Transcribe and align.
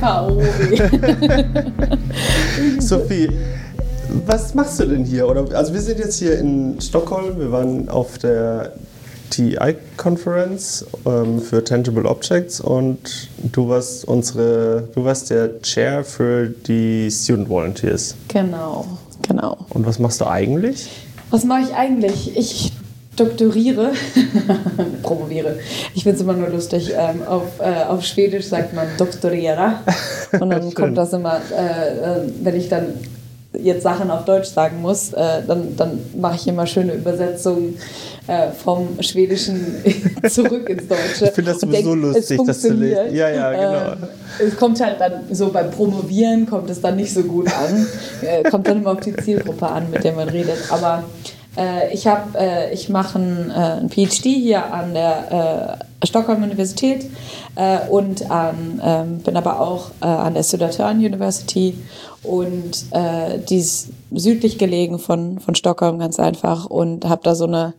FAO. 0.00 0.40
Sophie, 2.80 3.30
was 4.26 4.54
machst 4.54 4.80
du 4.80 4.86
denn 4.86 5.04
hier? 5.04 5.28
Oder, 5.28 5.46
also 5.56 5.72
wir 5.72 5.80
sind 5.80 5.98
jetzt 5.98 6.18
hier 6.18 6.38
in 6.38 6.80
Stockholm, 6.80 7.38
wir 7.38 7.52
waren 7.52 7.88
auf 7.88 8.18
der 8.18 8.72
TI-Conference 9.30 10.86
ähm, 11.06 11.40
für 11.40 11.62
Tangible 11.62 12.06
Objects 12.06 12.60
und 12.60 13.30
du 13.52 13.68
warst 13.68 14.04
unsere, 14.04 14.88
du 14.94 15.04
warst 15.04 15.30
der 15.30 15.60
Chair 15.62 16.04
für 16.04 16.48
die 16.48 17.10
Student 17.10 17.48
Volunteers. 17.48 18.16
Genau, 18.28 18.86
genau. 19.26 19.56
Und 19.70 19.86
was 19.86 19.98
machst 19.98 20.20
du 20.20 20.26
eigentlich? 20.26 20.88
Was 21.30 21.44
mache 21.44 21.62
ich 21.62 21.74
eigentlich? 21.74 22.36
Ich 22.36 22.72
doktoriere, 23.16 23.92
promoviere. 25.02 25.58
Ich 25.94 26.04
finde 26.04 26.16
es 26.16 26.22
immer 26.22 26.34
nur 26.34 26.48
lustig. 26.48 26.92
Ähm, 26.96 27.22
auf, 27.26 27.60
äh, 27.60 27.84
auf 27.84 28.04
Schwedisch 28.04 28.46
sagt 28.46 28.74
man 28.74 28.86
doktoriera. 28.96 29.82
Und 30.38 30.50
dann 30.50 30.72
kommt 30.74 30.96
das 30.96 31.12
immer, 31.12 31.40
äh, 31.56 32.18
äh, 32.18 32.32
wenn 32.42 32.56
ich 32.56 32.68
dann 32.68 32.94
jetzt 33.58 33.82
Sachen 33.82 34.10
auf 34.10 34.24
Deutsch 34.24 34.48
sagen 34.48 34.80
muss, 34.80 35.12
äh, 35.12 35.42
dann, 35.46 35.76
dann 35.76 35.98
mache 36.16 36.36
ich 36.36 36.46
immer 36.46 36.66
schöne 36.66 36.92
Übersetzungen 36.94 37.76
äh, 38.26 38.52
vom 38.52 39.02
Schwedischen 39.02 39.82
zurück 40.28 40.68
ins 40.68 40.86
Deutsche. 40.86 41.26
Ich 41.26 41.30
finde 41.32 41.52
das 41.52 41.60
sowieso 41.60 41.94
denk, 41.94 42.14
lustig, 42.14 42.40
dass 42.46 42.62
du 42.62 42.74
nicht. 42.74 42.96
Ja, 43.12 43.28
ja, 43.28 43.50
genau. 43.50 44.06
Äh, 44.38 44.44
es 44.46 44.56
kommt 44.56 44.80
halt 44.80 45.00
dann 45.00 45.24
so 45.32 45.48
beim 45.48 45.70
Promovieren 45.70 46.46
kommt 46.46 46.70
es 46.70 46.80
dann 46.80 46.96
nicht 46.96 47.12
so 47.12 47.22
gut 47.22 47.48
an. 47.48 47.86
Äh, 48.22 48.48
kommt 48.48 48.68
dann 48.68 48.82
immer 48.82 48.92
auf 48.92 49.00
die 49.00 49.16
Zielgruppe 49.16 49.66
an, 49.66 49.90
mit 49.90 50.04
der 50.04 50.12
man 50.12 50.28
redet. 50.28 50.58
Aber 50.70 51.02
ich 51.92 52.06
habe, 52.06 52.38
äh, 52.38 52.72
ich 52.72 52.88
mache 52.88 53.18
ein, 53.18 53.50
äh, 53.50 53.80
ein, 53.80 53.90
PhD 53.90 54.24
hier 54.24 54.72
an 54.72 54.94
der 54.94 55.78
äh, 56.00 56.06
Stockholm 56.06 56.42
Universität 56.42 57.06
äh, 57.56 57.88
und 57.88 58.30
an, 58.30 58.80
ähm, 58.84 59.18
bin 59.18 59.36
aber 59.36 59.60
auch 59.60 59.90
äh, 60.00 60.06
an 60.06 60.34
der 60.34 60.42
Södertörn 60.44 60.98
University 60.98 61.74
und 62.22 62.84
die 63.48 63.56
ist 63.56 63.88
südlich 64.12 64.58
gelegen 64.58 64.98
von, 64.98 65.40
von 65.40 65.54
Stockholm 65.54 65.98
ganz 65.98 66.20
einfach 66.20 66.66
und 66.66 67.08
habe 67.08 67.22
da 67.24 67.34
so 67.34 67.46
eine 67.46 67.72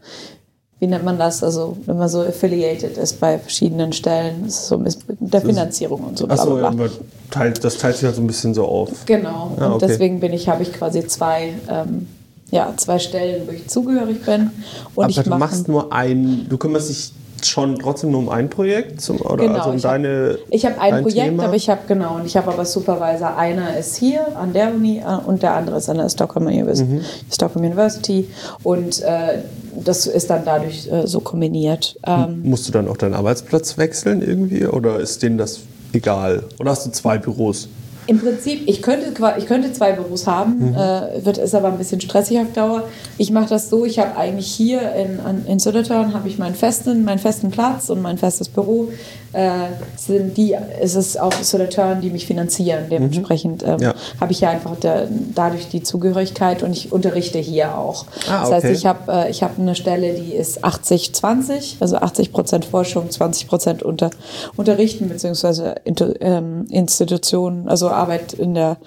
wie 0.79 0.87
nennt 0.87 1.05
man 1.05 1.19
das? 1.19 1.43
Also, 1.43 1.77
wenn 1.85 1.99
man 1.99 2.09
so 2.09 2.21
affiliated 2.21 2.97
ist 2.97 3.19
bei 3.19 3.37
verschiedenen 3.37 3.93
Stellen, 3.93 4.47
ist 4.47 4.65
so 4.65 4.79
mit 4.79 4.97
der 5.07 5.41
Finanzierung 5.41 6.01
und 6.01 6.17
so. 6.17 6.27
Achso, 6.27 6.57
ja, 6.57 6.71
das 6.71 7.77
teilt 7.77 7.95
sich 7.97 8.03
halt 8.03 8.15
so 8.15 8.21
ein 8.21 8.25
bisschen 8.25 8.55
so 8.55 8.65
auf. 8.65 8.89
Genau. 9.05 9.51
Ah, 9.57 9.65
okay. 9.65 9.73
Und 9.73 9.81
deswegen 9.83 10.19
bin 10.19 10.33
ich, 10.33 10.49
habe 10.49 10.63
ich 10.63 10.73
quasi 10.73 11.05
zwei 11.05 11.53
ähm, 11.69 12.07
ja, 12.51 12.73
zwei 12.75 12.99
Stellen, 12.99 13.47
wo 13.47 13.51
ich 13.51 13.67
zugehörig 13.67 14.23
bin. 14.25 14.51
Und 14.95 15.05
Aber 15.05 15.09
ich 15.09 15.19
du 15.19 15.29
machst 15.29 15.67
nur 15.67 15.91
ein, 15.91 16.45
du 16.49 16.57
kümmerst 16.57 16.89
dich 16.89 17.13
schon 17.45 17.79
trotzdem 17.79 18.11
nur 18.11 18.19
um 18.19 18.29
ein 18.29 18.49
Projekt 18.49 19.01
zum, 19.01 19.19
oder 19.21 19.37
genau, 19.37 19.57
also 19.59 19.69
um 19.71 19.75
ich 19.77 19.81
deine 19.81 20.37
hab, 20.39 20.53
Ich 20.53 20.65
habe 20.65 20.79
ein 20.79 21.01
Projekt, 21.01 21.29
Thema? 21.29 21.45
aber 21.45 21.55
ich 21.55 21.69
habe 21.69 21.81
genau 21.87 22.15
und 22.15 22.25
ich 22.25 22.37
habe 22.37 22.51
aber 22.51 22.65
Supervisor. 22.65 23.35
Einer 23.35 23.77
ist 23.77 23.95
hier 23.95 24.37
an 24.37 24.53
der 24.53 24.73
Uni 24.73 24.99
äh, 24.99 25.25
und 25.25 25.41
der 25.41 25.55
andere 25.55 25.77
ist 25.77 25.89
an 25.89 25.97
der 25.97 26.09
Stockholm 26.09 26.47
University, 26.47 26.91
mhm. 26.91 27.01
Stockholm 27.31 27.65
University 27.65 28.27
und 28.63 29.01
äh, 29.01 29.39
das 29.83 30.05
ist 30.05 30.29
dann 30.29 30.43
dadurch 30.45 30.87
äh, 30.91 31.07
so 31.07 31.19
kombiniert. 31.21 31.97
Ähm, 32.05 32.41
Musst 32.43 32.67
du 32.67 32.71
dann 32.71 32.87
auch 32.87 32.97
deinen 32.97 33.15
Arbeitsplatz 33.15 33.77
wechseln 33.77 34.21
irgendwie 34.21 34.65
oder 34.65 34.99
ist 34.99 35.23
denen 35.23 35.37
das 35.37 35.61
egal? 35.93 36.43
Oder 36.59 36.71
hast 36.71 36.85
du 36.85 36.91
zwei 36.91 37.17
Büros? 37.17 37.69
Im 38.07 38.19
Prinzip, 38.19 38.63
ich 38.67 38.81
könnte, 38.81 39.13
ich 39.37 39.45
könnte 39.45 39.71
zwei 39.73 39.91
Büros 39.91 40.27
haben, 40.27 40.71
mhm. 40.71 40.75
äh, 40.75 41.25
wird, 41.25 41.37
ist 41.37 41.53
aber 41.53 41.67
ein 41.67 41.77
bisschen 41.77 42.01
stressig 42.01 42.39
auf 42.39 42.51
Dauer. 42.53 42.83
Ich 43.17 43.31
mache 43.31 43.49
das 43.49 43.69
so, 43.69 43.85
ich 43.85 43.99
habe 43.99 44.17
eigentlich 44.17 44.47
hier 44.47 44.93
in, 44.93 45.19
in 45.45 45.59
Södertörn 45.59 46.13
habe 46.13 46.27
ich 46.27 46.37
meinen 46.37 46.55
festen, 46.55 47.03
meinen 47.03 47.19
festen 47.19 47.51
Platz 47.51 47.89
und 47.89 48.01
mein 48.01 48.17
festes 48.17 48.49
Büro. 48.49 48.89
Äh, 49.33 49.67
sind 49.95 50.35
die, 50.35 50.57
es 50.81 50.95
ist 50.95 51.17
auch 51.17 51.31
Södertörn, 51.31 52.01
die 52.01 52.09
mich 52.09 52.25
finanzieren. 52.25 52.87
Dementsprechend 52.89 53.63
ähm, 53.63 53.79
ja. 53.79 53.93
habe 54.19 54.33
ich 54.33 54.41
ja 54.41 54.49
einfach 54.49 54.75
der, 54.75 55.07
dadurch 55.33 55.69
die 55.69 55.83
Zugehörigkeit 55.83 56.63
und 56.63 56.73
ich 56.73 56.91
unterrichte 56.91 57.39
hier 57.39 57.77
auch. 57.77 58.05
Ah, 58.29 58.41
das 58.41 58.51
heißt, 58.51 58.65
ich 58.65 58.85
habe 58.85 59.29
äh, 59.29 59.31
hab 59.31 59.57
eine 59.57 59.75
Stelle, 59.75 60.15
die 60.15 60.33
ist 60.33 60.65
80-20, 60.65 61.75
also 61.79 61.95
80 61.97 62.33
Prozent 62.33 62.65
Forschung, 62.65 63.09
20 63.09 63.47
Prozent 63.47 63.83
unter, 63.83 64.09
Unterrichten 64.57 65.07
beziehungsweise 65.07 65.75
ähm, 65.85 66.65
Institutionen, 66.69 67.69
also 67.69 67.90
Arbeit 67.95 68.33
in 68.33 68.53
der, 68.53 68.77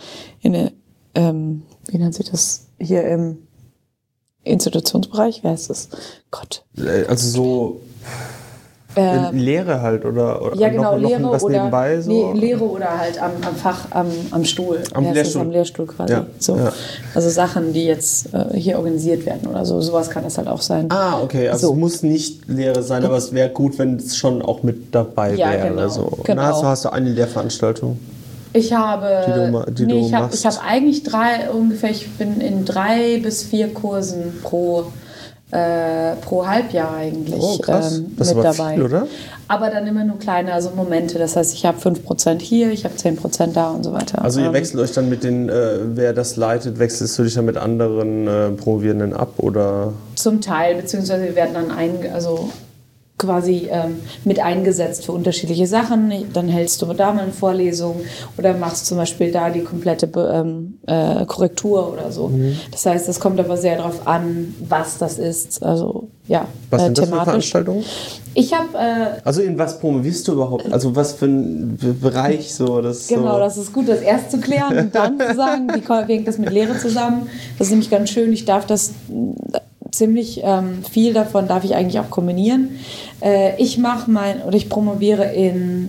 in 0.41 0.53
der 0.53 0.72
ähm, 1.15 1.62
wie 1.88 1.98
nennt 1.98 2.15
sich 2.15 2.31
das 2.31 2.66
hier 2.78 3.04
im 3.04 3.38
Institutionsbereich? 4.42 5.41
Wer 5.42 5.53
heißt 5.53 5.70
das? 5.70 5.88
Gott. 6.31 6.65
Äh, 6.76 7.06
also 7.06 7.28
so 7.28 7.81
äh, 8.97 9.31
Lehre 9.32 9.81
halt 9.81 10.04
oder, 10.04 10.41
oder 10.41 10.56
ja, 10.56 10.69
genau, 10.69 10.97
noch, 10.97 11.09
Lehre 11.09 11.20
noch 11.20 11.32
was 11.32 11.43
oder, 11.43 11.56
nebenbei? 11.56 12.00
So? 12.00 12.32
Nee, 12.32 12.38
Lehre 12.38 12.64
oder 12.64 12.98
halt 12.98 13.20
am, 13.20 13.32
am 13.44 13.56
Fach, 13.56 13.87
am, 13.91 14.06
am 14.31 14.44
Stuhl. 14.44 14.82
Am 14.93 15.12
Lehrstuhl. 15.12 15.43
am 15.43 15.50
Lehrstuhl 15.50 15.87
quasi. 15.87 16.12
Ja, 16.12 16.26
so. 16.38 16.56
Ja. 16.56 16.72
Also 17.14 17.28
Sachen, 17.31 17.72
die 17.72 17.84
jetzt 17.84 18.32
äh, 18.32 18.56
hier 18.56 18.78
organisiert 18.78 19.26
werden 19.26 19.48
oder 19.48 19.64
so. 19.66 19.81
Sowas 19.81 20.10
kann 20.10 20.22
das 20.22 20.38
halt 20.38 20.48
auch 20.48 20.62
sein. 20.62 20.87
Ah, 20.91 21.20
okay. 21.20 21.48
Also 21.48 21.69
so. 21.69 21.72
es 21.72 21.78
muss 21.78 22.03
nicht 22.03 22.47
Lehre 22.48 22.82
sein, 22.82 23.04
aber 23.04 23.16
es 23.16 23.32
wäre 23.32 23.48
gut, 23.48 23.78
wenn 23.78 23.97
es 23.97 24.16
schon 24.16 24.43
auch 24.43 24.62
mit 24.62 24.94
dabei 24.94 25.34
ja, 25.34 25.50
wäre. 25.50 25.69
Genau, 25.70 25.82
also. 25.82 26.19
genau. 26.22 26.43
hast, 26.43 26.62
du, 26.62 26.66
hast 26.66 26.84
du 26.84 26.93
eine 26.93 27.10
Lehrveranstaltung? 27.10 27.98
Ich 28.54 28.72
habe, 28.72 29.25
die 29.26 29.75
du, 29.82 29.87
die 29.87 29.87
nee, 29.87 30.06
ich 30.06 30.15
habe, 30.15 30.32
habe 30.32 30.60
eigentlich 30.62 31.03
drei 31.03 31.50
ungefähr. 31.50 31.91
Ich 31.91 32.09
bin 32.12 32.41
in 32.41 32.65
drei 32.65 33.19
bis 33.19 33.42
vier 33.42 33.75
Kursen 33.75 34.38
pro 34.42 34.87
äh, 35.50 36.16
pro 36.16 36.47
Halbjahr 36.47 36.97
eigentlich 36.97 37.41
oh, 37.41 37.59
krass. 37.59 37.98
Ähm, 37.98 38.14
das 38.16 38.34
mit 38.34 38.44
ist 38.44 38.59
dabei. 38.59 38.75
Viel, 38.75 38.82
oder? 38.84 39.06
Aber 39.47 39.70
dann 39.70 39.87
immer 39.87 40.04
nur 40.04 40.19
kleine, 40.19 40.53
also 40.53 40.70
Momente. 40.70 41.19
Das 41.19 41.37
heißt, 41.37 41.54
ich 41.54 41.64
habe 41.66 41.78
5% 41.78 42.41
hier, 42.41 42.70
ich 42.70 42.84
habe 42.84 42.94
10% 42.94 43.53
da 43.53 43.70
und 43.70 43.84
so 43.84 43.93
weiter. 43.93 44.22
Also 44.22 44.41
ihr 44.41 44.47
ähm, 44.47 44.53
wechselt 44.53 44.81
euch 44.81 44.93
dann 44.93 45.09
mit 45.09 45.22
den, 45.22 45.48
äh, 45.48 45.78
wer 45.94 46.12
das 46.12 46.37
leitet, 46.37 46.78
wechselst 46.78 47.19
du 47.19 47.25
dich 47.25 47.34
dann 47.34 47.44
mit 47.44 47.56
anderen 47.56 48.26
äh, 48.26 48.50
Promovierenden 48.50 49.12
ab 49.12 49.34
oder? 49.38 49.93
Zum 50.14 50.41
Teil, 50.41 50.76
beziehungsweise 50.76 51.25
wir 51.25 51.37
werden 51.37 51.54
dann 51.54 51.70
ein, 51.70 51.98
also 52.12 52.48
quasi 53.24 53.68
ähm, 53.70 53.96
mit 54.24 54.40
eingesetzt 54.40 55.06
für 55.06 55.12
unterschiedliche 55.12 55.66
Sachen. 55.66 56.12
Dann 56.32 56.48
hältst 56.48 56.82
du 56.82 56.86
da 56.92 57.12
mal 57.12 57.24
eine 57.24 57.32
Vorlesung 57.32 58.00
oder 58.36 58.54
machst 58.54 58.86
zum 58.86 58.98
Beispiel 58.98 59.32
da 59.32 59.50
die 59.50 59.62
komplette 59.62 60.08
ähm, 60.16 60.78
äh, 60.86 61.24
Korrektur 61.26 61.92
oder 61.92 62.12
so. 62.12 62.28
Mhm. 62.28 62.56
Das 62.70 62.86
heißt, 62.86 63.08
es 63.08 63.20
kommt 63.20 63.40
aber 63.40 63.56
sehr 63.56 63.76
darauf 63.76 64.06
an, 64.06 64.54
was 64.68 64.98
das 64.98 65.18
ist. 65.18 65.62
Also 65.62 66.08
ja, 66.26 66.46
was 66.70 66.80
äh, 66.80 66.84
sind 66.86 66.98
das 66.98 67.08
für 67.10 67.16
Veranstaltungen? 67.16 67.84
Ich 68.34 68.52
habe. 68.54 68.76
Äh, 68.78 69.20
also 69.25 69.43
in 69.43 69.58
was 69.58 69.78
promovierst 69.78 70.26
du 70.26 70.32
überhaupt? 70.32 70.72
Also 70.72 70.96
was 70.96 71.12
für 71.12 71.26
ein 71.26 71.78
Bereich 72.00 72.54
so? 72.54 72.81
Das 72.81 73.08
genau, 73.08 73.34
so 73.34 73.38
das 73.38 73.56
ist 73.58 73.72
gut, 73.72 73.88
das 73.88 74.00
erst 74.00 74.31
zu 74.31 74.38
klären 74.38 74.78
und 74.78 74.94
dann 74.94 75.19
zu 75.19 75.34
sagen, 75.34 75.69
wie 75.75 76.12
hängt 76.12 76.26
das 76.26 76.38
mit 76.38 76.50
Lehre 76.50 76.78
zusammen. 76.78 77.28
Das 77.58 77.66
ist 77.66 77.72
nämlich 77.72 77.90
ganz 77.90 78.10
schön. 78.10 78.32
Ich 78.32 78.44
darf 78.44 78.66
das 78.66 78.93
ziemlich 79.96 80.41
ähm, 80.43 80.82
viel 80.85 81.12
davon 81.12 81.49
darf 81.49 81.64
ich 81.64 81.75
eigentlich 81.75 81.99
auch 82.00 82.11
kombinieren. 82.11 82.79
Äh, 83.20 83.61
ich 83.62 83.79
mache 83.79 84.11
mein 84.11 84.43
oder 84.43 84.56
ich 84.56 84.69
promoviere 84.69 85.32
in, 85.32 85.88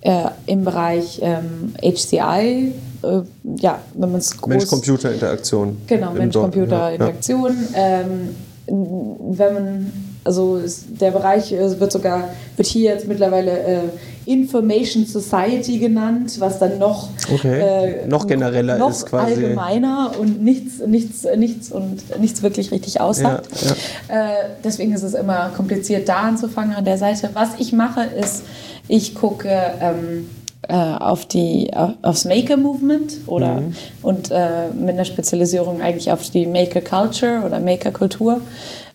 äh, 0.00 0.24
im 0.46 0.64
Bereich 0.64 1.20
ähm, 1.22 1.74
HCI. 1.82 2.72
Äh, 3.02 3.20
ja, 3.58 3.80
wenn 3.94 4.10
man 4.10 4.20
es 4.20 4.36
groß. 4.36 4.48
Mensch-Computer-Interaktion. 4.48 5.78
Genau, 5.86 6.12
Mensch-Computer-Interaktion. 6.12 7.56
Ja, 7.72 7.80
ja. 7.80 8.00
ähm, 8.00 8.34
wenn 8.68 9.54
man 9.54 9.92
also 10.26 10.60
der 11.00 11.12
Bereich 11.12 11.52
äh, 11.52 11.80
wird 11.80 11.92
sogar, 11.92 12.28
wird 12.56 12.68
hier 12.68 12.92
jetzt 12.92 13.06
mittlerweile 13.06 13.58
äh, 13.58 13.80
Information 14.26 15.06
Society 15.06 15.78
genannt, 15.78 16.40
was 16.40 16.58
dann 16.58 16.78
noch, 16.78 17.08
okay. 17.32 17.60
äh, 17.60 18.06
noch 18.06 18.26
genereller 18.26 18.76
noch 18.76 18.90
ist 18.90 19.06
quasi. 19.06 19.34
allgemeiner 19.34 20.12
und 20.20 20.42
nichts, 20.42 20.80
nichts, 20.84 21.24
nichts 21.36 21.70
und 21.70 22.18
nichts 22.20 22.42
wirklich 22.42 22.72
richtig 22.72 23.00
aussagt. 23.00 23.48
Ja, 23.62 23.68
ja. 24.16 24.28
Äh, 24.28 24.34
deswegen 24.64 24.92
ist 24.92 25.04
es 25.04 25.14
immer 25.14 25.50
kompliziert, 25.56 26.08
da 26.08 26.22
anzufangen 26.22 26.74
an 26.74 26.84
der 26.84 26.98
Seite. 26.98 27.30
Was 27.34 27.50
ich 27.58 27.72
mache, 27.72 28.02
ist, 28.02 28.42
ich 28.88 29.14
gucke 29.14 29.48
ähm, 29.80 30.28
äh, 30.68 30.74
auf 30.74 31.26
die, 31.26 31.70
auf, 31.72 31.92
aufs 32.02 32.24
Maker-Movement 32.24 33.18
oder 33.26 33.60
mhm. 33.60 33.76
und 34.02 34.32
äh, 34.32 34.68
mit 34.76 34.94
einer 34.94 35.04
Spezialisierung 35.04 35.80
eigentlich 35.80 36.10
auf 36.10 36.28
die 36.30 36.46
Maker-Culture 36.46 37.42
oder 37.46 37.60
Maker-Kultur. 37.60 38.40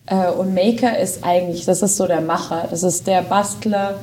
Äh, 0.04 0.30
und 0.30 0.52
Maker 0.52 0.98
ist 0.98 1.24
eigentlich, 1.24 1.64
das 1.64 1.80
ist 1.80 1.96
so 1.96 2.06
der 2.06 2.20
Macher, 2.20 2.66
das 2.70 2.82
ist 2.82 3.06
der 3.06 3.22
Bastler 3.22 3.94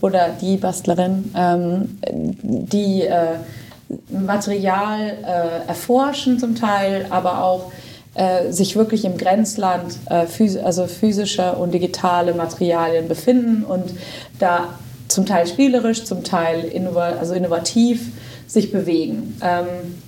oder 0.00 0.30
die 0.40 0.56
Bastlerin, 0.56 1.32
ähm, 1.36 1.98
die 2.10 3.02
äh, 3.02 3.38
Material 4.10 5.00
äh, 5.22 5.68
erforschen 5.68 6.38
zum 6.38 6.54
Teil, 6.54 7.06
aber 7.10 7.42
auch 7.42 7.72
äh, 8.14 8.52
sich 8.52 8.76
wirklich 8.76 9.04
im 9.04 9.16
Grenzland 9.16 9.96
äh, 10.10 10.26
phys 10.26 10.56
also 10.56 10.86
physische 10.86 11.52
und 11.52 11.72
digitale 11.72 12.34
Materialien 12.34 13.08
befinden 13.08 13.64
und 13.64 13.94
da 14.38 14.74
zum 15.08 15.24
Teil 15.24 15.46
spielerisch, 15.46 16.04
zum 16.04 16.22
Teil 16.22 16.64
innov 16.64 16.96
also 16.96 17.34
innovativ 17.34 18.12
sich 18.46 18.72
bewegen. 18.72 19.36
Ähm, 19.42 19.66
Äh, 19.66 20.07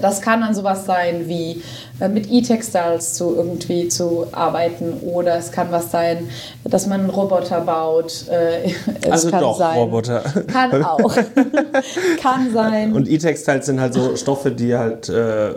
Das 0.00 0.20
kann 0.20 0.40
dann 0.40 0.54
sowas 0.54 0.86
sein 0.86 1.28
wie 1.28 1.62
äh, 2.00 2.08
mit 2.08 2.30
E-Textiles 2.30 3.14
zu 3.14 3.34
irgendwie 3.34 3.88
zu 3.88 4.26
arbeiten 4.32 4.92
oder 5.02 5.36
es 5.36 5.50
kann 5.50 5.72
was 5.72 5.90
sein, 5.90 6.28
dass 6.64 6.86
man 6.86 7.00
einen 7.00 7.10
Roboter 7.10 7.60
baut. 7.62 8.26
Äh, 8.28 8.70
Es 9.02 9.10
Also 9.10 9.30
kann 9.30 9.40
doch, 9.40 9.58
sein, 9.58 9.78
Roboter. 9.78 10.20
Kann 10.46 10.84
auch. 10.84 11.14
kann 12.22 12.52
sein. 12.52 12.92
Und 12.92 13.08
E-Textiles 13.08 13.66
sind 13.66 13.80
halt 13.80 13.94
so 13.94 14.16
Stoffe, 14.16 14.50
die 14.52 14.76
halt 14.76 15.08
äh, 15.08 15.54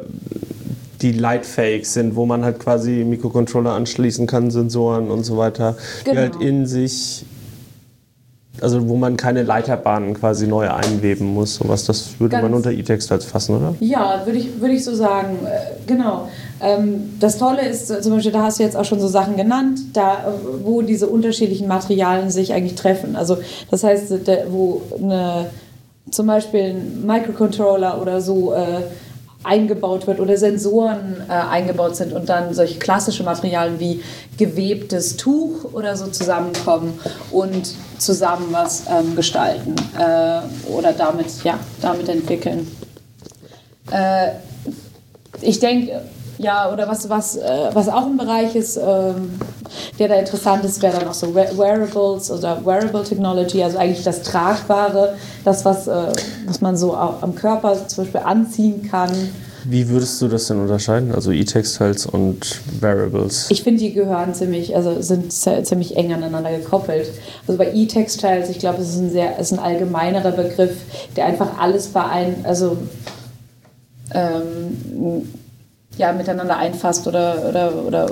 die 1.01 1.12
lightfähig 1.12 1.88
sind, 1.89 2.16
wo 2.16 2.25
man 2.25 2.44
halt 2.44 2.60
quasi 2.60 3.04
Mikrocontroller 3.04 3.74
anschließen 3.74 4.28
kann, 4.28 4.50
Sensoren 4.50 5.12
und 5.12 5.24
so 5.24 5.38
weiter, 5.38 5.75
die 6.01 6.10
Genau. 6.12 6.21
halt 6.21 6.36
in 6.42 6.66
sich, 6.66 7.25
also 8.62 8.88
wo 8.88 8.96
man 8.96 9.18
keine 9.18 9.44
Leiterbahnen 9.44 10.13
quasi 10.13 10.48
neu 10.48 10.69
einweben 10.69 11.34
muss. 11.34 11.56
Sowas, 11.56 11.86
das 11.86 12.19
würde 12.19 12.36
man 12.38 12.44
Ganz- 12.52 12.56
unter 12.56 12.72
E-Textiles 12.72 13.25
fassen, 13.25 13.57
oder? 13.57 13.75
Ja, 13.80 14.22
würde 14.25 14.40
ich, 14.40 14.60
würde 14.62 14.74
ich 14.75 14.84
so 14.84 14.94
sagen. 14.96 15.38
Äh, 15.46 15.75
Genau. 15.88 16.28
Ähm, 16.62 17.12
Das 17.19 17.38
Tolle 17.38 17.68
ist 17.68 17.92
äh, 17.92 18.02
zum 18.02 18.13
Beispiel, 18.13 18.31
da 18.31 18.44
hast 18.44 18.60
du 18.60 18.63
jetzt 18.63 18.75
auch 18.75 18.86
schon 18.86 19.00
so 19.00 19.07
Sachen 19.07 19.36
genannt, 19.38 19.80
da 19.94 20.34
wo 20.63 20.81
diese 20.81 21.07
unterschiedlichen 21.07 21.68
Materialien 21.68 22.31
sich 22.31 22.54
eigentlich 22.54 22.75
treffen. 22.75 23.16
Also 23.16 23.38
das 23.69 23.84
heißt, 23.84 24.12
äh, 24.12 24.46
wo 24.50 24.81
eine, 25.00 25.48
zum 26.10 26.28
Beispiel 26.28 26.62
ein 26.75 27.06
Microcontroller 27.06 28.02
oder 28.02 28.22
so 28.22 28.54
eingebaut 29.45 30.07
wird 30.07 30.19
oder 30.19 30.38
Sensoren 30.38 31.24
äh, 31.27 31.31
eingebaut 31.31 31.95
sind 31.95 32.13
und 32.13 32.30
dann 32.30 32.53
solche 32.53 32.80
klassische 32.80 33.24
Materialien 33.24 33.80
wie 33.80 34.03
gewebtes 34.38 35.18
Tuch 35.18 35.74
oder 35.74 35.95
so 35.95 36.07
zusammenkommen 36.07 37.00
und 37.31 37.74
zusammen 37.97 38.47
was 38.51 38.83
ähm, 38.89 39.15
gestalten 39.15 39.75
äh, 39.97 40.42
oder 40.71 40.94
damit, 40.94 41.44
ja, 41.44 41.59
damit 41.81 42.09
entwickeln. 42.09 42.68
Äh, 43.92 44.31
ich 45.42 45.59
denke, 45.59 46.01
ja, 46.38 46.72
oder 46.72 46.88
was, 46.88 47.10
was, 47.10 47.38
äh, 47.38 47.70
was 47.74 47.88
auch 47.90 48.06
ein 48.06 48.18
Bereich 48.18 48.56
ist, 48.56 48.78
ähm, 48.78 49.40
der 50.00 50.08
da 50.10 50.16
interessant 50.16 50.64
ist, 50.66 50.82
wäre 50.82 51.00
dann 51.00 51.08
auch 51.08 51.14
so 51.14 51.34
Wear- 51.34 51.58
Wearables 51.58 52.32
oder 52.32 52.66
Wearable 52.66 53.04
Technology, 53.04 53.64
also 53.64 53.78
eigentlich 53.78 54.04
das 54.04 54.22
Tragbare, 54.22 55.16
das, 55.44 55.66
was, 55.66 55.88
äh, 55.88 56.12
was 56.46 56.62
man 56.62 56.78
so 56.78 56.96
am 56.96 57.36
Körper 57.36 57.88
zum 57.88 58.04
Beispiel 58.04 58.22
anziehen 58.22 58.88
kann. 58.90 59.12
Wie 59.68 59.90
würdest 59.90 60.22
du 60.22 60.28
das 60.28 60.46
denn 60.46 60.62
unterscheiden? 60.62 61.12
Also 61.12 61.32
E-Textiles 61.32 62.06
und 62.06 62.62
Variables? 62.80 63.50
Ich 63.50 63.64
finde, 63.64 63.80
die 63.80 63.94
gehören 63.94 64.36
ziemlich, 64.36 64.76
also 64.76 65.02
sind 65.02 65.31
ziemlich 65.34 65.98
eng 65.98 66.14
aneinander 66.14 66.52
gekoppelt. 66.52 67.10
Also 67.48 67.58
bei 67.58 67.74
E-Textiles, 67.74 68.50
ich 68.50 68.60
glaube, 68.60 68.84
es 68.84 68.90
ist 68.90 69.00
ein 69.00 69.10
sehr, 69.10 69.40
ist 69.40 69.54
ein 69.54 69.60
allgemeinerer 69.60 70.31
Begriff, 70.31 70.78
der 71.16 71.26
einfach 71.26 71.58
alles 71.60 71.88
beein, 71.88 72.36
also 72.44 72.78
ähm, 74.14 75.28
ja, 75.97 76.12
miteinander 76.12 76.57
einfasst 76.57 77.07
oder, 77.07 77.50
oder, 77.50 77.86
oder 77.86 78.12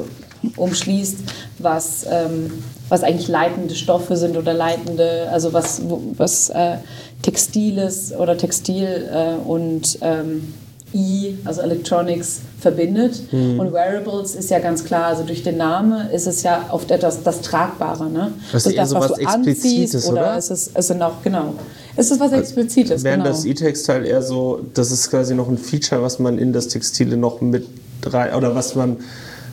umschließt, 0.55 1.17
was, 1.59 2.05
ähm, 2.09 2.63
was 2.89 3.03
eigentlich 3.03 3.27
leitende 3.27 3.75
Stoffe 3.75 4.17
sind 4.17 4.37
oder 4.37 4.53
leitende, 4.53 5.29
also 5.31 5.53
was, 5.53 5.81
was 6.17 6.49
äh, 6.49 6.77
Textiles 7.21 8.13
oder 8.13 8.37
Textil 8.37 9.09
äh, 9.11 9.47
und 9.47 9.97
ähm, 10.01 10.53
E, 10.93 11.33
also 11.43 11.61
Electronics, 11.61 12.41
verbindet. 12.59 13.23
Und 13.31 13.73
Wearables 13.73 14.35
ist 14.35 14.51
ja 14.51 14.59
ganz 14.59 14.85
klar, 14.85 15.05
also 15.05 15.23
durch 15.23 15.41
den 15.41 15.57
Namen 15.57 16.09
ist 16.11 16.27
es 16.27 16.43
ja 16.43 16.67
oft 16.69 16.91
etwas 16.91 17.23
das 17.23 17.41
Tragbare. 17.41 18.09
Ne? 18.09 18.31
Das 18.51 18.67
ist 18.67 18.73
eher 18.73 18.85
so 18.85 18.97
was 18.97 19.13
du 19.13 19.25
anziehst 19.25 19.65
Explizites, 19.65 20.07
oder? 20.07 20.37
Ist 20.37 20.51
es, 20.51 20.69
es 20.71 20.87
sind 20.87 21.01
auch, 21.01 21.21
genau. 21.23 21.55
Es 21.95 22.09
ist 22.11 22.19
was 22.19 22.31
Explizites, 22.31 23.03
Während 23.03 23.23
genau. 23.23 23.35
das 23.35 23.45
E-Textile 23.45 24.05
eher 24.07 24.21
so, 24.21 24.61
das 24.73 24.91
ist 24.91 25.09
quasi 25.09 25.35
noch 25.35 25.47
ein 25.47 25.57
Feature, 25.57 26.01
was 26.01 26.19
man 26.19 26.37
in 26.39 26.51
das 26.53 26.67
Textile 26.67 27.17
noch 27.17 27.41
mit 27.41 27.67
rein, 28.05 28.33
oder 28.33 28.55
was 28.55 28.75
man, 28.75 28.97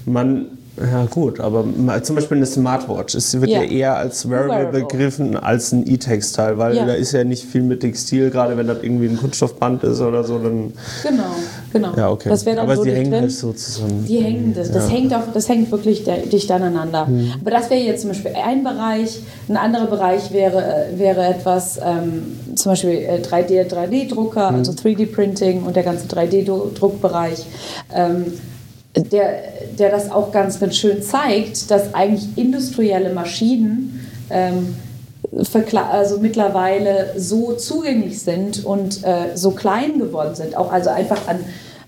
man 0.07 0.47
ja 0.81 1.05
gut, 1.05 1.41
aber 1.41 1.67
zum 2.03 2.17
Beispiel 2.17 2.39
eine 2.39 2.47
Smartwatch, 2.47 3.15
es 3.15 3.39
wird 3.39 3.51
ja, 3.51 3.61
Ja. 3.63 3.69
eher 3.71 3.97
als 3.97 4.31
Wearable, 4.31 4.51
Wearable. 4.73 4.81
begriffen 4.81 5.37
als 5.37 5.73
ein 5.73 5.87
E-Textile, 5.87 6.57
weil 6.57 6.75
Ja. 6.77 6.87
da 6.87 6.95
ist 6.95 7.13
ja 7.13 7.23
nicht 7.25 7.45
viel 7.45 7.61
mit 7.63 7.81
Textil, 7.81 8.31
gerade 8.31 8.57
wenn 8.57 8.67
das 8.67 8.79
irgendwie 8.83 9.09
ein 9.09 9.19
Kunststoffband 9.19 9.85
ist 9.85 10.01
oder 10.01 10.25
so, 10.25 10.39
dann 10.39 10.73
Genau, 11.03 11.25
genau. 11.73 11.95
ja 11.97 12.11
okay. 12.11 12.29
Das 12.29 12.45
wäre 12.47 12.57
dann 12.57 12.65
aber 12.67 12.77
so 12.77 12.83
sie 12.83 12.93
hängen 12.93 13.11
drin. 13.11 13.21
halt 13.23 13.33
so 13.33 13.53
zusammen. 13.53 14.05
Die 14.07 14.19
hängen, 14.19 14.55
das, 14.55 14.71
das 14.71 14.91
hängt 14.91 15.15
auch, 15.15 15.23
das 15.33 15.49
hängt 15.49 15.71
wirklich 15.71 16.05
dicht 16.33 16.51
aneinander. 16.51 17.07
Mhm. 17.07 17.33
Aber 17.41 17.51
das 17.51 17.71
wäre 17.71 17.81
jetzt 17.81 18.03
zum 18.03 18.11
Beispiel 18.11 18.33
ein 18.45 18.65
Bereich. 18.65 19.21
Ein 19.49 19.57
anderer 19.57 19.87
Bereich 19.87 20.33
wäre, 20.33 20.87
äh, 20.93 20.99
wäre 20.99 21.25
etwas, 21.27 21.79
ähm, 21.85 22.39
zum 22.55 22.73
Beispiel 22.73 22.91
äh, 22.91 23.21
3D, 23.23 23.69
3D-Drucker, 23.69 24.51
Mhm. 24.51 24.59
also 24.59 24.73
3D-Printing 24.73 25.63
und 25.65 25.77
der 25.77 25.83
ganze 25.83 26.07
3D-Druckbereich. 26.09 27.45
Ähm, 27.95 28.27
der, 28.97 29.43
der 29.79 29.91
das 29.91 30.11
auch 30.11 30.33
ganz, 30.33 30.59
ganz 30.59 30.77
schön 30.77 31.01
zeigt, 31.03 31.71
dass 31.71 31.95
eigentlich 31.95 32.27
industrielle 32.37 33.13
Maschinen 33.15 34.01
ähm, 34.31 34.75
also 35.33 36.19
mittlerweile 36.19 37.15
so 37.17 37.53
zugänglich 37.53 38.21
sind 38.21 38.65
und 38.65 39.05
äh, 39.05 39.37
so 39.37 39.53
klein 39.53 39.99
geworden 39.99 40.35
sind, 40.35 40.57
auch 40.57 40.73
also 40.73 40.91
einfach 40.91 41.29
an, 41.29 41.41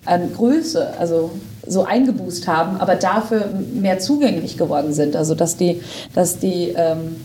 an 0.04 0.32
Größe, 0.32 0.94
also 0.98 1.30
so 1.66 1.84
eingeboost 1.84 2.46
haben, 2.48 2.80
aber 2.80 2.96
dafür 2.96 3.48
mehr 3.74 3.98
zugänglich 3.98 4.56
geworden 4.56 4.92
sind. 4.92 5.16
Also 5.16 5.34
dass 5.34 5.56
die, 5.56 5.80
dass 6.14 6.38
die 6.38 6.74
ähm, 6.76 7.16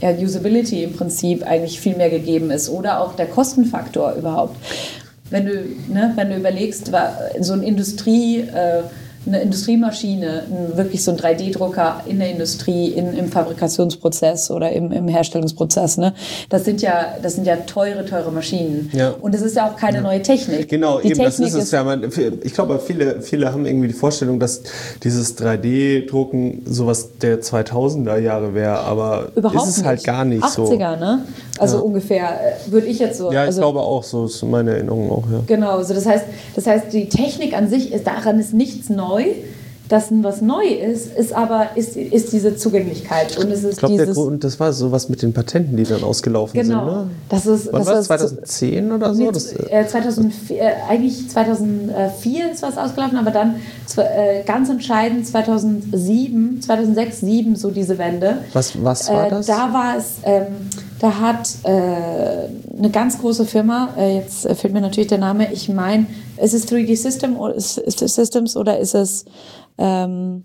ja, 0.00 0.10
Usability 0.10 0.84
im 0.84 0.94
Prinzip 0.94 1.46
eigentlich 1.46 1.80
viel 1.80 1.96
mehr 1.96 2.10
gegeben 2.10 2.50
ist 2.50 2.68
oder 2.68 3.00
auch 3.00 3.14
der 3.14 3.26
Kostenfaktor 3.26 4.14
überhaupt. 4.14 4.56
Wenn 5.30 5.46
du, 5.46 5.52
ne, 5.88 6.12
wenn 6.16 6.30
du 6.30 6.36
überlegst, 6.36 6.90
so 7.40 7.52
eine 7.52 7.66
Industrie, 7.66 8.40
äh, 8.40 8.82
eine 9.28 9.40
Industriemaschine, 9.40 10.44
ein, 10.50 10.76
wirklich 10.76 11.04
so 11.04 11.12
ein 11.12 11.18
3D-Drucker 11.18 12.02
in 12.06 12.18
der 12.18 12.30
Industrie, 12.30 12.88
in, 12.88 13.12
im 13.14 13.28
Fabrikationsprozess 13.28 14.50
oder 14.50 14.72
im, 14.72 14.90
im 14.92 15.08
Herstellungsprozess, 15.08 15.98
ne, 15.98 16.14
das 16.48 16.64
sind 16.64 16.82
ja, 16.82 17.14
das 17.22 17.34
sind 17.34 17.46
ja 17.46 17.56
teure, 17.56 18.04
teure 18.04 18.32
Maschinen. 18.32 18.90
Ja. 18.92 19.10
Und 19.20 19.34
es 19.34 19.42
ist 19.42 19.56
ja 19.56 19.68
auch 19.68 19.76
keine 19.76 20.02
neue 20.02 20.22
Technik. 20.22 20.68
Genau, 20.68 21.00
die 21.00 21.08
eben, 21.08 21.18
das 21.18 21.36
Technik 21.36 21.54
ist 21.54 21.64
es 21.64 21.70
ja. 21.70 21.84
Man, 21.84 22.10
ich 22.42 22.54
glaube, 22.54 22.80
viele, 22.84 23.22
viele 23.22 23.52
haben 23.52 23.66
irgendwie 23.66 23.88
die 23.88 23.94
Vorstellung, 23.94 24.40
dass 24.40 24.62
dieses 25.02 25.38
3D-Drucken 25.38 26.62
sowas 26.66 27.10
der 27.20 27.40
2000er 27.40 28.18
Jahre 28.18 28.54
wäre, 28.54 28.78
aber 28.78 29.28
Überhaupt 29.34 29.62
ist 29.62 29.68
es 29.68 29.76
nicht. 29.78 29.86
halt 29.86 30.04
gar 30.04 30.24
nicht 30.24 30.42
80er, 30.42 30.54
so. 30.56 30.76
ne? 30.76 31.24
Also 31.58 31.82
ungefähr, 31.82 32.40
äh, 32.40 32.70
würde 32.70 32.86
ich 32.86 32.98
jetzt 32.98 33.18
so. 33.18 33.32
Ja, 33.32 33.42
ich 33.42 33.48
also, 33.48 33.60
glaube 33.60 33.80
auch, 33.80 34.02
so 34.02 34.26
ist 34.26 34.42
meine 34.42 34.72
Erinnerung 34.72 35.10
auch, 35.10 35.24
ja. 35.30 35.40
Genau, 35.46 35.76
also 35.76 35.94
das 35.94 36.06
heißt, 36.06 36.24
das 36.54 36.66
heißt, 36.66 36.92
die 36.92 37.08
Technik 37.08 37.56
an 37.56 37.68
sich 37.68 37.92
ist 37.92 38.06
daran 38.06 38.38
ist 38.38 38.54
nichts 38.54 38.88
neu. 38.88 39.17
Boy 39.18 39.57
Das, 39.88 40.08
was 40.10 40.42
neu 40.42 40.64
ist, 40.66 41.16
ist 41.16 41.32
aber 41.32 41.68
ist, 41.74 41.96
ist 41.96 42.32
diese 42.32 42.56
Zugänglichkeit 42.56 43.38
und 43.38 43.50
es 43.50 43.64
ist 43.64 43.72
Ich 43.72 43.78
glaube, 43.78 43.96
der 43.96 44.04
dieses 44.06 44.18
Grund, 44.22 44.44
das 44.44 44.60
war 44.60 44.72
sowas 44.74 45.08
mit 45.08 45.22
den 45.22 45.32
Patenten, 45.32 45.76
die 45.78 45.84
dann 45.84 46.02
ausgelaufen 46.04 46.60
genau. 46.60 46.84
sind, 46.84 46.94
ne? 47.06 47.10
Das 47.30 47.46
ist 47.46 47.68
Wann 47.72 47.84
das 47.84 47.86
war 47.86 48.18
das? 48.18 48.32
ist- 48.32 48.48
2010 48.48 48.92
oder 48.92 49.14
so? 49.14 49.30
Das, 49.30 49.52
äh, 49.54 49.86
2004, 49.86 50.60
äh, 50.60 50.72
eigentlich 50.90 51.28
2004 51.30 52.52
ist 52.52 52.62
was 52.62 52.76
ausgelaufen, 52.76 53.16
aber 53.18 53.30
dann 53.30 53.56
äh, 53.96 54.42
ganz 54.44 54.68
entscheidend 54.68 55.26
2007, 55.26 56.60
2006, 56.60 57.18
2007 57.20 57.56
so 57.56 57.70
diese 57.70 57.98
Wende. 57.98 58.38
was, 58.52 58.82
was 58.82 59.08
war 59.08 59.26
Äh, 59.26 59.30
das? 59.30 59.46
Da 59.46 59.72
war 59.72 59.96
es, 59.96 60.16
ähm, 60.24 60.46
da 61.00 61.18
hat 61.20 61.48
äh, 61.64 61.68
eine 62.78 62.90
ganz 62.90 63.18
große 63.18 63.44
Firma, 63.46 63.90
äh, 63.96 64.16
jetzt 64.16 64.44
äh, 64.46 64.54
fehlt 64.54 64.72
mir 64.74 64.80
natürlich 64.80 65.08
der 65.08 65.18
Name, 65.18 65.52
ich 65.52 65.68
meine, 65.68 66.06
ist 66.42 66.54
es 66.54 66.66
3D 66.68 66.96
System 66.96 67.36
ist, 67.56 67.78
ist 67.78 67.98
Systems 68.00 68.56
oder 68.56 68.78
ist 68.78 68.94
es 68.94 69.24
ähm, 69.78 70.44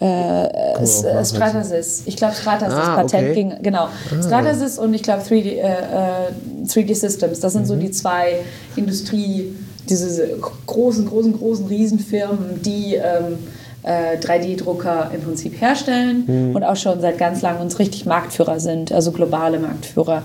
äh, 0.00 0.44
äh. 0.46 1.24
Stratasys. 1.24 2.02
Ich 2.06 2.16
glaube, 2.16 2.34
Stratasys 2.34 2.74
Ah, 2.74 2.96
Patent 2.96 3.14
okay. 3.14 3.34
ging, 3.34 3.54
genau. 3.62 3.88
Stratasys 4.22 4.78
und 4.78 4.92
ich 4.92 5.02
glaube 5.02 5.22
3D, 5.22 5.56
äh, 5.56 5.60
äh, 5.60 6.66
3D 6.66 6.94
Systems. 6.94 7.40
Das 7.40 7.52
sind 7.52 7.66
so 7.66 7.76
die 7.76 7.90
zwei 7.90 8.40
Industrie, 8.76 9.56
diese 9.88 10.38
großen, 10.66 11.06
großen, 11.06 11.38
großen 11.38 11.66
Riesenfirmen, 11.66 12.60
die 12.62 12.96
ähm, 12.96 13.38
äh, 13.84 14.16
3D-Drucker 14.18 15.10
im 15.14 15.22
Prinzip 15.22 15.60
herstellen 15.60 16.52
und 16.54 16.64
auch 16.64 16.76
schon 16.76 17.00
seit 17.00 17.18
ganz 17.18 17.42
langem 17.42 17.60
uns 17.62 17.78
richtig 17.78 18.06
Marktführer 18.06 18.58
sind, 18.58 18.90
also 18.92 19.12
globale 19.12 19.58
Marktführer. 19.58 20.22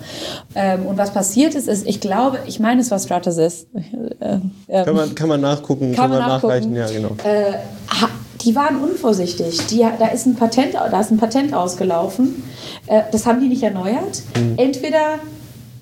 Ähm, 0.55 0.85
und 0.85 0.97
was 0.97 1.11
passiert 1.11 1.55
ist, 1.55 1.67
ist, 1.67 1.85
ich 1.85 1.99
glaube, 1.99 2.39
ich 2.47 2.59
meine, 2.59 2.81
es 2.81 2.89
war 2.91 2.99
Stratasys. 2.99 3.67
Äh, 4.21 4.39
ähm, 4.67 4.85
kann, 4.85 4.95
man, 4.95 5.15
kann 5.15 5.29
man 5.29 5.41
nachgucken, 5.41 5.93
kann 5.95 6.09
man 6.09 6.19
nachreichen, 6.19 6.73
nachgucken. 6.73 6.75
ja, 6.75 7.09
genau. 7.09 7.15
Äh, 7.23 7.53
ha- 7.89 8.09
die 8.45 8.53
waren 8.55 8.77
unvorsichtig. 8.81 9.67
Die, 9.67 9.85
da, 9.97 10.07
ist 10.07 10.25
ein 10.25 10.35
Patent, 10.35 10.73
da 10.73 10.99
ist 10.99 11.11
ein 11.11 11.17
Patent 11.17 11.53
ausgelaufen. 11.53 12.43
Äh, 12.87 13.01
das 13.11 13.25
haben 13.25 13.39
die 13.39 13.47
nicht 13.47 13.63
erneuert. 13.63 14.21
Entweder 14.57 15.19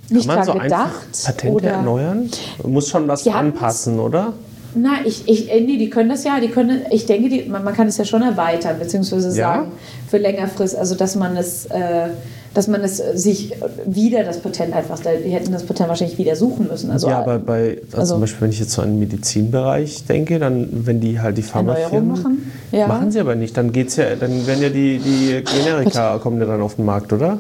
nicht. 0.10 0.28
Kann 0.28 0.38
man 0.38 0.46
dran 0.46 0.56
so 0.56 0.62
gedacht 0.64 0.92
einfach 1.08 1.26
Patente 1.26 1.56
oder 1.56 1.70
erneuern? 1.72 2.30
Man 2.64 2.72
muss 2.74 2.90
schon 2.90 3.08
was 3.08 3.28
anpassen, 3.28 4.00
oder? 4.00 4.34
Na, 4.76 4.98
ich, 5.06 5.28
ich, 5.28 5.52
äh, 5.52 5.62
nee, 5.62 5.78
die 5.78 5.90
können 5.90 6.10
das 6.10 6.24
ja, 6.24 6.40
die 6.40 6.50
können, 6.50 6.82
ich 6.92 7.06
denke, 7.06 7.30
die, 7.30 7.44
man, 7.50 7.64
man 7.64 7.74
kann 7.74 7.88
es 7.88 7.98
ja 7.98 8.06
schon 8.06 8.22
erweitern, 8.22 8.78
beziehungsweise 8.80 9.28
Ja? 9.30 9.34
sagen, 9.34 9.72
für 10.10 10.18
längerfrist, 10.18 10.76
also 10.76 10.96
dass 10.96 11.16
man 11.16 11.36
es, 11.38 11.66
äh, 11.68 12.10
dass 12.54 12.68
man 12.68 12.82
es 12.82 12.98
sich 12.98 13.54
wieder 13.86 14.24
das 14.24 14.40
Patent 14.40 14.74
einfach, 14.74 15.00
die 15.00 15.30
hätten 15.30 15.52
das 15.52 15.64
Patent 15.64 15.90
wahrscheinlich 15.90 16.18
wieder 16.18 16.36
suchen 16.36 16.68
müssen. 16.68 16.92
Also, 16.92 17.08
ja, 17.10 17.20
aber 17.20 17.40
bei, 17.40 17.78
also 17.86 17.98
also- 17.98 18.14
zum 18.16 18.22
Beispiel, 18.22 18.42
wenn 18.42 18.50
ich 18.52 18.60
jetzt 18.60 18.72
so 18.72 18.82
an 18.82 18.90
den 18.94 19.00
Medizinbereich 19.00 20.06
denke, 20.06 20.40
dann, 20.40 20.68
wenn 20.86 21.00
die 21.00 21.20
halt 21.20 21.38
die 21.38 21.44
Pharmafirmen 21.44 22.08
machen? 22.10 22.52
Ja. 22.72 22.88
machen 22.88 23.12
sie 23.12 23.20
aber 23.20 23.36
nicht, 23.36 23.56
dann 23.58 23.72
geht's 23.72 23.96
ja, 23.96 24.16
dann 24.16 24.46
werden 24.48 24.62
ja 24.62 24.70
die, 24.70 25.00
die 25.00 25.44
Generika 25.44 26.18
kommen 26.18 26.40
ja 26.40 26.46
dann 26.46 26.62
auf 26.62 26.76
den 26.76 26.86
Markt, 26.86 27.14
oder? 27.14 27.38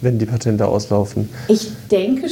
Wenn 0.00 0.18
die 0.18 0.26
Patente 0.26 0.66
auslaufen. 0.66 1.28
ich 1.48 1.70
denke, 1.90 2.26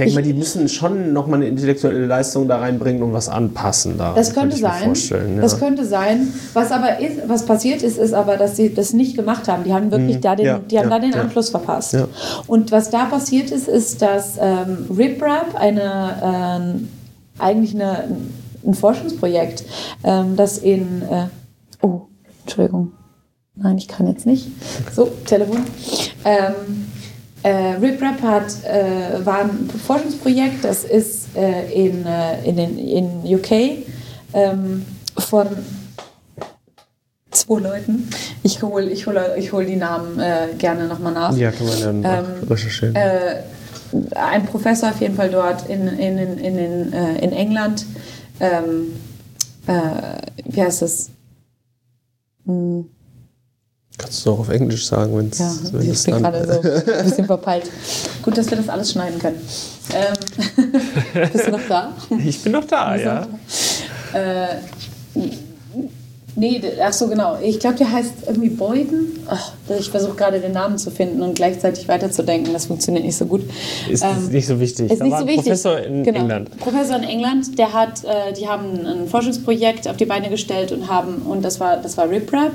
denke 0.00 0.14
mal, 0.14 0.22
die 0.22 0.34
müssen 0.34 0.68
schon 0.68 1.12
nochmal 1.12 1.40
eine 1.40 1.48
intellektuelle 1.48 2.06
Leistung 2.06 2.48
da 2.48 2.58
reinbringen 2.58 3.02
und 3.02 3.12
was 3.12 3.28
anpassen 3.28 3.98
da. 3.98 4.14
Das 4.14 4.34
könnte 4.34 4.56
sein. 4.56 4.94
Ja. 4.94 5.40
Das 5.40 5.58
könnte 5.58 5.84
sein. 5.84 6.28
Was 6.54 6.72
aber 6.72 6.98
ist, 6.98 7.28
was 7.28 7.46
passiert 7.46 7.82
ist, 7.82 7.98
ist 7.98 8.12
aber, 8.12 8.36
dass 8.36 8.56
sie 8.56 8.74
das 8.74 8.92
nicht 8.92 9.16
gemacht 9.16 9.48
haben. 9.48 9.64
Die 9.64 9.72
haben 9.72 9.90
wirklich 9.90 10.20
da 10.20 10.36
den, 10.36 10.40
Mhm. 10.40 10.52
Ja, 10.52 10.58
die 10.58 10.78
haben 10.78 10.90
ja, 10.90 10.98
da 10.98 10.98
den. 10.98 11.14
Anschluss 11.14 11.50
verpasst. 11.50 11.96
Und 12.46 12.72
was 12.72 12.90
da 12.90 13.04
passiert 13.04 13.50
ist, 13.50 13.68
ist, 13.68 14.02
dass 14.02 14.38
ähm, 14.40 14.86
RipRap 14.96 15.54
eine 15.54 16.16
ähm, 16.22 16.88
eigentlich 17.38 17.74
eine, 17.74 18.08
ein 18.64 18.74
Forschungsprojekt, 18.74 19.64
ähm, 20.04 20.36
das 20.36 20.58
in 20.58 21.02
äh, 21.02 21.26
oh 21.82 22.02
Entschuldigung, 22.42 22.92
nein, 23.54 23.78
ich 23.78 23.88
kann 23.88 24.06
jetzt 24.06 24.26
nicht. 24.26 24.48
So 24.94 25.10
Telefon. 25.24 25.58
Ähm, 26.24 26.90
äh, 27.42 27.74
RipRap 27.80 28.22
hat, 28.22 28.64
äh, 28.64 29.24
war 29.24 29.40
ein 29.40 29.68
Forschungsprojekt, 29.86 30.64
das 30.64 30.84
ist 30.84 31.36
äh, 31.36 31.72
in, 31.72 32.04
äh, 32.06 32.44
in, 32.44 32.56
den, 32.56 32.78
in 32.78 33.34
UK 33.36 33.84
ähm, 34.34 34.84
von 35.18 35.46
zwei 37.30 37.60
Leuten. 37.60 38.08
Ich 38.42 38.62
hole 38.62 38.90
ich 38.90 39.06
hol, 39.06 39.18
ich 39.38 39.52
hol 39.52 39.64
die 39.64 39.76
Namen 39.76 40.18
äh, 40.18 40.48
gerne 40.58 40.86
nochmal 40.86 41.12
nach. 41.12 41.36
ja, 41.36 41.50
kann 41.50 41.66
man 41.66 42.02
ja 42.02 42.18
Ähm, 42.18 42.24
recherchieren. 42.48 42.94
Äh, 42.96 43.42
ein 44.14 44.46
Professor 44.46 44.90
auf 44.90 45.00
jeden 45.00 45.16
Fall 45.16 45.30
dort 45.30 45.68
in, 45.68 45.88
in, 45.88 46.18
in, 46.18 46.38
in, 46.38 46.58
in, 46.58 46.92
äh, 46.92 47.18
in 47.24 47.32
England. 47.32 47.86
Ähm, 48.38 48.92
äh, 49.66 49.72
wie 50.44 50.62
heißt 50.62 50.82
es? 50.82 51.10
Hm, 52.46 52.86
Kannst 54.00 54.24
du 54.24 54.32
auch 54.32 54.38
auf 54.40 54.48
Englisch 54.48 54.86
sagen, 54.86 55.16
wenn's, 55.16 55.38
ja, 55.38 55.52
wenn 55.72 55.82
ich 55.82 55.88
es 55.90 56.04
bin 56.04 56.14
dann. 56.14 56.22
gerade 56.22 56.52
so 56.52 56.92
ein 56.92 57.04
bisschen 57.04 57.26
verpeilt. 57.26 57.70
Gut, 58.22 58.38
dass 58.38 58.50
wir 58.50 58.56
das 58.56 58.68
alles 58.68 58.92
schneiden 58.92 59.18
können. 59.18 59.40
Ähm, 59.92 61.28
bist 61.32 61.46
du 61.46 61.50
noch 61.50 61.68
da? 61.68 61.92
Ich 62.24 62.42
bin 62.42 62.52
noch 62.52 62.64
da, 62.64 62.96
ja. 62.96 63.26
Äh, 64.12 64.56
nee, 66.40 66.60
ach 66.82 66.92
so, 66.92 67.06
genau. 67.06 67.38
Ich 67.42 67.60
glaube, 67.60 67.76
der 67.76 67.92
heißt 67.92 68.12
irgendwie 68.26 68.48
Boyden. 68.48 69.18
Ach, 69.28 69.52
ich 69.78 69.90
versuche 69.90 70.14
gerade 70.16 70.40
den 70.40 70.52
Namen 70.52 70.78
zu 70.78 70.90
finden 70.90 71.22
und 71.22 71.34
gleichzeitig 71.34 71.86
weiterzudenken. 71.86 72.52
Das 72.52 72.66
funktioniert 72.66 73.04
nicht 73.04 73.16
so 73.16 73.26
gut. 73.26 73.42
Ist 73.88 74.02
Ähm, 74.02 74.28
nicht 74.30 74.46
so 74.46 74.58
wichtig. 74.58 74.90
Ist 74.90 75.00
Da 75.00 75.04
nicht 75.04 75.16
so 75.18 75.26
wichtig. 75.26 75.44
Professor 75.44 75.78
in 75.78 76.02
genau. 76.02 76.20
England. 76.20 76.58
Professor 76.58 76.96
in 76.96 77.04
England, 77.04 77.58
der 77.58 77.72
hat, 77.72 78.02
äh, 78.04 78.32
die 78.32 78.48
haben 78.48 78.86
ein 78.86 79.06
Forschungsprojekt 79.08 79.86
auf 79.86 79.96
die 79.96 80.06
Beine 80.06 80.30
gestellt 80.30 80.72
und 80.72 80.88
haben, 80.88 81.22
und 81.22 81.44
das 81.44 81.60
war, 81.60 81.76
das 81.76 81.96
war 81.96 82.08
RipRap. 82.10 82.52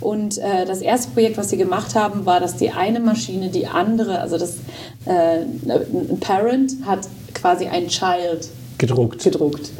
Und 0.00 0.38
äh, 0.38 0.64
das 0.66 0.80
erste 0.80 1.10
Projekt, 1.10 1.36
was 1.36 1.50
sie 1.50 1.58
gemacht 1.58 1.94
haben, 1.94 2.26
war, 2.26 2.40
dass 2.40 2.56
die 2.56 2.70
eine 2.70 2.98
Maschine 3.00 3.50
die 3.50 3.66
andere, 3.66 4.20
also 4.20 4.38
das 4.38 4.54
äh, 5.04 5.42
ein 5.68 6.18
Parent 6.20 6.72
hat 6.86 7.00
quasi 7.34 7.66
ein 7.66 7.88
Child 7.88 8.48
Gedruckt. 8.78 9.22
gedruckt. 9.22 9.70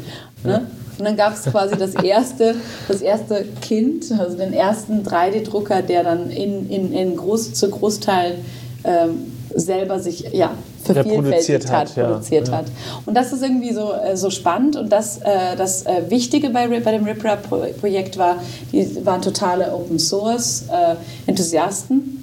Ne? 0.43 0.67
Und 0.97 1.05
dann 1.05 1.15
gab 1.15 1.33
es 1.33 1.43
quasi 1.43 1.77
das 1.77 1.93
erste, 1.95 2.55
das 2.87 3.01
erste 3.01 3.45
Kind, 3.61 4.05
also 4.17 4.37
den 4.37 4.53
ersten 4.53 5.03
3D-Drucker, 5.03 5.81
der 5.81 6.03
dann 6.03 6.29
in, 6.29 6.69
in, 6.69 6.93
in 6.93 7.15
groß, 7.15 7.53
zu 7.53 7.69
Großteilen 7.69 8.45
ähm, 8.83 9.31
selber 9.53 9.99
sich 9.99 10.33
ja, 10.33 10.51
vervielfältigt 10.83 11.71
hat, 11.71 11.89
hat, 11.89 11.95
ja. 11.95 12.07
produziert 12.07 12.47
Ja. 12.47 12.57
hat. 12.57 12.65
Und 13.05 13.13
das 13.15 13.31
ist 13.33 13.43
irgendwie 13.43 13.73
so, 13.73 13.93
äh, 13.93 14.17
so 14.17 14.29
spannend. 14.29 14.75
Und 14.75 14.89
das, 14.89 15.19
äh, 15.19 15.55
das 15.57 15.85
äh, 15.85 16.09
Wichtige 16.09 16.49
bei, 16.49 16.67
bei 16.67 16.91
dem 16.91 17.05
RipRap-Projekt 17.05 18.17
war, 18.17 18.37
die 18.71 19.05
waren 19.05 19.21
totale 19.21 19.73
Open-Source-Enthusiasten 19.73 22.16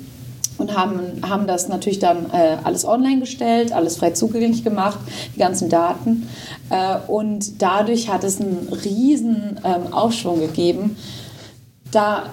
und 0.59 0.77
haben, 0.77 1.23
haben 1.29 1.47
das 1.47 1.69
natürlich 1.69 1.99
dann 1.99 2.31
äh, 2.33 2.57
alles 2.63 2.85
online 2.85 3.21
gestellt, 3.21 3.73
alles 3.73 3.97
frei 3.97 4.11
zugänglich 4.11 4.65
gemacht, 4.65 4.99
die 5.35 5.39
ganzen 5.39 5.69
Daten. 5.69 6.29
Äh, 6.71 6.97
und 7.09 7.63
dadurch 7.63 8.09
hat 8.09 8.25
es 8.25 8.41
einen 8.41 8.69
riesen 8.85 9.61
ähm, 9.65 9.93
Aufschwung 9.93 10.41
gegeben, 10.41 10.97
da 11.91 12.25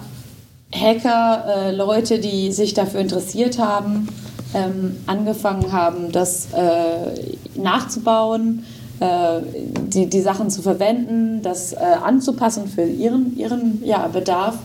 Hacker, 0.74 1.44
äh, 1.46 1.72
Leute, 1.72 2.18
die 2.18 2.50
sich 2.50 2.74
dafür 2.74 3.00
interessiert 3.00 3.58
haben, 3.58 4.08
ähm, 4.54 4.96
angefangen 5.06 5.72
haben, 5.72 6.12
das 6.12 6.48
äh, 6.52 7.36
nachzubauen, 7.54 8.64
die, 9.02 10.06
die 10.06 10.20
Sachen 10.20 10.48
zu 10.50 10.62
verwenden, 10.62 11.42
das 11.42 11.72
äh, 11.72 11.76
anzupassen 11.76 12.68
für 12.68 12.84
ihren, 12.84 13.36
ihren 13.36 13.82
ja, 13.84 14.06
Bedarf. 14.06 14.58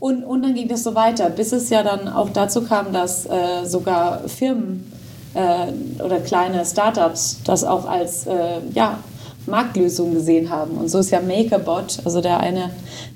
Und, 0.00 0.24
und 0.24 0.42
dann 0.42 0.54
ging 0.54 0.68
das 0.68 0.82
so 0.82 0.94
weiter, 0.94 1.30
bis 1.30 1.52
es 1.52 1.70
ja 1.70 1.82
dann 1.82 2.08
auch 2.08 2.30
dazu 2.30 2.62
kam, 2.62 2.92
dass 2.92 3.26
äh, 3.26 3.64
sogar 3.64 4.28
Firmen 4.28 4.90
äh, 5.34 6.02
oder 6.02 6.20
kleine 6.20 6.64
Startups 6.64 7.40
das 7.44 7.64
auch 7.64 7.88
als 7.88 8.26
äh, 8.26 8.60
ja, 8.74 8.98
Marktlösung 9.46 10.12
gesehen 10.12 10.50
haben. 10.50 10.76
Und 10.76 10.88
so 10.88 10.98
ist 10.98 11.10
ja 11.10 11.20
MakerBot, 11.20 12.00
also 12.04 12.20
der 12.20 12.40
eine, 12.40 12.70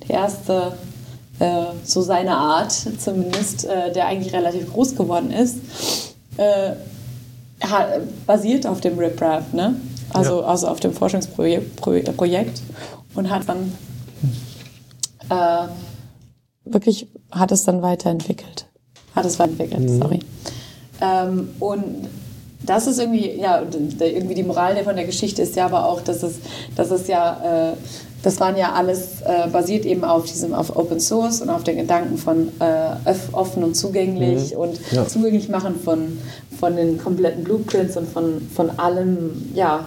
der 0.09 0.17
erste, 0.17 0.73
äh, 1.39 1.65
so 1.85 2.03
seine 2.03 2.37
Art 2.37 2.73
zumindest, 2.73 3.65
äh, 3.65 3.93
der 3.93 4.07
eigentlich 4.07 4.33
relativ 4.33 4.73
groß 4.73 4.97
geworden 4.97 5.31
ist, 5.31 5.59
äh, 6.37 6.73
basiert 8.27 8.67
auf 8.67 8.81
dem 8.81 8.99
RipRap, 8.99 9.55
ne? 9.55 9.77
Also, 10.15 10.41
Ja. 10.41 10.47
also 10.47 10.69
auf 10.69 10.81
dem 10.81 10.93
Forschungsprojekt 10.93 11.77
Pro- 11.77 12.01
Projekt 12.17 12.61
und 13.15 13.31
hat 13.31 13.49
dann 13.49 13.73
äh, 15.31 15.69
wirklich 16.65 17.09
hat 17.31 17.53
es 17.53 17.65
dann 17.65 17.83
weiterentwickelt. 17.83 18.67
Hat 19.15 19.25
es 19.25 19.39
weiterentwickelt, 19.39 19.91
sorry. 19.91 20.21
Ähm, 21.01 21.49
und 21.61 22.09
das 22.65 22.87
ist 22.87 22.99
irgendwie, 23.01 23.41
ja, 23.41 23.63
irgendwie 23.99 24.35
die 24.37 24.43
Moral 24.45 24.75
der 24.75 24.85
von 24.85 24.95
der 24.95 25.05
Geschichte 25.05 25.43
ist 25.43 25.57
ja 25.57 25.67
aber 25.67 25.87
auch, 25.89 26.01
dass 26.01 26.23
es, 26.23 26.35
dass 26.77 26.91
es 26.93 27.09
ja, 27.09 27.73
äh, 27.73 27.77
das 28.23 28.39
waren 28.39 28.57
ja 28.57 28.73
alles 28.73 29.21
äh, 29.23 29.49
basiert 29.51 29.85
eben 29.85 30.05
auf 30.05 30.27
diesem, 30.27 30.55
auf 30.55 30.77
Open 30.77 31.01
Source 31.01 31.41
und 31.43 31.51
auf 31.51 31.65
den 31.65 31.77
Gedanken 31.77 32.17
von 32.19 32.49
äh, 32.61 33.15
offen 33.33 33.65
und 33.65 33.75
zugänglich 33.75 34.55
und 34.57 34.79
Ja. 34.93 35.09
zugänglich 35.09 35.49
machen 35.49 35.75
von, 35.83 36.19
von 36.61 36.77
den 36.77 36.99
kompletten 36.99 37.43
Blueprints 37.43 37.97
und 37.97 38.09
von, 38.09 38.47
von 38.55 38.71
allem, 38.79 39.51
ja, 39.55 39.85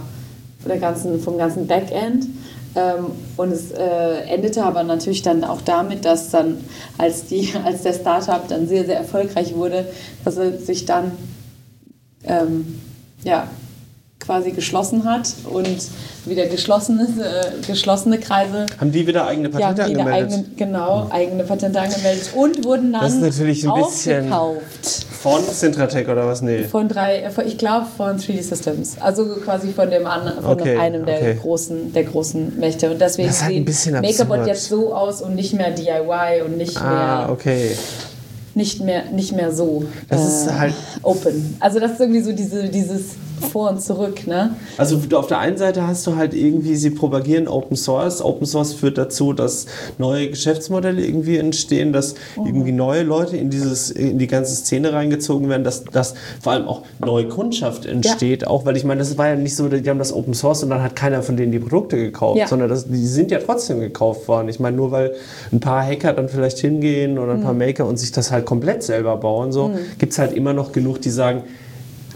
von 0.66 0.72
der 0.72 0.82
ganzen, 0.82 1.20
vom 1.20 1.38
ganzen 1.38 1.68
Backend. 1.68 2.26
Ähm, 2.76 3.12
und 3.38 3.52
es 3.52 3.70
äh, 3.72 4.22
endete 4.28 4.64
aber 4.64 4.82
natürlich 4.84 5.22
dann 5.22 5.44
auch 5.44 5.62
damit, 5.62 6.06
dass 6.06 6.32
dann, 6.32 6.58
als, 6.98 7.28
die, 7.28 7.54
als 7.64 7.84
der 7.84 7.94
Startup 7.94 8.48
dann 8.48 8.68
sehr, 8.68 8.84
sehr 8.86 8.98
erfolgreich 8.98 9.54
wurde, 9.56 9.86
dass 10.24 10.38
er 10.38 10.58
sich 10.58 10.86
dann 10.86 11.12
ähm, 12.24 12.82
ja, 13.24 13.48
quasi 14.20 14.52
geschlossen 14.52 15.04
hat 15.06 15.32
und 15.54 15.78
wieder 16.26 16.48
geschlossen 16.48 17.00
ist, 17.00 17.20
äh, 17.20 17.52
geschlossene 17.68 18.18
Kreise. 18.18 18.66
Haben 18.80 18.92
die 18.92 19.06
wieder 19.06 19.28
eigene 19.28 19.50
Patente 19.50 19.88
wieder 19.88 20.02
angemeldet? 20.02 20.34
eigene, 20.34 20.56
genau, 20.58 21.08
eigene 21.12 21.44
Patente 21.44 21.80
angemeldet 21.80 22.32
und 22.36 22.66
wurden 22.66 22.92
dann 22.92 23.04
Das 23.04 23.14
ist 23.14 23.22
natürlich 23.22 23.68
ein 23.70 23.76
bisschen- 23.76 24.34
aufgekauft. 24.34 25.05
Von 25.26 25.42
Syntratec 25.44 26.08
oder 26.08 26.28
was? 26.28 26.42
Nee. 26.42 26.64
Von 26.66 26.88
drei, 26.88 27.18
äh, 27.18 27.32
ich 27.46 27.58
glaube 27.58 27.88
von 27.98 28.18
3D 28.18 28.42
Systems. 28.44 28.98
Also 29.00 29.26
quasi 29.44 29.72
von 29.74 29.90
dem 29.90 30.06
anderen, 30.06 30.42
von 30.44 30.52
Okay, 30.60 30.78
einem 30.78 31.06
der 31.06 31.18
okay. 31.18 31.38
großen, 31.42 31.94
der 31.94 32.04
großen 32.04 32.60
Mächte. 32.60 32.92
Und 32.92 33.02
deswegen 33.02 33.28
Das 33.30 33.44
halt 33.44 33.54
sieht 33.68 33.92
Makerbot 33.94 34.38
absurd. 34.38 34.48
jetzt 34.48 34.70
so 34.70 34.94
aus 34.94 35.22
und 35.22 35.36
nicht 35.36 35.54
mehr 35.54 35.72
DIY 35.72 36.44
und 36.46 36.58
nicht 36.58 36.78
Ah, 36.80 37.22
mehr 37.26 37.30
okay. 37.32 37.72
nicht 38.54 38.82
mehr 38.82 39.06
nicht 39.12 39.34
mehr 39.36 39.52
so 39.52 39.84
äh, 39.84 39.86
Das 40.10 40.26
ist 40.44 40.52
halt- 40.60 40.74
open. 41.02 41.58
Also 41.60 41.80
das 41.80 41.94
ist 41.94 42.00
irgendwie 42.02 42.22
so 42.22 42.32
diese, 42.32 42.70
dieses 42.70 43.16
vor 43.52 43.70
und 43.72 43.82
zurück, 43.82 44.28
ne? 44.28 44.56
Also 44.78 45.00
auf 45.14 45.28
der 45.28 45.40
einen 45.40 45.58
Seite 45.58 45.86
hast 45.88 46.06
du 46.08 46.16
halt 46.16 46.34
irgendwie, 46.34 46.76
sie 46.76 46.90
propagieren 46.90 47.48
Open 47.48 47.76
Source. 47.78 48.22
Open 48.22 48.46
Source 48.46 48.74
führt 48.74 48.98
dazu, 48.98 49.34
dass 49.34 49.66
neue 49.98 50.30
Geschäftsmodelle 50.30 51.06
irgendwie 51.06 51.38
entstehen, 51.38 51.94
dass 51.94 52.16
irgendwie 52.38 52.72
neue 52.72 53.04
Leute 53.04 53.38
in, 53.38 53.50
dieses, 53.50 53.92
in 53.92 54.18
die 54.18 54.28
ganze 54.28 54.56
Szene 54.56 54.94
reingezogen 54.94 55.50
werden, 55.50 55.64
dass, 55.64 55.84
dass 55.86 56.16
vor 56.42 56.54
allem 56.54 56.68
auch 56.68 56.82
neue 57.04 57.28
Kundschaft 57.28 57.86
entsteht. 57.86 58.48
Auch 58.48 58.66
weil 58.66 58.78
ich 58.78 58.84
meine, 58.84 59.00
das 59.00 59.18
war 59.18 59.30
ja 59.30 59.36
nicht 59.36 59.56
so, 59.56 59.68
die 59.70 59.90
haben 59.90 60.00
das 60.00 60.14
Open 60.14 60.34
Source 60.34 60.64
und 60.64 60.70
dann 60.70 60.82
hat 60.84 60.96
keiner 60.96 61.22
von 61.24 61.38
denen 61.38 61.52
die 61.52 61.60
Produkte 61.60 61.98
gekauft, 61.98 62.38
Ja. 62.40 62.48
sondern 62.48 62.70
das, 62.70 62.88
die 62.88 63.06
sind 63.06 63.32
ja 63.32 63.40
trotzdem 63.40 63.80
gekauft 63.80 64.28
worden. 64.28 64.50
Ich 64.50 64.60
meine, 64.60 64.76
nur 64.78 64.92
weil 64.92 65.14
ein 65.52 65.60
paar 65.60 65.86
Hacker 65.86 66.14
dann 66.14 66.30
vielleicht 66.30 66.60
hingehen 66.60 67.18
oder 67.20 67.34
ein 67.34 67.42
paar 67.44 67.54
Maker 67.54 67.86
und 67.86 67.98
sich 67.98 68.12
das 68.12 68.32
halt 68.32 68.46
komplett 68.46 68.84
selber 68.84 69.18
bauen, 69.18 69.52
so 69.52 69.72
gibt 70.00 70.14
es 70.14 70.20
halt 70.20 70.34
immer 70.34 70.54
noch 70.54 70.72
genug, 70.72 71.02
die 71.02 71.10
sagen, 71.10 71.44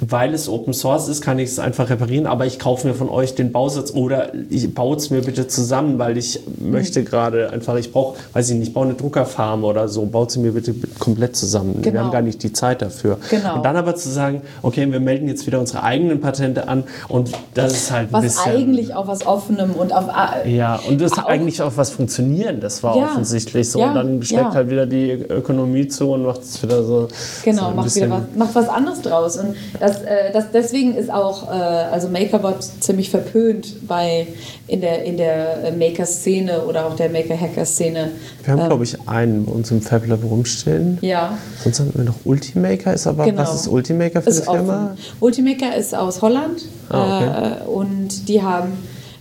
weil 0.02 0.34
es 0.34 0.48
Open 0.48 0.74
Source 0.74 1.08
ist, 1.10 1.22
kann 1.22 1.40
ich 1.40 1.50
es 1.50 1.60
einfach 1.60 1.90
reparieren, 1.90 2.26
aber 2.28 2.46
ich 2.46 2.58
kaufe 2.60 2.88
mir 2.88 2.94
von 2.94 3.10
euch 3.10 3.36
den 3.36 3.52
Bausatz 3.52 3.92
oder 3.94 4.32
ich 4.50 4.74
baue 4.74 4.96
es 4.96 5.10
mir 5.10 5.22
bitte 5.22 5.48
zusammen, 5.48 6.00
weil 6.00 6.18
ich 6.18 6.40
möchte 6.60 7.04
gerade 7.04 7.50
einfach, 7.52 7.76
ich 7.76 7.92
brauche, 7.92 8.18
weiß 8.34 8.50
ich 8.50 8.58
nicht, 8.58 8.68
ich 8.70 8.74
baue 8.74 8.86
eine 8.86 8.94
Druckerfarm 8.94 9.64
oder 9.64 9.88
so, 9.88 10.06
baut 10.06 10.32
sie 10.32 10.40
mir 10.40 10.52
bitte 10.54 10.74
komplett 11.00 11.36
zusammen. 11.36 11.76
Wir 11.84 11.92
Genau. 11.92 12.04
haben 12.06 12.12
gar 12.12 12.22
nicht 12.22 12.42
die 12.44 12.54
Zeit 12.54 12.82
dafür. 12.82 13.18
Genau. 13.30 13.56
Und 13.56 13.66
dann 13.66 13.76
aber 13.76 13.96
zu 13.96 14.10
sagen, 14.10 14.42
okay, 14.62 14.90
wir 14.92 15.00
melden 15.00 15.28
jetzt 15.28 15.46
wieder 15.48 15.60
unsere 15.60 15.84
eigenen 15.84 16.22
Patente 16.22 16.68
an 16.68 16.84
und 17.08 17.32
das 17.54 17.74
ist 17.74 17.92
halt 17.92 18.10
ein 18.10 18.14
Was 18.14 18.22
bisschen... 18.24 18.52
eigentlich 18.54 18.94
auf 18.96 19.08
was 19.08 19.26
Offenem 19.26 19.72
und 19.72 19.92
auf. 19.94 20.06
äh, 20.46 20.56
Ja, 20.56 20.80
und 20.88 21.02
das 21.02 21.18
hat 21.18 21.28
eigentlich 21.28 21.62
auch 21.62 21.74
was 21.76 21.90
funktionieren, 21.90 22.60
das 22.62 22.84
war 22.84 22.96
Ja. 22.96 23.06
offensichtlich 23.06 23.70
so. 23.70 23.80
Ja, 23.80 23.90
Und 23.90 23.96
dann 23.96 24.24
schlägt 24.24 24.44
ja. 24.44 24.54
halt 24.54 24.70
wieder 24.70 24.86
die 24.86 25.12
Ökonomie 25.12 25.88
zu 25.88 26.12
und 26.12 26.24
macht 26.24 26.42
es 26.44 26.62
wieder 26.64 26.84
so. 26.84 27.08
Genau, 27.44 27.70
so 27.70 27.76
macht 27.76 27.96
wieder 27.96 28.10
was, 28.10 28.22
macht 28.36 28.56
was 28.56 28.70
anderes 28.70 29.02
draus. 29.02 29.38
Und 29.38 29.56
das, 29.80 29.89
äh, 29.98 30.32
das, 30.32 30.46
deswegen 30.54 30.96
ist 30.96 31.12
auch 31.12 31.48
äh, 31.48 31.52
also 31.52 32.08
MakerBot 32.10 32.64
ziemlich 32.80 33.10
verpönt 33.10 33.88
bei, 33.88 34.28
in 34.68 34.82
der, 34.82 35.04
in 35.04 35.18
der 35.18 35.72
Maker-Szene 35.78 36.62
oder 36.64 36.86
auch 36.88 36.96
der 36.96 37.10
Maker-Hacker-Szene. 37.10 38.12
Wir 38.44 38.54
haben, 38.54 38.68
glaube 38.68 38.84
ich, 38.84 38.98
einen 39.08 39.46
bei 39.46 39.52
uns 39.52 39.72
im 39.72 39.82
FabLab 39.82 40.24
rumstehen. 40.24 40.98
Ja, 41.02 41.38
Sonst 41.64 41.80
haben 41.80 41.92
wir 41.96 42.04
noch 42.04 42.16
Ultimaker. 42.26 42.94
Ist 42.94 43.08
aber, 43.08 43.26
Genau. 43.26 43.42
was 43.42 43.56
ist 43.56 43.68
Ultimaker 43.68 44.22
für 44.22 44.30
ist 44.30 44.48
eine 44.48 44.58
Firma? 44.60 44.96
Ultimaker 45.20 45.76
ist 45.76 45.94
aus 45.96 46.22
Holland 46.22 46.62
Ah, 46.90 47.58
äh, 47.64 47.68
und 47.68 48.28
die 48.28 48.42
haben, 48.42 48.74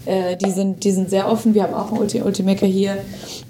äh, 0.08 0.36
die 0.36 0.50
sind, 0.50 0.84
die 0.84 0.90
sind 0.90 1.10
sehr 1.10 1.30
offen. 1.30 1.54
Wir 1.54 1.64
haben 1.64 1.74
auch 1.74 1.92
einen 1.92 2.00
Ulti 2.00 2.22
Ultimaker 2.22 2.66
hier, 2.66 2.96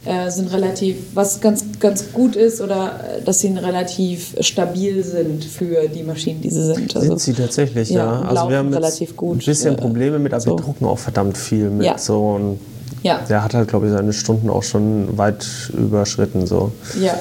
äh, 0.05 0.29
sind 0.29 0.53
relativ, 0.53 0.97
was 1.15 1.41
ganz, 1.41 1.65
ganz 1.79 2.13
gut 2.13 2.35
ist 2.35 2.61
oder 2.61 3.01
äh, 3.19 3.23
dass 3.23 3.39
sie 3.39 3.49
relativ 3.49 4.35
stabil 4.41 5.05
sind 5.05 5.45
für 5.45 5.89
die 5.89 6.03
Maschinen, 6.03 6.41
die 6.41 6.51
sie 6.51 6.65
sind. 6.65 6.97
Also, 6.97 7.09
Sind 7.09 7.21
sie 7.21 7.33
tatsächlich, 7.35 7.91
ja. 7.91 8.23
ja, 8.23 8.29
Also 8.29 8.49
wir 8.49 8.59
haben 8.59 8.75
relativ 8.75 9.17
gut, 9.17 9.37
ein 9.37 9.45
bisschen 9.45 9.77
Probleme 9.77 10.19
mit, 10.19 10.33
aber 10.33 10.41
so. 10.41 10.51
wir 10.51 10.57
drucken 10.57 10.85
auch 10.85 10.99
verdammt 10.99 11.39
viel 11.39 11.71
mit. 11.71 11.87
Ja. 11.87 11.97
So, 11.97 12.31
und 12.31 12.59
ja, 13.05 13.21
der 13.29 13.45
hat 13.45 13.55
halt, 13.55 13.69
glaube 13.69 13.87
ich, 13.87 13.93
seine 13.93 14.13
Stunden 14.13 14.51
auch 14.51 14.65
schon 14.65 15.17
weit 15.17 15.47
überschritten. 15.73 16.49
So. 16.49 16.73
ja, 17.01 17.15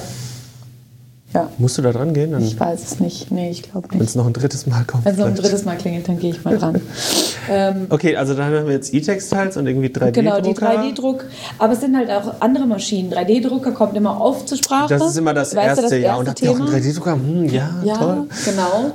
ja. 1.34 1.50
Musst 1.58 1.76
du 1.76 1.82
da 1.82 1.92
dran 1.92 2.14
gehen? 2.14 2.32
Dann, 2.32 2.42
Ich 2.42 2.58
weiß 2.58 2.82
es 2.84 3.00
nicht. 3.00 3.30
Nee, 3.30 3.50
ich 3.50 3.62
glaube 3.62 3.88
wenn 3.90 3.98
nicht. 3.98 4.08
es 4.08 4.14
noch 4.14 4.26
ein 4.26 4.32
drittes 4.32 4.66
Mal 4.66 4.84
kommt. 4.84 5.04
Wenn 5.04 5.12
es 5.12 5.18
noch 5.18 5.26
ein 5.26 5.34
drittes 5.34 5.64
Mal 5.66 5.76
klingelt, 5.76 6.08
dann 6.08 6.18
gehe 6.18 6.30
ich 6.30 6.42
mal 6.42 6.56
dran. 6.56 6.80
ähm, 7.50 7.86
Okay, 7.90 8.16
also 8.16 8.32
dann 8.34 8.54
haben 8.54 8.66
wir 8.66 8.72
jetzt 8.72 8.94
E-Textiles 8.94 9.58
und 9.58 9.66
irgendwie 9.66 9.88
3D-Drucker. 9.88 10.12
Genau, 10.12 10.40
die 10.40 10.54
3D-Druck. 10.54 11.26
Aber 11.58 11.74
es 11.74 11.80
sind 11.80 11.94
halt 11.96 12.10
auch 12.10 12.40
andere 12.40 12.66
Maschinen. 12.66 13.12
3D-Drucker 13.12 13.72
kommt 13.72 13.94
immer 13.94 14.20
oft 14.20 14.48
zur 14.48 14.56
Sprache. 14.56 14.88
Das 14.88 15.02
ist 15.10 15.18
immer 15.18 15.34
das 15.34 15.54
Weißt 15.54 15.78
du, 15.78 15.82
erste, 15.82 15.96
ja. 15.98 16.16
Und 16.16 16.28
habt 16.28 16.40
ihr 16.40 16.50
auch 16.50 16.56
einen 16.56 16.66
Thema? 16.66 16.78
3D-Drucker? 16.78 17.12
Hm, 17.12 17.44
ja, 17.50 17.70
Ja, 17.84 17.96
toll. 17.96 18.26
genau. 18.46 18.92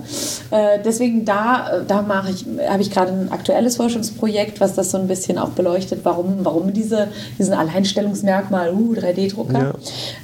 Äh, 0.49 0.79
deswegen 0.83 1.25
da, 1.25 1.81
da 1.87 2.01
mache 2.01 2.31
ich, 2.31 2.45
habe 2.67 2.81
ich 2.81 2.89
gerade 2.89 3.11
ein 3.11 3.31
aktuelles 3.31 3.75
Forschungsprojekt, 3.75 4.59
was 4.59 4.73
das 4.73 4.89
so 4.89 4.97
ein 4.97 5.07
bisschen 5.07 5.37
auch 5.37 5.49
beleuchtet, 5.49 5.99
warum, 6.03 6.37
warum 6.43 6.73
diese, 6.73 7.09
diesen 7.37 7.53
Alleinstellungsmerkmal, 7.53 8.73
uh, 8.73 8.93
3D-Drucker. 8.95 9.75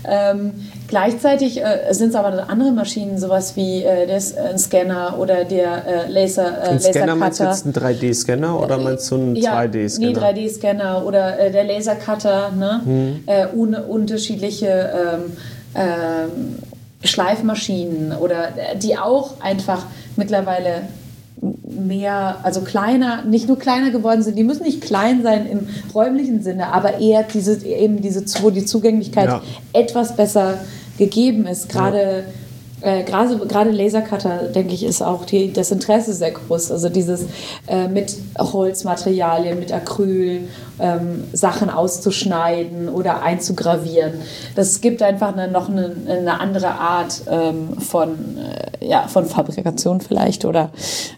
Ähm, 0.05 0.53
gleichzeitig 0.89 1.61
äh, 1.61 1.91
sind 1.91 2.09
es 2.09 2.15
aber 2.15 2.49
andere 2.49 2.71
Maschinen, 2.71 3.17
sowas 3.17 3.55
wie 3.55 3.83
äh, 3.83 4.05
der, 4.07 4.21
ein 4.49 4.57
Scanner 4.59 5.17
oder 5.19 5.45
der 5.45 5.85
äh, 6.07 6.11
Laser, 6.11 6.63
äh, 6.63 6.69
Ein 6.69 6.79
Scanner 6.79 7.15
meinst 7.15 7.39
du 7.39 7.43
jetzt 7.45 7.65
einen 7.65 7.73
3D-Scanner 7.73 8.59
oder 8.61 8.77
meinst 8.77 9.09
du 9.11 9.15
einen 9.15 9.35
Ja, 9.35 9.59
2D-Scanner? 9.59 9.99
Nee, 10.33 10.47
3D-Scanner 10.47 11.05
oder 11.05 11.39
äh, 11.39 11.51
der 11.51 11.63
Lasercutter, 11.63 12.51
ne? 12.51 13.19
Äh, 13.25 13.47
un 13.55 13.75
unterschiedliche 13.75 14.91
ähm, 15.15 15.37
ähm, 15.75 16.55
Schleifmaschinen 17.03 18.13
oder 18.13 18.49
äh, 18.49 18.77
die 18.77 18.97
auch 18.97 19.39
einfach 19.41 19.85
mittlerweile 20.15 20.83
mehr, 21.63 22.37
also 22.43 22.61
kleiner, 22.61 23.23
nicht 23.23 23.47
nur 23.47 23.57
kleiner 23.57 23.91
geworden 23.91 24.21
sind, 24.23 24.37
die 24.37 24.43
müssen 24.43 24.63
nicht 24.63 24.81
klein 24.81 25.23
sein 25.23 25.47
im 25.47 25.67
räumlichen 25.93 26.41
Sinne, 26.43 26.73
aber 26.73 26.99
eher 26.99 27.23
diese, 27.23 27.65
eben 27.65 28.01
diese, 28.01 28.25
wo 28.41 28.49
die 28.49 28.65
Zugänglichkeit 28.65 29.27
Ja. 29.27 29.41
etwas 29.73 30.15
besser 30.15 30.55
gegeben 30.99 31.47
ist. 31.47 31.69
Gerade 31.69 32.25
äh, 32.81 33.03
gerade, 33.03 33.37
gerade 33.47 33.71
Lasercutter, 33.71 34.49
denke 34.53 34.73
ich, 34.73 34.83
ist 34.83 35.01
auch 35.01 35.25
die, 35.25 35.51
das 35.51 35.71
Interesse 35.71 36.13
sehr 36.13 36.31
groß. 36.31 36.71
Also 36.71 36.89
dieses 36.89 37.25
äh, 37.67 37.87
mit 37.87 38.15
Holzmaterialien, 38.37 39.59
mit 39.59 39.71
Acryl, 39.71 40.47
ähm, 40.79 41.25
Sachen 41.33 41.69
auszuschneiden 41.69 42.89
oder 42.89 43.21
einzugravieren. 43.21 44.13
Das 44.55 44.81
gibt 44.81 45.01
einfach 45.01 45.33
eine, 45.33 45.49
noch 45.49 45.69
eine, 45.69 45.93
eine 46.07 46.39
andere 46.39 46.69
Art 46.69 47.21
ähm, 47.29 47.77
von, 47.79 48.37
äh, 48.37 48.85
ja, 48.87 49.07
von 49.07 49.25
Fabrikation 49.25 49.99
vielleicht 49.99 50.45
oder, 50.45 50.71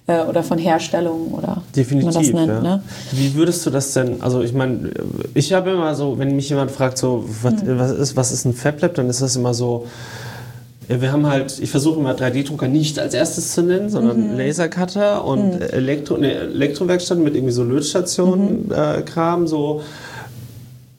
äh, 0.08 0.24
oder 0.24 0.41
von 0.43 0.58
Herstellung 0.58 1.34
oder 1.34 1.62
Definitiv. 1.76 2.10
wie 2.10 2.13
man 2.13 2.24
das 2.24 2.34
nennt. 2.34 2.65
ja. 2.65 2.76
Ne? 2.78 2.84
Wie 3.12 3.36
würdest 3.36 3.65
du 3.65 3.69
das 3.69 3.93
denn, 3.93 4.21
also 4.21 4.41
ich 4.41 4.54
meine, 4.54 4.91
ich 5.36 5.54
habe 5.54 5.71
immer 5.71 5.93
so, 5.93 6.17
wenn 6.17 6.36
mich 6.36 6.50
jemand 6.50 6.71
fragt, 6.71 6.97
so, 6.97 7.24
was, 7.43 7.62
Hm. 7.62 7.78
was, 7.80 7.91
ist, 7.91 8.15
was 8.15 8.32
ist 8.32 8.45
ein 8.45 8.54
FabLab, 8.54 8.95
dann 8.95 9.10
ist 9.10 9.21
das 9.21 9.36
immer 9.36 9.54
so, 9.54 9.86
ja, 10.89 11.02
wir 11.02 11.12
haben 11.12 11.26
halt, 11.28 11.60
ich 11.60 11.70
versuche 11.70 12.00
immer 12.00 12.13
3D-Drucker 12.15 12.67
nicht 12.67 13.00
als 13.00 13.13
erstes 13.13 13.54
zu 13.54 13.62
nennen, 13.63 13.89
sondern 13.89 14.32
Mhm. 14.34 14.38
Lasercutter 14.38 15.24
und 15.24 15.54
Hm. 15.54 15.62
Elektro, 15.62 16.17
ne, 16.17 16.34
Elektrowerkstatt 16.34 17.17
mit 17.20 17.36
irgendwie 17.36 17.54
so 17.54 17.63
Lötstationen, 17.63 18.65
Mhm. 18.67 18.72
äh, 18.74 19.02
Kram, 19.04 19.48
so 19.48 19.82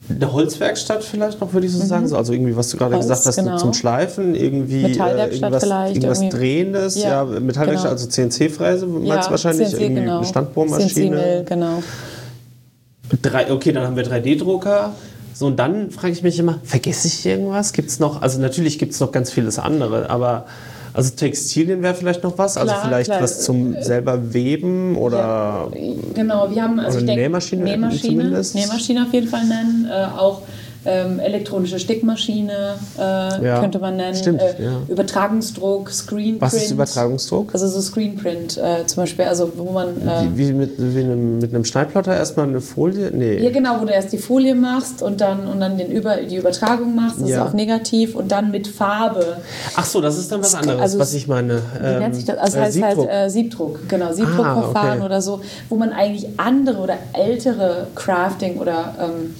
eine 0.09 0.33
Holzwerkstatt 0.33 1.01
vielleicht 1.03 1.39
noch, 1.39 1.53
würde 1.53 1.65
ich 1.65 1.71
so 1.73 1.83
sagen. 1.85 2.07
So, 2.07 2.17
also 2.17 2.33
irgendwie, 2.33 2.55
was 2.57 2.69
du 2.69 2.77
gerade 2.77 2.91
Mhm. 2.91 2.95
Holz, 2.99 3.07
gesagt 3.07 3.25
hast, 3.25 3.35
genau. 3.37 3.57
zum 3.57 3.73
Schleifen, 3.73 4.35
irgendwie 4.35 4.79
äh, 4.83 4.87
Metallwerkstatt 4.89 5.41
irgendwas, 5.41 5.63
vielleicht, 5.63 5.95
irgendwas 5.95 6.21
irgendwie. 6.21 6.37
Drehendes, 6.37 6.95
ja, 6.95 7.09
Ja, 7.09 7.23
Metallwerkstatt, 7.39 7.91
genau. 7.91 7.91
also 7.91 8.07
CNC-Fräse, 8.07 8.85
meinst 8.85 9.27
du 9.27 9.31
wahrscheinlich, 9.31 9.69
CNC, 9.69 9.81
irgendwie 9.81 10.01
genau. 10.01 10.17
eine 10.17 10.25
Standbohrmaschine. 10.25 10.89
CNC-Mill, 10.89 11.43
genau. 11.47 11.83
Drei, 13.21 13.51
okay, 13.51 13.71
dann 13.71 13.83
haben 13.85 13.95
wir 13.95 14.03
3D-Drucker. 14.05 14.91
So, 15.43 15.47
und 15.47 15.59
dann 15.59 15.91
frage 15.91 16.13
ich 16.13 16.23
mich 16.23 16.39
immer, 16.39 16.59
vergesse 16.63 17.05
ich 17.05 17.25
irgendwas? 17.25 17.73
Gibt 17.73 17.89
es 17.89 17.99
noch, 17.99 18.21
also 18.21 18.39
natürlich 18.39 18.79
gibt 18.79 18.93
es 18.93 19.01
noch 19.01 19.11
ganz 19.11 19.29
vieles 19.29 19.59
andere, 19.59 20.09
aber 20.09 20.45
also 20.93 21.09
Textilien 21.13 21.81
wäre 21.83 21.95
vielleicht 21.95 22.23
noch 22.23 22.37
was, 22.37 22.55
also 22.55 22.71
Klar, 22.71 22.85
vielleicht 22.85 23.09
klar. 23.09 23.21
was 23.21 23.43
zum 23.43 23.75
selber 23.81 24.33
weben 24.33 24.95
oder 24.95 25.69
Ja, 25.75 25.91
genau, 26.13 26.49
wir 26.49 26.63
haben 26.63 26.79
also 26.79 26.99
ich 26.99 27.05
denke, 27.05 27.23
Nähmaschine 27.23 27.63
Nähmaschine, 27.65 28.01
zumindest. 28.01 28.55
Nähmaschine 28.55 29.03
auf 29.03 29.13
jeden 29.13 29.27
Fall 29.27 29.43
nennen, 29.45 29.85
äh, 29.91 30.17
auch 30.17 30.43
ähm, 30.85 31.19
elektronische 31.19 31.79
Stickmaschine 31.79 32.75
äh, 32.97 33.01
Ja, 33.45 33.59
könnte 33.59 33.79
man 33.79 33.95
nennen, 33.97 34.15
stimmt, 34.15 34.41
äh, 34.41 34.55
ja. 34.63 34.71
Übertragungsdruck, 34.89 35.89
Screenprint. 35.91 36.41
was 36.41 36.53
ist 36.53 36.71
Übertragungsdruck? 36.71 37.53
Also 37.53 37.67
so 37.67 37.81
Screenprint 37.81 38.57
äh, 38.57 38.85
zum 38.85 39.03
Beispiel, 39.03 39.25
also 39.25 39.51
wo 39.55 39.71
man 39.71 39.89
äh, 40.01 40.25
Wie, 40.35 40.49
wie, 40.49 40.53
mit, 40.53 40.71
wie 40.77 40.99
einem, 40.99 41.39
mit 41.39 41.53
einem 41.53 41.65
Schneidplotter 41.65 42.15
erstmal 42.15 42.47
eine 42.47 42.61
Folie? 42.61 43.11
Nee. 43.11 43.37
ja 43.43 43.49
genau, 43.51 43.79
wo 43.81 43.85
du 43.85 43.91
erst 43.93 44.11
die 44.13 44.17
Folie 44.17 44.55
machst 44.55 45.01
und 45.01 45.21
dann 45.21 45.47
und 45.47 45.59
dann 45.59 45.77
den 45.77 45.91
Über, 45.91 46.17
die 46.17 46.35
Übertragung 46.37 46.95
machst, 46.95 47.21
das 47.21 47.29
Ja. 47.29 47.43
ist 47.43 47.49
auch 47.49 47.53
negativ 47.53 48.15
und 48.15 48.31
dann 48.31 48.51
mit 48.51 48.67
Farbe. 48.67 49.37
Ach 49.75 49.85
so, 49.85 50.01
das 50.01 50.17
ist 50.17 50.31
dann 50.31 50.41
was 50.41 50.55
anderes, 50.55 50.81
also 50.81 50.99
was 50.99 51.13
ich 51.13 51.27
meine. 51.27 51.61
Wie 51.79 51.99
nennt 51.99 52.15
sich 52.15 52.25
das? 52.25 52.37
Also 52.37 52.57
äh, 52.57 52.61
heißt 52.61 52.73
Siebdruck. 52.73 53.09
halt 53.09 53.25
äh, 53.27 53.29
Siebdruck, 53.29 53.89
genau, 53.89 54.11
Siebdruckverfahren 54.13 54.89
Ah, 54.89 54.95
okay. 54.95 55.05
oder 55.05 55.21
so, 55.21 55.41
wo 55.69 55.75
man 55.75 55.93
eigentlich 55.93 56.27
andere 56.37 56.79
oder 56.79 56.95
ältere 57.13 57.87
Crafting 57.95 58.57
oder 58.57 58.95
ähm, 58.99 59.35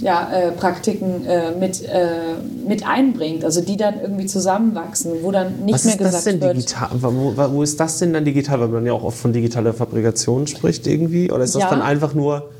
ja, 0.00 0.28
äh, 0.32 0.50
Praktiken 0.52 1.24
äh, 1.24 1.52
mit, 1.52 1.82
äh, 1.84 2.34
mit 2.66 2.86
einbringt, 2.86 3.44
also 3.44 3.60
die 3.60 3.76
dann 3.76 4.00
irgendwie 4.00 4.26
zusammenwachsen, 4.26 5.12
wo 5.22 5.30
dann 5.30 5.60
nicht 5.64 5.74
was 5.74 5.84
mehr 5.84 5.96
gesagt 5.96 6.26
wird. 6.26 6.56
digital? 6.56 6.88
Wo, 7.00 7.32
wo 7.36 7.62
ist 7.62 7.78
das 7.78 7.98
denn 8.00 8.12
dann 8.12 8.24
digital? 8.24 8.60
Weil 8.60 8.68
man 8.68 8.86
ja 8.86 8.92
auch 8.92 9.04
oft 9.04 9.18
von 9.18 9.32
digitaler 9.32 9.72
Fabrikation 9.72 10.46
spricht 10.48 10.86
irgendwie. 10.86 11.30
Oder 11.30 11.44
ist 11.44 11.54
das 11.54 11.62
Ja. 11.62 11.70
dann 11.70 11.80
einfach 11.82 12.12
nur 12.14 12.50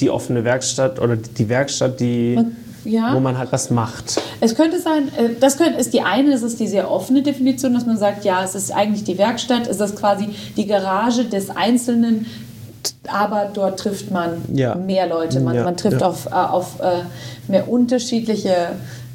die 0.00 0.10
offene 0.10 0.42
Werkstatt 0.44 1.00
oder 1.00 1.16
die 1.16 1.48
Werkstatt, 1.48 2.00
die, 2.00 2.38
Ja. 2.84 3.14
wo 3.14 3.20
man 3.20 3.38
halt 3.38 3.52
was 3.52 3.70
macht? 3.70 4.20
Es 4.40 4.56
könnte 4.56 4.80
sein, 4.80 5.04
äh, 5.16 5.30
das 5.38 5.56
könnte, 5.56 5.78
ist 5.78 5.94
die 5.94 6.00
eine, 6.00 6.32
das 6.32 6.42
ist 6.42 6.58
die 6.58 6.66
sehr 6.66 6.90
offene 6.90 7.22
Definition, 7.22 7.72
dass 7.74 7.86
man 7.86 7.96
sagt, 7.98 8.24
ja, 8.24 8.42
es 8.42 8.56
ist 8.56 8.72
eigentlich 8.72 9.04
die 9.04 9.16
Werkstatt, 9.16 9.68
es 9.68 9.78
ist 9.78 9.94
quasi 9.94 10.30
die 10.56 10.66
Garage 10.66 11.24
des 11.26 11.50
Einzelnen, 11.50 12.26
aber 13.12 13.50
dort 13.52 13.78
trifft 13.80 14.10
man 14.10 14.42
Ja. 14.52 14.74
mehr 14.74 15.06
Leute. 15.06 15.40
Man, 15.40 15.54
Ja, 15.56 15.64
man 15.64 15.76
trifft 15.76 16.00
ja. 16.00 16.06
auf, 16.06 16.26
äh, 16.26 16.30
auf 16.34 16.80
äh, 16.80 17.02
mehr 17.50 17.68
unterschiedliche 17.68 18.54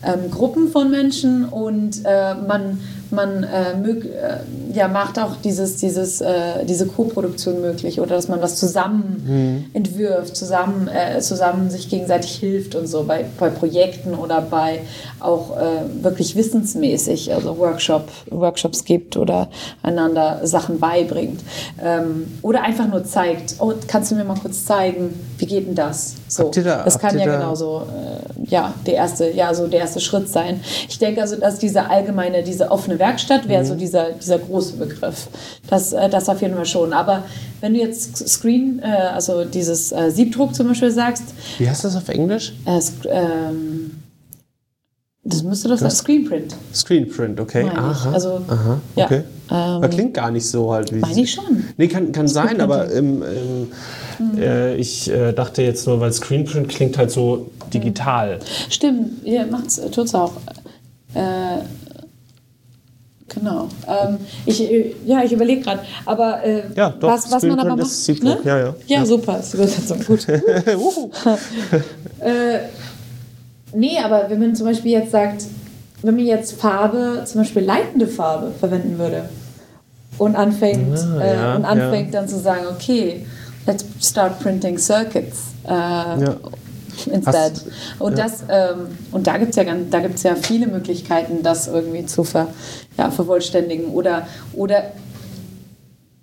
ähm, 0.05 0.31
Gruppen 0.31 0.69
von 0.69 0.89
Menschen 0.91 1.45
und 1.45 2.05
äh, 2.05 2.33
man, 2.35 2.79
man 3.11 3.43
äh, 3.43 3.75
mög, 3.75 4.05
äh, 4.05 4.37
ja, 4.73 4.87
macht 4.87 5.17
auch 5.19 5.35
dieses, 5.43 5.77
dieses, 5.77 6.21
äh, 6.21 6.65
diese 6.65 6.85
Co-Produktion 6.85 7.61
möglich 7.61 7.99
oder 7.99 8.15
dass 8.15 8.27
man 8.27 8.41
was 8.41 8.55
zusammen 8.55 9.23
Mhm. 9.25 9.65
entwirft, 9.73 10.35
zusammen, 10.35 10.87
äh, 10.87 11.19
zusammen 11.21 11.69
sich 11.69 11.89
gegenseitig 11.89 12.31
hilft 12.35 12.75
und 12.75 12.87
so 12.87 13.03
bei, 13.03 13.25
bei 13.39 13.49
Projekten 13.49 14.13
oder 14.15 14.41
bei 14.41 14.81
auch 15.19 15.57
äh, 15.57 16.03
wirklich 16.03 16.35
wissensmäßig, 16.35 17.33
also 17.33 17.57
Workshop, 17.57 18.07
Workshops 18.29 18.83
gibt 18.85 19.17
oder 19.17 19.49
einander 19.83 20.41
Sachen 20.43 20.79
beibringt. 20.79 21.41
Ähm, 21.83 22.27
oder 22.41 22.61
einfach 22.63 22.87
nur 22.87 23.03
zeigt, 23.05 23.55
oh, 23.59 23.73
kannst 23.87 24.11
du 24.11 24.15
mir 24.15 24.23
mal 24.23 24.37
kurz 24.39 24.65
zeigen, 24.65 25.13
wie 25.37 25.45
geht 25.45 25.67
denn 25.67 25.75
das? 25.75 26.15
So, 26.27 26.51
da- 26.51 26.83
das 26.83 26.99
kann 26.99 27.17
ja 27.17 27.25
da- 27.25 27.37
genauso 27.37 27.83
ja, 28.45 28.73
der 28.85 28.93
erste, 28.95 29.31
ja, 29.31 29.53
so 29.53 29.67
der 29.67 29.81
erste 29.81 29.99
Schritt 29.99 30.29
sein. 30.29 30.61
Ich 30.87 30.97
denke 30.99 31.21
also, 31.21 31.35
dass 31.35 31.59
diese 31.59 31.89
allgemeine, 31.89 32.43
diese 32.43 32.71
offene 32.71 32.98
Werkstatt 32.99 33.47
wäre 33.47 33.65
so 33.65 33.75
dieser, 33.75 34.11
dieser 34.11 34.37
große 34.39 34.73
Begriff. 34.77 35.27
Das, 35.69 35.93
äh, 35.93 36.09
das 36.09 36.29
auf 36.29 36.41
jeden 36.41 36.55
Fall 36.55 36.65
schon. 36.65 36.93
Aber 36.93 37.23
wenn 37.61 37.73
du 37.73 37.79
jetzt 37.79 38.27
Screen, 38.27 38.79
äh, 38.83 38.85
also 38.87 39.45
dieses 39.45 39.91
äh, 39.91 40.11
Siebdruck 40.11 40.53
zum 40.53 40.67
Beispiel 40.67 40.91
sagst, 40.91 41.23
Wie 41.57 41.67
heißt 41.69 41.83
das 41.85 41.95
auf 41.95 42.09
Englisch? 42.09 42.53
äh, 42.65 42.79
ähm, 43.09 43.91
das 45.23 45.43
müsste 45.43 45.67
doch 45.67 45.77
sein, 45.77 45.91
Screenprint. 45.91 46.55
Screenprint, 46.73 47.39
okay. 47.39 47.69
Aha. 47.75 48.11
Also, 48.11 48.41
Aha. 48.47 48.79
ja, 48.95 49.05
Okay. 49.05 49.23
ähm, 49.51 49.55
aber 49.55 49.89
klingt 49.89 50.13
gar 50.15 50.31
nicht 50.31 50.47
so 50.47 50.71
halt 50.73 50.91
wie. 50.93 50.99
Meine 50.99 51.21
ich 51.21 51.31
schon. 51.31 51.65
Nee, 51.77 51.87
kann, 51.87 52.11
kann 52.11 52.27
sein, 52.27 52.61
aber 52.61 52.91
ähm, 52.91 53.21
ähm, 53.23 53.67
Äh, 54.37 54.75
ich 54.75 55.09
äh, 55.09 55.31
dachte 55.33 55.61
jetzt 55.61 55.85
nur, 55.87 55.99
weil 56.01 56.11
Screenprint 56.11 56.67
klingt 56.69 56.97
halt 56.97 57.11
so 57.11 57.51
digital. 57.73 58.39
Stimmt, 58.69 59.23
ihr 59.23 59.45
macht's, 59.45 59.79
tut's 59.91 60.13
auch. 60.15 60.33
Äh, 61.13 61.59
genau. 63.29 63.67
Ähm, 63.87 64.17
ich, 64.45 64.61
äh, 64.61 64.93
ja, 65.05 65.23
ich 65.23 65.31
überlege 65.31 65.61
gerade. 65.61 65.81
Aber 66.05 66.43
äh, 66.43 66.63
Ja, 66.75 66.89
doch, 66.89 67.07
was, 67.09 67.31
was 67.31 67.43
man 67.43 67.59
aber 67.59 67.69
macht. 67.75 67.81
ist 67.87 68.05
Siebdruck, 68.05 68.43
ja, 68.43 68.57
ja. 68.59 68.75
Ja, 68.87 68.97
Ja. 68.99 69.05
super, 69.05 69.39
ist 69.39 69.53
die 69.53 69.57
Übersetzung 69.57 69.99
gut. 70.05 70.27
Äh, 72.19 72.59
nee, 73.73 73.97
aber 74.03 74.29
wenn 74.29 74.39
man 74.39 74.55
zum 74.55 74.65
Beispiel 74.67 74.91
jetzt 74.91 75.11
sagt, 75.11 75.43
wenn 76.01 76.15
man 76.15 76.25
jetzt 76.25 76.53
Farbe, 76.59 77.23
zum 77.25 77.41
Beispiel 77.41 77.63
leitende 77.63 78.07
Farbe 78.07 78.51
verwenden 78.59 78.97
würde 78.97 79.29
und 80.17 80.35
anfängt, 80.35 80.97
Ah, 80.97 81.21
äh, 81.21 81.33
ja, 81.35 81.55
und 81.55 81.65
anfängt 81.65 82.13
dann 82.13 82.27
zu 82.27 82.37
sagen, 82.39 82.65
okay, 82.75 83.25
let's 83.65 83.85
start 84.01 84.39
printing 84.39 84.77
circuits. 84.77 85.39
Äh, 85.65 85.69
Instead. 87.13 87.35
Hast- 87.35 87.65
und, 87.99 88.17
ja. 88.17 88.23
das, 88.23 88.43
ähm, 88.49 88.87
und 89.11 89.27
da 89.27 89.37
gibt 89.37 89.51
es 89.51 89.55
ja, 89.55 89.63
ganz- 89.63 89.89
da 89.89 89.99
gibt's 89.99 90.23
ja 90.23 90.35
viele 90.35 90.67
Möglichkeiten, 90.67 91.43
das 91.43 91.67
irgendwie 91.67 92.05
zu 92.05 92.23
ver, 92.23 92.47
ja, 92.97 93.11
vervollständigen. 93.11 93.87
Oder, 93.87 94.27
oder 94.53 94.91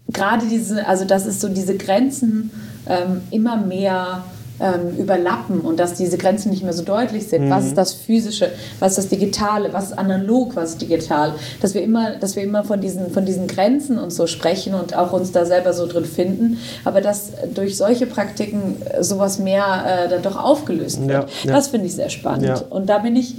gerade 0.09 0.47
diese, 0.47 0.87
also 0.87 1.05
das 1.05 1.27
ist 1.27 1.41
so 1.41 1.49
diese 1.49 1.77
Grenzen 1.77 2.51
ähm, 2.89 3.23
immer 3.31 3.57
mehr 3.57 4.25
ähm, 4.61 4.97
überlappen 4.99 5.61
und 5.61 5.79
dass 5.79 5.95
diese 5.95 6.19
Grenzen 6.19 6.51
nicht 6.51 6.62
mehr 6.62 6.73
so 6.73 6.83
deutlich 6.83 7.29
sind. 7.29 7.51
Was 7.51 7.66
ist 7.66 7.77
das 7.77 7.92
Physische, 7.92 8.51
was 8.81 8.92
ist 8.92 8.99
das 8.99 9.09
Digitale, 9.09 9.73
was 9.73 9.90
ist 9.90 9.99
analog, 9.99 10.57
was 10.57 10.71
ist 10.71 10.83
digital? 10.83 11.35
Dass 11.61 11.75
wir 11.75 11.83
immer, 11.83 12.12
dass 12.16 12.37
wir 12.37 12.42
immer 12.42 12.64
von 12.64 12.81
diesen, 12.81 13.11
von 13.11 13.27
diesen 13.27 13.47
Grenzen 13.47 13.99
und 13.99 14.11
so 14.11 14.27
sprechen 14.27 14.75
und 14.75 14.97
auch 14.97 15.12
uns 15.12 15.33
da 15.33 15.45
selber 15.45 15.73
so 15.73 15.87
drin 15.87 16.05
finden, 16.05 16.59
aber 16.85 17.01
dass 17.01 17.33
durch 17.55 17.77
solche 17.77 18.07
Praktiken 18.07 18.77
äh, 18.85 19.03
sowas 19.03 19.38
mehr 19.38 19.85
äh, 19.87 20.09
dann 20.09 20.23
doch 20.23 20.42
aufgelöst 20.42 21.01
wird. 21.07 21.11
Ja, 21.11 21.27
ja. 21.45 21.53
Das 21.53 21.69
finde 21.69 21.87
ich 21.87 21.95
sehr 21.95 22.11
spannend. 22.11 22.47
Ja. 22.47 22.62
Und 22.71 22.88
da 22.88 22.99
bin 22.99 23.16
ich, 23.16 23.35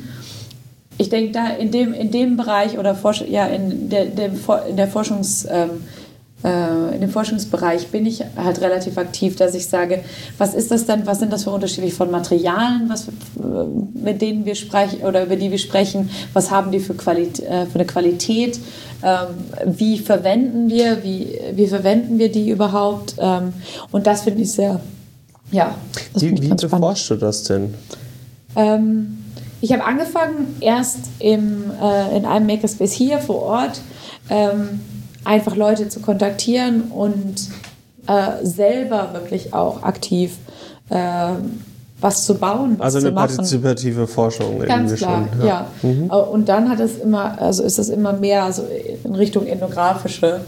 ich 0.97 1.10
denke, 1.10 1.32
da 1.32 1.49
in 1.49 1.71
dem, 1.71 1.93
in 1.93 2.12
dem 2.12 2.38
Bereich 2.38 2.77
oder 2.77 2.95
Forsch 2.95 3.23
ja, 3.27 3.45
in, 3.47 3.89
der, 3.89 4.06
dem, 4.06 4.39
in 4.69 4.77
der 4.77 4.88
Forschungs, 4.88 5.47
ähm, 5.49 5.82
äh, 6.47 6.95
in 6.95 7.01
dem 7.01 7.10
Forschungsbereich 7.10 7.88
bin 7.88 8.05
ich 8.05 8.23
halt 8.36 8.62
relativ 8.62 8.97
aktiv, 8.97 9.36
dass 9.36 9.53
ich 9.53 9.67
sage, 9.67 10.03
was 10.38 10.53
ist 10.53 10.71
das 10.71 10.86
denn, 10.86 11.05
was 11.05 11.19
sind 11.19 11.33
das 11.33 11.43
für 11.43 11.49
unterschiedliche 11.49 11.95
von 11.95 12.10
Materialien, 12.10 12.88
was, 12.88 13.07
äh, 13.07 13.12
mit 13.93 14.21
denen 14.21 14.45
wir 14.45 14.55
sprechen 14.55 15.01
oder 15.01 15.23
über 15.23 15.36
die 15.36 15.51
wir 15.51 15.57
sprechen, 15.57 16.10
was 16.33 16.49
haben 16.49 16.71
die 16.71 16.79
für, 16.79 16.93
Qualit 16.93 17.39
äh, 17.39 17.65
für 17.65 17.75
eine 17.75 17.86
Qualität, 17.86 18.60
ähm, 19.03 19.27
wie 19.65 19.99
verwenden 19.99 20.69
wir, 20.69 21.03
wie, 21.03 21.38
wie 21.53 21.67
verwenden 21.67 22.17
wir 22.17 22.31
die 22.31 22.49
überhaupt 22.49 23.15
ähm, 23.19 23.53
und 23.91 24.07
das 24.07 24.21
finde 24.21 24.43
ich 24.43 24.51
sehr, 24.51 24.79
ja, 25.51 25.75
Wie, 26.15 26.41
wie 26.41 26.49
beforschst 26.49 27.10
du 27.10 27.15
das 27.15 27.43
denn? 27.43 27.73
Ähm, 28.55 29.17
ich 29.60 29.71
habe 29.73 29.83
angefangen 29.83 30.55
erst 30.60 30.99
im, 31.19 31.71
äh, 31.81 32.17
in 32.17 32.25
einem 32.25 32.45
Makerspace 32.45 32.93
hier 32.93 33.19
vor 33.19 33.41
Ort, 33.41 33.81
ähm, 34.29 34.81
einfach 35.28 35.56
Leute 35.56 35.90
zu 35.90 36.00
kontaktieren 36.00 36.84
und 36.84 37.36
äh, 38.08 38.46
selber 38.46 39.10
wirklich 39.13 39.54
auch 39.54 39.84
aktiv 39.84 40.38
ähm, 40.90 41.62
was 42.00 42.26
zu 42.26 42.36
bauen, 42.36 42.76
was 42.78 42.86
Also 42.96 43.00
zu 43.00 43.08
eine 43.08 43.16
machen. 43.16 43.36
partizipative 43.36 44.08
Forschung 44.08 44.60
Ganz 44.60 44.92
irgendwie 44.92 44.96
klar, 45.04 45.28
schon. 45.38 45.48
ja. 45.48 45.68
Äh, 45.84 46.30
Und 46.32 46.48
dann 46.48 46.70
hat 46.70 46.80
es 46.80 46.98
immer, 47.00 47.42
also 47.42 47.63
ist 47.63 47.80
es 47.80 47.90
immer 47.90 48.13
mehr 48.13 48.44
also 48.44 48.63
in 49.04 49.16
Richtung 49.16 49.48
ethnografische 49.48 50.42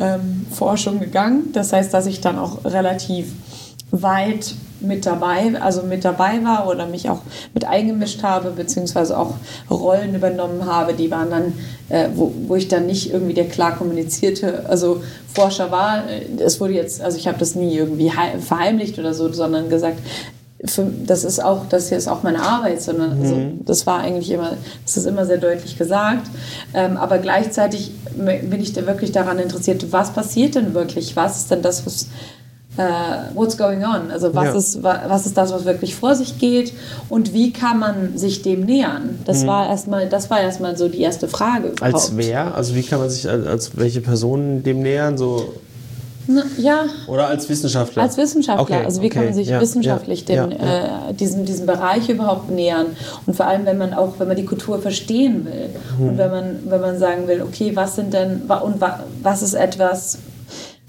ähm, 0.00 0.46
Forschung 0.50 0.98
gegangen. 0.98 1.52
Das 1.52 1.72
heißt, 1.72 1.92
dass 1.92 2.06
ich 2.06 2.20
dann 2.20 2.38
auch 2.38 2.64
relativ 2.64 3.32
weit 3.90 4.54
mit 4.80 5.06
dabei, 5.06 5.54
also 5.60 5.82
mit 5.82 6.04
dabei 6.04 6.44
war 6.44 6.68
oder 6.68 6.86
mich 6.86 7.08
auch 7.08 7.20
mit 7.54 7.64
eingemischt 7.64 8.22
habe, 8.22 8.50
beziehungsweise 8.50 9.18
auch 9.18 9.34
Rollen 9.70 10.14
übernommen 10.14 10.66
habe, 10.66 10.92
die 10.92 11.10
waren 11.10 11.30
dann, 11.30 11.52
äh, 11.88 12.08
wo, 12.14 12.32
wo 12.46 12.56
ich 12.56 12.68
dann 12.68 12.86
nicht 12.86 13.12
irgendwie 13.12 13.32
der 13.32 13.48
klar 13.48 13.76
kommunizierte, 13.76 14.66
also 14.68 15.02
Forscher 15.32 15.70
war. 15.70 16.02
Es 16.38 16.60
wurde 16.60 16.74
jetzt, 16.74 17.00
also 17.00 17.16
ich 17.16 17.26
habe 17.26 17.38
das 17.38 17.54
nie 17.54 17.74
irgendwie 17.74 18.12
hei- 18.12 18.38
verheimlicht 18.38 18.98
oder 18.98 19.14
so, 19.14 19.32
sondern 19.32 19.70
gesagt, 19.70 19.98
für, 20.64 20.86
das 21.06 21.24
ist 21.24 21.42
auch, 21.42 21.66
das 21.68 21.88
hier 21.88 21.98
ist 21.98 22.08
auch 22.08 22.22
meine 22.22 22.42
Arbeit, 22.42 22.82
sondern 22.82 23.20
also, 23.20 23.36
das 23.64 23.86
war 23.86 24.00
eigentlich 24.00 24.30
immer, 24.30 24.52
das 24.84 24.96
ist 24.96 25.06
immer 25.06 25.24
sehr 25.24 25.38
deutlich 25.38 25.78
gesagt. 25.78 26.28
Ähm, 26.74 26.96
aber 26.96 27.18
gleichzeitig 27.18 27.92
bin 28.14 28.60
ich 28.60 28.72
da 28.72 28.86
wirklich 28.86 29.12
daran 29.12 29.38
interessiert, 29.38 29.92
was 29.92 30.12
passiert 30.12 30.54
denn 30.54 30.74
wirklich? 30.74 31.14
Was 31.14 31.38
ist 31.38 31.50
denn 31.50 31.62
das, 31.62 31.86
was 31.86 32.08
äh, 32.76 32.82
what's 33.34 33.56
going 33.56 33.82
on? 33.84 34.10
Also 34.10 34.34
was, 34.34 34.44
Ja. 34.44 34.52
ist, 34.54 34.82
wa- 34.82 35.00
was 35.08 35.26
ist 35.26 35.36
das, 35.36 35.52
was 35.52 35.64
wirklich 35.64 35.94
vor 35.94 36.14
sich 36.14 36.38
geht 36.38 36.72
und 37.08 37.32
wie 37.32 37.52
kann 37.52 37.78
man 37.78 38.16
sich 38.18 38.42
dem 38.42 38.60
nähern? 38.66 39.18
Das 39.24 39.46
war 39.46 39.68
erstmal, 39.68 40.08
das 40.08 40.28
war 40.30 40.40
erstmal 40.40 40.76
so 40.76 40.88
die 40.88 41.00
erste 41.00 41.28
Frage. 41.28 41.72
Als 41.80 42.08
überhaupt. 42.10 42.12
wer? 42.16 42.54
Also 42.54 42.74
wie 42.74 42.82
kann 42.82 42.98
man 43.00 43.10
sich 43.10 43.28
als, 43.28 43.46
als 43.46 43.70
welche 43.76 44.00
Personen 44.00 44.62
dem 44.62 44.80
nähern? 44.82 45.16
So 45.16 45.54
Na, 46.28 46.42
ja, 46.58 46.86
oder 47.06 47.28
als 47.28 47.48
Wissenschaftler? 47.48 48.02
Als 48.02 48.16
Wissenschaftler, 48.16 48.62
Okay, 48.78 48.84
also 48.84 49.00
wie 49.00 49.08
kann 49.08 49.20
okay, 49.22 49.28
man 49.30 49.34
sich 49.36 49.48
ja, 49.48 49.60
wissenschaftlich 49.60 50.28
ja, 50.28 50.46
dem, 50.46 50.58
ja, 50.58 51.08
Äh, 51.10 51.14
diesem, 51.14 51.44
diesem 51.44 51.66
Bereich 51.66 52.08
überhaupt 52.08 52.50
nähern? 52.50 52.86
Und 53.26 53.36
vor 53.36 53.46
allem, 53.46 53.64
wenn 53.64 53.78
man 53.78 53.94
auch, 53.94 54.14
wenn 54.18 54.26
man 54.26 54.36
die 54.36 54.44
Kultur 54.44 54.80
verstehen 54.82 55.44
will 55.46 55.68
Mhm. 55.98 56.08
und 56.08 56.18
wenn 56.18 56.30
man, 56.30 56.56
wenn 56.68 56.80
man 56.80 56.98
sagen 56.98 57.28
will, 57.28 57.42
okay, 57.42 57.70
was 57.74 57.94
sind 57.94 58.12
denn, 58.12 58.42
und 58.42 58.80
wa, 58.80 59.00
was 59.22 59.42
ist 59.42 59.54
etwas, 59.54 60.18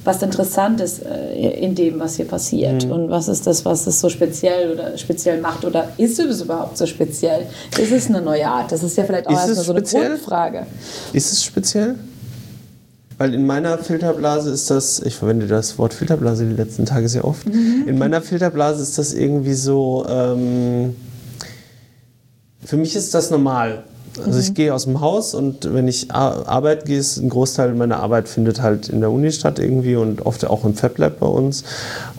was 0.07 0.23
interessant 0.23 0.79
ist 0.81 1.05
äh, 1.05 1.51
in 1.59 1.75
dem, 1.75 1.99
was 1.99 2.15
hier 2.15 2.25
passiert? 2.25 2.85
Mhm. 2.85 2.91
Und 2.91 3.09
was 3.09 3.27
ist 3.27 3.45
das, 3.45 3.65
was 3.65 3.85
es 3.85 3.99
so 3.99 4.09
speziell 4.09 4.71
oder 4.71 4.97
speziell 4.97 5.41
macht? 5.41 5.65
Oder 5.65 5.89
ist 5.97 6.17
es 6.17 6.41
überhaupt 6.41 6.77
so 6.77 6.85
speziell? 6.85 7.45
Ist 7.77 7.91
es 7.91 8.07
eine 8.07 8.21
neue 8.21 8.47
Art? 8.47 8.71
Das 8.71 8.81
ist 8.81 8.97
ja 8.97 9.03
vielleicht 9.03 9.27
auch 9.27 9.33
erstmal 9.33 9.55
so 9.55 9.73
eine? 9.73 9.81
Grundfrage. 9.81 10.65
Ist 11.13 11.33
es 11.33 11.43
speziell? 11.43 11.95
Weil 13.17 13.33
in 13.33 13.45
meiner 13.45 13.77
Filterblase 13.79 14.51
ist 14.51 14.69
das, 14.69 14.99
ich 15.01 15.15
verwende 15.15 15.47
das 15.47 15.77
Wort 15.77 15.93
Filterblase 15.93 16.45
die 16.45 16.53
letzten 16.53 16.85
Tage 16.85 17.09
sehr 17.09 17.25
oft, 17.25 17.47
in 17.47 17.97
meiner 17.97 18.21
Filterblase 18.21 18.83
ist 18.83 18.97
das 18.97 19.13
irgendwie 19.13 19.55
so, 19.55 20.05
ähm, 20.07 20.95
für 22.63 22.77
mich 22.77 22.95
ist 22.95 23.13
das 23.13 23.31
normal. 23.31 23.83
Also 24.25 24.39
ich 24.39 24.53
gehe 24.53 24.73
aus 24.73 24.85
dem 24.85 25.01
Haus 25.01 25.33
und 25.33 25.73
wenn 25.73 25.87
ich 25.87 26.11
ar- 26.11 26.47
arbeiten 26.47 26.85
gehe, 26.85 26.97
ist 26.99 27.17
ein 27.17 27.29
Großteil 27.29 27.73
meiner 27.73 27.99
Arbeit 27.99 28.27
findet 28.27 28.61
halt 28.61 28.89
in 28.89 28.99
der 28.99 29.11
Uni 29.11 29.31
statt 29.31 29.59
irgendwie 29.59 29.95
und 29.95 30.25
oft 30.25 30.45
auch 30.45 30.65
im 30.65 30.73
FabLab 30.73 31.19
bei 31.19 31.27
uns. 31.27 31.63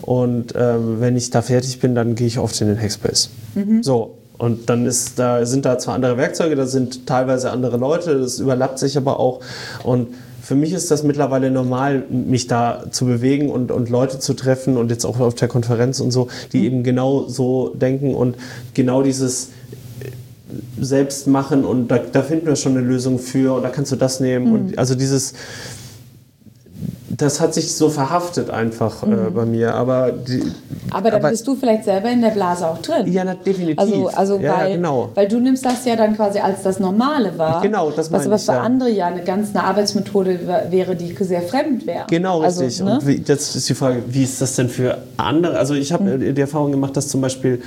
Und 0.01 0.53
ähm, 0.57 0.97
wenn 0.99 1.15
ich 1.17 1.29
da 1.29 1.41
fertig 1.41 1.79
bin, 1.79 1.95
dann 1.95 2.15
gehe 2.15 2.27
ich 2.27 2.39
oft 2.39 2.59
in 2.61 2.67
den 2.67 2.79
Hackspace. 2.79 3.29
So. 3.81 4.15
Und 4.37 4.69
dann 4.69 4.85
ist 4.85 5.19
da, 5.19 5.45
sind 5.45 5.65
da 5.65 5.77
zwar 5.79 5.95
andere 5.95 6.15
Werkzeuge, 6.15 6.55
da 6.55 6.65
sind 6.65 7.05
teilweise 7.05 7.51
andere 7.51 7.75
Leute, 7.75 8.19
das 8.19 8.39
überlappt 8.39 8.79
sich 8.79 8.95
aber 8.95 9.19
auch. 9.19 9.41
Und 9.83 10.07
für 10.41 10.55
mich 10.55 10.71
ist 10.71 10.89
das 10.89 11.03
mittlerweile 11.03 11.51
normal, 11.51 12.03
mich 12.09 12.47
da 12.47 12.85
zu 12.89 13.05
bewegen 13.05 13.51
und, 13.51 13.69
und 13.69 13.89
Leute 13.89 14.17
zu 14.17 14.33
treffen 14.33 14.77
und 14.77 14.89
jetzt 14.91 15.05
auch 15.05 15.19
auf 15.19 15.35
der 15.35 15.49
Konferenz 15.49 15.99
und 15.99 16.11
so, 16.11 16.29
die 16.53 16.65
eben 16.65 16.83
genau 16.83 17.27
so 17.27 17.69
denken 17.75 18.15
und 18.15 18.37
genau 18.73 19.03
dieses 19.03 19.49
selbst 20.79 21.27
machen 21.27 21.63
und 21.65 21.89
da, 21.89 21.97
da 21.99 22.21
finden 22.23 22.47
wir 22.47 22.55
schon 22.55 22.73
eine 22.77 22.81
Lösung 22.85 23.19
für 23.19 23.55
und 23.55 23.63
da 23.63 23.69
kannst 23.69 23.91
du 23.91 23.95
das 23.95 24.19
nehmen. 24.19 24.51
Und 24.51 24.79
also 24.79 24.95
dieses, 24.95 25.33
das 27.17 27.41
hat 27.41 27.53
sich 27.53 27.75
so 27.75 27.89
verhaftet 27.89 28.49
einfach 28.49 29.03
äh, 29.03 29.29
bei 29.33 29.45
mir. 29.45 29.73
Aber, 29.75 30.11
die, 30.11 30.41
Aber 30.91 31.11
Aber- 31.13 31.29
bist 31.29 31.45
du 31.45 31.55
vielleicht 31.55 31.83
selber 31.83 32.09
in 32.09 32.21
der 32.21 32.29
Blase 32.29 32.65
auch 32.65 32.77
drin. 32.81 33.11
ja, 33.11 33.23
na, 33.25 33.35
definitiv. 33.35 33.77
Also, 33.79 34.07
also 34.07 34.37
ja, 34.39 34.57
weil, 34.57 34.69
ja, 34.69 34.75
genau. 34.77 35.09
weil 35.15 35.27
du 35.27 35.39
nimmst 35.39 35.65
das 35.65 35.83
ja 35.85 35.95
dann 35.97 36.15
quasi 36.15 36.39
als 36.39 36.63
das 36.63 36.79
Normale 36.79 37.37
wahr. 37.37 37.61
Genau, 37.61 37.89
das 37.91 38.09
Was 38.11 38.11
meine 38.11 38.25
aber 38.25 38.35
ich, 38.37 38.41
für 38.45 38.51
ja. 38.53 38.61
andere 38.61 38.89
ja 38.91 39.05
eine 39.07 39.23
ganz 39.23 39.49
eine 39.53 39.65
Arbeitsmethode 39.65 40.47
wär- 40.47 40.71
wäre, 40.71 40.95
die 40.95 41.13
sehr 41.23 41.41
fremd 41.41 41.85
wäre. 41.85 42.05
Genau, 42.09 42.41
also, 42.41 42.63
richtig. 42.63 42.85
Ne? 42.85 42.93
Und 42.99 43.07
wie, 43.07 43.19
das 43.19 43.55
ist 43.55 43.67
die 43.67 43.73
Frage, 43.75 44.01
wie 44.07 44.23
ist 44.23 44.41
das 44.41 44.55
denn 44.55 44.69
für 44.69 44.99
andere? 45.17 45.57
Also 45.59 45.73
ich 45.73 45.91
habe 45.91 46.05
Hm. 46.13 46.21
äh, 46.21 46.33
die 46.33 46.41
Erfahrung 46.41 46.71
gemacht, 46.71 46.95
dass 46.95 47.07
zum 47.09 47.19
Beispiel 47.21 47.61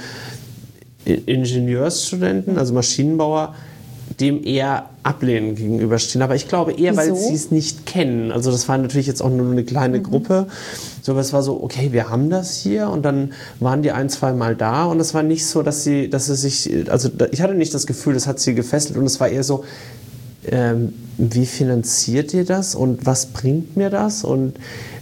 Ingenieursstudenten, 1.04 2.58
also 2.58 2.74
Maschinenbauer, 2.74 3.54
dem 4.20 4.44
eher 4.44 4.90
ablehnend 5.02 5.56
gegenüberstehen. 5.56 6.22
Aber 6.22 6.34
ich 6.34 6.46
glaube 6.48 6.72
eher, 6.72 6.96
weil 6.96 7.12
Wieso? 7.12 7.28
sie 7.28 7.34
es 7.34 7.50
nicht 7.50 7.86
kennen. 7.86 8.30
Also 8.30 8.50
das 8.50 8.68
war 8.68 8.78
natürlich 8.78 9.06
jetzt 9.06 9.22
auch 9.22 9.30
nur 9.30 9.50
eine 9.50 9.64
kleine 9.64 9.98
Mhm. 9.98 10.02
Gruppe. 10.02 10.46
So, 11.00 11.12
aber 11.12 11.20
es 11.20 11.32
war 11.32 11.42
so, 11.42 11.62
okay, 11.62 11.92
wir 11.92 12.10
haben 12.10 12.30
das 12.30 12.56
hier 12.56 12.88
und 12.88 13.04
dann 13.04 13.32
waren 13.58 13.82
die 13.82 13.90
ein, 13.90 14.08
zwei 14.08 14.32
Mal 14.32 14.54
da 14.54 14.84
und 14.84 15.00
es 15.00 15.14
war 15.14 15.22
nicht 15.22 15.46
so, 15.46 15.62
dass 15.62 15.82
sie, 15.82 16.08
dass 16.10 16.26
sie 16.26 16.36
sich, 16.36 16.90
also 16.90 17.08
ich 17.30 17.40
hatte 17.40 17.54
nicht 17.54 17.74
das 17.74 17.86
Gefühl, 17.86 18.14
das 18.14 18.26
hat 18.26 18.38
sie 18.38 18.54
gefesselt 18.54 18.96
und 18.96 19.04
es 19.06 19.18
war 19.18 19.28
eher 19.28 19.42
so, 19.42 19.64
ähm, 20.46 20.92
wie 21.18 21.46
finanziert 21.46 22.34
ihr 22.34 22.44
das 22.44 22.74
und 22.74 23.06
was 23.06 23.26
bringt 23.26 23.76
mir 23.76 23.90
das 23.90 24.24
und 24.24 24.54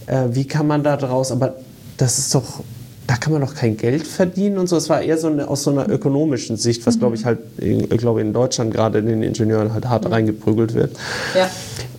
äh, 0.07 0.29
wie 0.33 0.45
kann 0.45 0.67
man 0.67 0.83
da 0.83 0.97
draus, 0.97 1.33
aber 1.33 1.57
das 1.97 2.19
ist 2.19 2.35
doch, 2.35 2.63
da 3.11 3.17
kann 3.17 3.33
man 3.33 3.43
doch 3.43 3.57
kein 3.57 3.77
Geld 3.77 4.07
verdienen 4.07 4.57
und 4.57 4.69
so. 4.69 4.77
Es 4.77 4.89
war 4.89 5.03
eher 5.03 5.19
so 5.19 5.27
eine, 5.27 5.49
aus 5.49 5.65
so 5.65 5.71
einer 5.73 5.89
ökonomischen 5.91 6.57
Sicht, 6.57 6.87
was 6.87 7.01
glaube 7.01 7.17
ich 7.17 7.25
halt, 7.25 7.41
in, 7.59 7.89
glaube 7.89 8.21
in 8.21 8.33
Deutschland 8.33 8.73
gerade 8.73 9.03
den 9.03 9.25
Ingenieuren 9.25 9.75
halt 9.75 9.89
hart 9.89 10.09
reingeprügelt 10.09 10.75
wird. 10.75 10.97
Ja. 11.37 11.51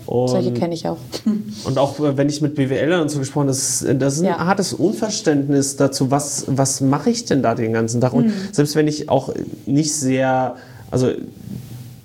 Und, 0.05 0.29
Solche 0.29 0.53
kenne 0.53 0.73
ich 0.73 0.87
auch. 0.87 0.95
und 1.65 1.77
auch 1.77 1.99
äh, 1.99 2.15
wenn 2.15 2.29
ich 2.29 2.41
mit 2.41 2.55
BWLern 2.55 3.01
und 3.01 3.09
so 3.09 3.19
gesprochen 3.19 3.47
habe, 3.47 3.51
das, 3.51 3.85
das 3.99 4.13
ist 4.13 4.19
ein 4.21 4.25
Ja. 4.27 4.45
hartes 4.45 4.71
Unverständnis 4.71 5.75
dazu, 5.75 6.11
was, 6.11 6.45
was 6.47 6.79
mache 6.79 7.09
ich 7.09 7.25
denn 7.25 7.43
da 7.43 7.55
den 7.55 7.73
ganzen 7.73 7.99
Tag? 7.99 8.13
Und 8.13 8.27
Mhm. 8.27 8.33
selbst 8.53 8.75
wenn 8.77 8.87
ich 8.87 9.09
auch 9.09 9.33
nicht 9.65 9.93
sehr, 9.93 10.55
also 10.91 11.09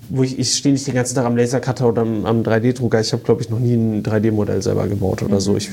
wo 0.09 0.25
ich, 0.25 0.37
ich 0.37 0.53
stehe 0.55 0.73
nicht 0.73 0.85
den 0.89 0.95
ganzen 0.95 1.15
Tag 1.15 1.27
am 1.27 1.37
Lasercutter 1.37 1.89
oder 1.89 2.03
am, 2.03 2.27
am 2.27 2.43
3D-Drucker, 2.43 3.01
ich 3.01 3.13
habe 3.13 3.23
glaube 3.23 3.43
ich 3.43 3.51
noch 3.51 3.61
nie 3.61 3.75
ein 3.75 4.03
3D-Modell 4.03 4.63
selber 4.63 4.89
gebaut 4.89 5.23
oder 5.23 5.37
Mhm. 5.37 5.41
so. 5.41 5.57
Ich 5.57 5.71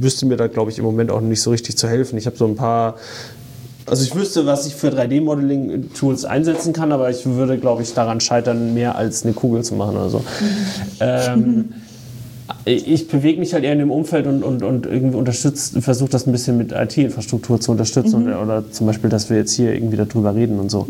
wüsste 0.00 0.26
mir 0.26 0.36
da 0.36 0.46
glaube 0.46 0.70
ich 0.70 0.78
im 0.78 0.84
Moment 0.84 1.10
auch 1.10 1.20
nicht 1.20 1.40
so 1.40 1.50
richtig 1.50 1.76
zu 1.76 1.88
helfen. 1.88 2.18
Ich 2.18 2.26
habe 2.26 2.36
so 2.36 2.46
ein 2.46 2.56
paar 2.56 2.96
also 3.90 4.04
ich 4.04 4.14
wüsste, 4.14 4.44
was 4.44 4.66
ich 4.66 4.74
für 4.74 4.88
3D-Modeling-Tools 4.88 6.26
einsetzen 6.26 6.74
kann, 6.74 6.92
aber 6.92 7.08
ich 7.08 7.24
würde, 7.24 7.56
glaube 7.56 7.82
ich, 7.82 7.94
daran 7.94 8.20
scheitern, 8.20 8.74
mehr 8.74 8.96
als 8.96 9.24
eine 9.24 9.32
Kugel 9.32 9.64
zu 9.64 9.74
machen 9.74 9.96
oder 9.96 10.10
so. 10.10 10.24
Ähm, 11.00 11.72
ich 12.64 13.08
bewege 13.08 13.38
mich 13.38 13.54
halt 13.54 13.64
eher 13.64 13.72
in 13.72 13.78
dem 13.78 13.90
Umfeld 13.90 14.26
und, 14.26 14.42
und, 14.42 14.62
und 14.62 14.86
irgendwie 14.86 15.16
unterstützt, 15.16 15.78
versuche 15.80 16.10
das 16.10 16.26
ein 16.26 16.32
bisschen 16.32 16.58
mit 16.58 16.72
IT-Infrastruktur 16.72 17.60
zu 17.60 17.72
unterstützen 17.72 18.24
oder, 18.24 18.42
oder 18.42 18.70
zum 18.70 18.86
Beispiel, 18.86 19.10
dass 19.10 19.30
wir 19.30 19.36
jetzt 19.36 19.52
hier 19.52 19.72
irgendwie 19.72 19.96
darüber 19.96 20.34
reden 20.34 20.58
und 20.58 20.70
so. 20.70 20.86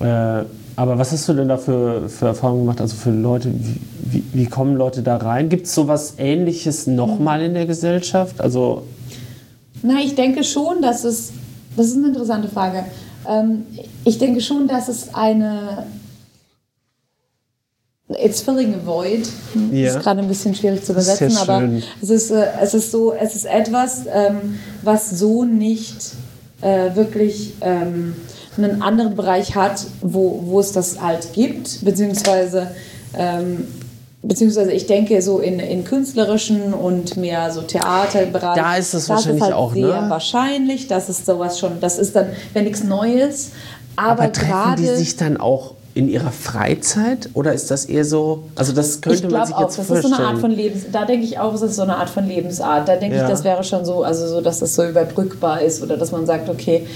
Äh, 0.00 0.44
aber 0.76 0.98
was 0.98 1.12
hast 1.12 1.28
du 1.28 1.34
denn 1.34 1.48
da 1.48 1.56
für, 1.56 2.08
für 2.08 2.26
Erfahrungen 2.26 2.62
gemacht? 2.62 2.80
Also 2.80 2.96
für 2.96 3.10
Leute, 3.10 3.52
wie, 3.52 3.80
wie, 4.10 4.24
wie 4.32 4.46
kommen 4.46 4.76
Leute 4.76 5.02
da 5.02 5.16
rein? 5.16 5.48
Gibt 5.48 5.66
es 5.66 5.74
sowas 5.74 6.14
ähnliches 6.18 6.86
nochmal 6.86 7.42
in 7.42 7.54
der 7.54 7.66
Gesellschaft? 7.66 8.40
Also 8.40 8.82
Na, 9.82 10.00
ich 10.00 10.14
denke 10.14 10.42
schon, 10.42 10.82
dass 10.82 11.04
es. 11.04 11.32
Das 11.76 11.86
ist 11.86 11.96
eine 11.96 12.08
interessante 12.08 12.48
Frage. 12.48 12.84
Ähm, 13.28 13.66
ich 14.04 14.18
denke 14.18 14.40
schon, 14.40 14.66
dass 14.66 14.88
es 14.88 15.14
eine. 15.14 15.86
It's 18.08 18.42
filling 18.42 18.74
a 18.74 18.84
void. 18.84 19.28
Ja. 19.72 19.88
Ist 19.88 20.00
gerade 20.00 20.20
ein 20.20 20.28
bisschen 20.28 20.54
schwierig 20.54 20.84
zu 20.84 20.92
ist 20.92 21.08
ja 21.08 21.26
übersetzen, 21.26 21.36
aber 21.38 21.60
schön. 21.60 21.82
es 22.02 22.10
ist, 22.10 22.30
äh, 22.30 22.46
es 22.60 22.74
ist 22.74 22.90
so, 22.90 23.12
es 23.12 23.34
ist 23.34 23.46
etwas, 23.46 24.02
ähm, 24.12 24.58
was 24.82 25.10
so 25.18 25.44
nicht 25.44 26.12
äh, 26.60 26.94
wirklich 26.94 27.54
ähm, 27.60 28.14
einen 28.56 28.82
anderen 28.82 29.14
Bereich 29.16 29.54
hat, 29.54 29.84
wo, 30.00 30.40
wo 30.44 30.60
es 30.60 30.72
das 30.72 31.00
halt 31.00 31.32
gibt, 31.32 31.84
beziehungsweise 31.84 32.68
ähm, 33.16 33.66
Beziehungsweise 34.26 34.72
ich 34.72 34.86
denke 34.86 35.20
so 35.20 35.38
in, 35.38 35.60
in 35.60 35.84
künstlerischen 35.84 36.72
und 36.72 37.18
mehr 37.18 37.52
so 37.52 37.60
Theaterbereich. 37.60 38.56
Da 38.56 38.76
ist 38.76 38.94
das 38.94 39.08
wahrscheinlich 39.10 39.42
halt 39.42 39.52
auch, 39.52 39.74
sehr 39.74 40.00
ne? 40.00 40.06
wahrscheinlich. 40.08 40.86
Das 40.86 41.10
ist 41.10 41.26
sowas 41.26 41.58
schon, 41.58 41.78
das 41.80 41.98
ist 41.98 42.16
dann, 42.16 42.28
wenn 42.54 42.64
nichts 42.64 42.82
Neues. 42.84 43.50
Aber, 43.96 44.22
Aber 44.22 44.32
treffen 44.32 44.76
die 44.78 44.86
sich 44.86 45.16
dann 45.16 45.36
auch 45.36 45.74
in 45.92 46.08
ihrer 46.08 46.32
Freizeit 46.32 47.28
oder 47.34 47.52
ist 47.52 47.70
das 47.70 47.84
eher 47.84 48.04
so? 48.06 48.44
Also 48.56 48.72
das 48.72 49.02
könnte 49.02 49.28
man 49.28 49.46
sich 49.46 49.54
auch, 49.54 49.60
jetzt 49.60 49.78
das 49.78 49.86
vorstellen. 49.86 50.12
ist 50.12 50.16
so 50.18 50.22
eine 50.22 50.32
Art 50.32 50.38
von 50.38 50.50
Lebens. 50.50 50.84
Da 50.90 51.04
denke 51.04 51.26
ich 51.26 51.38
auch, 51.38 51.52
es 51.52 51.60
ist 51.62 51.76
so 51.76 51.82
eine 51.82 51.96
Art 51.96 52.08
von 52.08 52.26
Lebensart. 52.26 52.88
Da 52.88 52.96
denke 52.96 53.16
Ja. 53.16 53.24
ich, 53.24 53.28
das 53.28 53.44
wäre 53.44 53.62
schon 53.62 53.84
so, 53.84 54.02
also 54.04 54.26
so, 54.26 54.40
dass 54.40 54.58
das 54.60 54.74
so 54.74 54.84
überbrückbar 54.84 55.60
ist 55.60 55.82
oder 55.82 55.98
dass 55.98 56.10
man 56.12 56.24
sagt, 56.24 56.48
okay, 56.48 56.86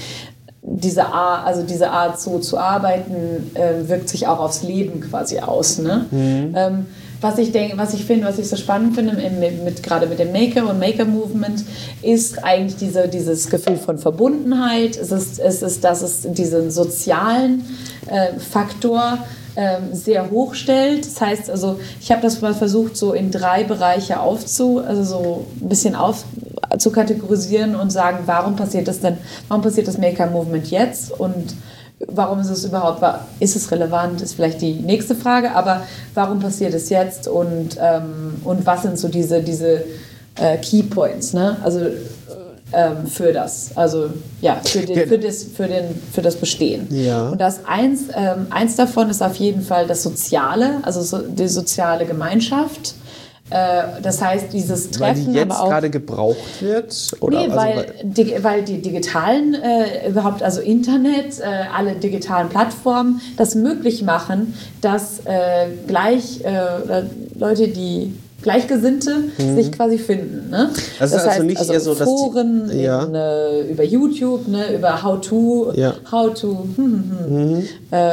diese 0.61 1.05
Art, 1.05 1.47
also 1.47 1.63
diese 1.63 1.89
Art 1.89 2.19
so 2.19 2.39
zu 2.39 2.57
arbeiten, 2.57 3.51
äh, 3.53 3.87
wirkt 3.87 4.09
sich 4.09 4.27
auch 4.27 4.39
aufs 4.39 4.63
Leben 4.63 5.01
quasi 5.01 5.39
aus. 5.39 5.79
Ne? 5.79 6.05
Mhm. 6.11 6.53
Ähm, 6.55 6.85
was 7.21 7.37
ich 7.37 7.51
denke, 7.51 7.77
was 7.77 7.93
ich 7.93 8.05
finde, 8.05 8.27
was 8.27 8.39
ich 8.39 8.47
so 8.47 8.55
spannend 8.55 8.95
finde, 8.95 9.13
mit, 9.13 9.63
mit, 9.63 9.83
gerade 9.83 10.07
mit 10.07 10.19
dem 10.19 10.31
Maker 10.31 10.69
und 10.69 10.79
Maker-Movement, 10.79 11.65
ist 12.01 12.41
eigentlich 12.43 12.77
diese, 12.77 13.09
dieses 13.09 13.49
Gefühl 13.49 13.77
von 13.77 13.97
Verbundenheit. 13.97 14.95
Es 14.95 15.11
ist, 15.11 15.39
es 15.39 15.61
ist 15.61 15.83
dass 15.83 16.01
es 16.01 16.21
diesen 16.21 16.71
sozialen 16.71 17.65
äh, 18.07 18.39
Faktor 18.39 19.17
ähm, 19.57 19.93
sehr 19.93 20.29
hoch 20.31 20.53
stellt. 20.53 21.05
Das 21.05 21.19
heißt, 21.19 21.49
also 21.49 21.79
ich 21.99 22.11
habe 22.11 22.21
das 22.21 22.39
mal 22.39 22.53
versucht, 22.53 22.95
so 22.95 23.11
in 23.13 23.31
drei 23.31 23.65
Bereiche 23.65 24.21
aufzu, 24.21 24.79
also 24.79 25.03
so 25.03 25.47
ein 25.61 25.67
bisschen 25.67 25.95
auf 25.95 26.23
zu 26.77 26.91
kategorisieren 26.91 27.75
und 27.75 27.91
sagen, 27.91 28.19
warum 28.25 28.55
passiert 28.55 28.87
das 28.87 28.99
denn, 28.99 29.17
warum 29.47 29.63
passiert 29.63 29.87
das 29.87 29.97
Maker-Movement 29.97 30.69
jetzt 30.69 31.11
und 31.11 31.55
warum 32.07 32.39
ist 32.39 32.49
es 32.49 32.63
überhaupt, 32.63 33.03
ist 33.39 33.55
es 33.55 33.71
relevant, 33.71 34.21
ist 34.21 34.33
vielleicht 34.33 34.61
die 34.61 34.73
nächste 34.73 35.15
Frage, 35.15 35.55
aber 35.55 35.81
warum 36.13 36.39
passiert 36.39 36.73
es 36.73 36.89
jetzt 36.89 37.27
und, 37.27 37.77
ähm, 37.81 38.35
und 38.43 38.65
was 38.65 38.83
sind 38.83 38.97
so 38.97 39.09
diese, 39.09 39.41
diese 39.41 39.83
äh, 40.35 40.57
Key 40.57 40.83
Points, 40.83 41.33
ne? 41.33 41.57
also 41.63 41.81
ähm, 42.71 43.07
für 43.07 43.33
das, 43.33 43.71
also 43.75 44.09
ja, 44.41 44.61
für, 44.63 44.81
den, 44.81 45.07
für, 45.07 45.17
das, 45.17 45.43
für, 45.43 45.67
den, 45.67 45.99
für 46.11 46.21
das 46.21 46.35
Bestehen. 46.35 46.87
Ja. 46.91 47.29
Und 47.29 47.41
das 47.41 47.65
eins, 47.65 48.03
ähm, 48.15 48.47
eins 48.51 48.75
davon 48.75 49.09
ist 49.09 49.21
auf 49.23 49.35
jeden 49.35 49.61
Fall 49.61 49.87
das 49.87 50.03
Soziale, 50.03 50.79
also 50.83 51.01
so, 51.01 51.17
die 51.17 51.47
soziale 51.47 52.05
Gemeinschaft. 52.05 52.93
Äh, 53.49 54.01
das 54.03 54.21
heißt, 54.21 54.53
dieses 54.53 54.85
weil 54.99 55.13
Treffen, 55.15 55.33
die 55.33 55.39
jetzt 55.39 55.51
aber 55.51 55.63
auch 55.63 55.69
gerade 55.69 55.89
gebraucht 55.89 56.61
wird? 56.61 56.95
Oder? 57.19 57.37
Nee, 57.39 57.43
also, 57.45 57.55
weil, 57.55 57.85
di 58.03 58.35
weil 58.41 58.63
die 58.63 58.81
digitalen, 58.81 59.55
äh, 59.55 60.09
überhaupt, 60.09 60.43
also 60.43 60.61
Internet, 60.61 61.39
äh, 61.39 61.43
alle 61.75 61.93
digitalen 61.95 62.49
Plattformen 62.49 63.21
das 63.37 63.55
möglich 63.55 64.03
machen, 64.03 64.53
dass 64.81 65.19
äh, 65.25 65.67
gleich 65.87 66.41
äh, 66.43 67.03
Leute, 67.39 67.67
die 67.69 68.13
Gleichgesinnte 68.41 69.11
sich 69.37 69.69
quasi 69.71 69.97
finden. 69.97 70.49
Ne? 70.49 70.69
Mhm. 70.71 70.79
Das 70.99 71.11
ist 71.11 71.27
also 71.27 71.43
nicht 71.43 71.69
eher 71.69 71.79
so, 71.81 71.89
dass 71.93 71.99
die- 71.99 72.03
Foren 72.05 72.71
Ja. 72.79 73.03
in, 73.03 73.13
äh, 73.15 73.61
über 73.71 73.83
YouTube, 73.83 74.47
ne, 74.47 74.75
über 74.75 75.03
How 75.03 75.19
to, 75.19 75.73
Ja. 75.75 75.93
How 76.09 76.33
to, 76.33 76.65
hm, 76.77 77.03
hm, 77.27 77.29
hm, 77.29 77.63
äh, 77.91 78.09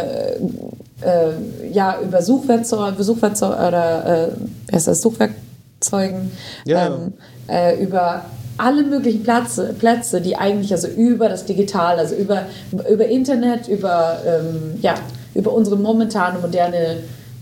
äh, 1.03 1.69
ja, 1.71 2.01
über 2.01 2.23
Suchwerkzeuge, 2.23 3.03
Suchwerkzeuge 3.03 3.55
oder 3.55 4.29
äh, 4.71 4.75
heißt 4.75 4.89
das, 4.89 5.03
Suchwerkzeugen, 5.03 6.31
Ja, 6.65 6.87
ähm, 6.87 7.13
äh, 7.49 7.83
über 7.83 8.25
alle 8.59 8.83
möglichen 8.85 9.23
Plätze, 9.23 9.75
Plätze, 9.79 10.21
die 10.21 10.37
eigentlich 10.37 10.73
also 10.73 10.89
über 10.89 11.29
das 11.29 11.45
Digital, 11.45 11.99
also 11.99 12.15
über, 12.15 12.47
über 12.91 13.07
Internet, 13.07 13.69
über, 13.69 14.19
ähm, 14.27 14.79
ja, 14.81 14.95
über 15.35 15.53
unsere 15.53 15.77
momentane 15.77 16.39
moderne, 16.39 16.99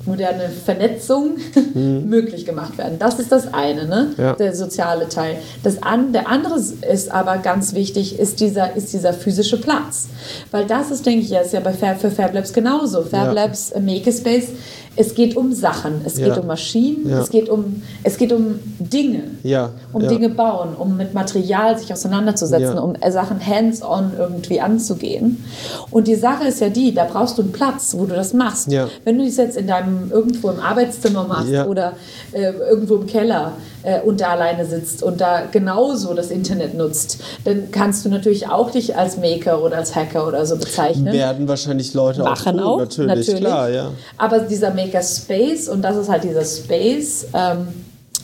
moderne 0.06 0.50
Vernetzung 0.50 1.36
möglich 1.74 2.44
gemacht 2.44 2.78
werden. 2.78 2.98
Das 2.98 3.18
ist 3.18 3.32
das 3.32 3.52
eine, 3.52 3.86
ne? 3.86 4.14
Ja. 4.16 4.32
der 4.34 4.54
soziale 4.54 5.08
Teil. 5.08 5.36
Das 5.62 5.82
an, 5.82 6.12
der 6.12 6.28
andere 6.28 6.58
ist 6.58 7.10
aber 7.10 7.38
ganz 7.38 7.74
wichtig, 7.74 8.18
ist 8.18 8.40
dieser, 8.40 8.76
ist 8.76 8.92
dieser 8.92 9.12
physische 9.12 9.60
Platz. 9.60 10.08
Weil 10.50 10.66
das 10.66 10.90
ist, 10.90 11.06
denke 11.06 11.24
ich, 11.24 11.30
ja, 11.30 11.40
ist 11.40 11.52
ja 11.52 11.60
bei 11.60 11.72
Fab, 11.72 12.00
für 12.00 12.10
Fab 12.10 12.34
Labs 12.34 12.52
genauso. 12.52 13.02
Fab 13.02 13.26
Ja. 13.26 13.32
Labs, 13.32 13.70
äh, 13.70 13.80
Makerspace, 13.80 14.48
es 14.96 15.14
geht 15.14 15.36
um 15.36 15.52
Sachen, 15.52 16.02
es 16.04 16.18
Ja. 16.18 16.28
geht 16.28 16.38
um 16.38 16.46
Maschinen, 16.46 17.08
Ja. 17.08 17.20
es, 17.20 17.30
geht 17.30 17.48
um, 17.48 17.82
es 18.02 18.16
geht 18.16 18.32
um 18.32 18.58
Dinge 18.78 19.22
Ja, 19.42 19.70
um. 19.92 20.06
Dinge 20.08 20.28
bauen, 20.28 20.74
um 20.78 20.96
mit 20.96 21.14
Material 21.14 21.76
sich 21.78 21.92
auseinanderzusetzen, 21.92 22.78
um 22.78 22.94
äh, 23.00 23.10
Sachen 23.10 23.44
hands-on 23.44 24.12
irgendwie 24.18 24.60
anzugehen. 24.60 25.44
Und 25.90 26.06
die 26.06 26.14
Sache 26.14 26.48
ist 26.48 26.60
ja 26.60 26.68
die, 26.68 26.94
da 26.94 27.04
brauchst 27.04 27.38
du 27.38 27.42
einen 27.42 27.52
Platz, 27.52 27.94
wo 27.98 28.04
du 28.06 28.14
das 28.14 28.32
machst. 28.32 28.68
Wenn 29.04 29.18
du 29.18 29.24
das 29.24 29.36
jetzt 29.36 29.56
in 29.56 29.66
deinem 29.66 30.10
irgendwo 30.10 30.50
im 30.50 30.60
Arbeitszimmer 30.60 31.24
machst 31.26 31.52
oder 31.66 31.94
äh, 32.32 32.52
irgendwo 32.52 32.96
im 32.96 33.06
Keller 33.06 33.52
äh, 33.84 34.00
und 34.00 34.20
da 34.20 34.30
alleine 34.30 34.66
sitzt 34.66 35.02
und 35.02 35.20
da 35.20 35.42
genauso 35.50 36.14
das 36.14 36.30
Internet 36.30 36.74
nutzt, 36.74 37.18
dann 37.44 37.70
kannst 37.70 38.04
du 38.04 38.08
natürlich 38.08 38.48
auch 38.48 38.70
dich 38.70 38.96
als 38.96 39.16
Maker 39.16 39.62
oder 39.62 39.76
als 39.76 39.94
Hacker 39.94 40.26
oder 40.26 40.44
so 40.46 40.56
bezeichnen 40.56 41.12
werden 41.12 41.48
wahrscheinlich 41.48 41.94
Leute 41.94 42.22
machen 42.22 42.60
auch 42.60 42.80
auch, 42.80 42.88
tun, 42.88 43.06
natürlich, 43.06 43.40
klar, 43.40 43.70
ja. 43.70 43.90
Aber 44.18 44.40
dieser 44.40 44.72
Maker 44.72 45.02
Space, 45.02 45.68
und 45.68 45.82
das 45.82 45.96
ist 45.96 46.08
halt 46.08 46.24
dieser 46.24 46.44
Space, 46.44 47.26
ähm, 47.34 47.68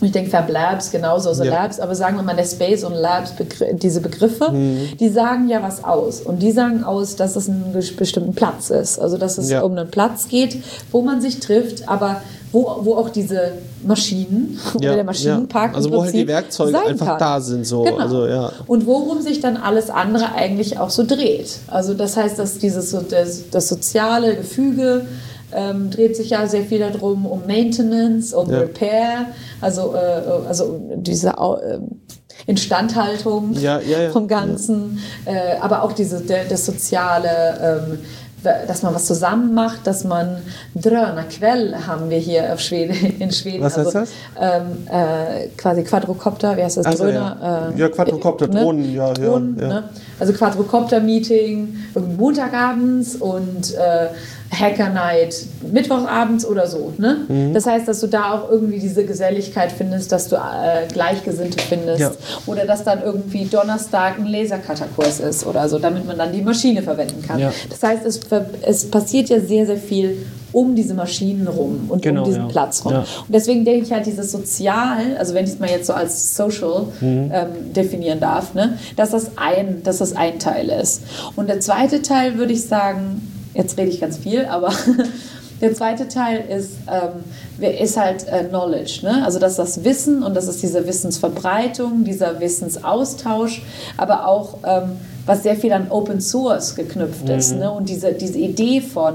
ich 0.03 0.13
denke 0.13 0.31
Fab 0.31 0.49
Labs 0.49 0.91
genauso, 0.91 1.33
so 1.35 1.45
Ja. 1.45 1.51
Labs, 1.63 1.79
aber 1.81 1.95
sagen 1.95 2.17
wir 2.17 2.23
mal 2.23 2.37
der 2.37 2.45
Space 2.45 2.85
und 2.85 2.95
Labs, 2.95 3.33
Begr 3.33 3.73
diese 3.75 4.01
Begriffe, 4.01 4.51
Mhm. 4.53 4.97
die 4.99 5.09
sagen 5.09 5.49
ja 5.49 5.63
was 5.63 5.85
aus. 5.85 6.21
Und 6.21 6.41
die 6.41 6.53
sagen 6.53 6.85
aus, 6.85 7.17
dass 7.17 7.37
es 7.37 7.49
einen 7.49 7.73
bestimmten 7.97 8.35
Platz 8.35 8.71
ist. 8.71 8.99
Also 8.99 9.17
dass 9.19 9.39
es 9.39 9.51
Ja. 9.51 9.63
um 9.63 9.73
einen 9.77 9.91
Platz 9.91 10.29
geht, 10.29 10.63
wo 10.93 11.03
man 11.03 11.21
sich 11.21 11.41
trifft, 11.41 11.89
aber 11.89 12.23
wo, 12.53 12.79
wo 12.81 12.95
auch 12.97 13.11
diese 13.11 13.53
Maschinen 13.85 14.59
Ja, 14.81 14.89
oder 14.89 14.95
der 14.97 15.05
Maschinenpark 15.05 15.71
ja. 15.73 15.77
Also 15.77 15.93
wo 15.93 16.03
halt 16.03 16.13
die 16.15 16.27
Werkzeuge 16.27 16.77
einfach 16.81 17.07
kann. 17.07 17.19
da 17.19 17.41
sind, 17.41 17.65
so. 17.65 17.83
Genau. 17.85 17.99
Also, 17.99 18.27
ja. 18.27 18.51
Und 18.67 18.87
worum 18.87 19.23
sich 19.23 19.41
dann 19.41 19.57
alles 19.57 19.89
andere 19.89 20.35
eigentlich 20.35 20.79
auch 20.79 20.91
so 20.91 21.05
dreht. 21.07 21.59
Also 21.69 21.95
das 21.95 22.17
heißt, 22.17 22.39
dass 22.41 22.59
dieses 22.59 22.91
so- 22.91 23.03
das, 23.03 23.51
das 23.51 23.69
soziale 23.69 24.35
Gefüge 24.35 25.07
ähm, 25.55 25.91
dreht 25.91 26.17
sich 26.17 26.31
ja 26.31 26.47
sehr 26.47 26.63
viel 26.65 26.79
darum, 26.81 27.27
um 27.27 27.47
Maintenance, 27.47 28.33
um 28.35 28.51
Ja. 28.51 28.59
Repair, 28.61 29.27
also, 29.61 29.95
äh, 29.95 30.49
also 30.49 30.65
um 30.65 31.03
diese 31.03 31.31
ähm, 31.39 32.01
Instandhaltung 32.47 33.53
Ja, 33.55 33.81
ja, 33.81 34.03
ja. 34.03 34.11
vom 34.11 34.29
Ganzen, 34.29 34.99
äh, 35.25 35.59
aber 35.61 35.83
auch 35.83 35.93
diese, 35.93 36.21
der, 36.21 36.45
das 36.45 36.67
soziale, 36.67 37.29
ähm, 37.63 37.99
dass 38.43 38.83
man 38.83 38.95
was 38.95 39.05
zusammen 39.05 39.53
macht, 39.53 39.87
dass 39.87 40.05
man 40.05 40.39
Drönerquell 40.75 41.75
haben 41.87 42.09
wir 42.09 42.17
hier 42.17 42.51
auf 42.53 42.61
Schweden, 42.61 42.95
in 43.19 43.31
Schweden. 43.33 43.63
Was 43.63 43.77
heißt 43.77 43.95
das? 43.95 44.11
Ähm, 44.41 44.87
äh, 44.91 45.49
quasi 45.59 45.83
Quadrocopter, 45.83 46.57
wie 46.57 46.63
heißt 46.63 46.79
das? 46.79 46.87
Ach 46.87 46.93
so, 46.95 47.05
Dröner, 47.05 47.37
ja. 47.43 47.69
äh, 47.69 47.79
Ja, 47.79 47.89
Quadrocopter, 47.91 48.49
Drohnen, 48.49 48.95
ja, 48.95 49.09
ja, 49.09 49.13
Drohnen, 49.13 49.59
ja. 49.61 49.69
Ne? 49.69 49.85
Also 50.19 50.33
Quadrocopter-Meeting 50.33 51.77
Montagabends 52.17 53.17
und 53.17 53.75
äh, 53.75 54.09
Hacker 54.53 54.91
Night 54.91 55.35
Mittwochabends 55.73 56.45
oder 56.45 56.67
so. 56.67 56.93
Ne? 56.99 57.19
Mhm. 57.29 57.55
Das 57.55 57.67
heißt, 57.67 57.87
dass 57.87 58.01
du 58.01 58.09
da 58.09 58.35
auch 58.35 58.51
irgendwie 58.51 58.81
diese 58.81 59.05
Geselligkeit 59.05 59.71
findest, 59.71 60.11
dass 60.11 60.29
du 60.29 60.37
äh, 60.37 60.87
Gleichgesinnte 60.93 61.63
findest. 61.63 62.01
Ja. 62.01 62.11
Oder 62.47 62.65
dass 62.67 62.83
dann 62.83 63.03
irgendwie 63.03 63.45
Donnerstag 63.45 64.19
ein 64.19 64.27
Lasercutterkurs 64.27 65.21
ist 65.21 65.47
oder 65.47 65.69
so, 65.69 65.79
damit 65.79 66.07
man 66.07 66.19
dann 66.19 66.33
die 66.33 66.43
Maschine 66.43 66.83
verwenden 66.83 67.23
kann. 67.27 67.39
Ja. 67.39 67.53
Das 67.69 67.83
heißt, 67.83 68.05
es, 68.05 68.21
es 68.63 68.91
passiert 68.91 69.29
ja 69.29 69.41
sehr, 69.41 69.67
sehr 69.67 69.77
viel 69.77 70.27
um 70.53 70.75
diese 70.75 70.95
Maschinen 70.95 71.47
rum 71.47 71.87
und 71.89 72.03
Genau, 72.03 72.23
um 72.23 72.27
diesen 72.27 72.43
ja. 72.43 72.49
Platz 72.49 72.85
rum. 72.85 72.93
Ja. 72.93 72.99
Und 73.01 73.33
deswegen 73.33 73.65
denke 73.65 73.85
ich 73.87 73.93
halt, 73.93 74.05
dieses 74.07 74.33
Sozial, 74.33 75.17
also 75.17 75.33
wenn 75.35 75.45
ich 75.45 75.53
es 75.53 75.59
mal 75.61 75.71
jetzt 75.71 75.87
so 75.87 75.93
als 75.93 76.37
Social 76.37 76.87
Mhm. 77.01 77.31
ähm, 77.33 77.73
definieren 77.73 78.19
darf, 78.19 78.55
ne, 78.55 78.79
dass, 78.97 79.11
das 79.11 79.31
ein, 79.37 79.83
dass 79.85 79.99
das 79.99 80.17
ein 80.17 80.41
Teil 80.41 80.69
ist. 80.71 81.03
Und 81.37 81.49
der 81.49 81.61
zweite 81.61 82.03
Teil 82.03 82.37
würde 82.37 82.53
ich 82.53 82.65
sagen, 82.67 83.23
jetzt 83.55 83.77
rede 83.79 83.91
ich 83.91 84.01
ganz 84.01 84.19
viel, 84.19 84.45
aber 84.45 84.73
der 85.61 85.75
zweite 85.75 86.09
Teil 86.09 86.45
ist, 86.49 86.79
ähm, 86.89 87.65
ist 87.65 87.97
halt 87.97 88.27
äh, 88.29 88.45
Knowledge. 88.45 89.01
Ne? 89.03 89.25
Also 89.25 89.39
das 89.39 89.53
ist 89.53 89.59
das 89.59 89.85
Wissen 89.85 90.23
und 90.23 90.35
das 90.35 90.49
ist 90.49 90.63
diese 90.63 90.87
Wissensverbreitung, 90.87 92.05
dieser 92.05 92.41
Wissensaustausch, 92.41 93.63
aber 93.97 94.27
auch 94.27 94.59
ähm, 94.65 94.93
was 95.27 95.43
sehr 95.43 95.57
viel 95.57 95.73
an 95.73 95.91
Open 95.91 96.21
Source 96.21 96.75
geknüpft 96.75 97.29
ist. 97.29 97.57
Ne? 97.57 97.71
Und 97.71 97.89
diese, 97.89 98.13
diese 98.13 98.39
Idee 98.39 98.81
von 98.81 99.15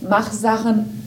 mach 0.00 0.32
Sachen 0.32 1.02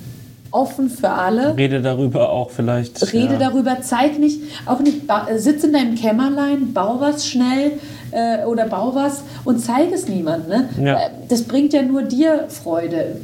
offen 0.51 0.89
für 0.89 1.09
alle. 1.09 1.55
Rede 1.57 1.81
darüber 1.81 2.31
auch 2.31 2.49
vielleicht. 2.49 3.13
Rede 3.13 3.33
ja. 3.33 3.39
darüber, 3.39 3.81
zeig 3.81 4.19
nicht, 4.19 4.41
auch 4.65 4.79
nicht, 4.79 5.01
sitz 5.35 5.63
in 5.63 5.73
deinem 5.73 5.95
Kämmerlein, 5.95 6.73
bau 6.73 6.99
was 6.99 7.27
schnell 7.27 7.73
äh, 8.11 8.45
oder 8.45 8.67
bau 8.67 8.93
was 8.93 9.23
und 9.45 9.59
zeig 9.59 9.91
es 9.91 10.07
niemand. 10.07 10.47
Ne? 10.47 10.69
Ja. 10.81 10.93
Äh, 10.95 11.09
Das 11.27 11.43
bringt 11.43 11.73
ja 11.73 11.81
nur 11.81 12.03
dir 12.03 12.45
Freude. 12.49 13.17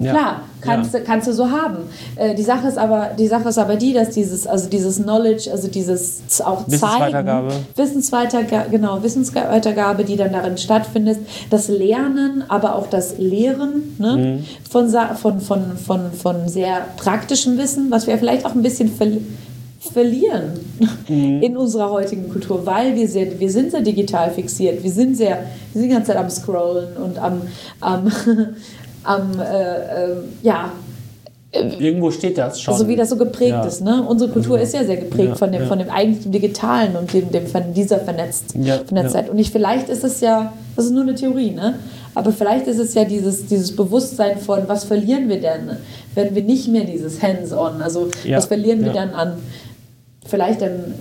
Ja. 0.00 0.12
Klar, 0.12 0.40
kannst, 0.60 0.94
du 0.94 1.00
kannst 1.00 1.26
du 1.26 1.32
so 1.32 1.50
haben. 1.50 1.78
Äh, 2.16 2.34
die, 2.34 2.42
Sache 2.42 2.68
ist 2.68 2.78
aber, 2.78 3.10
die 3.18 3.26
Sache 3.26 3.48
ist 3.48 3.58
aber 3.58 3.76
die, 3.76 3.92
dass 3.92 4.10
dieses, 4.10 4.46
also 4.46 4.68
dieses 4.68 5.02
Knowledge, 5.02 5.50
also 5.50 5.68
dieses 5.68 6.22
auch 6.44 6.66
zeigen, 6.66 6.72
Wissensweitergabe. 6.72 7.52
Wissensweitergabe, 7.74 8.70
genau, 8.70 9.02
Wissensweitergabe, 9.02 10.04
die 10.04 10.16
dann 10.16 10.32
darin 10.32 10.56
stattfindet, 10.56 11.18
das 11.50 11.68
Lernen, 11.68 12.44
aber 12.48 12.76
auch 12.76 12.86
das 12.86 13.18
Lehren 13.18 13.96
ne? 13.98 14.16
Mhm. 14.16 14.44
von, 14.70 14.88
von, 14.88 15.40
von, 15.40 15.76
von, 15.76 16.12
von 16.12 16.48
sehr 16.48 16.86
praktischem 16.96 17.58
Wissen, 17.58 17.90
was 17.90 18.06
wir 18.06 18.18
vielleicht 18.18 18.46
auch 18.46 18.54
ein 18.54 18.62
bisschen 18.62 18.88
verli 18.88 19.20
verlieren 19.78 20.52
Mhm. 21.08 21.42
in 21.42 21.56
unserer 21.56 21.90
heutigen 21.90 22.28
Kultur, 22.28 22.64
weil 22.66 22.94
wir, 22.96 23.06
sehr, 23.08 23.38
wir 23.38 23.50
sind 23.50 23.70
sehr 23.70 23.80
digital 23.80 24.30
fixiert, 24.30 24.82
wir 24.82 24.90
sind 24.90 25.16
sehr, 25.16 25.38
wir 25.72 25.80
sind 25.80 25.88
die 25.90 25.94
ganze 25.94 26.08
Zeit 26.12 26.16
am 26.20 26.28
Scrollen 26.30 26.96
und 26.96 27.18
am, 27.18 27.42
am, 27.80 28.10
am 29.04 29.40
äh, 29.40 29.44
äh, 29.44 30.16
ja, 30.42 30.72
Irgendwo 31.50 32.10
steht 32.10 32.36
das 32.36 32.60
schon. 32.60 32.76
so 32.76 32.86
wie 32.88 32.94
das 32.94 33.08
so 33.08 33.16
geprägt 33.16 33.52
Ja. 33.52 33.64
ist. 33.64 33.80
Ne? 33.80 34.04
Unsere 34.06 34.30
Kultur 34.30 34.60
ist 34.60 34.74
ja 34.74 34.84
sehr 34.84 34.98
geprägt 34.98 35.30
Ja, 35.30 35.34
von, 35.34 35.50
dem, 35.50 35.62
ja. 35.62 35.66
von 35.68 35.78
dem 35.78 35.88
eigentlich 35.88 36.22
dem 36.24 36.32
Digitalen 36.32 36.94
und 36.94 37.10
dem, 37.14 37.32
dem 37.32 37.46
von 37.46 37.72
dieser 37.72 38.00
Vernetzt, 38.00 38.54
Ja, 38.54 38.78
Vernetztheit. 38.84 39.26
ja. 39.26 39.32
Und 39.32 39.38
ich, 39.38 39.50
vielleicht 39.50 39.88
ist 39.88 40.04
es 40.04 40.20
ja, 40.20 40.52
das 40.76 40.84
ist 40.84 40.90
nur 40.92 41.02
eine 41.04 41.14
Theorie, 41.14 41.52
ne? 41.52 41.76
aber 42.14 42.32
vielleicht 42.32 42.66
ist 42.66 42.78
es 42.78 42.92
ja 42.92 43.04
dieses, 43.04 43.46
dieses 43.46 43.74
Bewusstsein 43.74 44.36
von, 44.38 44.60
was 44.66 44.84
verlieren 44.84 45.30
wir 45.30 45.40
denn, 45.40 45.70
wenn 46.14 46.34
wir 46.34 46.42
nicht 46.42 46.68
mehr 46.68 46.84
dieses 46.84 47.22
Hands-on, 47.22 47.80
also 47.80 48.08
Ja, 48.24 48.36
was 48.36 48.44
verlieren 48.46 48.80
wir 48.80 48.88
ja. 48.88 49.06
dann 49.06 49.10
an 49.14 49.32
vielleicht 50.28 50.62
an 50.62 50.94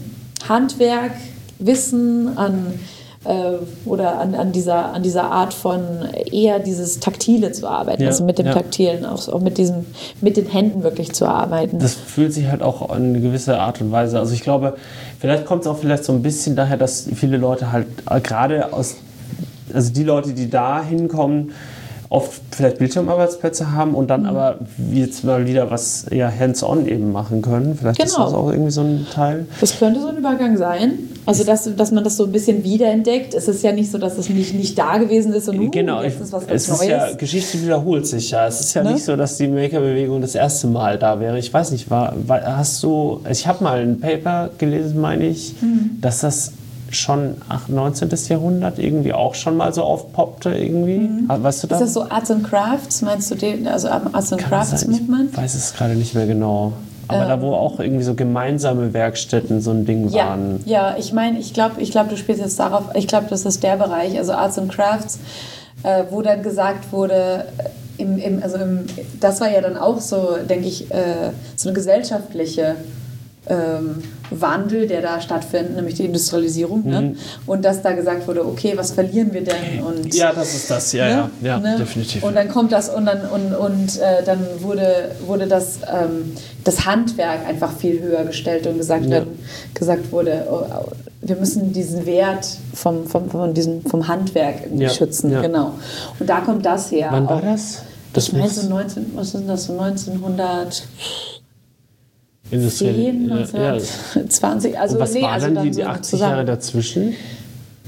Handwerk, 0.47 1.11
Wissen, 1.59 2.37
an 2.37 2.79
äh, 3.27 3.57
oder 3.85 4.19
an, 4.19 4.35
an, 4.35 4.51
dieser, 4.51 4.93
an 4.93 5.03
dieser 5.03 5.25
Art 5.25 5.53
von 5.53 5.81
eher 6.31 6.59
dieses 6.59 6.99
Taktile 6.99 7.51
zu 7.51 7.67
arbeiten, 7.67 8.01
Ja, 8.01 8.09
also 8.09 8.23
mit 8.23 8.39
dem 8.39 8.47
ja. 8.47 8.53
Taktilen, 8.53 9.05
auch, 9.05 9.27
auch 9.29 9.41
mit, 9.41 9.57
diesem, 9.57 9.85
mit 10.21 10.37
den 10.37 10.47
Händen 10.47 10.83
wirklich 10.83 11.13
zu 11.13 11.25
arbeiten. 11.25 11.79
Das 11.79 11.93
fühlt 11.93 12.33
sich 12.33 12.47
halt 12.47 12.61
auch 12.61 12.89
in 12.95 13.03
eine 13.03 13.19
gewisse 13.19 13.59
Art 13.59 13.81
und 13.81 13.91
Weise. 13.91 14.19
Also 14.19 14.33
ich 14.33 14.41
glaube, 14.41 14.77
vielleicht 15.19 15.45
kommt 15.45 15.61
es 15.61 15.67
auch 15.67 15.77
vielleicht 15.77 16.05
so 16.05 16.13
ein 16.13 16.21
bisschen 16.21 16.55
daher, 16.55 16.77
dass 16.77 17.07
viele 17.13 17.37
Leute 17.37 17.71
halt 17.71 17.87
äh, 18.09 18.21
gerade 18.21 18.71
aus, 18.73 18.95
also 19.73 19.91
die 19.91 20.03
Leute, 20.03 20.33
die 20.33 20.49
da 20.49 20.81
hinkommen, 20.81 21.51
oft 22.09 22.41
vielleicht 22.51 22.77
Bildschirmarbeitsplätze 22.79 23.71
haben 23.73 23.93
und 23.93 24.05
Mhm. 24.05 24.07
dann 24.07 24.25
aber 24.25 24.55
jetzt 24.93 25.23
mal 25.25 25.45
wieder 25.45 25.69
was 25.71 26.05
eher 26.05 26.31
hands-on 26.37 26.87
eben 26.87 27.11
machen 27.11 27.41
können. 27.41 27.75
Vielleicht 27.77 28.01
ist 28.01 28.13
Genau. 28.15 28.25
das 28.25 28.33
auch 28.33 28.49
irgendwie 28.51 28.71
so 28.71 28.81
ein 28.81 29.05
Teil. 29.13 29.45
Das 29.59 29.77
könnte 29.77 29.99
so 30.01 30.07
ein 30.07 30.17
Übergang 30.17 30.57
sein. 30.57 30.93
Also, 31.25 31.43
dass, 31.43 31.69
dass 31.75 31.91
man 31.91 32.05
das 32.05 32.15
so 32.15 32.23
ein 32.23 32.31
bisschen 32.31 32.63
wiederentdeckt. 32.63 33.33
Es 33.33 33.49
ist 33.49 33.61
ja 33.61 33.73
nicht 33.73 33.91
so, 33.91 33.97
dass 33.97 34.17
es 34.17 34.29
nicht, 34.29 34.53
nicht 34.53 34.77
da 34.79 34.97
gewesen 34.97 35.33
ist 35.33 35.49
und 35.49 35.59
uh, 35.59 35.69
Genau, 35.71 36.01
jetzt 36.01 36.21
ist 36.21 36.31
was 36.31 36.47
ganz 36.47 36.63
es 36.63 36.69
ist 36.69 36.77
Neues. 36.79 36.89
ja, 36.89 37.11
Geschichte 37.15 37.61
wiederholt 37.61 38.07
sich 38.07 38.31
ja. 38.31 38.47
Es 38.47 38.61
ist 38.61 38.73
ja 38.73 38.83
Ne? 38.83 38.93
nicht 38.93 39.03
so, 39.03 39.15
dass 39.17 39.35
die 39.37 39.47
Maker-Bewegung 39.49 40.21
das 40.21 40.35
erste 40.35 40.67
Mal 40.67 40.97
da 40.97 41.19
wäre. 41.19 41.37
Ich 41.37 41.53
weiß 41.53 41.71
nicht, 41.71 41.89
war, 41.89 42.13
war, 42.25 42.41
hast 42.57 42.81
du, 42.83 43.19
ich 43.29 43.45
habe 43.45 43.61
mal 43.63 43.79
ein 43.81 43.99
Paper 43.99 44.49
gelesen, 44.57 45.01
meine 45.01 45.25
ich, 45.27 45.53
Mhm. 45.61 45.97
dass 45.99 46.21
das 46.21 46.53
schon 46.91 47.35
ach, 47.49 47.67
19. 47.67 48.09
Jahrhundert 48.29 48.79
irgendwie 48.79 49.13
auch 49.13 49.35
schon 49.35 49.57
mal 49.57 49.73
so 49.73 49.83
aufpoppte 49.83 50.49
irgendwie. 50.51 51.09
Ah, 51.27 51.37
Weißt 51.41 51.63
du 51.63 51.67
Mhm. 51.67 51.71
ist 51.73 51.79
da? 51.79 51.85
das 51.85 51.93
so 51.93 52.09
Arts 52.09 52.31
and 52.31 52.43
Crafts? 52.43 53.01
Meinst 53.01 53.29
du 53.31 53.35
den, 53.35 53.67
also 53.67 53.89
Arts 53.89 54.31
and 54.33 54.41
Kann 54.41 54.49
Crafts 54.49 54.81
sein, 54.81 54.91
Movement? 54.91 55.31
Ich 55.31 55.37
weiß 55.37 55.55
es 55.55 55.73
gerade 55.73 55.95
nicht 55.95 56.15
mehr 56.15 56.25
genau. 56.27 56.73
Aber 57.09 57.23
da, 57.25 57.41
wo 57.41 57.53
auch 57.53 57.79
irgendwie 57.79 58.03
so 58.03 58.15
gemeinsame 58.15 58.93
Werkstätten 58.93 59.61
so 59.61 59.71
ein 59.71 59.85
Ding 59.85 60.09
Ja, 60.09 60.25
waren. 60.29 60.59
ja, 60.65 60.95
ich 60.97 61.13
meine, 61.13 61.39
ich 61.39 61.53
glaube, 61.53 61.79
ich 61.81 61.91
glaub, 61.91 62.09
du 62.09 62.17
spielst 62.17 62.41
jetzt 62.41 62.59
darauf, 62.59 62.83
ich 62.95 63.07
glaube, 63.07 63.27
das 63.29 63.45
ist 63.45 63.63
der 63.63 63.77
Bereich, 63.77 64.17
also 64.17 64.33
Arts 64.33 64.57
and 64.59 64.69
Crafts, 64.73 65.17
äh, 65.83 66.03
wo 66.09 66.21
dann 66.21 66.43
gesagt 66.43 66.91
wurde, 66.91 67.45
äh, 67.59 68.01
im, 68.01 68.17
im, 68.17 68.43
also 68.43 68.57
im, 68.57 68.85
das 69.21 69.39
war 69.39 69.49
ja 69.49 69.61
dann 69.61 69.77
auch 69.77 70.01
so, 70.01 70.35
denke 70.49 70.67
ich, 70.67 70.91
äh, 70.91 71.31
so 71.55 71.69
eine 71.69 71.75
gesellschaftliche 71.75 72.75
ähm, 73.49 74.03
Wandel, 74.29 74.87
der 74.87 75.01
da 75.01 75.21
stattfindet, 75.21 75.75
nämlich 75.75 75.95
die 75.95 76.05
Industrialisierung. 76.05 76.83
Ne? 76.83 77.01
Mhm. 77.01 77.07
Ne? 77.07 77.15
Und 77.45 77.63
dass 77.63 77.81
da 77.81 77.93
gesagt 77.93 78.27
wurde, 78.27 78.45
okay, 78.45 78.73
was 78.75 78.91
verlieren 78.91 79.33
wir 79.33 79.43
denn? 79.43 79.81
Und, 79.85 80.13
ja, 80.13 80.33
das 80.33 80.53
ist 80.53 80.69
das, 80.69 80.91
ja, 80.93 81.05
ne? 81.05 81.29
ja, 81.41 81.47
ja 81.47 81.59
ne? 81.59 81.77
definitiv. 81.79 82.23
Und 82.23 82.35
dann 82.35 82.49
kommt 82.49 82.71
das 82.71 82.89
und 82.89 83.05
dann, 83.05 83.21
und, 83.21 83.53
und 83.53 83.99
äh, 83.99 84.23
dann 84.25 84.39
wurde, 84.59 85.11
wurde 85.25 85.47
das, 85.47 85.79
ähm, 85.91 86.33
das 86.63 86.85
Handwerk 86.85 87.47
einfach 87.47 87.71
viel 87.71 88.01
höher 88.01 88.25
gestellt 88.25 88.67
und 88.67 88.77
gesagt, 88.77 89.05
ja. 89.05 89.19
dann, 89.19 89.27
gesagt 89.73 90.11
wurde, 90.11 90.45
oh, 90.49 90.63
oh, 90.69 90.91
wir 91.21 91.35
müssen 91.37 91.71
diesen 91.71 92.05
Wert 92.05 92.47
vom, 92.73 93.05
vom, 93.07 93.29
von 93.29 93.53
diesem, 93.53 93.81
vom 93.83 94.07
Handwerk 94.07 94.67
ja. 94.75 94.89
schützen. 94.89 95.31
Ja. 95.31 95.41
Genau. 95.41 95.73
Und 96.19 96.29
da 96.29 96.41
kommt 96.41 96.65
das 96.65 96.91
her. 96.91 97.09
Wann 97.11 97.27
war 97.27 97.41
das? 97.41 97.83
Das 98.13 98.27
ich 98.27 98.33
meine 98.33 98.49
so 98.49 98.67
19, 98.67 99.11
was 99.15 99.33
ist 99.33 99.47
das, 99.47 99.65
so 99.65 99.79
1900... 99.79 100.83
10, 102.51 103.31
1920. 103.31 104.73
Ja. 104.73 104.79
Also, 104.81 104.99
was 104.99 105.13
nee, 105.13 105.21
waren 105.21 105.33
also 105.33 105.49
dann 105.49 105.71
die, 105.71 105.83
80 105.83 106.03
zusammen. 106.03 106.31
Jahre 106.31 106.45
dazwischen? 106.45 107.13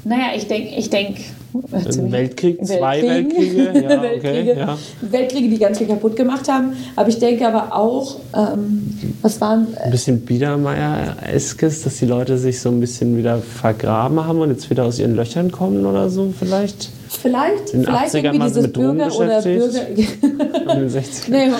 Naja, 0.03 0.27
ich 0.35 0.47
denke, 0.47 0.75
ich 0.75 0.89
denke. 0.89 1.21
Weltkrieg, 1.51 2.63
zwei 2.65 3.01
Weltkriege, 3.01 3.57
Weltkriege, 3.73 3.81
ja, 3.81 4.01
Weltkriege, 4.01 4.51
okay, 4.51 4.59
ja. 4.59 4.77
Weltkriege, 5.01 5.49
die 5.49 5.57
ganz 5.57 5.79
viel 5.79 5.87
kaputt 5.87 6.15
gemacht 6.15 6.47
haben. 6.47 6.73
Aber 6.95 7.09
ich 7.09 7.17
denke 7.17 7.47
aber 7.47 7.75
auch, 7.75 8.17
ähm, 8.35 8.97
was 9.21 9.41
waren. 9.41 9.67
Äh, 9.75 9.85
ein 9.85 9.91
bisschen 9.91 10.21
Biedermeier-eskes, 10.21 11.83
dass 11.83 11.97
die 11.97 12.05
Leute 12.05 12.37
sich 12.37 12.61
so 12.61 12.69
ein 12.69 12.79
bisschen 12.79 13.17
wieder 13.17 13.39
vergraben 13.39 14.23
haben 14.23 14.39
und 14.41 14.51
jetzt 14.51 14.69
wieder 14.69 14.85
aus 14.85 14.99
ihren 14.99 15.15
Löchern 15.15 15.51
kommen 15.51 15.85
oder 15.85 16.09
so 16.09 16.31
vielleicht? 16.37 16.89
Vielleicht, 17.11 17.71
In 17.73 17.83
vielleicht 17.83 18.13
80ern 18.13 18.17
irgendwie 18.23 18.47
dieses 18.47 18.71
Bürger 18.71 19.15
oder 19.15 19.41
Bürger. 19.41 19.67
beschäftigt? 19.67 20.23
In 20.23 20.37
den 20.37 20.89
60ern. 20.89 21.29
nee, 21.29 21.51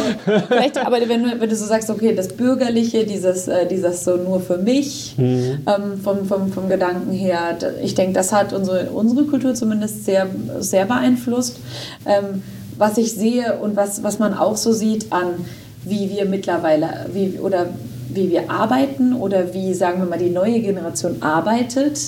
vielleicht, 0.47 0.77
aber 0.77 0.97
wenn 1.07 1.23
du, 1.23 1.39
wenn 1.41 1.49
du 1.49 1.55
so 1.55 1.65
sagst, 1.65 1.89
okay, 1.89 2.13
das 2.13 2.27
Bürgerliche, 2.27 3.03
dieses, 3.03 3.47
äh, 3.47 3.65
dieses 3.67 4.03
so 4.03 4.15
nur 4.17 4.39
für 4.41 4.57
mich, 4.59 5.15
Mhm. 5.17 5.59
ähm, 5.65 5.99
vom, 6.03 6.25
vom, 6.25 6.51
vom 6.53 6.69
Gedanken 6.69 7.11
her, 7.11 7.57
ich 7.83 7.95
denke, 7.95 8.13
das 8.13 8.31
hat 8.31 8.53
unsere, 8.53 8.91
unsere 8.91 9.25
Kultur 9.25 9.55
zumindest 9.55 10.05
sehr, 10.05 10.27
sehr 10.59 10.85
beeinflusst. 10.85 11.57
Ähm, 12.05 12.43
was 12.77 12.97
ich 12.97 13.13
sehe 13.13 13.57
und 13.59 13.75
was, 13.75 14.03
was 14.03 14.19
man 14.19 14.33
auch 14.35 14.55
so 14.55 14.71
sieht 14.71 15.11
an, 15.11 15.45
wie 15.83 16.09
wir 16.11 16.25
mittlerweile, 16.25 17.07
wie, 17.11 17.39
oder 17.41 17.67
wie 18.09 18.29
wir 18.29 18.49
arbeiten 18.49 19.13
oder 19.13 19.53
wie, 19.53 19.73
sagen 19.73 19.99
wir 20.01 20.09
mal, 20.09 20.19
die 20.19 20.29
neue 20.29 20.59
Generation 20.59 21.21
arbeitet. 21.21 21.99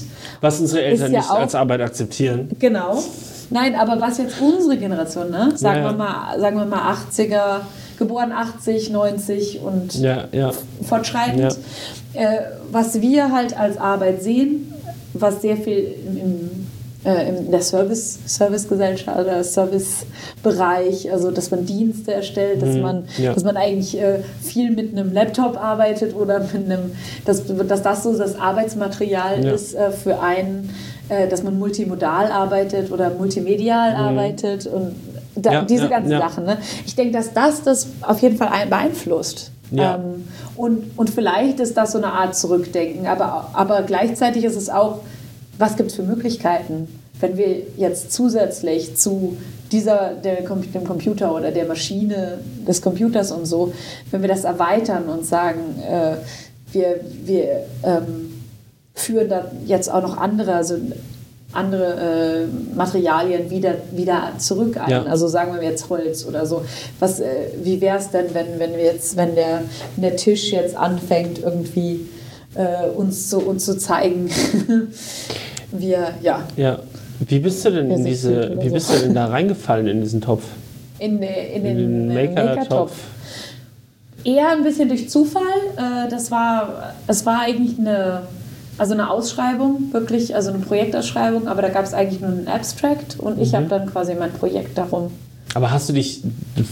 Was 0.41 0.59
unsere 0.59 0.83
Eltern 0.83 1.11
ja 1.11 1.19
nicht 1.19 1.29
auch- 1.29 1.39
als 1.39 1.55
Arbeit 1.55 1.81
akzeptieren. 1.81 2.49
Genau. 2.59 3.01
Nein, 3.49 3.75
aber 3.75 3.99
was 3.99 4.17
jetzt 4.17 4.35
unsere 4.41 4.77
Generation, 4.77 5.29
ne? 5.29 5.51
Sagen, 5.55 5.79
Ja, 5.79 5.83
ja. 5.85 5.89
Wir, 5.91 5.97
mal, 5.97 6.39
sagen 6.39 6.57
wir 6.57 6.65
mal 6.65 6.93
80er, 6.93 7.61
geboren 7.97 8.31
80, 8.31 8.89
90 8.89 9.59
und 9.61 9.93
Ja, 9.95 10.25
ja. 10.31 10.51
fortschreitend. 10.87 11.57
Äh, 12.13 12.27
was 12.71 13.01
wir 13.01 13.31
halt 13.31 13.57
als 13.57 13.77
Arbeit 13.77 14.23
sehen, 14.23 14.73
was 15.13 15.41
sehr 15.41 15.57
viel 15.57 15.95
im, 16.07 16.17
im 16.17 16.67
äh, 17.03 17.29
in 17.29 17.51
der 17.51 17.61
Service, 17.61 18.19
Servicegesellschaft 18.25 19.19
oder 19.19 19.43
Servicebereich, 19.43 21.11
also 21.11 21.31
dass 21.31 21.51
man 21.51 21.65
Dienste 21.65 22.13
erstellt, 22.13 22.61
dass 22.61 22.75
man, 22.77 23.05
ja. 23.17 23.33
dass 23.33 23.43
man 23.43 23.57
eigentlich 23.57 23.99
äh, 23.99 24.19
viel 24.41 24.71
mit 24.71 24.91
einem 24.97 25.13
Laptop 25.13 25.57
arbeitet 25.57 26.15
oder 26.15 26.39
mit 26.39 26.53
einem, 26.65 26.91
dass, 27.25 27.43
dass 27.67 27.81
das 27.81 28.03
so 28.03 28.17
das 28.17 28.39
Arbeitsmaterial 28.39 29.43
Ja. 29.45 29.51
ist 29.53 29.73
äh, 29.75 29.91
für 29.91 30.19
einen, 30.21 30.69
äh, 31.09 31.27
dass 31.27 31.43
man 31.43 31.57
multimodal 31.57 32.31
arbeitet 32.31 32.91
oder 32.91 33.09
multimedial 33.11 33.93
arbeitet 33.95 34.67
und 34.67 34.95
da, 35.35 35.49
Mhm. 35.49 35.55
Ja, 35.55 35.61
diese 35.63 35.87
ganzen. 35.89 36.11
Sachen. 36.11 36.43
Ne? 36.43 36.57
Ich 36.85 36.93
denke, 36.95 37.13
dass 37.13 37.31
das 37.33 37.63
das 37.63 37.87
auf 38.01 38.21
jeden 38.21 38.35
Fall 38.37 38.49
ein- 38.49 38.69
beeinflusst. 38.69 39.51
Ja. 39.71 39.95
Ähm, 39.95 40.27
und, 40.57 40.91
und 40.97 41.09
vielleicht 41.09 41.61
ist 41.61 41.77
das 41.77 41.93
so 41.93 41.99
eine 41.99 42.07
Art 42.11 42.35
Zurückdenken, 42.35 43.07
aber, 43.07 43.49
aber 43.53 43.81
gleichzeitig 43.83 44.43
ist 44.43 44.57
es 44.57 44.69
auch, 44.69 44.99
was 45.61 45.77
gibt 45.77 45.91
es 45.91 45.95
für 45.95 46.03
Möglichkeiten, 46.03 46.87
wenn 47.19 47.37
wir 47.37 47.61
jetzt 47.77 48.11
zusätzlich 48.11 48.97
zu 48.97 49.37
dieser, 49.71 50.15
der, 50.15 50.41
dem 50.41 50.83
Computer 50.83 51.33
oder 51.33 51.51
der 51.51 51.65
Maschine 51.65 52.39
des 52.67 52.81
Computers 52.81 53.31
und 53.31 53.45
so, 53.45 53.71
wenn 54.09 54.21
wir 54.21 54.27
das 54.27 54.43
erweitern 54.43 55.03
und 55.05 55.25
sagen, 55.25 55.79
äh, 55.87 56.15
wir, 56.73 56.99
wir 57.23 57.63
ähm, 57.83 58.43
führen 58.95 59.29
da 59.29 59.51
jetzt 59.65 59.89
auch 59.89 60.01
noch 60.01 60.17
andere, 60.17 60.55
also 60.55 60.75
andere 61.53 62.47
äh, 62.47 62.75
Materialien 62.75 63.49
wieder, 63.49 63.75
wieder 63.91 64.31
zurück 64.37 64.77
ein. 64.77 64.89
Ja. 64.89 65.03
Also 65.03 65.27
sagen 65.27 65.53
wir 65.53 65.63
jetzt 65.63 65.89
Holz 65.89 66.25
oder 66.25 66.45
so. 66.45 66.63
Was, 66.99 67.19
äh, 67.19 67.49
wie 67.61 67.81
wäre 67.81 67.97
es 67.97 68.09
denn, 68.09 68.33
wenn, 68.33 68.57
wenn 68.57 68.71
wir 68.71 68.85
jetzt, 68.85 69.17
wenn 69.17 69.35
der, 69.35 69.63
wenn 69.95 70.01
der 70.01 70.15
Tisch 70.15 70.51
jetzt 70.51 70.75
anfängt, 70.75 71.39
irgendwie 71.39 72.07
äh, 72.55 72.87
uns, 72.95 73.29
zu, 73.29 73.39
uns 73.39 73.65
zu 73.65 73.77
zeigen, 73.77 74.29
wir, 75.71 76.09
ja, 76.21 76.43
Ja. 76.55 76.79
Wie 77.27 77.37
bist 77.39 77.63
du 77.63 77.69
denn 77.69 77.91
in 77.91 78.03
diese, 78.03 78.57
wie 78.61 78.69
bist 78.69 78.91
du 78.91 78.97
denn 78.99 79.13
da 79.13 79.27
reingefallen 79.27 79.87
in 79.87 80.01
diesen 80.01 80.21
Topf? 80.21 80.43
in, 80.97 81.21
äh, 81.21 81.55
in 81.55 81.63
den, 81.63 81.77
In 81.79 82.09
den 82.09 82.17
äh, 82.17 82.27
Maker-Topf? 82.27 82.91
Eher 84.23 84.49
ein 84.51 84.63
bisschen 84.63 84.87
durch 84.89 85.09
Zufall. 85.09 85.41
Äh, 85.77 86.09
das 86.09 86.29
war, 86.31 86.93
es 87.07 87.25
war 87.25 87.41
eigentlich 87.41 87.77
eine, 87.79 88.23
also 88.77 88.93
eine 88.93 89.09
Ausschreibung, 89.09 89.91
wirklich, 89.91 90.35
also 90.35 90.49
eine 90.49 90.59
Projektausschreibung, 90.59 91.47
aber 91.47 91.61
da 91.63 91.69
gab 91.69 91.85
es 91.85 91.93
eigentlich 91.93 92.21
nur 92.21 92.29
einen 92.31 92.47
Abstract 92.47 93.19
und 93.19 93.37
Mhm. 93.37 93.43
ich 93.43 93.53
habe 93.55 93.65
dann 93.65 93.85
quasi 93.91 94.13
mein 94.15 94.31
Projekt 94.31 94.77
darum. 94.77 95.11
Aber 95.53 95.71
hast 95.71 95.89
du 95.89 95.93
dich, 95.93 96.21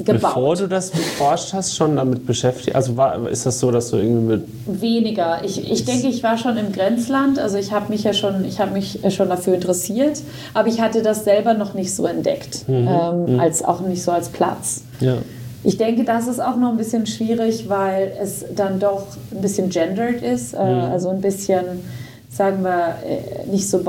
bevor 0.06 0.56
du 0.56 0.68
das 0.68 0.92
beforscht 0.92 1.54
hast, 1.54 1.76
schon 1.76 1.98
damit 1.98 2.26
beschäftigt? 2.26 2.76
Also 2.76 2.96
war, 2.96 3.28
ist 3.28 3.46
das 3.46 3.60
so, 3.60 3.72
dass 3.72 3.92
du 3.92 3.98
irgendwie 3.98 4.38
mit 4.38 4.82
Weniger. 4.82 5.44
Ich, 5.44 5.70
ich 5.70 5.86
denke, 5.86 6.08
ich 6.08 6.24
war 6.24 6.38
schon 6.38 6.58
im 6.58 6.72
Grenzland. 6.72 7.40
Also 7.40 7.58
ich 7.58 7.72
habe 7.72 7.90
mich 7.90 8.04
ja 8.04 8.14
schon, 8.14 8.46
ich 8.46 8.60
habe 8.60 8.72
mich 8.72 9.00
schon 9.10 9.30
dafür 9.30 9.56
interessiert, 9.56 10.22
aber 10.54 10.70
ich 10.70 10.80
hatte 10.80 11.02
das 11.02 11.26
selber 11.26 11.54
noch 11.54 11.74
nicht 11.74 11.94
so 11.94 12.06
entdeckt, 12.06 12.66
ähm, 12.70 13.40
als 13.40 13.64
auch 13.64 13.82
nicht 13.82 14.02
so 14.02 14.12
als 14.12 14.30
Platz. 14.30 14.82
ja. 15.00 15.18
Ich 15.64 15.78
denke, 15.78 16.06
das 16.06 16.28
ist 16.28 16.40
auch 16.40 16.56
noch 16.56 16.70
ein 16.70 16.78
bisschen 16.78 17.06
schwierig, 17.06 17.68
weil 17.68 18.14
es 18.22 18.46
dann 18.56 18.80
doch 18.80 19.04
ein 19.32 19.42
bisschen 19.42 19.70
gendered 19.70 20.22
ist, 20.22 20.54
äh, 20.54 20.58
also 20.58 21.10
ein 21.10 21.20
bisschen, 21.20 21.84
sagen 22.32 22.64
wir, 22.64 22.96
äh, 23.06 23.46
nicht 23.52 23.70
so, 23.70 23.82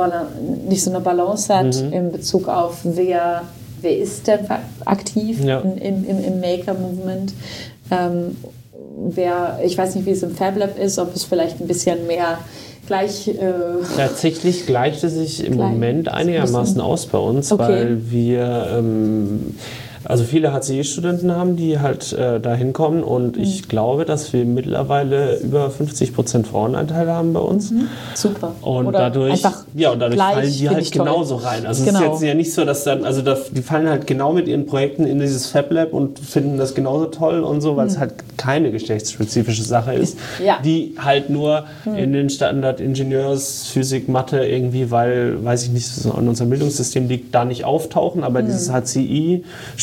nicht 0.69 0.83
so 0.83 0.91
eine 0.91 1.01
Balance 1.01 1.55
hat 1.55 1.77
in 1.77 2.11
Bezug 2.11 2.49
auf 2.49 2.79
wer, 2.83 3.43
wer 3.83 3.97
ist 3.99 4.27
denn 4.27 4.41
aktiv 4.85 5.43
Ja. 5.45 5.61
im, 5.61 5.77
im, 6.05 6.25
im 6.25 6.41
Maker-Movement. 6.41 7.33
Ähm, 7.91 8.37
wer, 9.11 9.61
ich 9.65 9.77
weiß 9.77 9.95
nicht, 9.95 10.07
wie 10.07 10.11
es 10.11 10.23
im 10.23 10.35
Fab 10.35 10.57
Lab 10.59 10.79
ist, 10.79 10.99
ob 10.99 11.15
es 11.15 11.25
vielleicht 11.25 11.61
ein 11.61 11.67
bisschen 11.67 12.07
mehr 12.07 12.39
gleich... 12.87 13.29
Äh, 13.29 13.35
Tatsächlich 13.97 14.67
gleicht 14.67 15.03
es 15.05 15.15
sich 15.15 15.45
im 15.45 15.55
Gleich. 15.55 15.71
Moment 15.71 16.09
einigermaßen 16.09 16.81
aus 16.81 17.07
bei 17.07 17.19
uns, 17.19 17.51
Okay. 17.53 17.63
weil 17.63 18.11
wir 18.11 18.67
ähm, 18.79 19.55
also 20.05 20.25
viele 20.25 20.53
HCI-Studenten 20.53 21.31
haben, 21.35 21.57
die 21.57 21.79
halt 21.79 22.13
äh, 22.13 22.41
da 22.41 22.55
hinkommen 22.55 23.03
und 23.03 23.37
Mhm. 23.37 23.43
ich 23.43 23.69
glaube, 23.69 24.05
dass 24.05 24.33
wir 24.33 24.45
mittlerweile 24.45 25.37
über 25.41 25.71
50% 25.71 26.47
Frauenanteil 26.47 27.09
haben 27.11 27.33
bei 27.33 27.41
uns. 27.41 27.73
super. 28.15 28.53
Und 28.63 28.87
Oder 28.87 28.99
dadurch, 28.99 29.43
ja, 29.75 29.91
und 29.91 29.99
dadurch 30.01 30.19
fallen 30.21 30.51
die 30.53 30.69
halt 30.69 30.81
ich 30.83 30.91
toll. 30.91 31.05
genauso 31.07 31.37
rein. 31.37 31.67
Also 31.67 31.83
es 31.83 31.89
Genau. 31.89 32.01
ist 32.15 32.21
jetzt 32.23 32.23
ja 32.29 32.35
nicht 32.35 32.53
so, 32.53 32.65
dass 32.65 32.85
dann, 32.85 33.05
also 33.05 33.23
da, 33.23 33.37
die 33.51 33.63
fallen 33.63 33.89
halt 33.89 34.07
genau 34.07 34.33
mit 34.33 34.49
ihren 34.49 34.67
Projekten 34.67 35.05
in 35.05 35.21
dieses 35.21 35.47
Fab 35.49 35.71
Lab 35.71 35.93
und 35.93 36.19
finden 36.19 36.57
das 36.59 36.75
genauso 36.75 37.07
toll 37.07 37.41
und 37.41 37.61
so, 37.61 37.77
weil 37.77 37.87
es 37.87 37.99
halt 37.99 38.15
keine 38.37 38.71
geschlechtsspezifische 38.71 39.63
Sache 39.63 39.93
ist. 39.95 40.17
Ja. 40.45 40.59
Die 40.65 40.95
halt 40.99 41.31
nur 41.31 41.65
in 41.85 42.13
den 42.13 42.31
Standard 42.31 42.81
Ingenieurs, 42.81 43.67
Physik, 43.67 44.09
Mathe 44.09 44.45
irgendwie, 44.47 44.91
weil, 44.91 45.45
weiß 45.45 45.65
ich 45.65 45.71
nicht, 45.71 45.89
an 46.17 46.29
unserem 46.29 46.51
Bildungssystem 46.51 47.09
liegt, 47.09 47.35
da 47.35 47.45
nicht 47.45 47.65
auftauchen, 47.65 48.25
aber 48.25 48.43
dieses 48.43 48.71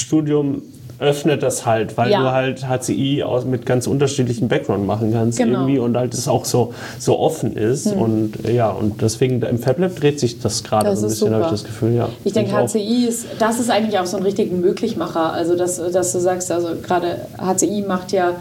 HCI-Studium 0.08 0.62
öffnet 1.00 1.44
das 1.44 1.64
halt, 1.68 1.96
weil 1.96 2.10
Ja. 2.10 2.22
du 2.22 2.32
halt 2.32 2.68
HCI 2.68 3.22
aus, 3.22 3.46
mit 3.46 3.68
ganz 3.68 3.86
unterschiedlichen 3.86 4.48
Background 4.48 4.88
machen 4.88 5.14
kannst 5.14 5.38
Genau. 5.38 5.60
irgendwie 5.60 5.78
und 5.78 5.96
halt 5.96 6.16
es 6.16 6.28
auch 6.28 6.44
so, 6.44 6.74
so 6.98 7.20
offen 7.20 7.56
ist 7.56 7.86
und 7.86 8.44
äh, 8.46 8.56
ja, 8.56 8.72
und 8.72 9.00
deswegen 9.04 9.40
im 9.44 9.60
FabLab 9.60 9.96
dreht 9.96 10.20
sich 10.20 10.40
das 10.40 10.64
gerade 10.64 10.96
so 10.98 11.06
ein 11.06 11.10
bisschen, 11.10 11.34
habe 11.36 11.44
ich 11.44 11.52
das 11.52 11.64
Gefühl, 11.64 11.94
ja. 11.94 12.10
Ich 12.24 12.34
denke, 12.34 12.58
auch. 12.58 12.68
HCI 12.68 13.06
ist, 13.08 13.28
das 13.38 13.60
ist 13.60 13.70
eigentlich 13.70 14.00
auch 14.00 14.08
so 14.08 14.18
ein 14.18 14.24
richtiger 14.24 14.56
Möglichmacher. 14.56 15.34
Also, 15.34 15.56
dass, 15.56 15.76
dass 15.92 16.14
du 16.14 16.20
sagst, 16.20 16.52
also 16.52 16.70
gerade 16.82 17.20
HCI 17.38 17.84
macht 17.88 18.12
ja, 18.12 18.32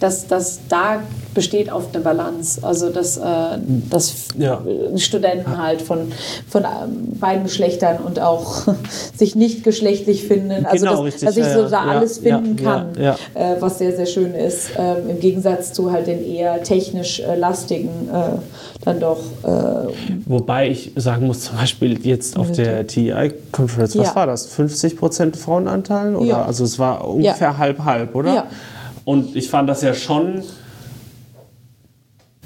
dass, 0.00 0.26
dass 0.26 0.60
da 0.68 1.00
besteht 1.34 1.70
auf 1.70 1.92
eine 1.92 2.02
Balance. 2.02 2.60
Also, 2.62 2.88
dass, 2.90 3.18
äh, 3.18 3.22
dass 3.90 4.28
Ja. 4.38 4.62
Studenten 4.96 5.58
halt 5.58 5.82
von, 5.82 6.12
von 6.48 6.64
ähm, 6.64 7.18
beiden 7.20 7.44
Geschlechtern 7.44 7.98
und 7.98 8.18
auch 8.18 8.64
sich 9.16 9.36
nicht 9.36 9.62
geschlechtlich 9.62 10.24
finden. 10.24 10.64
Also, 10.64 10.84
Genau, 10.86 10.96
dass, 10.96 11.04
richtig, 11.04 11.28
dass 11.28 11.36
ich 11.36 11.44
ja, 11.44 11.54
so 11.54 11.62
da 11.68 11.84
Ja, 11.84 11.90
alles 11.90 12.18
finden 12.18 12.56
kann. 12.56 12.96
Äh, 12.96 13.14
was 13.60 13.78
sehr, 13.78 13.94
sehr 13.94 14.06
schön 14.06 14.34
ist. 14.34 14.70
Ähm, 14.78 15.10
Im 15.10 15.20
Gegensatz 15.20 15.72
zu 15.72 15.92
halt 15.92 16.06
den 16.06 16.24
eher 16.24 16.62
technisch 16.62 17.20
äh, 17.20 17.36
lastigen, 17.36 18.08
äh, 18.10 18.38
dann 18.84 19.00
doch. 19.00 19.20
Äh, 19.42 19.92
Wobei 20.24 20.70
ich 20.70 20.92
sagen 20.96 21.26
muss, 21.26 21.42
zum 21.42 21.56
Beispiel 21.56 21.98
jetzt 22.06 22.38
auf 22.38 22.50
der 22.52 22.86
TEI-Conference, 22.86 23.98
was 23.98 24.16
war 24.16 24.26
das? 24.26 24.50
50% 24.56 25.36
Frauenanteil? 25.36 26.16
Oder? 26.16 26.46
Also 26.46 26.64
es 26.64 26.78
war 26.78 27.06
ungefähr 27.06 27.58
halb-halb, 27.58 28.14
oder? 28.14 28.34
Ja. 28.34 28.46
Und 29.06 29.36
ich 29.36 29.48
fand 29.48 29.68
das 29.68 29.82
ja 29.82 29.94
schon 29.94 30.42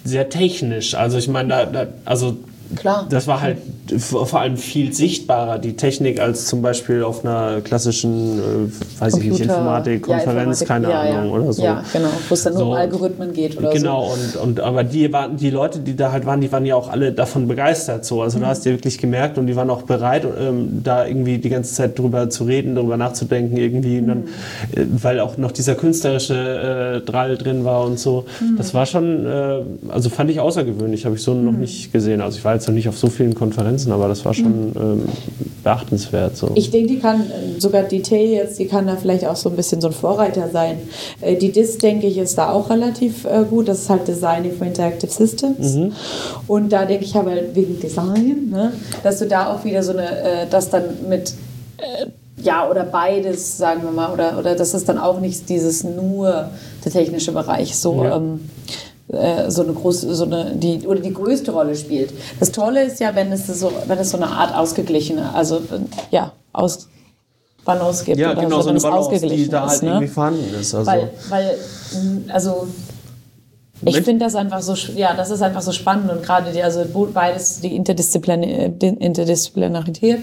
sehr 0.05 0.29
technisch. 0.29 0.95
Also 0.95 1.17
ich 1.17 1.27
meine, 1.27 1.49
da, 1.49 1.65
da, 1.65 1.87
also 2.05 2.37
Klar. 2.77 3.07
das 3.11 3.27
war 3.27 3.41
halt 3.41 3.59
vor 3.99 4.41
allem 4.41 4.57
viel 4.57 4.93
sichtbarer, 4.93 5.59
die 5.59 5.75
Technik, 5.75 6.21
als 6.21 6.47
zum 6.47 6.63
Beispiel 6.63 7.03
auf 7.03 7.25
einer 7.25 7.61
klassischen, 7.61 8.39
äh, 8.39 9.01
weiß 9.01 9.15
ich 9.17 9.21
nicht, 9.25 9.29
Computer- 9.31 9.45
Informatik, 9.55 10.07
ja, 10.09 10.19
Informatik, 10.19 10.69
keine 10.69 10.91
ja, 10.91 11.05
ja. 11.07 11.19
Ahnung 11.21 11.33
oder 11.33 11.53
so. 11.53 11.63
Ja, 11.65 11.83
genau, 11.93 12.09
wo 12.29 12.35
es 12.35 12.43
dann 12.45 12.53
nur 12.53 12.63
So. 12.63 12.67
um 12.69 12.73
Algorithmen 12.75 13.33
geht 13.33 13.59
oder 13.59 13.69
so. 13.73 13.77
Genau, 13.79 14.13
und, 14.13 14.37
und 14.37 14.61
aber 14.61 14.85
die 14.85 15.13
waren, 15.13 15.37
die 15.37 15.51
Leute, 15.51 15.81
die 15.81 15.97
da 15.97 16.13
halt 16.13 16.27
waren, 16.27 16.41
die 16.41 16.51
waren 16.53 16.65
ja 16.65 16.77
auch 16.77 16.89
alle 16.91 17.13
davon 17.13 17.49
begeistert. 17.49 18.05
So. 18.05 18.23
Also 18.23 18.39
Mhm. 18.39 18.43
da 18.43 18.49
hast 18.49 18.65
du 18.65 18.71
ja 18.71 18.77
wirklich 18.77 18.99
gemerkt 18.99 19.39
und 19.39 19.47
die 19.49 19.57
waren 19.57 19.71
auch 19.71 19.83
bereit, 19.83 20.25
ähm, 20.39 20.83
da 20.85 21.07
irgendwie 21.07 21.39
die 21.39 21.49
ganze 21.49 21.75
Zeit 21.75 21.99
drüber 21.99 22.31
zu 22.31 22.45
reden, 22.45 22.75
darüber 22.77 22.97
nachzudenken, 22.97 23.57
irgendwie. 23.57 23.99
Und 23.99 24.07
dann, 24.07 24.19
Mhm. 24.19 24.27
äh, 24.77 25.03
weil 25.03 25.21
auch 25.21 25.37
noch 25.37 25.51
dieser 25.53 25.75
künstlerische 25.75 27.01
äh, 27.03 27.07
Drall 27.11 27.37
drin 27.37 27.65
war 27.65 27.85
und 27.85 27.99
so. 27.99 28.25
Mhm. 28.41 28.57
Das 28.57 28.73
war 28.75 28.87
schon, 28.87 29.27
äh, 29.27 29.61
also 29.89 30.09
fand 30.11 30.31
ich 30.31 30.39
außergewöhnlich, 30.41 31.05
habe 31.07 31.17
ich 31.17 31.23
so 31.23 31.35
noch 31.35 31.53
Mhm. 31.53 31.61
nicht 31.61 31.93
gesehen. 31.93 32.21
Also 32.21 32.39
ich 32.39 32.45
war 32.45 32.53
jetzt 32.61 32.69
noch 32.69 32.75
nicht 32.75 32.89
auf 32.89 32.99
so 32.99 33.09
vielen 33.09 33.35
Konferenzen, 33.35 33.91
aber 33.93 34.09
das 34.09 34.25
war 34.25 34.35
schon 34.35 34.73
ähm, 34.77 35.03
beachtenswert. 35.65 36.37
So. 36.37 36.47
Mhm. 36.49 36.53
Ich 36.57 36.71
denke, 36.71 36.89
die 36.89 36.99
kann, 36.99 37.23
äh, 37.23 37.59
sogar 37.61 37.83
die 37.85 38.03
T 38.03 38.35
jetzt, 38.35 38.59
die 38.59 38.67
kann 38.67 38.87
da 38.87 38.97
vielleicht 38.97 39.25
auch 39.27 39.37
so 39.37 39.49
ein 39.49 39.57
bisschen 39.57 39.81
so 39.81 39.89
ein 39.89 39.93
Vorreiter 39.93 40.49
sein. 40.53 40.79
Äh, 41.21 41.37
Die 41.37 41.51
DIS, 41.53 41.79
denke 41.79 42.07
ich, 42.07 42.19
ist 42.19 42.37
da 42.39 42.51
auch 42.51 42.71
relativ 42.71 43.25
äh, 43.25 43.45
gut. 43.49 43.69
Das 43.69 43.81
ist 43.81 43.91
halt 43.91 44.07
Designing 44.07 44.53
for 44.53 44.67
Interactive 44.67 45.11
Systems. 45.11 45.77
Und 46.47 46.71
da 46.71 46.85
denke 46.85 47.05
ich 47.05 47.17
aber 47.17 47.31
halt 47.31 47.55
wegen 47.55 47.81
Design, 47.81 48.49
ne, 48.51 48.73
dass 49.03 49.19
du 49.19 49.27
da 49.27 49.53
auch 49.53 49.65
wieder 49.65 49.83
so 49.83 49.93
eine, 49.93 50.07
äh, 50.07 50.47
das 50.51 50.71
dann 50.71 50.85
mit 51.09 51.33
äh, 51.79 52.07
ja, 52.43 52.69
oder 52.71 52.85
beides, 52.85 53.59
sagen 53.59 53.83
wir 53.83 53.91
mal, 53.91 54.13
oder, 54.13 54.39
oder 54.39 54.55
das 54.55 54.73
ist 54.73 54.89
dann 54.89 54.99
auch 54.99 55.21
nicht 55.21 55.49
dieses 55.49 55.85
nur 55.85 56.49
der 56.85 56.93
technische 56.93 57.33
Bereich, 57.33 57.77
so, 57.77 58.03
Ja. 58.03 58.17
ähm, 58.17 58.41
äh, 59.13 59.51
so 59.51 59.63
eine 59.63 59.73
große, 59.73 60.15
so 60.15 60.25
eine, 60.25 60.53
die, 60.55 60.87
oder 60.87 61.01
die 61.01 61.13
größte 61.13 61.53
Rolle 61.53 61.75
spielt. 61.75 62.13
Das 62.39 62.53
Tolle 62.53 62.85
ist 62.85 63.01
ja, 63.01 63.15
wenn 63.15 63.33
es 63.33 63.47
so, 63.47 63.73
wenn 63.87 63.99
es 63.99 64.11
so 64.11 64.17
eine 64.17 64.29
Art 64.29 64.55
ausgeglichene, 64.55 65.35
also 65.35 65.57
äh, 65.57 65.81
ja, 66.11 66.33
aus 66.53 66.89
Balance 67.65 68.05
gibt. 68.05 68.19
ja, 68.19 68.33
oder 68.33 68.43
genau, 68.43 68.61
so 68.61 68.69
wenn 68.69 68.77
eine 68.77 68.81
Balance, 68.81 69.27
die 69.27 69.49
da 69.49 69.63
halt 69.63 69.73
ist, 69.73 69.83
ne? 69.83 69.89
irgendwie 69.91 70.09
vorhanden 70.09 70.55
ist. 70.61 70.75
Also. 70.75 70.91
Weil, 70.91 71.11
weil, 71.29 71.59
also 72.29 72.69
ich 73.85 74.01
finde 74.03 74.25
das 74.25 74.35
einfach 74.35 74.61
so, 74.61 74.75
ja, 74.95 75.15
das 75.15 75.31
ist 75.31 75.43
einfach 75.43 75.63
so 75.63 75.73
spannend 75.73 76.11
und 76.11 76.23
gerade 76.23 76.53
die, 76.53 76.63
also 76.63 76.85
beides, 77.13 77.61
die 77.61 77.75
Interdisziplinär, 77.75 78.69
die 78.69 78.89
Interdisziplinarität 78.89 80.21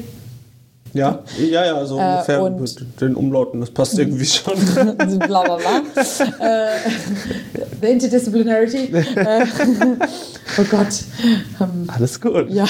Ja, 0.93 1.19
ja, 1.39 1.65
ja, 1.65 1.85
so 1.85 1.99
Äh, 1.99 2.03
ungefähr 2.03 2.49
mit 2.49 3.01
den 3.01 3.15
Umlauten, 3.15 3.59
das 3.59 3.69
passt 3.71 3.97
irgendwie 3.97 4.25
schon. 4.25 4.53
bla 5.19 5.43
bla 5.43 5.57
bla. 5.57 5.81
äh, 6.39 6.69
the 7.81 7.87
Interdisciplinarity. 7.87 8.93
Äh, 9.17 9.45
oh 10.59 10.63
Gott. 10.69 10.87
Ähm, 11.59 11.87
Alles 11.87 12.21
gut. 12.21 12.49
ja. 12.49 12.65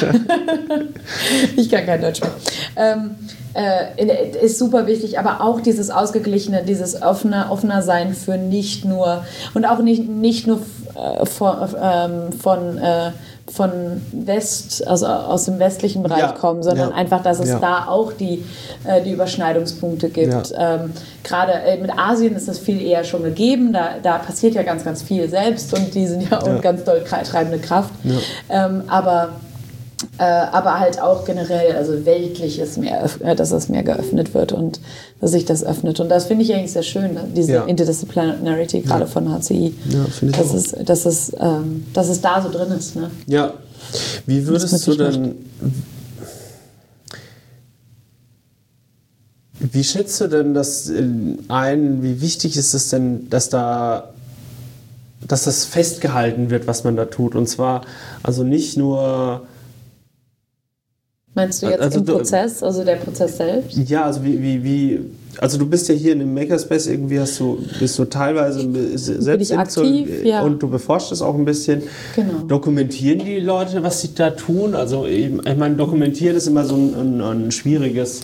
ich 1.55 1.69
kann 1.69 1.85
kein 1.85 2.01
Deutsch 2.01 2.21
mehr. 2.21 2.31
Ähm, 2.75 3.15
äh, 3.53 4.45
ist 4.45 4.59
super 4.59 4.87
wichtig, 4.87 5.19
aber 5.19 5.41
auch 5.41 5.61
dieses 5.61 5.89
ausgeglichene, 5.89 6.63
dieses 6.63 7.01
offene, 7.01 7.49
offener 7.49 7.81
Sein 7.81 8.13
für 8.13 8.37
nicht 8.37 8.85
nur 8.85 9.23
und 9.53 9.65
auch 9.65 9.79
nicht, 9.79 10.07
nicht 10.07 10.47
nur 10.47 10.61
äh, 10.95 11.25
von, 11.25 11.55
ähm, 11.81 12.31
von, 12.33 12.77
äh, 12.77 13.11
von 13.57 13.71
West, 14.11 14.87
also 14.87 15.07
aus 15.07 15.45
dem 15.45 15.57
westlichen 15.57 16.03
Bereich 16.03 16.19
Ja, 16.19 16.31
kommen, 16.31 16.61
sondern 16.61 16.91
ja, 16.91 16.95
einfach, 16.95 17.23
dass 17.23 17.39
es 17.39 17.49
ja. 17.49 17.59
da 17.59 17.87
auch 17.87 18.13
die, 18.13 18.45
äh, 18.85 19.01
die 19.01 19.11
Überschneidungspunkte 19.11 20.09
gibt. 20.09 20.53
Ähm, 20.55 20.93
Gerade 21.23 21.53
äh, 21.53 21.77
mit 21.77 21.91
Asien 21.97 22.35
ist 22.35 22.47
das 22.47 22.59
viel 22.59 22.81
eher 22.81 23.03
schon 23.03 23.23
gegeben, 23.23 23.73
da, 23.73 23.95
da 24.01 24.19
passiert 24.19 24.53
ja 24.53 24.61
ganz, 24.61 24.85
ganz 24.85 25.01
viel 25.01 25.27
selbst 25.27 25.73
und 25.73 25.93
die 25.95 26.05
sind 26.05 26.29
ja 26.29 26.39
auch 26.39 26.61
ganz 26.61 26.83
doll 26.83 27.03
treibende 27.03 27.57
Kraft. 27.57 27.89
Ähm, 28.49 28.83
aber 28.87 29.29
äh, 30.19 30.23
aber 30.23 30.79
halt 30.79 31.01
auch 31.01 31.25
generell, 31.25 31.75
also 31.75 32.05
weltlich 32.05 32.59
ist 32.59 32.77
mehr, 32.77 33.05
öff- 33.05 33.21
äh, 33.23 33.35
dass 33.35 33.51
es 33.51 33.67
mehr 33.69 33.83
geöffnet 33.83 34.33
wird 34.33 34.51
und 34.51 34.79
dass 35.19 35.31
sich 35.31 35.45
das 35.45 35.63
öffnet. 35.63 35.99
Und 35.99 36.09
das 36.09 36.25
finde 36.25 36.43
ich 36.43 36.53
eigentlich 36.53 36.71
sehr 36.73 36.83
schön, 36.83 37.13
ne, 37.13 37.23
diese 37.35 37.53
Ja. 37.53 37.63
Interdisciplinarity 37.65 38.81
gerade 38.81 39.07
von 39.07 39.27
HCI. 39.29 39.73
Ja, 39.89 40.05
finde 40.05 40.33
ich 40.33 40.39
dass, 40.39 40.51
auch. 40.51 40.55
es, 40.55 40.85
dass, 40.85 41.05
es, 41.05 41.31
ähm, 41.39 41.85
dass 41.93 42.09
es 42.09 42.21
da 42.21 42.41
so 42.41 42.49
drin 42.49 42.71
ist. 42.77 42.95
Ne? 42.95 43.09
Ja. 43.25 43.53
Wie 44.25 44.45
würdest 44.45 44.85
du 44.85 44.95
denn. 44.95 45.35
Wie 49.59 49.83
schätzt 49.83 50.21
du 50.21 50.27
denn 50.27 50.53
das 50.53 50.89
äh, 50.89 51.03
ein? 51.47 52.03
Wie 52.03 52.21
wichtig 52.21 52.57
ist 52.57 52.73
es 52.73 52.89
denn, 52.89 53.29
dass 53.29 53.49
da 53.49 54.09
dass 55.27 55.45
das 55.45 55.65
festgehalten 55.65 56.51
wird, 56.51 56.67
was 56.67 56.83
man 56.83 56.95
da 56.95 57.05
tut? 57.05 57.35
Und 57.35 57.47
zwar 57.49 57.81
also 58.23 58.43
nicht 58.43 58.77
nur 58.77 59.41
Meinst 61.37 61.61
du 61.61 61.67
jetzt 61.67 61.79
Also 61.81 61.99
im 61.99 62.05
du- 62.05 62.13
Prozess, 62.17 62.63
also 62.63 62.83
der 62.83 62.95
Prozess 62.95 63.37
selbst? 63.37 63.77
Ja, 63.89 64.05
also 64.05 64.23
wie, 64.23 64.41
wie, 64.41 64.63
wie, 64.63 64.99
also 65.37 65.59
du 65.59 65.67
bist 65.67 65.87
ja 65.87 65.93
hier 65.93 66.13
in 66.13 66.19
dem 66.19 66.33
Makerspace 66.33 66.87
irgendwie 66.87 67.19
hast 67.19 67.39
du, 67.39 67.59
bist 67.79 67.97
du 67.99 68.05
teilweise 68.05 68.67
selbst 68.97 69.51
aktiv, 69.53 70.09
ja. 70.23 70.41
und 70.41 70.63
du 70.63 70.67
beforschst 70.67 71.11
es 71.11 71.21
auch 71.21 71.35
ein 71.35 71.45
bisschen. 71.45 71.83
Genau. 72.15 72.39
Dokumentieren 72.47 73.19
die 73.19 73.39
Leute, 73.39 73.83
was 73.83 74.01
sie 74.01 74.15
da 74.15 74.31
tun? 74.31 74.73
Also 74.73 75.05
ich 75.05 75.25
ich 75.31 75.57
meine, 75.57 75.75
dokumentieren 75.75 76.35
ist 76.35 76.47
immer 76.47 76.65
so 76.65 76.75
ein, 76.75 76.95
ein, 76.95 77.21
ein 77.21 77.51
schwieriges 77.51 78.21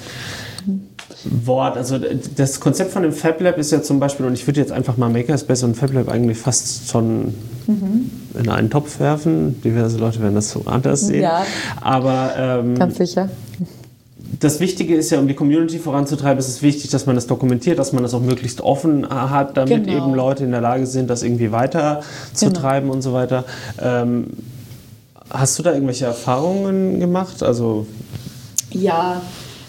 Wort. 1.45 1.77
Also 1.77 1.97
das 2.35 2.59
Konzept 2.59 2.91
von 2.91 3.03
dem 3.03 3.13
Fab 3.13 3.39
Lab 3.41 3.57
ist 3.57 3.71
ja 3.71 3.81
zum 3.81 3.99
Beispiel, 3.99 4.25
und 4.25 4.33
ich 4.33 4.45
würde 4.47 4.59
jetzt 4.59 4.71
einfach 4.71 4.97
mal 4.97 5.09
Makerspace 5.09 5.63
und 5.63 5.75
Fab 5.75 5.93
Lab 5.93 6.09
eigentlich 6.09 6.37
fast 6.37 6.89
schon 6.89 7.33
in 8.37 8.49
einen 8.49 8.69
Topf 8.69 8.99
werfen. 8.99 9.61
Diverse 9.61 9.97
Leute 9.97 10.21
werden 10.21 10.35
das 10.35 10.51
so 10.51 10.63
anders 10.65 11.01
sehen. 11.07 11.21
Ja. 11.23 11.45
Aber 11.81 12.31
ähm, 12.37 12.75
Ganz 12.77 12.97
sicher. 12.97 13.29
das 14.39 14.59
Wichtige 14.59 14.95
ist 14.95 15.11
ja, 15.11 15.19
um 15.19 15.27
die 15.29 15.33
Community 15.33 15.79
voranzutreiben, 15.79 16.39
ist 16.39 16.49
es 16.49 16.61
wichtig, 16.61 16.91
dass 16.91 17.05
man 17.05 17.15
das 17.15 17.27
dokumentiert, 17.27 17.79
dass 17.79 17.93
man 17.93 18.03
das 18.03 18.13
auch 18.13 18.21
möglichst 18.21 18.59
offen 18.61 19.07
hat, 19.09 19.55
damit 19.55 19.85
Genau. 19.85 20.05
eben 20.07 20.13
Leute 20.15 20.43
in 20.43 20.51
der 20.51 20.61
Lage 20.61 20.85
sind, 20.87 21.09
das 21.09 21.23
irgendwie 21.23 21.51
weiter 21.53 22.01
zu 22.33 22.47
Genau. 22.47 22.59
treiben 22.59 22.89
und 22.89 23.01
so 23.01 23.13
weiter. 23.13 23.45
Ähm, 23.81 24.27
hast 25.29 25.57
du 25.57 25.63
da 25.63 25.71
irgendwelche 25.73 26.05
Erfahrungen 26.05 26.99
gemacht? 26.99 27.41
Also 27.43 27.87
Ja, 28.71 29.21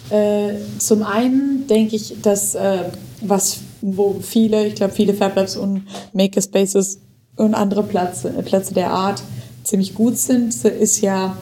äh, 0.09 0.53
zum 0.79 1.03
einen 1.03 1.67
denke 1.67 1.95
ich, 1.95 2.15
dass 2.21 2.55
äh, 2.55 2.85
was, 3.21 3.59
wo 3.81 4.17
viele, 4.21 4.67
ich 4.67 4.75
glaube 4.75 4.93
viele 4.93 5.13
Fab 5.13 5.35
Labs 5.35 5.57
und 5.57 5.83
Makerspaces 6.13 6.99
und 7.35 7.53
andere 7.53 7.83
Plätze, 7.83 8.29
Plätze 8.43 8.73
der 8.73 8.91
Art 8.91 9.21
ziemlich 9.63 9.95
gut 9.95 10.17
sind, 10.17 10.53
ist 10.63 11.01
ja, 11.01 11.37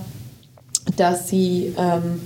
dass 0.98 1.30
sie, 1.30 1.74
ähm, 1.78 2.22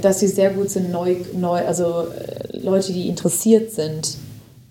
dass 0.00 0.20
sie 0.20 0.28
sehr 0.28 0.50
gut 0.50 0.70
sind, 0.70 0.90
neu, 0.90 1.16
neu, 1.34 1.64
also 1.64 2.06
äh, 2.08 2.58
Leute, 2.58 2.92
die 2.92 3.08
interessiert 3.08 3.72
sind, 3.72 4.16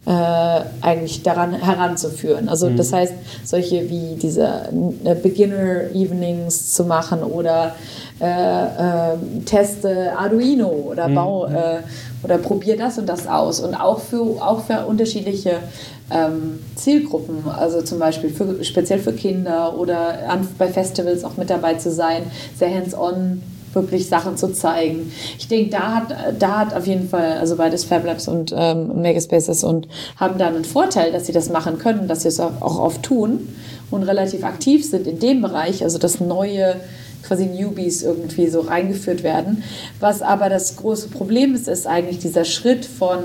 eigentlich 0.06 1.24
daran 1.24 1.54
heranzuführen. 1.54 2.50
Also 2.50 2.70
das 2.70 2.92
heißt, 2.92 3.14
solche 3.46 3.90
wie 3.90 4.16
diese 4.22 4.70
äh, 5.06 5.16
Beginner 5.16 5.92
Evenings 5.94 6.74
zu 6.74 6.84
machen 6.84 7.24
oder 7.24 7.76
äh, 8.20 8.26
äh, 8.26 9.18
teste 9.46 10.18
Arduino 10.18 10.68
oder 10.68 11.08
bau 11.10 11.48
äh, 11.48 11.80
oder 12.22 12.38
probier 12.38 12.78
das 12.78 12.98
und 12.98 13.08
das 13.08 13.28
aus. 13.28 13.60
Und 13.60 13.76
auch 13.76 14.00
für 14.00 14.22
auch 14.22 14.66
für 14.66 14.86
unterschiedliche 14.86 15.60
ähm, 16.12 16.60
Zielgruppen, 16.76 17.50
also 17.50 17.82
zum 17.82 18.00
Beispiel 18.00 18.30
für, 18.30 18.64
speziell 18.64 19.00
für 19.00 19.14
Kinder 19.14 19.78
oder 19.78 20.30
an, 20.30 20.48
bei 20.58 20.68
Festivals 20.68 21.24
auch 21.24 21.38
mit 21.38 21.50
dabei 21.50 21.76
zu 21.76 21.92
sein, 21.92 22.24
sehr 22.58 22.74
hands-on 22.74 23.42
wirklich 23.76 24.08
Sachen 24.08 24.38
zu 24.38 24.52
zeigen. 24.54 25.12
Ich 25.38 25.48
denke, 25.48 25.72
da 25.72 25.96
hat, 25.96 26.16
da 26.40 26.60
hat 26.60 26.76
auf 26.76 26.88
jeden 26.88 27.10
Fall, 27.10 27.38
also 27.40 27.56
beides 27.56 27.84
Fab 27.84 28.06
Labs 28.06 28.28
und 28.28 28.54
ähm, 28.56 29.02
Makerspaces 29.02 29.64
und 29.64 29.88
haben 30.18 30.38
da 30.38 30.48
einen 30.48 30.66
Vorteil, 30.66 31.12
dass 31.12 31.26
sie 31.26 31.34
das 31.34 31.50
machen 31.50 31.78
können, 31.78 32.08
dass 32.08 32.22
sie 32.24 32.30
es 32.30 32.40
auch 32.40 32.80
oft 32.80 33.04
tun 33.04 33.48
und 33.92 34.04
relativ 34.04 34.44
aktiv 34.44 34.88
sind 34.90 35.08
in 35.08 35.20
dem 35.20 35.42
Bereich, 35.42 35.84
also 35.84 35.98
dass 35.98 36.20
neue 36.20 36.76
quasi 37.28 37.46
Newbies 37.46 38.04
irgendwie 38.04 38.48
so 38.48 38.62
reingeführt 38.62 39.24
werden. 39.24 39.64
Was 40.00 40.22
aber 40.22 40.50
das 40.50 40.76
große 40.76 41.08
Problem 41.10 41.56
ist, 41.56 41.68
ist 41.68 41.88
eigentlich 41.88 42.20
dieser 42.20 42.46
Schritt 42.46 42.86
von 42.86 43.20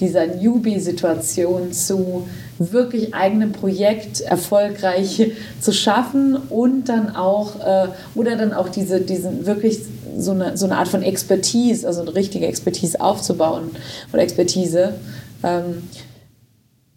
dieser 0.00 0.26
Newbie-Situation 0.26 1.72
zu 1.72 2.28
wirklich 2.58 3.14
eigenem 3.14 3.52
Projekt 3.52 4.20
erfolgreich 4.20 5.32
zu 5.60 5.72
schaffen 5.72 6.36
und 6.36 6.88
dann 6.88 7.14
auch 7.14 7.60
äh, 7.60 7.88
oder 8.14 8.36
dann 8.36 8.52
auch 8.52 8.68
diese 8.68 9.00
diesen 9.00 9.46
wirklich 9.46 9.80
so 10.18 10.32
eine, 10.32 10.56
so 10.56 10.66
eine 10.66 10.76
Art 10.76 10.88
von 10.88 11.02
Expertise, 11.02 11.86
also 11.86 12.02
eine 12.02 12.14
richtige 12.14 12.46
Expertise 12.46 13.00
aufzubauen 13.00 13.70
oder 14.12 14.22
Expertise. 14.22 14.94
Ähm, 15.42 15.88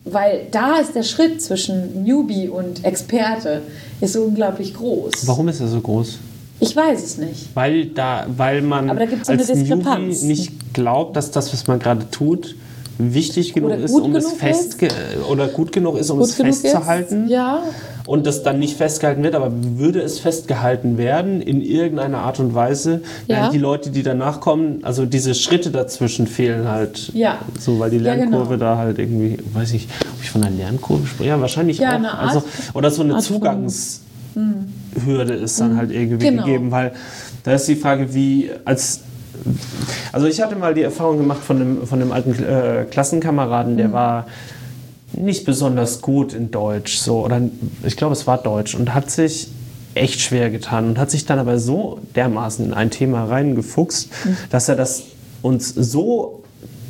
weil 0.05 0.47
da 0.51 0.77
ist 0.77 0.93
der 0.93 1.03
Schritt 1.03 1.41
zwischen 1.41 2.03
Newbie 2.03 2.47
und 2.47 2.85
Experte 2.85 3.63
ist 4.01 4.13
so 4.13 4.21
unglaublich 4.23 4.75
groß. 4.75 5.27
warum 5.27 5.47
ist 5.47 5.59
er 5.61 5.67
so 5.67 5.81
groß? 5.81 6.19
Ich 6.59 6.75
weiß 6.75 7.03
es 7.03 7.17
nicht. 7.17 7.49
Weil, 7.53 7.87
da, 7.87 8.25
weil 8.35 8.61
man 8.61 8.89
Aber 8.89 8.99
da 8.99 9.05
gibt's 9.05 9.27
so 9.27 9.33
eine 9.33 9.41
als 9.41 9.53
Newbie 9.53 10.25
nicht 10.25 10.73
glaubt, 10.73 11.15
dass 11.15 11.31
das, 11.31 11.51
was 11.53 11.67
man 11.67 11.79
gerade 11.79 12.09
tut, 12.11 12.55
wichtig 12.97 13.53
genug 13.53 13.71
ist, 13.71 13.91
um 13.91 14.15
es 14.15 14.23
genug 14.25 14.39
festge 14.39 14.87
oder 15.29 15.47
gut 15.47 15.71
genug 15.73 15.97
ist, 15.97 16.09
um 16.09 16.19
Gut 16.19 16.29
es 16.29 16.35
festzuhalten. 16.35 17.25
Ist? 17.25 17.31
Ja, 17.31 17.61
und 18.05 18.25
das 18.27 18.43
dann 18.43 18.59
nicht 18.59 18.77
festgehalten 18.77 19.23
wird, 19.23 19.35
aber 19.35 19.51
würde 19.51 19.99
es 19.99 20.19
festgehalten 20.19 20.97
werden 20.97 21.41
in 21.41 21.61
irgendeiner 21.61 22.19
Art 22.19 22.39
und 22.39 22.53
Weise, 22.53 23.01
Ja. 23.27 23.49
die 23.49 23.57
Leute, 23.57 23.89
die 23.89 24.03
danach 24.03 24.39
kommen, 24.39 24.79
also 24.83 25.05
diese 25.05 25.33
Schritte 25.33 25.71
dazwischen 25.71 26.27
fehlen 26.27 26.67
halt 26.69 27.11
Ja. 27.13 27.39
so, 27.59 27.79
weil 27.79 27.89
die 27.89 27.97
Ja, 27.97 28.15
genau. 28.15 28.29
Lernkurve 28.29 28.57
da 28.57 28.77
halt 28.77 28.99
irgendwie, 28.99 29.39
weiß 29.53 29.73
ich, 29.73 29.87
ob 30.15 30.23
ich 30.23 30.29
von 30.29 30.43
einer 30.43 30.55
Lernkurve 30.55 31.05
spreche, 31.07 31.29
ja 31.31 31.41
wahrscheinlich 31.41 31.79
Ja, 31.79 31.97
auch, 31.99 32.13
also 32.27 32.43
oder 32.75 32.91
so 32.91 33.01
eine 33.01 33.15
Art 33.15 33.23
Zugangshürde 34.35 35.33
ist 35.33 35.59
dann 35.59 35.77
halt 35.77 35.91
irgendwie 35.91 36.27
Genau. 36.29 36.43
gegeben, 36.45 36.71
weil 36.71 36.91
da 37.43 37.53
ist 37.53 37.67
die 37.67 37.75
Frage, 37.75 38.13
wie 38.13 38.51
als 38.65 39.01
also 40.13 40.27
ich 40.27 40.41
hatte 40.41 40.55
mal 40.55 40.73
die 40.73 40.81
Erfahrung 40.81 41.17
gemacht 41.17 41.43
von 41.43 41.57
einem, 41.61 41.87
von 41.87 42.01
einem 42.01 42.11
alten 42.13 42.31
äh, 42.43 42.85
Klassenkameraden, 42.89 43.73
Mhm. 43.73 43.77
der 43.77 43.91
war 43.91 44.27
nicht 45.13 45.45
besonders 45.45 46.01
gut 46.01 46.33
in 46.33 46.51
Deutsch, 46.51 46.97
so 46.97 47.23
oder 47.25 47.41
ich 47.83 47.97
glaube, 47.97 48.13
es 48.13 48.25
war 48.27 48.37
Deutsch 48.37 48.75
und 48.75 48.93
hat 48.93 49.11
sich 49.11 49.49
echt 49.93 50.19
schwer 50.21 50.49
getan 50.49 50.87
und 50.87 50.97
hat 50.97 51.11
sich 51.11 51.25
dann 51.25 51.39
aber 51.39 51.59
so 51.59 51.99
dermaßen 52.15 52.65
in 52.65 52.73
ein 52.73 52.91
Thema 52.91 53.25
reingefuchst, 53.25 54.09
Mhm. 54.25 54.37
dass 54.49 54.69
er 54.69 54.75
das 54.75 55.03
uns 55.41 55.69
so 55.69 56.43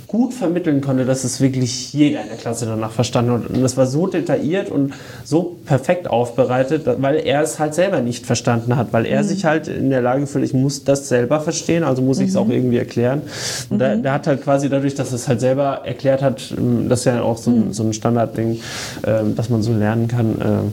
gut 0.07 0.33
vermitteln 0.33 0.81
konnte, 0.81 1.05
dass 1.05 1.23
es 1.23 1.41
wirklich 1.41 1.93
jeder 1.93 2.21
in 2.21 2.27
der 2.27 2.37
Klasse 2.37 2.65
danach 2.65 2.91
verstanden 2.91 3.31
hat. 3.31 3.47
Und 3.47 3.61
das 3.61 3.77
war 3.77 3.85
so 3.85 4.07
detailliert 4.07 4.69
und 4.69 4.93
so 5.23 5.57
perfekt 5.65 6.09
aufbereitet, 6.09 6.83
weil 6.85 7.15
er 7.17 7.41
es 7.41 7.59
halt 7.59 7.73
selber 7.73 8.01
nicht 8.01 8.25
verstanden 8.25 8.75
hat, 8.75 8.93
weil 8.93 9.05
er 9.05 9.23
sich 9.23 9.45
halt 9.45 9.67
in 9.67 9.89
der 9.89 10.01
Lage 10.01 10.27
fühlt, 10.27 10.45
ich 10.45 10.53
muss 10.53 10.83
das 10.83 11.09
selber 11.09 11.39
verstehen, 11.39 11.83
also 11.83 12.01
muss 12.01 12.19
ich 12.19 12.29
es 12.29 12.35
auch 12.35 12.49
irgendwie 12.49 12.77
erklären. 12.77 13.21
Und 13.69 13.79
der, 13.79 13.97
der 13.97 14.13
hat 14.13 14.27
halt 14.27 14.43
quasi 14.43 14.69
dadurch, 14.69 14.95
dass 14.95 15.09
er 15.09 15.15
es 15.15 15.27
halt 15.27 15.39
selber 15.39 15.81
erklärt 15.83 16.21
hat, 16.21 16.53
ähm, 16.57 16.89
das 16.89 16.99
ist 16.99 17.05
ja 17.05 17.21
auch 17.21 17.37
so 17.37 17.51
ein, 17.51 17.73
so 17.73 17.83
ein 17.83 17.93
Standardding, 17.93 18.59
ähm, 19.05 19.35
dass 19.35 19.49
man 19.49 19.61
so 19.63 19.73
lernen 19.73 20.07
kann, 20.07 20.71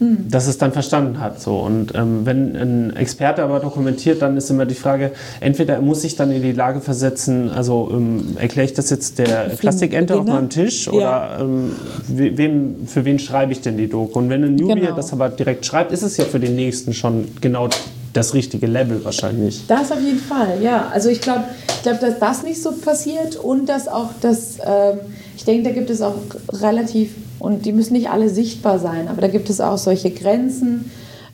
äh, 0.00 0.04
dass 0.28 0.46
es 0.46 0.58
dann 0.58 0.72
verstanden 0.72 1.20
hat. 1.20 1.40
So. 1.40 1.58
Und 1.58 1.94
ähm, 1.94 2.20
wenn 2.24 2.56
ein 2.56 2.96
Experte 2.96 3.42
aber 3.42 3.60
dokumentiert, 3.60 4.22
dann 4.22 4.36
ist 4.36 4.50
immer 4.50 4.66
die 4.66 4.74
Frage, 4.74 5.12
entweder 5.40 5.74
er 5.74 5.80
muss 5.82 6.02
sich 6.02 6.16
dann 6.16 6.30
in 6.30 6.42
die 6.42 6.52
Lage 6.52 6.80
versetzen, 6.80 7.50
also 7.50 7.90
ähm, 7.92 8.36
erkläre 8.38 8.66
ich 8.66 8.74
das 8.74 8.90
jetzt 8.90 9.18
der 9.18 9.50
Plastikente 9.58 10.18
auf 10.18 10.26
meinem 10.26 10.48
Tisch 10.50 10.86
Ja. 10.86 10.92
oder 10.92 11.36
ähm, 11.40 11.72
we- 12.08 12.36
wem, 12.36 12.86
für 12.86 13.04
wen 13.04 13.18
schreibe 13.18 13.52
ich 13.52 13.60
denn 13.60 13.76
die 13.76 13.88
Doku? 13.88 14.18
Und 14.18 14.30
wenn 14.30 14.44
ein 14.44 14.54
Newbie 14.56 14.80
Genau. 14.80 14.96
das 14.96 15.12
aber 15.12 15.28
direkt 15.28 15.64
schreibt, 15.66 15.92
ist 15.92 16.02
es 16.02 16.16
ja 16.16 16.24
für 16.24 16.40
den 16.40 16.56
Nächsten 16.56 16.92
schon 16.92 17.28
genau 17.40 17.68
das 18.14 18.32
richtige 18.32 18.66
Level 18.66 19.04
wahrscheinlich. 19.04 19.66
Das 19.66 19.92
auf 19.92 20.00
jeden 20.00 20.20
Fall, 20.20 20.62
ja. 20.62 20.88
Also 20.88 21.10
ich 21.10 21.20
glaube, 21.20 21.44
ich 21.68 21.82
glaub, 21.82 22.00
dass 22.00 22.18
das 22.18 22.42
nicht 22.42 22.62
so 22.62 22.72
passiert 22.72 23.36
und 23.36 23.66
dass 23.66 23.88
auch 23.88 24.10
das, 24.20 24.58
ähm, 24.64 25.00
ich 25.36 25.44
denke, 25.44 25.64
da 25.64 25.74
gibt 25.74 25.90
es 25.90 26.00
auch 26.00 26.14
relativ, 26.50 27.14
und 27.38 27.66
die 27.66 27.72
müssen 27.72 27.92
nicht 27.92 28.08
alle 28.08 28.30
sichtbar 28.30 28.78
sein, 28.78 29.08
aber 29.08 29.20
da 29.20 29.28
gibt 29.28 29.50
es 29.50 29.60
auch 29.60 29.76
solche 29.76 30.10
Grenzen, 30.10 30.90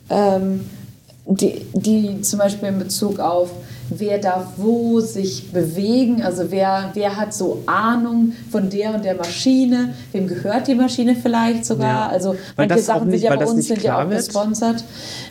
ähm, 0.09 0.63
die, 1.27 1.67
die 1.75 2.23
zum 2.23 2.39
Beispiel 2.39 2.71
in 2.71 2.79
Bezug 2.79 3.21
auf 3.21 3.51
wer 3.91 4.19
darf 4.19 4.47
wo 4.57 5.01
sich 5.01 5.51
bewegen, 5.53 6.23
also 6.23 6.51
wer, 6.51 6.91
wer 6.95 7.17
hat 7.17 7.35
so 7.35 7.63
Ahnung 7.67 8.33
von 8.51 8.71
der 8.71 8.95
und 8.95 9.05
der 9.05 9.15
Maschine, 9.17 9.95
wem 10.13 10.27
gehört 10.29 10.69
die 10.69 10.75
Maschine 10.75 11.17
vielleicht 11.21 11.67
sogar, 11.67 12.07
Ja. 12.07 12.09
also 12.09 12.37
Weil 12.57 12.69
manche 12.69 12.83
Sachen 12.85 13.09
nicht- 13.09 13.21
sind 13.23 13.31
ja 13.31 13.37
bei 13.37 13.47
uns 13.47 13.67
sind 13.67 13.83
ja 13.83 14.03
auch 14.03 14.09
wird? 14.09 14.25
gesponsert. 14.25 14.85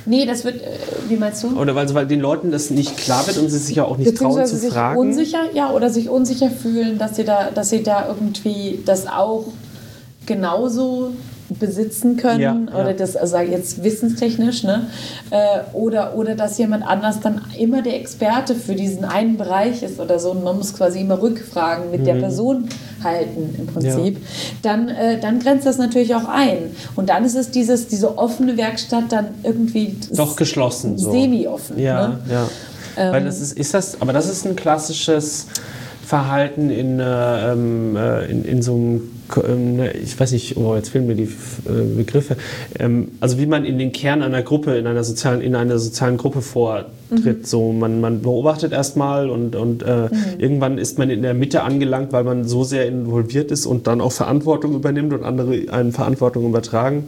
Nee, 0.06 0.26
das 0.26 0.44
wird, 0.44 0.62
äh, 0.62 0.68
wie 1.08 1.16
meinst 1.16 1.44
du? 1.44 1.58
Oder 1.60 1.74
weil, 1.76 1.94
weil 1.94 2.06
den 2.08 2.20
Leuten 2.20 2.52
das 2.52 2.70
nicht 2.70 2.98
klar 2.98 3.26
wird 3.28 3.38
und 3.38 3.50
sie 3.50 3.58
sich 3.58 3.76
ja 3.78 3.86
auch 3.86 3.98
nicht 3.98 4.16
trauen 4.18 4.46
zu 4.46 4.58
sich 4.58 4.72
fragen. 4.74 5.00
unsicher, 5.00 5.40
ja, 5.54 5.72
oder 5.72 5.90
sich 5.90 6.10
unsicher 6.10 6.50
fühlen, 6.52 6.98
dass 6.98 7.16
sie 7.16 7.24
da, 7.24 7.50
dass 7.52 7.70
sie 7.70 7.82
da 7.84 8.08
irgendwie 8.08 8.80
das 8.86 9.08
auch 9.08 9.46
genauso 10.26 11.12
besitzen 11.60 12.18
können 12.18 12.40
Ja, 12.40 12.56
ja. 12.72 12.74
oder 12.82 12.94
das 12.94 13.16
also 13.16 13.38
jetzt 13.38 13.84
wissenstechnisch 13.84 14.64
ne 14.64 14.88
äh, 15.32 15.38
oder 15.74 16.16
oder 16.16 16.36
dass 16.36 16.58
jemand 16.58 16.86
anders 16.86 17.20
dann 17.20 17.42
immer 17.58 17.82
der 17.82 17.96
Experte 17.96 18.56
für 18.56 18.76
diesen 18.76 19.06
einen 19.06 19.38
Bereich 19.38 19.84
ist 19.84 20.00
oder 20.00 20.20
so 20.20 20.32
und 20.32 20.44
man 20.44 20.58
muss 20.58 20.74
quasi 20.74 21.02
immer 21.02 21.22
Rückfragen 21.22 21.92
mit 21.92 22.06
der 22.08 22.16
Mhm. 22.16 22.20
Person 22.22 22.70
halten 23.04 23.56
im 23.58 23.68
Prinzip 23.68 24.18
dann 24.62 24.90
äh, 24.90 25.20
dann 25.20 25.40
grenzt 25.40 25.66
das 25.66 25.78
natürlich 25.78 26.14
auch 26.16 26.28
ein 26.28 26.72
und 26.96 27.10
dann 27.10 27.24
ist 27.26 27.36
es 27.36 27.52
dieses 27.52 27.88
diese 27.88 28.18
offene 28.18 28.58
Werkstatt 28.58 29.06
dann 29.10 29.28
irgendwie 29.44 29.96
Doch 30.12 30.36
geschlossen. 30.36 30.98
So. 30.98 31.12
semi-offen 31.12 31.80
Ja, 31.80 32.08
ne? 32.10 32.20
ja. 32.30 32.48
Weil 33.12 33.24
das 33.24 33.40
ist, 33.40 33.54
ist 33.58 33.74
das, 33.74 34.02
aber 34.02 34.12
das 34.12 34.30
ist 34.30 34.46
ein 34.46 34.58
klassisches 34.58 35.48
Verhalten 36.10 36.72
in, 36.72 37.00
äh, 37.00 37.52
ähm, 37.52 37.96
äh, 37.96 38.26
in, 38.32 38.44
in 38.44 38.64
so 38.64 38.74
einem, 38.74 39.12
ähm, 39.48 39.76
ne, 39.76 39.92
ich 39.92 40.20
weiß 40.20 40.32
nicht, 40.32 40.58
oh, 40.58 40.76
jetzt 40.76 40.90
fehlen 40.90 41.06
mir 41.06 41.14
die 41.14 41.30
äh, 41.68 41.96
Begriffe. 41.96 42.36
Ähm, 42.80 43.10
also 43.20 43.38
wie 43.38 43.46
man 43.46 43.64
in 43.64 43.78
den 43.78 43.92
Kern 43.92 44.24
einer 44.24 44.42
Gruppe, 44.42 44.76
in 44.76 44.88
einer 44.88 45.04
sozialen, 45.04 45.40
in 45.42 45.56
einer 45.56 45.78
sozialen 45.78 46.18
Gruppe 46.18 46.42
vortritt. 46.42 47.46
So 47.46 47.74
man, 47.74 48.02
man 48.02 48.24
beobachtet 48.24 48.72
erstmal 48.72 49.30
und, 49.30 49.56
und 49.56 49.84
äh, 49.84 50.10
irgendwann 50.40 50.80
ist 50.80 50.98
man 50.98 51.12
in 51.12 51.22
der 51.22 51.36
Mitte 51.36 51.62
angelangt, 51.62 52.12
weil 52.12 52.24
man 52.24 52.44
so 52.44 52.64
sehr 52.64 52.88
involviert 52.88 53.52
ist 53.52 53.68
und 53.68 53.86
dann 53.86 54.02
auch 54.02 54.12
Verantwortung 54.12 54.74
übernimmt 54.74 55.14
und 55.14 55.24
andere 55.24 55.72
einen 55.72 55.92
Verantwortung 55.92 56.44
übertragen. 56.48 57.04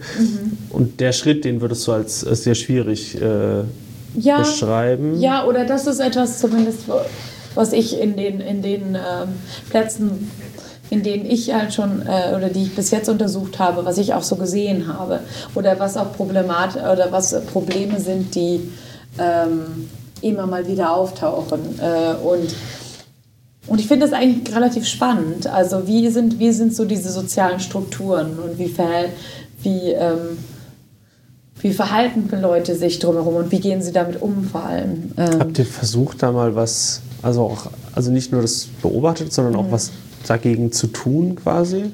Und 0.69 0.99
der 0.99 1.11
Schritt, 1.11 1.43
den 1.43 1.59
würdest 1.59 1.87
du 1.87 1.93
als, 1.93 2.23
als 2.23 2.43
sehr 2.43 2.53
schwierig 2.53 3.17
ja, 4.15 4.37
beschreiben. 4.37 5.19
Ja, 5.19 5.45
oder 5.45 5.65
das 5.65 5.87
ist 5.87 5.99
etwas 5.99 6.39
zumindest, 6.39 6.81
was 7.55 7.73
ich 7.73 7.99
in 7.99 8.15
den, 8.15 8.39
in 8.39 8.61
den 8.61 8.95
ähm, 8.95 9.29
Plätzen, 9.69 10.31
in 10.89 11.03
denen 11.03 11.25
ich 11.25 11.53
halt 11.53 11.73
schon, 11.73 12.01
äh, 12.01 12.35
oder 12.35 12.49
die 12.49 12.63
ich 12.63 12.75
bis 12.75 12.91
jetzt 12.91 13.09
untersucht 13.09 13.59
habe, 13.59 13.85
was 13.85 13.97
ich 13.97 14.13
auch 14.13 14.23
so 14.23 14.35
gesehen 14.35 14.87
habe. 14.87 15.21
Oder 15.55 15.79
was 15.79 15.97
auch 15.97 16.13
Problemat 16.13 16.75
oder 16.75 17.11
was 17.11 17.39
Probleme 17.45 17.99
sind, 17.99 18.35
die 18.35 18.71
ähm, 19.17 19.89
immer 20.21 20.47
mal 20.47 20.67
wieder 20.67 20.93
auftauchen. 20.93 21.79
Äh, 21.79 22.15
und 22.23 22.53
und 23.67 23.79
ich 23.79 23.87
finde 23.87 24.07
das 24.07 24.13
eigentlich 24.13 24.55
relativ 24.55 24.87
spannend. 24.87 25.47
Also 25.47 25.87
wie 25.87 26.09
sind, 26.09 26.39
wie 26.39 26.51
sind 26.51 26.75
so 26.75 26.85
diese 26.85 27.11
sozialen 27.11 27.59
Strukturen 27.59 28.39
und 28.39 28.57
wie, 28.57 28.67
verhält, 28.67 29.11
wie, 29.61 29.91
ähm, 29.91 30.39
wie 31.59 31.71
verhalten 31.71 32.27
Leute 32.41 32.75
sich 32.75 32.99
drumherum 32.99 33.35
und 33.35 33.51
wie 33.51 33.59
gehen 33.59 33.81
sie 33.83 33.91
damit 33.91 34.21
um 34.21 34.45
vor 34.45 34.63
allem. 34.63 35.11
Ähm, 35.15 35.39
Habt 35.39 35.59
ihr 35.59 35.65
versucht, 35.65 36.23
da 36.23 36.31
mal 36.31 36.55
was, 36.55 37.01
also 37.23 37.43
auch, 37.43 37.67
also 37.95 38.11
nicht 38.11 38.31
nur 38.31 38.41
das 38.41 38.67
beobachtet, 38.81 39.31
sondern 39.33 39.53
Mhm. 39.53 39.59
auch 39.59 39.71
was 39.71 39.91
dagegen 40.27 40.71
zu 40.71 40.87
tun 40.87 41.35
quasi? 41.35 41.91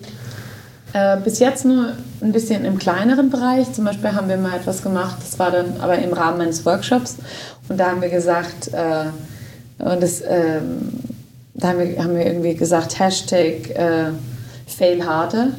Äh, 0.94 1.18
bis 1.24 1.40
jetzt 1.40 1.66
nur 1.66 1.94
ein 2.22 2.32
bisschen 2.32 2.64
im 2.66 2.78
kleineren 2.78 3.30
Bereich. 3.30 3.72
Zum 3.74 3.86
Beispiel 3.86 4.14
haben 4.14 4.30
wir 4.30 4.38
mal 4.38 4.56
etwas 4.56 4.82
gemacht, 4.82 5.18
das 5.20 5.38
war 5.38 5.52
dann 5.52 5.78
aber 5.80 5.98
im 6.00 6.14
Rahmen 6.14 6.42
eines 6.42 6.66
Workshops. 6.66 7.18
Und 7.70 7.78
da 7.78 7.92
haben 7.92 8.02
wir 8.02 8.10
gesagt, 8.10 8.70
äh, 8.74 9.84
und 9.84 10.02
das, 10.02 10.22
ähm, 10.22 10.90
da 11.54 11.70
haben 11.70 11.80
wir, 11.80 12.04
haben 12.04 12.16
wir 12.16 12.26
irgendwie 12.26 12.56
gesagt, 12.56 13.00
Hashtag 13.00 13.70
äh, 13.72 14.12
Fail 14.66 15.06
harder. 15.06 15.50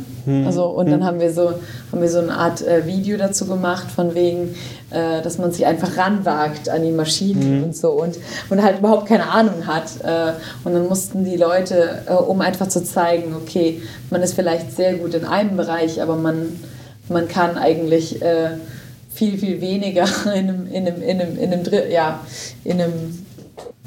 Also, 0.47 0.65
und 0.67 0.91
dann 0.91 1.05
haben 1.05 1.21
wir 1.21 1.33
so, 1.33 1.55
haben 1.93 2.01
wir 2.01 2.09
so 2.09 2.19
eine 2.19 2.35
Art 2.35 2.61
äh, 2.63 2.87
Video 2.87 3.17
dazu 3.17 3.47
gemacht, 3.47 3.91
von 3.91 4.15
wegen, 4.15 4.55
äh, 4.91 5.23
dass 5.23 5.39
man 5.39 5.53
sich 5.53 5.67
einfach 5.67 5.97
ranwagt 5.97 6.69
an 6.69 6.83
die 6.83 6.91
Maschinen 6.91 7.65
und 7.65 7.77
so 7.77 7.91
und, 7.91 8.19
und 8.51 8.63
halt 8.63 8.79
überhaupt 8.79 9.07
keine 9.07 9.31
Ahnung 9.31 9.67
hat. 9.67 9.85
Äh, 10.03 10.33
und 10.65 10.75
dann 10.75 10.89
mussten 10.89 11.25
die 11.25 11.37
Leute, 11.37 12.03
äh, 12.07 12.13
um 12.13 12.41
einfach 12.41 12.69
zu 12.69 12.85
zeigen, 12.85 13.35
okay, 13.35 13.83
man 14.11 14.23
ist 14.23 14.35
vielleicht 14.35 14.75
sehr 14.75 14.95
gut 14.95 15.15
in 15.15 15.25
einem 15.25 15.57
Bereich, 15.57 16.03
aber 16.03 16.17
man, 16.17 16.61
man 17.09 17.29
kann 17.29 17.57
eigentlich 17.57 18.21
äh, 18.23 18.51
viel, 19.11 19.39
viel 19.39 19.61
weniger 19.61 20.07
in 20.35 20.49
einem, 20.49 20.67
in 20.67 20.87
einem, 20.87 21.03
in 21.03 21.21
einem, 21.21 21.39
in 21.39 21.53
einem, 21.53 21.91
ja, 21.91 22.21
in 22.65 22.81
einem 22.81 23.28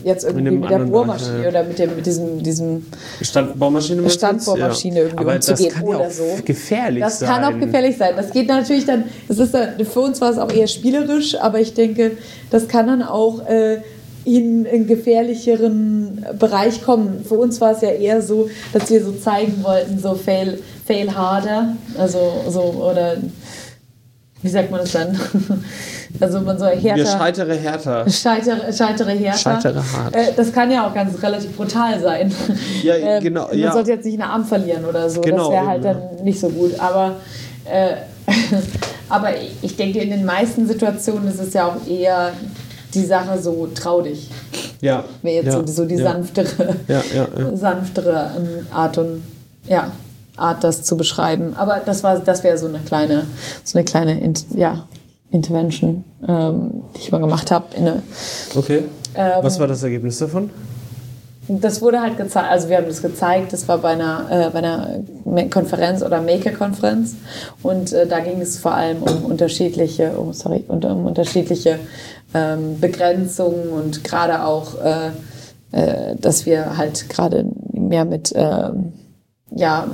jetzt 0.04 0.24
irgendwie 0.24 0.52
mit 0.52 0.70
der 0.70 0.80
Bohrmaschine 0.80 1.44
ja. 1.44 1.50
oder 1.50 1.64
mit, 1.64 1.80
dem, 1.80 1.96
mit 1.96 2.06
diesem, 2.06 2.42
diesem 2.42 2.86
Standbohrmaschine? 3.22 4.10
Standbohrmaschine 4.10 4.96
Ja. 4.96 5.02
irgendwie 5.04 5.20
Aber 5.20 5.36
das 5.36 5.50
umzugehen 5.50 5.74
kann 5.74 5.88
ja 5.88 5.96
oder 5.96 6.08
auch 6.08 6.12
so. 6.12 6.24
gefährlich 6.44 7.04
Das 7.04 7.20
sein. 7.20 7.30
kann 7.30 7.44
auch 7.44 7.60
gefährlich 7.60 7.98
sein. 7.98 8.14
Das 8.16 8.32
geht 8.32 8.48
natürlich 8.48 8.86
dann, 8.86 9.06
das 9.28 9.40
ist 9.40 9.54
dann, 9.54 9.84
für 9.86 10.00
uns 10.00 10.20
war 10.22 10.32
es 10.32 10.38
auch 10.38 10.52
eher 10.52 10.68
spielerisch, 10.68 11.36
aber 11.40 11.60
ich 11.60 11.74
denke, 11.74 12.12
das 12.50 12.68
kann 12.68 12.88
dann 12.88 13.04
auch 13.04 13.46
äh, 13.48 13.82
in 14.24 14.68
einen 14.68 14.88
gefährlicheren 14.88 16.26
Bereich 16.38 16.84
kommen. 16.84 17.26
Für 17.28 17.36
uns 17.36 17.60
war 17.60 17.72
es 17.72 17.82
ja 17.82 17.90
eher 17.90 18.22
so, 18.22 18.50
dass 18.74 18.90
wir 18.90 19.04
so 19.04 19.12
zeigen 19.14 19.64
wollten, 19.64 19.98
so 20.00 20.14
fail, 20.16 20.60
fail 20.86 21.14
harder, 21.16 21.76
also 21.98 22.20
so, 22.50 22.62
oder 22.62 23.18
wie 24.44 24.50
sagt 24.50 24.72
man 24.72 24.82
das 24.82 24.92
dann? 24.92 25.20
Also 26.20 26.42
man 26.42 26.58
soll 26.58 26.76
härter... 26.76 26.98
Wir 26.98 27.06
scheitere 27.06 27.56
härter. 27.56 28.10
Scheitere, 28.10 28.74
scheitere 28.74 29.12
härter. 29.12 29.38
Scheitere 29.38 29.84
hart. 29.94 30.16
Äh, 30.16 30.34
das 30.36 30.52
kann 30.52 30.72
ja 30.72 30.88
auch 30.88 30.94
ganz 30.94 31.22
relativ 31.22 31.56
brutal 31.56 32.00
sein. 32.00 32.34
Ja, 32.84 32.96
Ähm, 33.02 33.24
genau, 33.24 33.48
Man 33.48 33.58
ja. 33.58 33.72
sollte 33.72 33.92
jetzt 33.92 34.06
nicht 34.06 34.22
einen 34.22 34.30
Arm 34.30 34.46
verlieren 34.46 34.86
oder 34.86 35.10
so. 35.10 35.22
Genau, 35.22 35.50
das 35.50 35.52
wäre 35.52 35.68
halt 35.68 35.86
dann 35.86 35.98
nicht 36.24 36.40
so 36.40 36.50
gut. 36.50 36.80
Aber, 36.80 37.16
äh, 37.66 37.94
aber 39.10 39.30
ich 39.62 39.76
denke, 39.76 40.00
in 40.00 40.12
den 40.12 40.26
meisten 40.26 40.68
Situationen 40.68 41.28
ist 41.28 41.40
es 41.40 41.54
ja 41.54 41.68
auch 41.68 41.88
eher 41.88 42.34
die 42.94 43.06
Sache 43.06 43.42
so 43.42 43.70
trau 43.74 44.02
dich. 44.02 44.30
Ja. 44.82 45.04
Wäre 45.22 45.46
jetzt 45.46 45.54
ja. 45.54 45.68
so, 45.68 45.86
die 45.86 45.96
ja. 45.96 46.12
sanftere, 46.12 46.76
sanftere 47.54 48.32
ähm, 48.38 48.68
Art 48.72 48.98
und 48.98 49.24
ja, 49.68 49.92
Art, 50.38 50.64
das 50.64 50.84
zu 50.84 50.98
beschreiben. 50.98 51.54
Aber 51.56 51.82
das 51.86 52.04
war, 52.04 52.20
das 52.20 52.44
wäre 52.44 52.58
so 52.58 52.68
eine 52.68 52.80
kleine, 52.80 53.26
so 53.64 53.78
eine 53.78 53.86
kleine, 53.86 54.34
ja, 54.56 54.86
Intervention, 55.32 56.04
ähm, 56.28 56.84
die 56.96 57.02
ich 57.02 57.12
mal 57.12 57.20
gemacht 57.20 57.52
habe. 57.52 57.66
Okay. 58.56 58.84
Ähm, 59.16 59.32
Was 59.42 59.60
war 59.60 59.68
das 59.68 59.84
Ergebnis 59.84 60.20
davon? 60.20 60.50
Das 61.48 61.82
wurde 61.82 62.02
halt 62.02 62.18
gezeigt, 62.18 62.50
also 62.50 62.70
wir 62.70 62.78
haben 62.78 62.88
das 62.88 63.02
gezeigt, 63.02 63.52
das 63.52 63.68
war 63.68 63.80
bei 63.80 63.90
einer, 63.90 64.28
äh, 64.30 64.50
bei 64.52 64.60
einer 64.60 65.00
Konferenz 65.50 66.04
oder 66.04 66.22
Maker-Konferenz 66.22 67.16
und 67.64 67.92
äh, 67.92 68.06
da 68.08 68.20
ging 68.20 68.40
es 68.40 68.60
vor 68.60 68.74
allem 68.74 69.02
um 69.02 69.26
unterschiedliche, 69.26 70.14
oh, 70.18 70.32
sorry, 70.34 70.64
und 70.68 70.86
um 70.86 71.06
unterschiedliche 71.08 71.80
ähm, 72.34 72.80
Begrenzungen 72.80 73.70
und 73.70 74.04
gerade 74.04 74.46
auch, 74.46 74.76
äh, 74.82 75.08
äh, 75.72 76.16
dass 76.16 76.46
wir 76.46 76.78
halt 76.78 77.10
gerade 77.10 77.46
mehr 77.74 78.06
mit, 78.06 78.32
ähm, 78.36 78.94
ja, 79.54 79.88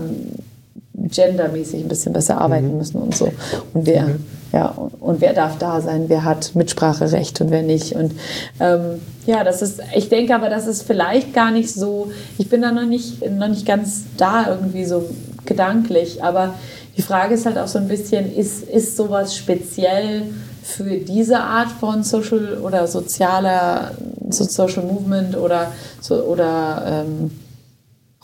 gendermäßig 0.94 1.84
ein 1.84 1.88
bisschen 1.88 2.14
besser 2.14 2.42
arbeiten 2.42 2.78
müssen 2.78 2.98
und 2.98 3.16
so. 3.16 3.32
Und 3.74 3.86
wer, 3.86 4.10
ja, 4.54 4.68
und, 5.00 5.22
wer 5.22 5.34
darf 5.34 5.58
da 5.58 5.82
sein, 5.82 6.06
wer 6.08 6.24
hat 6.24 6.56
Mitspracherecht 6.56 7.42
und 7.42 7.52
wer 7.52 7.64
nicht. 7.64 7.94
Und 7.94 8.14
ähm, 8.60 9.02
ja, 9.26 9.44
das 9.44 9.62
ist, 9.62 9.82
ich 9.96 10.10
denke 10.10 10.34
aber, 10.34 10.50
das 10.50 10.68
ist 10.68 10.84
vielleicht 10.84 11.34
gar 11.34 11.52
nicht 11.52 11.74
so, 11.74 12.12
ich 12.38 12.50
bin 12.50 12.62
da 12.62 12.72
noch 12.72 12.86
nicht, 12.86 13.30
noch 13.30 13.50
nicht 13.50 13.66
ganz 13.66 14.04
da 14.18 14.48
irgendwie 14.50 14.86
so 14.86 15.10
gedanklich, 15.46 16.24
aber 16.24 16.54
die 16.96 17.02
Frage 17.02 17.36
ist 17.36 17.46
halt 17.46 17.58
auch 17.58 17.68
so 17.68 17.78
ein 17.78 17.88
bisschen, 17.88 18.36
ist, 18.36 18.64
ist 18.64 18.98
sowas 18.98 19.36
speziell 19.36 20.24
für 20.64 20.98
diese 20.98 21.40
Art 21.40 21.70
von 21.70 22.04
Social 22.04 22.58
oder 22.58 22.88
sozialer 22.88 23.92
so 24.30 24.44
Social 24.44 24.84
Movement 24.84 25.38
oder 25.38 25.72
so 26.02 26.16
oder 26.24 27.06
ähm, 27.06 27.32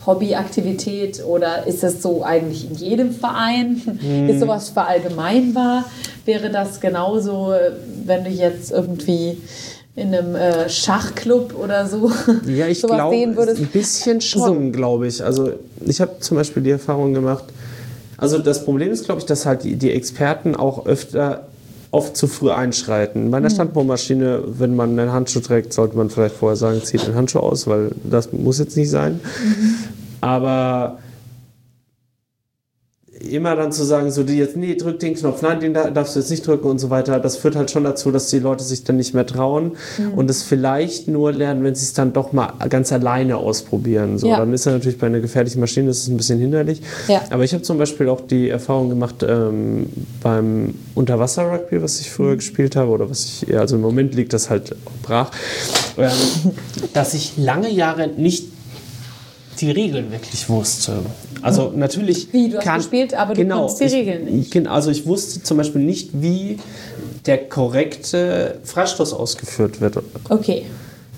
Hobbyaktivität 0.06 1.24
oder 1.24 1.66
ist 1.66 1.82
das 1.82 2.02
so 2.02 2.22
eigentlich 2.24 2.70
in 2.70 2.76
jedem 2.76 3.12
Verein? 3.12 3.80
Ist 4.28 4.40
sowas 4.40 4.68
verallgemeinbar? 4.70 5.84
Wäre 6.24 6.50
das 6.50 6.80
genauso, 6.80 7.52
wenn 8.04 8.24
du 8.24 8.30
jetzt 8.30 8.70
irgendwie 8.72 9.38
in 9.96 10.14
einem 10.14 10.34
äh, 10.34 10.68
Schachclub 10.68 11.54
oder 11.58 11.86
so 11.86 12.10
Ja, 12.46 12.66
ich 12.66 12.80
sowas 12.80 12.96
glaube, 12.96 13.16
sehen 13.16 13.36
würdest? 13.36 13.60
ein 13.60 13.66
bisschen 13.68 14.20
schon, 14.20 14.72
glaube 14.72 15.06
ich. 15.06 15.22
Also 15.22 15.52
ich 15.84 16.00
habe 16.00 16.12
zum 16.20 16.36
Beispiel 16.36 16.62
die 16.62 16.70
Erfahrung 16.72 17.14
gemacht, 17.14 17.44
also 18.16 18.38
das 18.38 18.64
Problem 18.64 18.90
ist, 18.90 19.04
glaube 19.04 19.20
ich, 19.20 19.26
dass 19.26 19.44
halt 19.46 19.64
die, 19.64 19.76
die 19.76 19.90
Experten 19.92 20.54
auch 20.56 20.86
öfter 20.86 21.46
oft 21.90 22.16
zu 22.16 22.26
früh 22.26 22.50
einschreiten. 22.50 23.30
Bei 23.30 23.36
einer 23.36 23.50
Standbohrmaschine, 23.50 24.42
wenn 24.46 24.74
man 24.74 24.98
einen 24.98 25.12
Handschuh 25.12 25.40
trägt, 25.40 25.72
sollte 25.72 25.96
man 25.96 26.10
vielleicht 26.10 26.34
vorher 26.34 26.56
sagen, 26.56 26.82
zieht 26.82 27.06
den 27.06 27.14
Handschuh 27.14 27.38
aus, 27.38 27.66
weil 27.68 27.92
das 28.02 28.32
muss 28.32 28.58
jetzt 28.58 28.76
nicht 28.76 28.90
sein. 28.90 29.20
Aber 30.24 30.98
immer 33.20 33.54
dann 33.56 33.72
zu 33.72 33.84
sagen, 33.84 34.10
so 34.10 34.22
die 34.22 34.34
jetzt, 34.38 34.56
nee, 34.56 34.74
drück 34.74 34.98
den 34.98 35.14
Knopf, 35.14 35.40
nein, 35.40 35.60
den 35.60 35.72
da- 35.72 35.88
darfst 35.90 36.16
du 36.16 36.20
jetzt 36.20 36.30
nicht 36.30 36.46
drücken 36.46 36.66
und 36.68 36.78
so 36.78 36.90
weiter, 36.90 37.20
das 37.20 37.36
führt 37.36 37.54
halt 37.56 37.70
schon 37.70 37.84
dazu, 37.84 38.10
dass 38.10 38.28
die 38.28 38.38
Leute 38.40 38.64
sich 38.64 38.84
dann 38.84 38.96
nicht 38.96 39.14
mehr 39.14 39.24
trauen 39.24 39.72
und 40.16 40.28
es 40.28 40.42
vielleicht 40.42 41.06
nur 41.08 41.32
lernen, 41.32 41.62
wenn 41.62 41.74
sie 41.74 41.84
es 41.84 41.92
dann 41.92 42.12
doch 42.12 42.32
mal 42.32 42.52
ganz 42.68 42.92
alleine 42.92 43.36
ausprobieren. 43.36 44.18
So, 44.18 44.26
Ja. 44.28 44.38
dann 44.38 44.52
ist 44.52 44.66
ja 44.66 44.72
natürlich 44.72 44.98
bei 44.98 45.06
einer 45.06 45.20
gefährlichen 45.20 45.60
Maschine 45.60 45.86
das 45.88 45.98
ist 45.98 46.08
ein 46.08 46.16
bisschen 46.16 46.38
hinderlich. 46.40 46.82
Ja. 47.06 47.22
Aber 47.30 47.44
ich 47.44 47.52
habe 47.54 47.62
zum 47.62 47.78
Beispiel 47.78 48.08
auch 48.08 48.20
die 48.20 48.48
Erfahrung 48.48 48.88
gemacht 48.88 49.24
ähm, 49.26 49.86
beim 50.22 50.74
Unterwasser-Rugby, 50.94 51.82
was 51.82 52.00
ich 52.00 52.08
Mhm. 52.10 52.14
früher 52.14 52.36
gespielt 52.36 52.74
habe 52.76 52.90
oder 52.90 53.08
was 53.08 53.24
ich, 53.24 53.56
also 53.56 53.76
im 53.76 53.82
Moment 53.82 54.14
liegt 54.14 54.32
das 54.32 54.50
halt 54.50 54.74
brach, 55.02 55.30
ähm, 55.98 56.10
dass 56.94 57.14
ich 57.14 57.34
lange 57.36 57.70
Jahre 57.70 58.08
nicht 58.08 58.48
die 59.60 59.70
Regeln 59.70 60.10
wirklich 60.10 60.48
wusste. 60.48 60.98
Also 61.42 61.72
natürlich 61.74 62.32
Wie, 62.32 62.48
du 62.48 62.56
hast 62.56 62.64
kann, 62.64 62.78
gespielt, 62.78 63.14
aber 63.14 63.34
du 63.34 63.42
genau, 63.42 63.66
konntest 63.66 63.80
die 63.80 63.84
ich, 63.84 63.92
Regeln 63.92 64.24
nicht. 64.24 64.66
Also 64.66 64.90
ich 64.90 65.06
wusste 65.06 65.42
zum 65.42 65.56
Beispiel 65.56 65.82
nicht, 65.82 66.10
wie 66.14 66.58
der 67.26 67.38
korrekte 67.48 68.60
Freistoß 68.64 69.12
ausgeführt 69.12 69.80
wird. 69.80 69.98
Okay. 70.28 70.66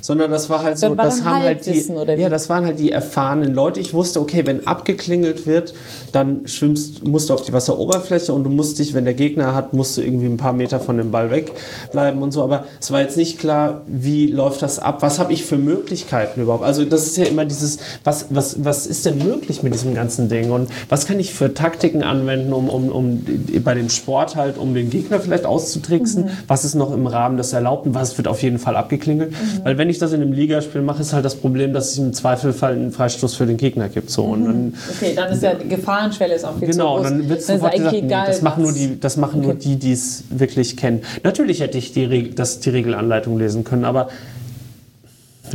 Sondern 0.07 0.31
das 0.31 0.49
war 0.49 0.63
halt 0.63 0.79
so, 0.79 0.97
war 0.97 1.05
das 1.05 1.25
haben 1.25 1.43
halt 1.43 1.67
die, 1.67 1.85
ja, 2.17 2.29
das 2.29 2.49
waren 2.49 2.65
halt 2.65 2.79
die 2.79 2.93
erfahrenen 2.93 3.53
Leute. 3.53 3.81
Ich 3.81 3.93
wusste, 3.93 4.21
okay, 4.21 4.47
wenn 4.47 4.65
abgeklingelt 4.65 5.49
wird, 5.49 5.75
dann 6.13 6.47
schwimmst, 6.47 7.05
musst 7.05 7.29
du 7.29 7.35
auf 7.35 7.43
die 7.43 7.53
Wasseroberfläche 7.53 8.33
und 8.33 8.45
du 8.45 8.51
musst 8.51 8.79
dich, 8.79 8.95
wenn 8.95 9.05
der 9.05 9.15
Gegner 9.15 9.53
hat, 9.53 9.73
musst 9.73 9.97
du 9.97 10.03
irgendwie 10.03 10.27
ein 10.27 10.37
paar 10.37 10.53
Meter 10.53 10.79
von 10.79 10.97
dem 10.97 11.11
Ball 11.11 11.33
wegbleiben 11.33 12.23
und 12.23 12.31
so. 12.31 12.45
Aber 12.45 12.67
es 12.81 12.93
war 12.93 13.01
jetzt 13.01 13.17
nicht 13.17 13.41
klar, 13.41 13.83
wie 13.89 14.29
läuft 14.29 14.63
das 14.63 14.79
ab? 14.79 15.03
Was 15.03 15.19
habe 15.19 15.33
ich 15.33 15.45
für 15.45 15.59
Möglichkeiten 15.59 16.41
überhaupt? 16.41 16.63
Also 16.63 16.85
das 16.85 17.09
ist 17.09 17.17
ja 17.17 17.25
immer 17.25 17.45
dieses, 17.45 17.79
was, 18.05 18.27
was, 18.31 18.65
was 18.65 18.87
ist 18.87 19.07
denn 19.07 19.19
möglich 19.19 19.65
mit 19.65 19.75
diesem 19.75 19.93
ganzen 19.97 20.29
Ding? 20.29 20.53
Und 20.53 20.71
was 20.89 21.09
kann 21.09 21.19
ich 21.19 21.35
für 21.35 21.53
Taktiken 21.53 22.05
anwenden, 22.05 22.53
um, 22.53 22.69
um, 22.69 22.91
um 22.91 23.27
bei 23.65 23.75
dem 23.75 23.91
Sport 23.91 24.37
halt, 24.37 24.57
um 24.57 24.73
den 24.73 24.89
Gegner 24.89 25.19
vielleicht 25.19 25.47
auszutricksen? 25.47 26.27
Mhm. 26.27 26.31
Was 26.47 26.65
ist 26.65 26.77
noch 26.77 26.95
im 26.95 27.09
Rahmen 27.09 27.39
des 27.39 27.53
Erlaubten? 27.53 27.93
Was 27.93 28.17
wird 28.17 28.29
auf 28.29 28.41
jeden 28.45 28.61
Fall 28.61 28.77
abgeklingelt? 28.77 29.33
Mhm. 29.33 29.65
Weil 29.65 29.79
wenn 29.79 29.91
ich 29.91 29.96
das 29.99 30.13
in 30.13 30.23
einem 30.23 30.33
Ligaspiel 30.33 30.83
mache, 30.83 31.03
ist 31.03 31.13
halt 31.13 31.25
das 31.25 31.35
Problem, 31.35 31.73
dass 31.73 31.93
es 31.93 31.99
im 31.99 32.13
Zweifelfall 32.13 32.73
einen 32.73 32.93
Freistoß 32.93 33.35
für 33.35 33.47
den 33.47 33.57
Gegner 33.57 33.89
gibt. 33.89 34.11
So. 34.11 34.25
Und 34.25 34.45
dann, 34.45 34.75
Okay, 34.97 35.13
dann 35.15 35.33
ist 35.33 35.43
ja 35.43 35.55
die 35.55 35.69
Gefahrenschwelle 35.69 36.35
ist 36.35 36.45
auch 36.45 36.59
viel 36.59 36.69
Genau, 36.69 36.97
zu 36.99 37.03
groß. 37.03 37.11
dann 37.11 37.29
wird 37.29 37.41
es 37.41 37.47
sofort 37.47 37.73
gesagt, 37.73 37.87
eigentlich 37.89 38.03
nee, 38.03 38.09
egal, 38.09 38.27
das 38.27 38.43
machen, 38.43 38.63
nur 38.63 38.73
die, 38.73 39.01
das 39.01 39.17
machen 39.17 39.41
nur 39.43 39.55
die, 39.55 39.77
die 39.77 39.93
es 39.93 40.25
wirklich 40.31 40.77
kennen. 40.77 41.03
Natürlich 41.23 41.61
hätte 41.61 41.79
ich 41.79 41.93
die, 41.93 42.05
Reg- 42.05 42.37
das, 42.37 42.61
die 42.61 42.71
Regelanleitung 42.71 43.39
lesen 43.39 43.65
können, 43.65 43.85
aber 43.85 44.09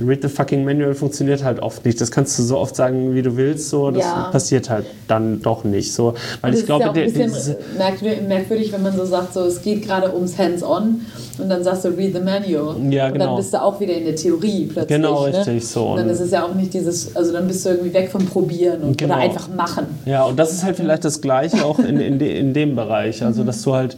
Read 0.07 0.21
the 0.21 0.27
fucking 0.29 0.63
Manual 0.65 0.93
funktioniert 0.93 1.43
halt 1.43 1.59
oft 1.61 1.85
nicht. 1.85 1.99
Das 2.01 2.11
kannst 2.11 2.37
du 2.39 2.43
so 2.43 2.57
oft 2.57 2.75
sagen, 2.75 3.13
wie 3.13 3.21
du 3.21 3.35
willst, 3.37 3.69
so, 3.69 3.91
das 3.91 4.03
Ja. 4.03 4.29
passiert 4.31 4.69
halt 4.69 4.85
dann 5.07 5.41
doch 5.41 5.63
nicht. 5.63 5.93
So, 5.93 6.13
weil 6.41 6.51
Das 6.51 6.61
ich 6.61 6.65
glaube, 6.65 6.83
ist 6.83 6.85
ja 6.85 6.89
auch 6.89 6.93
der, 6.93 7.03
ein 7.03 7.13
bisschen 7.13 7.33
diese- 7.33 8.27
merkwürdig, 8.27 8.71
wenn 8.71 8.81
man 8.83 8.95
so 8.95 9.05
sagt, 9.05 9.33
so, 9.33 9.41
es 9.41 9.61
geht 9.61 9.83
gerade 9.85 10.13
ums 10.13 10.37
Hands-on 10.37 11.01
und 11.37 11.49
dann 11.49 11.63
sagst 11.63 11.85
du, 11.85 11.89
read 11.89 12.13
the 12.13 12.19
manual. 12.21 12.75
Ja, 12.91 13.07
Und 13.07 13.13
genau. 13.13 13.25
dann 13.27 13.35
bist 13.37 13.53
du 13.53 13.61
auch 13.61 13.79
wieder 13.79 13.93
in 13.93 14.05
der 14.05 14.15
Theorie 14.15 14.65
plötzlich. 14.71 14.87
Genau, 14.97 15.27
ne? 15.27 15.37
richtig, 15.37 15.67
so. 15.67 15.87
Und 15.87 15.97
dann 15.97 16.05
Und- 16.07 16.13
ist 16.13 16.19
es 16.19 16.31
ja 16.31 16.43
auch 16.45 16.53
nicht 16.55 16.73
dieses, 16.73 17.15
also 17.15 17.31
dann 17.33 17.47
bist 17.47 17.65
du 17.65 17.69
irgendwie 17.69 17.93
weg 17.93 18.09
vom 18.11 18.25
Probieren 18.25 18.81
und, 18.81 18.97
Genau. 18.97 19.15
oder 19.15 19.23
einfach 19.23 19.47
machen. 19.55 19.85
Ja, 20.05 20.23
und 20.25 20.37
das 20.37 20.51
ist 20.51 20.63
halt 20.63 20.75
vielleicht 20.77 21.05
das 21.05 21.21
Gleiche 21.21 21.63
auch 21.65 21.79
in, 21.79 21.99
in, 21.99 22.19
de, 22.19 22.37
in 22.37 22.53
dem 22.53 22.75
Bereich. 22.75 23.23
Also, 23.23 23.43
dass 23.43 23.61
du 23.63 23.73
halt, 23.75 23.95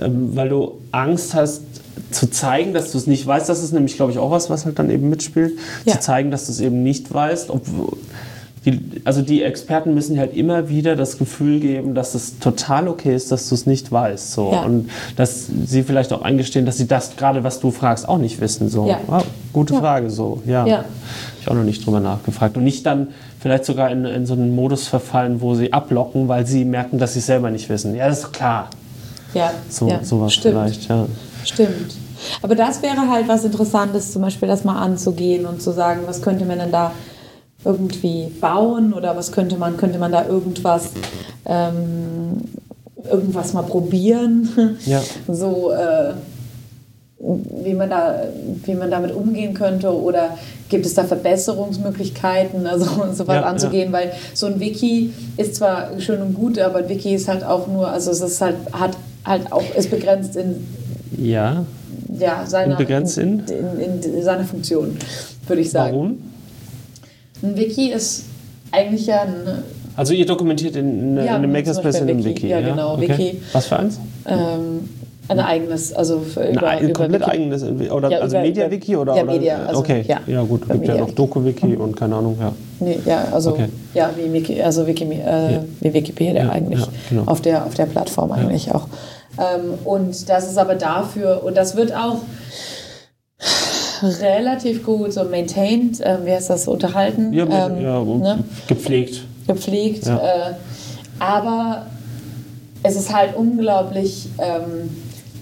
ähm, 0.00 0.30
weil 0.34 0.48
du 0.48 0.78
Angst 0.92 1.34
hast, 1.34 1.62
zu 2.10 2.30
zeigen, 2.30 2.72
dass 2.72 2.92
du 2.92 2.98
es 2.98 3.06
nicht 3.06 3.26
weißt, 3.26 3.48
das 3.48 3.62
ist 3.62 3.72
nämlich, 3.72 3.96
glaube 3.96 4.12
ich, 4.12 4.18
auch 4.18 4.30
was, 4.30 4.48
was 4.50 4.64
halt 4.64 4.78
dann 4.78 4.90
eben 4.90 5.08
mitspielt, 5.10 5.52
Ja. 5.84 5.94
zu 5.94 6.00
zeigen, 6.00 6.30
dass 6.30 6.46
du 6.46 6.52
es 6.52 6.60
eben 6.60 6.82
nicht 6.82 7.12
weißt. 7.12 7.50
Obwohl, 7.50 7.96
die, 8.64 8.80
also 9.04 9.22
die 9.22 9.42
Experten 9.44 9.94
müssen 9.94 10.18
halt 10.18 10.34
immer 10.36 10.68
wieder 10.68 10.96
das 10.96 11.18
Gefühl 11.18 11.60
geben, 11.60 11.94
dass 11.94 12.14
es 12.16 12.38
total 12.40 12.88
okay 12.88 13.14
ist, 13.14 13.30
dass 13.30 13.48
du 13.48 13.54
es 13.54 13.64
nicht 13.66 13.92
weißt. 13.92 14.32
So. 14.32 14.50
Ja. 14.52 14.62
Und 14.62 14.90
dass 15.14 15.46
sie 15.66 15.82
vielleicht 15.84 16.12
auch 16.12 16.22
eingestehen, 16.22 16.66
dass 16.66 16.76
sie 16.76 16.88
das 16.88 17.16
gerade, 17.16 17.44
was 17.44 17.60
du 17.60 17.70
fragst, 17.70 18.08
auch 18.08 18.18
nicht 18.18 18.40
wissen. 18.40 18.68
So. 18.68 18.88
Ja. 18.88 18.98
Wow, 19.06 19.24
gute 19.52 19.74
Ja. 19.74 19.80
Frage. 19.80 20.10
So. 20.10 20.42
Ja. 20.46 20.66
Ja. 20.66 20.76
Habe 20.78 20.86
ich 21.40 21.48
auch 21.48 21.54
noch 21.54 21.62
nicht 21.64 21.86
drüber 21.86 22.00
nachgefragt. 22.00 22.56
Und 22.56 22.64
nicht 22.64 22.84
dann 22.86 23.08
vielleicht 23.38 23.64
sogar 23.64 23.90
in, 23.92 24.04
in 24.04 24.26
so 24.26 24.32
einen 24.34 24.54
Modus 24.56 24.88
verfallen, 24.88 25.40
wo 25.40 25.54
sie 25.54 25.72
ablocken, 25.72 26.26
weil 26.26 26.44
sie 26.46 26.64
merken, 26.64 26.98
dass 26.98 27.12
sie 27.12 27.20
es 27.20 27.26
selber 27.26 27.50
nicht 27.50 27.68
wissen. 27.68 27.94
Ja, 27.94 28.08
das 28.08 28.18
ist 28.20 28.32
klar. 28.32 28.70
Ja, 29.34 29.52
So, 29.68 29.88
ja. 29.88 30.02
sowas 30.02 30.34
Stimmt. 30.34 30.54
vielleicht, 30.54 30.88
ja. 30.88 31.06
Stimmt. 31.46 31.94
Aber 32.42 32.54
das 32.54 32.82
wäre 32.82 33.08
halt 33.08 33.28
was 33.28 33.44
Interessantes, 33.44 34.12
zum 34.12 34.22
Beispiel 34.22 34.48
das 34.48 34.64
mal 34.64 34.80
anzugehen 34.80 35.46
und 35.46 35.62
zu 35.62 35.72
sagen, 35.72 36.02
was 36.06 36.22
könnte 36.22 36.44
man 36.44 36.58
denn 36.58 36.72
da 36.72 36.92
irgendwie 37.64 38.30
bauen 38.40 38.92
oder 38.92 39.16
was 39.16 39.32
könnte 39.32 39.56
man, 39.56 39.76
könnte 39.76 39.98
man 39.98 40.12
da 40.12 40.26
irgendwas, 40.26 40.90
ähm, 41.44 42.40
irgendwas 43.10 43.52
mal 43.52 43.62
probieren. 43.62 44.78
Ja. 44.86 45.02
So, 45.28 45.72
äh, 45.72 46.14
wie 47.18 47.74
man, 47.74 47.90
da, 47.90 48.24
wie 48.64 48.74
man 48.74 48.90
damit 48.90 49.14
umgehen 49.14 49.54
könnte 49.54 49.92
oder 49.92 50.36
gibt 50.68 50.84
es 50.84 50.94
da 50.94 51.04
Verbesserungsmöglichkeiten, 51.04 52.66
also 52.66 52.84
sowas 53.12 53.36
Ja, 53.36 53.42
anzugehen, 53.42 53.92
weil 53.92 54.12
so 54.34 54.46
ein 54.46 54.60
Wiki 54.60 55.12
ist 55.36 55.56
zwar 55.56 55.98
schön 55.98 56.20
und 56.20 56.34
gut, 56.34 56.58
aber 56.58 56.80
ein 56.80 56.88
Wiki 56.88 57.14
ist 57.14 57.28
halt 57.28 57.42
auch 57.42 57.66
nur, 57.66 57.88
also 57.88 58.10
es 58.10 58.20
ist 58.20 58.40
halt, 58.40 58.56
hat 58.72 58.96
halt 59.24 59.50
auch, 59.50 59.64
ist 59.76 59.90
begrenzt 59.90 60.36
in 60.36 60.66
Ja, 61.18 61.64
ja, 62.18 62.44
seiner, 62.46 62.76
begrenzt 62.76 63.18
in? 63.18 63.42
in, 63.48 64.02
in 64.14 64.22
seiner 64.22 64.44
Funktion, 64.44 64.96
würde 65.46 65.62
ich 65.62 65.70
sagen. 65.70 65.92
warum? 65.94 66.18
Ein 67.42 67.56
Wiki 67.56 67.90
ist 67.92 68.24
eigentlich 68.72 69.06
ja 69.06 69.22
ein, 69.22 69.34
Also 69.96 70.12
ihr 70.14 70.26
dokumentiert 70.26 70.76
in, 70.76 71.16
in, 71.18 71.24
Ja, 71.24 71.36
in 71.36 71.42
zum 71.42 71.52
Makerspace 71.52 71.96
in 72.00 72.08
einem 72.08 72.18
Wiki. 72.18 72.28
Wiki. 72.42 72.48
Ja, 72.48 72.60
genau, 72.60 72.94
Okay. 72.94 73.08
Wiki. 73.08 73.42
Was 73.52 73.66
für 73.66 73.78
eins? 73.78 73.98
ähm, 74.26 74.88
ein 75.28 75.40
eigenes, 75.40 75.92
also 75.92 76.22
über, 76.36 76.68
ein 76.68 76.84
über 76.84 76.92
komplett 76.92 77.22
Wiki. 77.22 77.30
eigenes, 77.30 77.62
oder 77.90 78.10
Ja, 78.10 78.18
also 78.20 78.38
Media-Wiki 78.38 78.94
oder? 78.96 79.16
ja, 79.16 79.22
oder? 79.24 79.32
Media, 79.32 79.66
also, 79.66 79.80
okay, 79.80 80.04
ja. 80.06 80.20
ja, 80.26 80.42
gut, 80.42 80.64
Über 80.64 80.74
gibt 80.74 80.86
ja 80.88 80.96
noch. 80.98 81.10
Doku-Wiki 81.10 81.74
und 81.76 81.96
keine 81.96 82.14
Ahnung, 82.16 82.36
ja. 82.40 82.52
Nee, 82.78 82.98
ja, 83.04 83.24
also 83.32 83.50
Okay. 83.50 83.66
ja, 83.94 84.10
wie, 84.16 84.32
Wiki, 84.32 84.62
also 84.62 84.86
Wiki, 84.86 85.04
äh, 85.04 85.60
wie 85.80 85.92
Wikipedia 85.92 86.44
Ja, 86.44 86.50
eigentlich 86.50 86.80
ja, 86.80 86.86
genau. 87.08 87.22
auf, 87.26 87.40
der, 87.40 87.64
auf 87.66 87.74
der 87.74 87.86
Plattform 87.86 88.30
eigentlich 88.32 88.72
auch. 88.72 88.86
Ähm, 89.38 89.74
und 89.84 90.28
das 90.28 90.50
ist 90.50 90.58
aber 90.58 90.74
dafür, 90.76 91.42
und 91.44 91.56
das 91.56 91.76
wird 91.76 91.94
auch 91.94 92.18
relativ 94.20 94.84
gut 94.84 95.12
so 95.12 95.24
maintained, 95.24 96.00
ähm, 96.02 96.18
wie 96.24 96.32
heißt 96.32 96.50
das, 96.50 96.68
unterhalten, 96.68 97.32
Ja, 97.32 97.44
ähm, 97.44 97.80
ja 97.80 98.02
ne? 98.04 98.44
gepflegt. 98.68 99.22
gepflegt. 99.46 100.06
Ja. 100.06 100.16
Äh, 100.18 100.52
aber 101.18 101.86
es 102.82 102.96
ist 102.96 103.14
halt 103.14 103.34
unglaublich 103.36 104.28
ähm, 104.38 104.90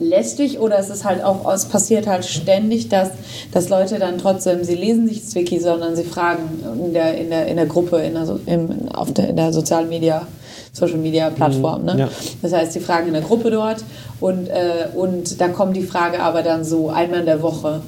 lästig 0.00 0.60
oder 0.60 0.78
es 0.78 0.88
ist 0.90 1.04
halt 1.04 1.22
auch, 1.22 1.52
es 1.52 1.64
passiert 1.66 2.06
halt 2.06 2.24
ständig, 2.24 2.88
dass, 2.88 3.10
dass 3.52 3.68
Leute 3.68 3.98
dann 3.98 4.18
trotzdem, 4.18 4.62
sie 4.64 4.74
lesen 4.76 5.04
nicht 5.04 5.34
Wiki, 5.34 5.58
sondern 5.58 5.96
sie 5.96 6.04
fragen 6.04 6.42
in 6.84 6.94
der, 6.94 7.16
in 7.18 7.30
der, 7.30 7.46
in 7.46 7.56
der 7.56 7.66
Gruppe, 7.66 7.98
in 7.98 8.14
der, 8.14 8.26
so- 8.26 8.40
im, 8.46 8.88
auf 8.94 9.12
der, 9.12 9.28
in 9.30 9.36
der 9.36 9.52
sozialen 9.52 9.88
Media, 9.88 10.26
Social 10.74 10.98
Media 10.98 11.30
Plattform. 11.30 11.84
Ne? 11.84 11.96
ja. 11.96 12.08
Das 12.42 12.52
heißt, 12.52 12.72
sie 12.72 12.80
fragen 12.80 13.06
in 13.06 13.14
der 13.14 13.22
Gruppe 13.22 13.50
dort 13.50 13.84
und, 14.20 14.48
äh, 14.48 14.88
und 14.94 15.40
da 15.40 15.48
kommt 15.48 15.76
die 15.76 15.82
Frage 15.82 16.20
aber 16.20 16.42
dann 16.42 16.64
so 16.64 16.90
einmal 16.90 17.20
in 17.20 17.26
der 17.26 17.40
Woche 17.40 17.80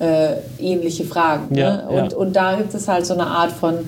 äh, 0.00 0.34
ähnliche 0.58 1.04
Fragen. 1.04 1.54
Ja, 1.54 1.76
ne? 1.76 1.84
ja. 1.90 2.02
und, 2.02 2.14
und 2.14 2.36
da 2.36 2.56
gibt 2.56 2.74
es 2.74 2.88
halt 2.88 3.06
so 3.06 3.14
eine 3.14 3.28
Art 3.28 3.52
von, 3.52 3.78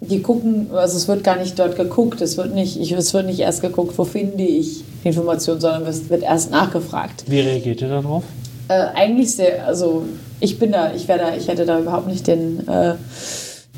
die 0.00 0.22
gucken, 0.22 0.68
also 0.72 0.96
es 0.96 1.06
wird 1.06 1.22
gar 1.22 1.36
nicht 1.36 1.58
dort 1.58 1.76
geguckt, 1.76 2.20
es 2.22 2.38
wird 2.38 2.54
nicht, 2.54 2.80
ich, 2.80 2.92
es 2.92 3.12
wird 3.12 3.26
nicht 3.26 3.40
erst 3.40 3.60
geguckt, 3.60 3.96
wo 3.98 4.04
finde 4.04 4.42
ich 4.42 4.82
die 5.04 5.08
Information, 5.08 5.60
sondern 5.60 5.86
es 5.86 6.08
wird 6.08 6.22
erst 6.22 6.50
nachgefragt. 6.50 7.24
Wie 7.26 7.40
reagiert 7.40 7.82
ihr 7.82 7.88
darauf? 7.88 8.24
Äh, 8.68 8.86
eigentlich 8.94 9.36
sehr, 9.36 9.66
also 9.66 10.04
ich 10.40 10.58
bin 10.58 10.72
da, 10.72 10.92
ich 10.94 11.06
wäre 11.08 11.18
da, 11.18 11.36
ich 11.36 11.48
hätte 11.48 11.66
da 11.66 11.78
überhaupt 11.78 12.08
nicht 12.08 12.26
den, 12.26 12.66
äh, 12.68 12.94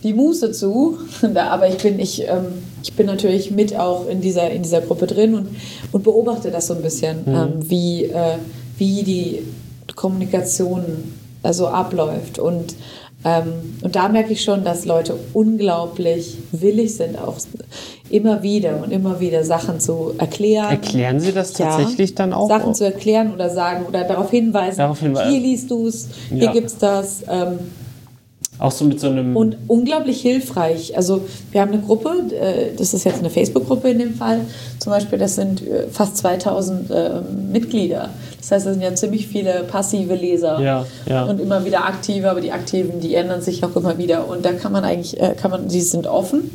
die 0.03 0.13
Muße 0.13 0.53
zu, 0.53 0.99
aber 1.35 1.69
ich 1.69 1.79
bin, 1.79 1.99
ich, 1.99 2.23
ähm, 2.23 2.47
ich 2.83 2.93
bin 2.95 3.07
natürlich 3.07 3.51
mit 3.51 3.77
auch 3.77 4.09
in 4.09 4.21
dieser, 4.21 4.51
in 4.51 4.63
dieser 4.63 4.81
Gruppe 4.81 5.07
drin 5.07 5.35
und, 5.35 5.49
und 5.93 6.05
beobachte 6.05 6.51
das 6.51 6.67
so 6.69 6.75
ein 6.75 6.83
bisschen, 6.83 7.19
ähm, 7.27 7.55
wie, 7.69 8.05
äh, 8.05 8.37
wie 8.79 9.03
die 9.03 9.43
Kommunikation 9.95 10.85
also 11.43 11.69
abläuft 11.69 12.39
und 12.39 12.75
ähm, 13.25 13.47
und 13.83 13.97
da 13.97 14.09
merke 14.09 14.33
ich 14.33 14.45
schon, 14.45 14.63
dass 14.63 14.85
Leute 14.85 15.17
unglaublich 15.33 16.39
willig 16.53 16.95
sind, 16.95 17.19
auch 17.19 17.37
immer 18.11 18.45
wieder 18.45 18.81
und 18.83 18.93
immer 18.93 19.19
wieder 19.19 19.43
Sachen 19.43 19.81
zu 19.81 20.15
erklären. 20.19 20.71
Erklären 20.71 21.19
Sie 21.19 21.33
das 21.33 21.59
Ja. 21.59 21.67
tatsächlich 21.77 22.15
dann 22.15 22.33
auch? 22.33 22.49
Sachen 22.49 22.75
zu 22.75 22.85
erklären 22.85 23.35
oder 23.35 23.51
sagen 23.51 23.87
oder 23.87 24.05
darauf 24.05 24.31
hinweisen. 24.31 24.79
Darauf 24.79 25.01
hinweisen. 25.01 25.31
Hier 25.33 25.41
liest 25.41 25.69
du 25.69 25.89
es, 25.89 26.09
hier 26.29 26.45
Ja. 26.45 26.53
gibt's 26.53 26.79
das. 26.79 27.23
Ähm, 27.29 27.59
Auch 28.59 28.73
so 28.73 28.85
mit 28.85 28.99
so 28.99 29.09
einem. 29.09 29.37
und 29.37 29.57
unglaublich 29.69 30.21
hilfreich. 30.21 30.97
Also 30.97 31.23
wir 31.53 31.61
haben 31.61 31.73
eine 31.73 31.81
Gruppe, 31.81 32.11
äh, 32.33 32.77
das 32.77 32.93
ist 32.93 33.05
jetzt 33.05 33.21
eine 33.21 33.31
Facebook-Gruppe 33.31 33.91
in 33.91 33.99
dem 33.99 34.15
Fall, 34.15 34.41
zum 34.81 34.93
Beispiel, 34.93 35.19
das 35.19 35.37
sind 35.37 35.67
äh, 35.67 35.87
fast 35.89 36.17
2000 36.17 36.91
äh, 36.91 37.11
Mitglieder. 37.53 38.11
Das 38.39 38.51
heißt, 38.51 38.67
es 38.67 38.73
sind 38.73 38.83
ja 38.83 38.95
ziemlich 38.95 39.29
viele 39.29 39.65
passive 39.65 40.15
Leser 40.15 40.61
Ja, 40.61 40.87
ja. 41.07 41.25
und 41.25 41.41
immer 41.41 41.65
wieder 41.65 41.85
aktive, 41.85 42.31
aber 42.31 42.41
die 42.41 42.51
aktiven, 42.53 43.01
die 43.01 43.15
ändern 43.15 43.43
sich 43.43 43.63
auch 43.65 43.77
immer 43.77 43.97
wieder. 43.99 44.27
Und 44.29 44.45
da 44.45 44.53
kann 44.53 44.73
man 44.73 44.85
eigentlich, 44.85 45.21
äh, 45.21 45.35
kann 45.41 45.51
man, 45.51 45.69
die 45.69 45.81
sind 45.81 46.07
offen. 46.07 46.51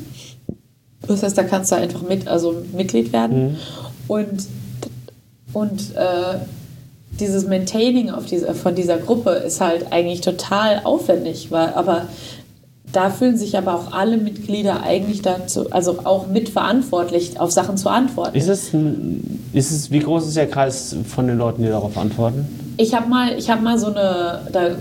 Das 1.08 1.24
heißt, 1.24 1.38
da 1.38 1.44
kannst 1.44 1.72
du 1.72 1.76
einfach 1.76 2.02
mit, 2.02 2.28
also 2.28 2.56
Mitglied 2.74 3.14
werden. 3.14 3.58
Und, 4.08 4.48
und 5.54 5.96
äh, 5.96 6.38
dieses 7.20 7.48
Maintaining 7.48 8.10
auf 8.10 8.26
diese, 8.26 8.54
von 8.54 8.76
dieser 8.76 8.98
Gruppe 8.98 9.32
ist 9.32 9.62
halt 9.62 9.92
eigentlich 9.92 10.22
total 10.22 10.82
aufwendig, 10.84 11.52
weil, 11.52 11.74
aber 11.74 12.08
da 12.92 13.10
fühlen 13.10 13.38
sich 13.38 13.58
aber 13.58 13.74
auch 13.76 13.92
alle 13.92 14.18
Mitglieder 14.18 14.84
eigentlich 14.84 15.22
dazu, 15.22 15.72
also 15.72 16.00
auch 16.04 16.28
mitverantwortlich, 16.28 17.40
auf 17.40 17.52
Sachen 17.52 17.76
zu 17.78 17.90
antworten. 17.90 18.38
Ist 18.38 18.48
es, 18.48 18.72
ist 19.54 19.72
es, 19.72 19.92
wie 19.92 20.00
groß 20.00 20.28
ist 20.28 20.38
der 20.38 20.48
Kreis 20.48 20.96
von 21.08 21.28
den 21.28 21.38
Leuten, 21.38 21.64
die 21.64 21.70
darauf 21.70 21.98
antworten? 21.98 22.48
Ich 22.78 22.94
habe 22.94 23.10
mal, 23.10 23.38
ich 23.38 23.50
hab 23.50 23.62
mal 23.62 23.80
so 23.80 23.88
eine, 23.88 24.42
da, 24.52 24.76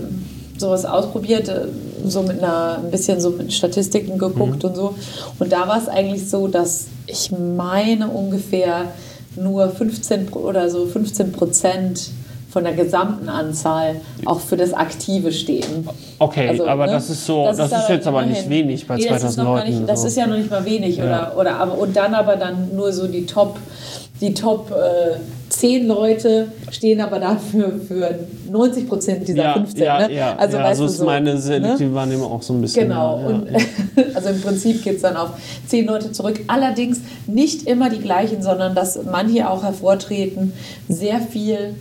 sowas 0.57 0.85
ausprobiert, 0.85 1.49
äh, 1.49 1.65
so 2.05 2.21
mit 2.21 2.39
einer, 2.39 2.79
ein 2.83 2.91
bisschen 2.91 3.19
so 3.19 3.31
mit 3.31 3.51
Statistiken 3.51 4.17
geguckt 4.17 4.63
und 4.63 4.75
so. 4.75 4.95
Und 5.39 5.51
da 5.51 5.67
war 5.67 5.77
es 5.77 5.87
eigentlich 5.87 6.29
so, 6.29 6.47
dass 6.47 6.87
ich 7.07 7.31
meine 7.31 8.09
ungefähr 8.09 8.91
nur 9.35 9.69
15 9.69 10.27
Pro- 10.27 10.39
oder 10.39 10.69
so 10.69 10.85
15 10.85 11.31
Prozent 11.31 12.11
von 12.53 12.63
der 12.65 12.73
gesamten 12.73 13.29
Anzahl 13.29 13.95
auch 14.25 14.39
für 14.39 14.55
das 14.55 14.75
Aktive 14.75 15.31
stehen. 15.31 15.89
Okay, 16.19 16.49
Also, 16.49 16.67
aber 16.67 16.85
ne, 16.85 16.91
das 16.93 17.09
ist 17.09 17.25
so, 17.25 17.45
das, 17.45 17.71
ist, 17.71 17.89
jetzt 17.89 18.05
aber 18.05 18.23
nicht 18.27 18.47
wenig 18.47 18.85
bei 18.85 18.95
Nee, 18.95 19.07
das 19.09 19.23
ist 19.23 19.35
2000 19.35 19.37
noch 19.37 19.55
gar 19.55 19.63
Leuten. 19.65 19.77
Nicht, 19.79 19.89
das 19.89 20.01
so. 20.01 20.07
ist 20.07 20.17
ja 20.17 20.27
noch 20.27 20.37
nicht 20.37 20.51
mal 20.51 20.63
wenig. 20.63 20.97
Ja. 20.97 21.03
Oder, 21.03 21.37
oder, 21.39 21.55
aber, 21.55 21.77
und 21.79 21.95
dann 21.95 22.13
aber 22.13 22.35
dann 22.35 22.75
nur 22.75 22.93
so 22.93 23.07
die 23.07 23.25
Top, 23.25 23.57
die 24.21 24.35
Top 24.35 24.69
äh, 24.69 25.17
10 25.49 25.87
Leute 25.87 26.47
stehen 26.69 27.01
aber 27.01 27.19
dafür 27.19 27.73
für 27.87 28.19
90 28.51 28.87
Prozent 28.87 29.27
dieser 29.27 29.43
ja, 29.43 29.53
15. 29.53 29.83
ja, 29.83 30.07
ne? 30.07 30.13
ja, 30.13 30.35
Also, 30.35 30.57
ja, 30.57 30.63
weißt 30.63 30.77
so 30.77 30.85
ist 30.85 30.97
so, 30.97 31.05
meine 31.05 31.33
ne? 31.33 31.41
selektive 31.41 31.93
Wahrnehmung 31.95 32.31
auch 32.31 32.41
so 32.43 32.53
ein 32.53 32.61
bisschen. 32.61 32.87
Genau, 32.87 33.19
Ja, 33.19 33.25
und 33.25 33.47
also 34.15 34.29
im 34.29 34.41
Prinzip 34.41 34.83
geht 34.83 34.97
es 34.97 35.01
dann 35.01 35.17
auf 35.17 35.29
zehn 35.65 35.87
Leute 35.87 36.11
zurück. 36.11 36.39
Allerdings 36.45 37.01
nicht 37.25 37.67
immer 37.67 37.89
die 37.89 37.99
gleichen, 37.99 38.43
sondern 38.43 38.75
dass 38.75 38.99
manche 39.11 39.49
auch 39.49 39.63
hervortreten, 39.63 40.53
sehr 40.87 41.19
viel 41.19 41.73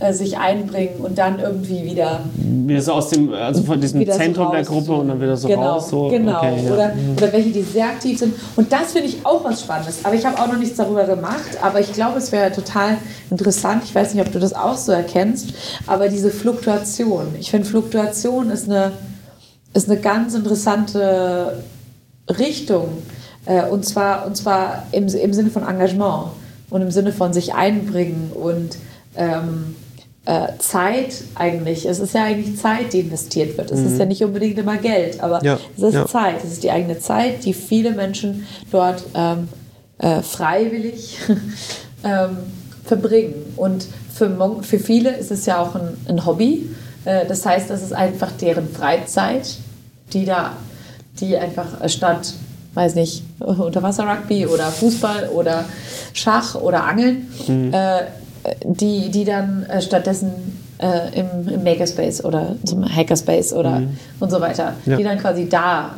äh, 0.00 0.12
sich 0.12 0.38
einbringen 0.38 0.96
und 0.98 1.18
dann 1.18 1.38
irgendwie 1.38 1.84
wieder 1.84 2.20
Wieder 2.34 2.82
so 2.82 2.92
aus 2.94 3.10
dem, 3.10 3.32
also 3.32 3.62
von 3.62 3.80
diesem 3.80 4.00
wieder 4.00 4.14
so 4.14 4.18
Zentrum 4.18 4.50
der. 4.50 4.64
Gruppe 4.64 4.92
und 4.92 5.08
dann 5.08 5.20
wieder 5.20 5.36
so 5.36 5.46
genau, 5.46 5.74
raus. 5.74 5.88
So, 5.88 6.08
Genau, 6.08 6.38
okay, 6.38 6.64
ja. 6.64 6.72
oder, 6.72 6.92
oder 7.16 7.32
welche, 7.32 7.50
die 7.50 7.62
sehr 7.62 7.86
aktiv 7.86 8.18
sind. 8.18 8.34
Und 8.56 8.72
das 8.72 8.92
finde 8.92 9.08
ich 9.08 9.24
auch 9.24 9.44
was 9.44 9.60
Spannendes. 9.60 10.00
Aber 10.04 10.14
ich 10.14 10.24
habe 10.26 10.36
auch 10.40 10.48
noch 10.48 10.58
nichts 10.58 10.76
darüber 10.76 11.04
gemacht. 11.04 11.58
Aber 11.62 11.78
ich 11.80 11.92
glaube, 11.92 12.18
es 12.18 12.32
wäre 12.32 12.50
total 12.50 12.96
interessant. 13.30 13.84
Ich 13.84 13.94
weiß 13.94 14.14
nicht, 14.14 14.26
ob 14.26 14.32
du 14.32 14.40
das 14.40 14.52
auch 14.52 14.76
so 14.76 14.92
erkennst. 14.92 15.52
Aber 15.86 16.08
diese 16.08 16.30
Fluktuation. 16.30 17.28
Ich 17.38 17.50
finde, 17.50 17.68
Fluktuation 17.68 18.50
ist 18.50 18.68
eine, 18.68 18.92
ist 19.74 19.88
eine 19.88 20.00
ganz 20.00 20.34
interessante 20.34 21.62
Richtung. 22.38 22.88
Äh, 23.46 23.68
Und 23.68 23.84
zwar, 23.84 24.26
und 24.26 24.36
zwar 24.36 24.84
im, 24.90 25.06
im 25.06 25.32
Sinne 25.32 25.50
von 25.50 25.62
Engagement 25.66 26.28
und 26.70 26.82
im 26.82 26.90
Sinne 26.90 27.12
von 27.12 27.32
sich 27.32 27.54
einbringen 27.54 28.32
und 28.34 28.76
ähm, 29.16 29.76
äh, 29.76 29.83
Zeit 30.58 31.22
eigentlich. 31.34 31.84
Es 31.84 31.98
ist 31.98 32.14
ja 32.14 32.24
eigentlich 32.24 32.56
Zeit, 32.56 32.92
die 32.92 33.00
investiert 33.00 33.58
wird. 33.58 33.70
Es 33.70 33.80
ist 33.80 33.98
ja 33.98 34.06
nicht 34.06 34.24
unbedingt 34.24 34.58
immer 34.58 34.78
Geld, 34.78 35.22
aber 35.22 35.44
Ja, 35.44 35.58
es 35.76 35.82
ist 35.82 35.94
ja. 35.94 36.06
Zeit. 36.06 36.42
Es 36.42 36.52
ist 36.52 36.62
die 36.62 36.70
eigene 36.70 36.98
Zeit, 36.98 37.44
die 37.44 37.52
viele 37.52 37.90
Menschen 37.90 38.46
dort 38.70 39.04
ähm, 39.14 39.48
äh, 39.98 40.22
freiwillig 40.22 41.18
ähm, 42.04 42.38
verbringen. 42.84 43.34
Und 43.56 43.86
für, 44.14 44.60
für 44.62 44.78
viele 44.78 45.14
ist 45.16 45.30
es 45.30 45.46
ja 45.46 45.60
auch 45.60 45.74
ein, 45.74 45.96
ein 46.08 46.24
Hobby. 46.24 46.70
Äh, 47.04 47.26
das 47.26 47.44
heißt, 47.44 47.70
es 47.70 47.82
ist 47.82 47.92
einfach 47.92 48.32
deren 48.32 48.68
Freizeit, 48.68 49.56
die 50.12 50.24
da, 50.24 50.52
die 51.20 51.36
einfach 51.36 51.66
statt, 51.88 52.32
weiß 52.74 52.94
nicht, 52.94 53.22
Unterwasser-Rugby 53.40 54.46
oder 54.46 54.70
Fußball 54.70 55.28
oder 55.28 55.64
Schach 56.12 56.54
oder 56.54 56.84
Angeln, 56.84 57.28
äh, 57.72 58.04
die, 58.64 59.10
die 59.10 59.24
dann 59.24 59.64
äh, 59.64 59.80
stattdessen 59.80 60.30
äh, 60.78 61.20
im, 61.20 61.48
im 61.48 61.64
Makerspace 61.64 62.24
oder 62.24 62.56
zum 62.64 62.84
Hackerspace 62.84 63.52
oder 63.52 63.82
und 64.20 64.30
so 64.30 64.40
weiter, 64.40 64.74
Ja. 64.86 64.96
die 64.96 65.02
dann 65.04 65.18
quasi 65.18 65.48
da 65.48 65.90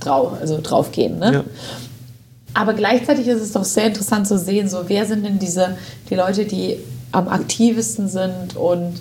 drauf, 0.00 0.32
also 0.40 0.60
drauf 0.62 0.92
gehen. 0.92 1.18
Ne? 1.18 1.32
Ja. 1.32 1.44
Aber 2.54 2.74
gleichzeitig 2.74 3.26
ist 3.28 3.40
es 3.40 3.52
doch 3.52 3.64
sehr 3.64 3.86
interessant 3.86 4.26
zu 4.26 4.38
sehen, 4.38 4.68
so 4.68 4.84
wer 4.88 5.06
sind 5.06 5.24
denn 5.24 5.38
diese 5.38 5.76
die 6.08 6.14
Leute, 6.14 6.44
die 6.44 6.78
am 7.12 7.28
aktivsten 7.28 8.08
sind 8.08 8.56
und 8.56 8.94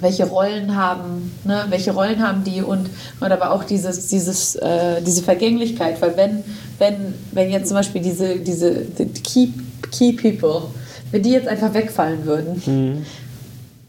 welche 0.00 0.26
Rollen 0.26 0.76
haben, 0.76 1.32
ne? 1.44 1.66
welche 1.68 1.92
Rollen 1.92 2.26
haben 2.26 2.42
die 2.44 2.62
und, 2.62 2.88
und 3.20 3.32
aber 3.32 3.52
auch 3.52 3.64
dieses, 3.64 4.06
dieses, 4.08 4.54
äh, 4.56 5.02
diese 5.02 5.22
Vergänglichkeit, 5.22 6.00
weil 6.00 6.16
wenn, 6.16 6.42
wenn, 6.78 7.14
wenn 7.32 7.50
jetzt 7.50 7.68
zum 7.68 7.76
Beispiel 7.76 8.00
diese, 8.00 8.36
diese 8.38 8.72
die 8.86 9.04
Key, 9.22 9.48
Key 9.90 10.12
People, 10.12 10.68
wenn 11.12 11.22
die 11.22 11.30
jetzt 11.30 11.48
einfach 11.48 11.74
wegfallen 11.74 12.24
würden, 12.24 13.04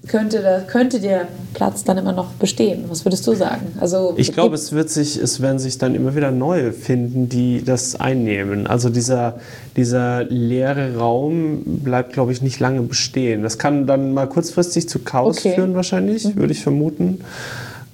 könnte, 0.08 0.42
da, 0.42 0.62
könnte 0.62 1.00
der 1.00 1.28
Platz 1.54 1.84
dann 1.84 1.98
immer 2.00 2.12
noch 2.12 2.32
bestehen. 2.34 2.86
Was 2.88 3.06
würdest 3.06 3.26
du 3.28 3.36
sagen? 3.36 3.74
Also, 3.80 4.16
Ich 4.18 4.34
glaube, 4.34 4.56
es 4.56 4.72
wird 4.72 4.90
sich, 4.90 5.18
es 5.18 5.42
werden 5.42 5.60
sich 5.60 5.78
dann 5.78 5.94
immer 5.94 6.16
wieder 6.16 6.32
neue 6.32 6.74
finden, 6.74 7.30
die 7.30 7.64
das 7.64 8.00
einnehmen. 8.00 8.66
Also 8.66 8.90
dieser, 8.90 9.36
dieser 9.78 10.24
leere 10.24 10.98
Raum 10.98 11.62
bleibt, 11.84 12.14
glaube 12.14 12.32
ich, 12.32 12.42
nicht 12.42 12.60
lange 12.60 12.82
bestehen. 12.82 13.44
Das 13.44 13.60
kann 13.60 13.86
dann 13.86 14.14
mal 14.14 14.28
kurzfristig 14.28 14.90
zu 14.90 15.00
Chaos 15.00 15.38
Okay. 15.38 15.54
führen, 15.54 15.76
wahrscheinlich, 15.76 16.36
würde 16.36 16.52
ich 16.54 16.64
vermuten. 16.64 17.22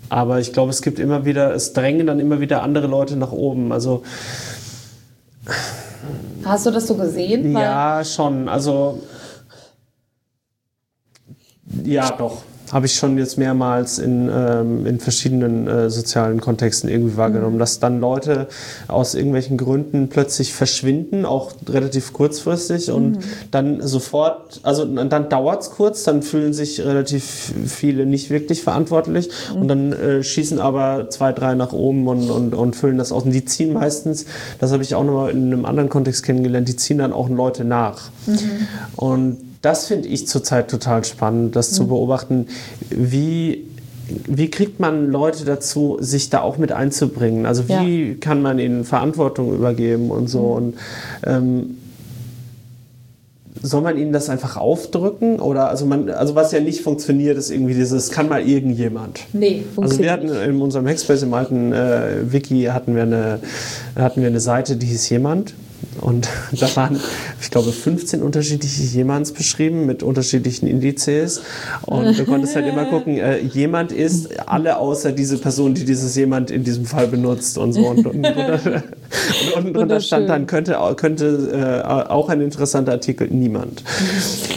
Aber 0.09 0.39
ich 0.39 0.53
glaube, 0.53 0.69
es 0.71 0.81
gibt 0.81 0.99
immer 0.99 1.25
wieder, 1.25 1.53
es 1.53 1.73
drängen 1.73 2.07
dann 2.07 2.21
immer 2.21 2.39
wieder 2.39 2.63
andere 2.63 2.87
Leute 2.87 3.17
nach 3.17 3.33
oben. 3.33 3.73
Also 3.73 4.03
hast 6.45 6.65
du 6.65 6.71
das 6.71 6.87
so 6.87 6.95
gesehen? 6.95 7.51
Ja, 7.51 8.01
schon. 8.05 8.47
Also 8.47 8.99
ja, 11.83 12.11
doch. 12.11 12.43
Habe 12.71 12.85
ich 12.85 12.95
schon 12.95 13.17
jetzt 13.17 13.37
mehrmals 13.37 13.97
in, 13.97 14.29
ähm, 14.29 14.85
in 14.85 14.99
verschiedenen 14.99 15.67
äh, 15.69 15.89
sozialen 15.89 16.41
Kontexten 16.41 16.89
irgendwie 16.89 17.15
wahrgenommen, 17.15 17.59
dass 17.59 17.79
dann 17.79 18.01
Leute 18.01 18.47
aus 18.89 19.15
irgendwelchen 19.15 19.57
Gründen 19.57 20.09
plötzlich 20.09 20.53
verschwinden, 20.53 21.23
auch 21.23 21.53
relativ 21.69 22.11
kurzfristig 22.11 22.91
und 22.91 23.19
dann 23.51 23.79
sofort, 23.87 24.59
also 24.63 24.83
dann 24.83 25.29
dauert 25.29 25.61
es 25.61 25.69
kurz, 25.71 26.03
dann 26.03 26.21
fühlen 26.21 26.51
sich 26.51 26.81
relativ 26.81 27.53
viele 27.67 28.05
nicht 28.05 28.29
wirklich 28.29 28.63
verantwortlich 28.63 29.29
und 29.55 29.69
dann 29.69 29.93
äh, 29.93 30.21
schießen 30.21 30.59
aber 30.59 31.09
zwei, 31.09 31.31
drei 31.31 31.55
nach 31.55 31.71
oben 31.71 32.05
und, 32.09 32.29
und, 32.29 32.53
und 32.53 32.75
füllen 32.75 32.97
das 32.97 33.13
aus. 33.13 33.23
Und 33.23 33.31
die 33.31 33.45
ziehen 33.45 33.71
meistens, 33.71 34.25
das 34.59 34.73
habe 34.73 34.83
ich 34.83 34.93
auch 34.93 35.05
nochmal 35.05 35.31
in 35.31 35.53
einem 35.53 35.63
anderen 35.63 35.87
Kontext 35.87 36.23
kennengelernt, 36.23 36.67
die 36.67 36.75
ziehen 36.75 36.97
dann 36.97 37.13
auch 37.13 37.29
Leute 37.29 37.63
nach. 37.63 38.09
Und 38.97 39.46
das 39.61 39.87
finde 39.87 40.07
ich 40.07 40.27
zurzeit 40.27 40.69
total 40.69 41.03
spannend, 41.03 41.55
das 41.55 41.71
zu 41.71 41.87
beobachten, 41.87 42.47
wie, 42.89 43.65
wie 44.27 44.49
kriegt 44.49 44.79
man 44.79 45.11
Leute 45.11 45.45
dazu, 45.45 45.97
sich 45.99 46.29
da 46.29 46.41
auch 46.41 46.57
mit 46.57 46.71
einzubringen? 46.71 47.45
Also 47.45 47.67
wie 47.67 48.15
kann 48.15 48.41
man 48.41 48.59
ihnen 48.59 48.83
Verantwortung 48.83 49.53
übergeben 49.53 50.11
und 50.11 50.27
so. 50.27 50.41
Und 50.41 50.75
ähm, 51.25 51.77
soll 53.61 53.81
man 53.81 53.97
ihnen 53.97 54.13
das 54.13 54.29
einfach 54.29 54.57
aufdrücken? 54.57 55.39
Oder 55.39 55.69
also 55.69 55.85
man, 55.85 56.09
also 56.09 56.35
was 56.35 56.51
ja 56.51 56.59
nicht 56.59 56.81
funktioniert, 56.81 57.37
ist 57.37 57.49
irgendwie 57.49 57.73
dieses, 57.73 58.11
kann 58.11 58.29
mal 58.29 58.47
irgendjemand. 58.47 59.21
Nee, 59.33 59.47
Also 59.47 59.65
wir 59.65 59.73
funktioniert 59.73 60.11
hatten 60.11 60.51
in 60.51 60.61
unserem 60.61 60.87
Hackspace 60.87 61.23
im 61.23 61.33
alten 61.33 61.73
äh, 61.73 62.31
Wiki 62.31 62.65
hatten 62.65 62.95
wir, 62.95 63.03
eine, 63.03 63.39
hatten 63.95 64.21
wir 64.21 64.27
eine 64.27 64.39
Seite, 64.39 64.75
die 64.75 64.85
hieß 64.85 65.09
jemand. 65.09 65.53
Und 66.01 66.27
da 66.51 66.75
waren, 66.75 66.99
ich 67.41 67.51
glaube, 67.51 67.71
15 67.71 68.21
unterschiedliche 68.21 68.83
Jemands 68.83 69.31
beschrieben 69.31 69.85
mit 69.85 70.03
unterschiedlichen 70.03 70.67
Indizes. 70.67 71.41
Und 71.85 72.17
du 72.17 72.25
konntest 72.25 72.55
halt 72.55 72.67
immer 72.67 72.85
gucken, 72.85 73.17
äh, 73.17 73.39
jemand 73.39 73.91
ist 73.91 74.39
alle 74.47 74.77
außer 74.77 75.11
diese 75.11 75.37
Person, 75.37 75.73
die 75.73 75.85
dieses 75.85 76.15
jemand 76.15 76.51
in 76.51 76.63
diesem 76.63 76.85
Fall 76.85 77.07
benutzt 77.07 77.57
und 77.57 77.73
so. 77.73 77.87
Und, 77.87 78.05
und, 78.05 78.25
und, 78.25 78.25
und 78.35 78.83
unten 79.55 79.73
drunter 79.73 79.99
stand 79.99 80.29
dann, 80.29 80.47
könnte, 80.47 80.77
könnte 80.95 81.83
äh, 81.85 81.87
auch 82.09 82.29
ein 82.29 82.41
interessanter 82.41 82.93
Artikel, 82.93 83.27
niemand. 83.29 83.83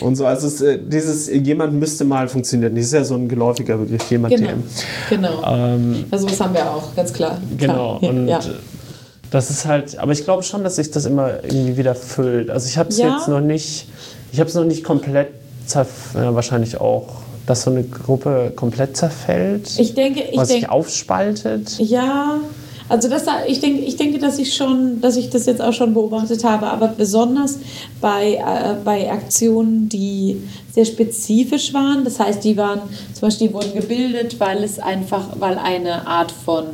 Und 0.00 0.16
so, 0.16 0.26
also 0.26 0.46
es, 0.46 0.60
äh, 0.60 0.78
dieses 0.78 1.28
jemand 1.28 1.74
müsste 1.74 2.04
mal 2.04 2.28
funktionieren. 2.28 2.74
Das 2.74 2.84
ist 2.84 2.92
ja 2.92 3.04
so 3.04 3.14
ein 3.14 3.28
geläufiger 3.28 3.76
Begriff, 3.76 4.10
jemand 4.10 4.36
Genau, 4.36 4.52
genau. 5.08 5.42
Ähm, 5.46 6.04
Also 6.10 6.26
das 6.26 6.40
haben 6.40 6.54
wir 6.54 6.70
auch, 6.70 6.94
ganz 6.94 7.12
klar. 7.12 7.40
Genau. 7.58 7.98
Klar. 7.98 8.10
Und 8.10 8.28
ja. 8.28 8.40
Das 9.30 9.50
ist 9.50 9.64
halt, 9.66 9.98
aber 9.98 10.12
ich 10.12 10.24
glaube 10.24 10.42
schon, 10.42 10.64
dass 10.64 10.76
sich 10.76 10.90
das 10.90 11.06
immer 11.06 11.42
irgendwie 11.44 11.76
wieder 11.76 11.94
füllt. 11.94 12.50
Also 12.50 12.66
ich 12.68 12.76
habe 12.78 12.88
es 12.88 12.98
Ja. 12.98 13.16
jetzt 13.16 13.28
noch 13.28 13.40
nicht, 13.40 13.86
ich 14.32 14.40
habe 14.40 14.48
es 14.48 14.54
noch 14.56 14.64
nicht 14.64 14.84
komplett 14.84 15.28
zerf 15.66 15.88
ja, 16.14 16.34
wahrscheinlich 16.34 16.80
auch, 16.80 17.06
dass 17.46 17.62
so 17.62 17.70
eine 17.70 17.84
Gruppe 17.84 18.52
komplett 18.56 18.96
zerfällt, 18.96 19.78
Ich 19.78 19.94
denke, 19.94 20.22
ich 20.22 20.36
was 20.36 20.48
sich 20.48 20.68
aufspaltet. 20.68 21.78
ja, 21.78 22.38
Also 22.88 23.08
das, 23.08 23.22
ich, 23.46 23.60
denke, 23.60 23.82
ich 23.82 23.96
denke, 23.96 24.18
dass 24.18 24.38
ich 24.40 24.52
schon, 24.56 25.00
dass 25.00 25.16
ich 25.16 25.30
das 25.30 25.46
jetzt 25.46 25.62
auch 25.62 25.72
schon 25.72 25.94
beobachtet 25.94 26.42
habe, 26.42 26.66
aber 26.66 26.88
besonders 26.88 27.58
bei, 28.00 28.32
äh, 28.34 28.74
bei 28.84 29.08
Aktionen, 29.12 29.88
die 29.88 30.42
sehr 30.74 30.84
spezifisch 30.84 31.72
waren. 31.72 32.02
Das 32.04 32.18
heißt, 32.18 32.42
die 32.42 32.56
waren 32.56 32.80
zum 33.14 33.28
Beispiel 33.28 33.46
die 33.48 33.54
wurden 33.54 33.74
gebildet, 33.74 34.40
weil 34.40 34.64
es 34.64 34.80
einfach, 34.80 35.24
weil 35.38 35.56
eine 35.58 36.04
Art 36.08 36.32
von 36.32 36.64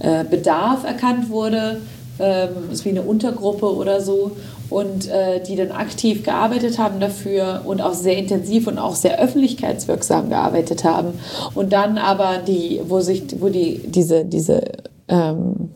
äh, 0.00 0.24
Bedarf 0.24 0.84
erkannt 0.84 1.30
wurde, 1.30 1.80
ähm, 2.18 2.70
ist 2.72 2.84
wie 2.84 2.90
eine 2.90 3.02
Untergruppe 3.02 3.74
oder 3.74 4.00
so 4.00 4.32
und 4.70 5.08
äh, 5.08 5.42
die 5.42 5.56
dann 5.56 5.70
aktiv 5.70 6.24
gearbeitet 6.24 6.78
haben 6.78 6.98
dafür 6.98 7.62
und 7.64 7.80
auch 7.80 7.94
sehr 7.94 8.16
intensiv 8.16 8.66
und 8.66 8.78
auch 8.78 8.94
sehr 8.94 9.20
öffentlichkeitswirksam 9.20 10.28
gearbeitet 10.28 10.84
haben 10.84 11.18
und 11.54 11.72
dann 11.72 11.98
aber 11.98 12.38
die, 12.38 12.80
wo 12.86 13.00
sich, 13.00 13.22
wo 13.40 13.48
die 13.48 13.80
diese 13.86 14.24
diese 14.24 14.62
ähm, 15.08 15.70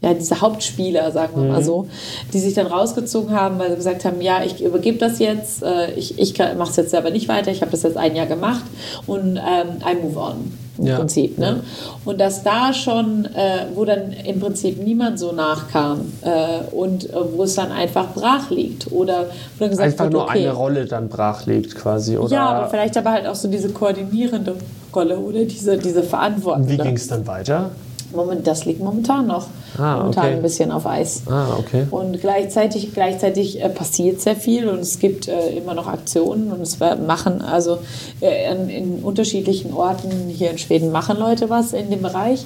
ja, 0.00 0.14
diese 0.14 0.40
Hauptspieler, 0.40 1.10
sagen 1.10 1.42
wir 1.42 1.48
mal 1.48 1.60
mhm. 1.60 1.64
so, 1.64 1.88
die 2.32 2.38
sich 2.38 2.54
dann 2.54 2.68
rausgezogen 2.68 3.32
haben, 3.32 3.58
weil 3.58 3.70
sie 3.70 3.76
gesagt 3.76 4.04
haben, 4.04 4.20
ja, 4.20 4.44
ich 4.44 4.62
übergebe 4.62 4.96
das 4.96 5.18
jetzt, 5.18 5.64
äh, 5.64 5.90
ich, 5.94 6.18
ich 6.20 6.38
mache 6.38 6.70
es 6.70 6.76
jetzt 6.76 6.90
selber 6.90 7.10
nicht 7.10 7.26
weiter, 7.26 7.50
ich 7.50 7.62
habe 7.62 7.72
das 7.72 7.82
jetzt 7.82 7.96
ein 7.96 8.14
Jahr 8.14 8.26
gemacht 8.26 8.64
und 9.08 9.36
ähm, 9.36 9.78
I 9.84 9.96
move 10.00 10.18
on 10.18 10.52
im 10.78 10.86
ja. 10.86 10.96
Prinzip. 10.96 11.38
Ne? 11.38 11.60
Und 12.04 12.20
dass 12.20 12.42
da 12.42 12.72
schon, 12.72 13.26
äh, 13.26 13.66
wo 13.74 13.84
dann 13.84 14.12
im 14.12 14.40
Prinzip 14.40 14.82
niemand 14.82 15.18
so 15.18 15.32
nachkam 15.32 16.12
äh, 16.22 16.74
und 16.74 17.10
äh, 17.10 17.14
wo 17.34 17.42
es 17.42 17.54
dann 17.54 17.72
einfach 17.72 18.14
brach 18.14 18.50
liegt 18.50 18.90
oder 18.92 19.26
wo 19.26 19.60
dann 19.60 19.70
gesagt 19.70 19.86
einfach 19.86 20.04
wird, 20.04 20.12
nur 20.12 20.22
okay, 20.24 20.38
eine 20.38 20.52
Rolle 20.52 20.86
dann 20.86 21.08
brach 21.08 21.46
liegt 21.46 21.74
quasi 21.74 22.16
oder 22.16 22.34
ja, 22.34 22.48
aber 22.48 22.68
vielleicht 22.68 22.96
aber 22.96 23.12
halt 23.12 23.26
auch 23.26 23.34
so 23.34 23.48
diese 23.48 23.70
koordinierende 23.70 24.54
Rolle 24.94 25.18
oder 25.18 25.44
diese 25.44 25.76
diese 25.76 26.02
Verantwortung. 26.02 26.68
Wie 26.68 26.78
ging 26.78 26.96
es 26.96 27.08
dann 27.08 27.26
weiter? 27.26 27.70
Moment, 28.14 28.46
das 28.46 28.64
liegt 28.64 28.80
momentan 28.80 29.26
noch 29.26 29.48
ah, 29.76 29.98
momentan 29.98 30.24
okay. 30.24 30.34
ein 30.34 30.42
bisschen 30.42 30.70
auf 30.70 30.86
Eis. 30.86 31.22
Ah, 31.26 31.56
okay. 31.58 31.86
Und 31.90 32.20
gleichzeitig, 32.20 32.92
gleichzeitig 32.94 33.62
äh, 33.62 33.68
passiert 33.68 34.20
sehr 34.20 34.36
viel 34.36 34.68
und 34.68 34.80
es 34.80 34.98
gibt 34.98 35.28
äh, 35.28 35.50
immer 35.50 35.74
noch 35.74 35.86
Aktionen 35.86 36.52
und 36.52 36.60
es 36.60 36.78
machen, 36.78 37.42
also 37.42 37.78
äh, 38.20 38.52
in, 38.52 38.68
in, 38.68 38.98
unterschiedlichen 39.02 39.72
Orten 39.72 40.10
hier 40.28 40.50
in 40.50 40.58
Schweden 40.58 40.92
machen 40.92 41.18
Leute 41.18 41.50
was 41.50 41.72
in 41.72 41.90
dem 41.90 42.02
Bereich, 42.02 42.44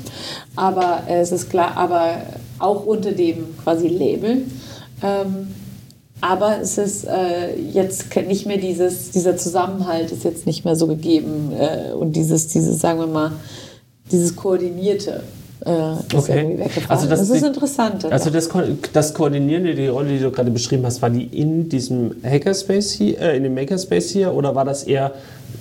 aber 0.57 1.03
es 1.09 1.33
ist 1.33 1.51
klar, 1.51 1.73
aber 1.77 2.23
auch 2.59 2.85
unter 2.87 3.13
dem 3.13 3.57
quasi 3.63 3.89
Label. 3.89 4.43
Ähm, 5.03 5.49
aber 6.23 6.61
es 6.61 6.79
ist 6.79 7.05
äh, 7.05 7.57
jetzt 7.57 8.15
nicht 8.15 8.47
mehr 8.47 8.57
dieses, 8.57 9.11
dieser 9.11 9.37
Zusammenhalt 9.37 10.13
ist 10.13 10.23
jetzt 10.23 10.47
nicht 10.47 10.65
mehr 10.65 10.77
so 10.77 10.87
gegeben 10.87 11.53
äh, 11.53 11.93
und 11.93 12.13
dieses, 12.13 12.47
dieses, 12.47 12.79
sagen 12.79 13.01
wir 13.01 13.09
mal, 13.09 13.33
dieses 14.13 14.37
Koordinierte 14.37 15.25
äh, 15.65 15.93
ist 15.95 16.15
okay. 16.15 16.59
Also 16.89 17.09
das, 17.09 17.21
das 17.21 17.31
ist 17.31 17.43
die, 17.43 17.47
interessant. 17.47 18.05
Also 18.07 18.31
das, 18.31 18.49
das 18.93 19.15
Koordinierende, 19.15 19.75
die 19.75 19.89
Rolle, 19.89 20.09
die 20.09 20.19
du 20.19 20.31
gerade 20.31 20.51
beschrieben 20.51 20.85
hast, 20.85 21.03
war 21.03 21.11
die 21.11 21.25
in 21.25 21.69
diesem 21.69 22.17
Hackerspace 22.25 22.93
hier, 22.93 23.21
äh, 23.21 23.37
in 23.37 23.45
dem 23.45 23.55
Makerspace 23.55 24.11
hier 24.11 24.35
oder 24.35 24.55
war 24.55 24.65
das 24.65 24.85
eher 24.85 25.13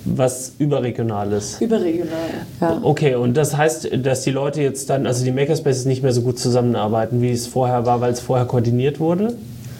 was 0.04 0.52
überregionales? 0.58 1.60
Überregional, 1.60 2.16
ja. 2.60 2.80
Okay, 2.82 3.14
und 3.14 3.36
das 3.36 3.56
heißt, 3.56 3.90
dass 4.02 4.22
die 4.22 4.30
Leute 4.32 4.62
jetzt 4.62 4.90
dann, 4.90 5.06
also 5.06 5.24
die 5.24 5.32
Makerspaces 5.32 5.84
nicht 5.84 6.02
mehr 6.02 6.12
so 6.12 6.22
gut 6.22 6.38
zusammenarbeiten, 6.38 7.22
wie 7.22 7.30
es 7.30 7.46
vorher 7.46 7.86
war, 7.86 8.00
weil 8.00 8.12
es 8.12 8.20
vorher 8.20 8.46
koordiniert 8.46 8.98
wurde? 8.98 9.36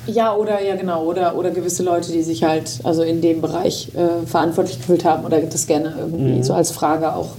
Ja, 0.07 0.35
oder 0.35 0.61
ja 0.63 0.77
genau, 0.77 1.05
oder, 1.05 1.37
oder 1.37 1.51
gewisse 1.51 1.83
Leute, 1.83 2.13
die 2.13 2.23
sich 2.23 2.43
halt 2.43 2.81
also 2.83 3.03
in 3.03 3.21
dem 3.21 3.41
Bereich 3.41 3.91
äh, 3.95 4.27
verantwortlich 4.27 4.79
gefühlt 4.79 5.05
haben 5.05 5.25
oder 5.25 5.41
das 5.41 5.67
gerne 5.67 5.95
irgendwie 5.99 6.33
mhm. 6.33 6.43
so 6.43 6.55
als 6.55 6.73
Frage 6.73 7.15
auch 7.15 7.31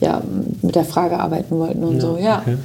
ja, 0.00 0.22
mit 0.62 0.74
der 0.74 0.84
Frage 0.84 1.18
arbeiten 1.18 1.58
wollten 1.58 1.84
und 1.84 1.96
ja, 1.96 2.00
so, 2.00 2.16
ja. 2.16 2.38
Okay. 2.40 2.56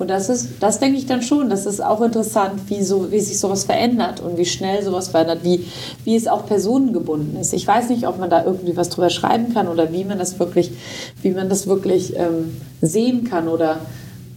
Und 0.00 0.08
das 0.08 0.30
ist, 0.30 0.48
das 0.60 0.78
denke 0.78 0.96
ich 0.96 1.04
dann 1.04 1.20
schon, 1.20 1.50
das 1.50 1.66
ist 1.66 1.84
auch 1.84 2.00
interessant, 2.00 2.54
wie, 2.68 2.82
so, 2.82 3.12
wie 3.12 3.20
sich 3.20 3.38
sowas 3.38 3.64
verändert 3.64 4.20
und 4.20 4.38
wie 4.38 4.46
schnell 4.46 4.82
sowas 4.82 5.08
verändert, 5.08 5.40
wie, 5.42 5.66
wie 6.04 6.16
es 6.16 6.26
auch 6.26 6.46
personengebunden 6.46 7.38
ist. 7.38 7.52
Ich 7.52 7.66
weiß 7.66 7.90
nicht, 7.90 8.08
ob 8.08 8.18
man 8.18 8.30
da 8.30 8.42
irgendwie 8.42 8.78
was 8.78 8.88
drüber 8.88 9.10
schreiben 9.10 9.52
kann 9.52 9.68
oder 9.68 9.92
wie 9.92 10.04
man 10.04 10.18
das 10.18 10.38
wirklich, 10.38 10.72
wie 11.20 11.32
man 11.32 11.50
das 11.50 11.66
wirklich 11.66 12.16
ähm, 12.16 12.56
sehen 12.80 13.24
kann 13.24 13.46
oder 13.46 13.80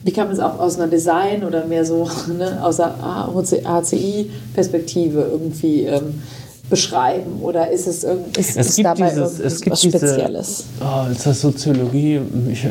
wie 0.04 0.12
kann 0.12 0.28
man 0.28 0.36
es 0.36 0.42
auch 0.42 0.60
aus 0.60 0.78
einer 0.78 0.88
Design 0.88 1.46
oder 1.46 1.66
mehr 1.66 1.86
so 1.86 2.10
ne, 2.38 2.60
aus 2.62 2.76
der 2.78 3.64
HCI-Perspektive 3.64 5.30
irgendwie 5.32 5.84
ähm, 5.84 6.22
beschreiben? 6.70 7.42
Oder 7.42 7.70
ist 7.70 7.88
es, 7.88 8.04
ist, 8.04 8.58
es 8.58 8.70
ist 8.70 8.84
dabei 8.84 9.10
dieses, 9.10 9.40
es 9.40 9.62
gibt 9.62 9.72
was 9.74 9.84
Spezielles? 9.84 10.66
Diese, 10.80 10.86
oh, 10.86 11.12
ist 11.12 11.26
das 11.26 11.42
Soziologie? 11.42 12.22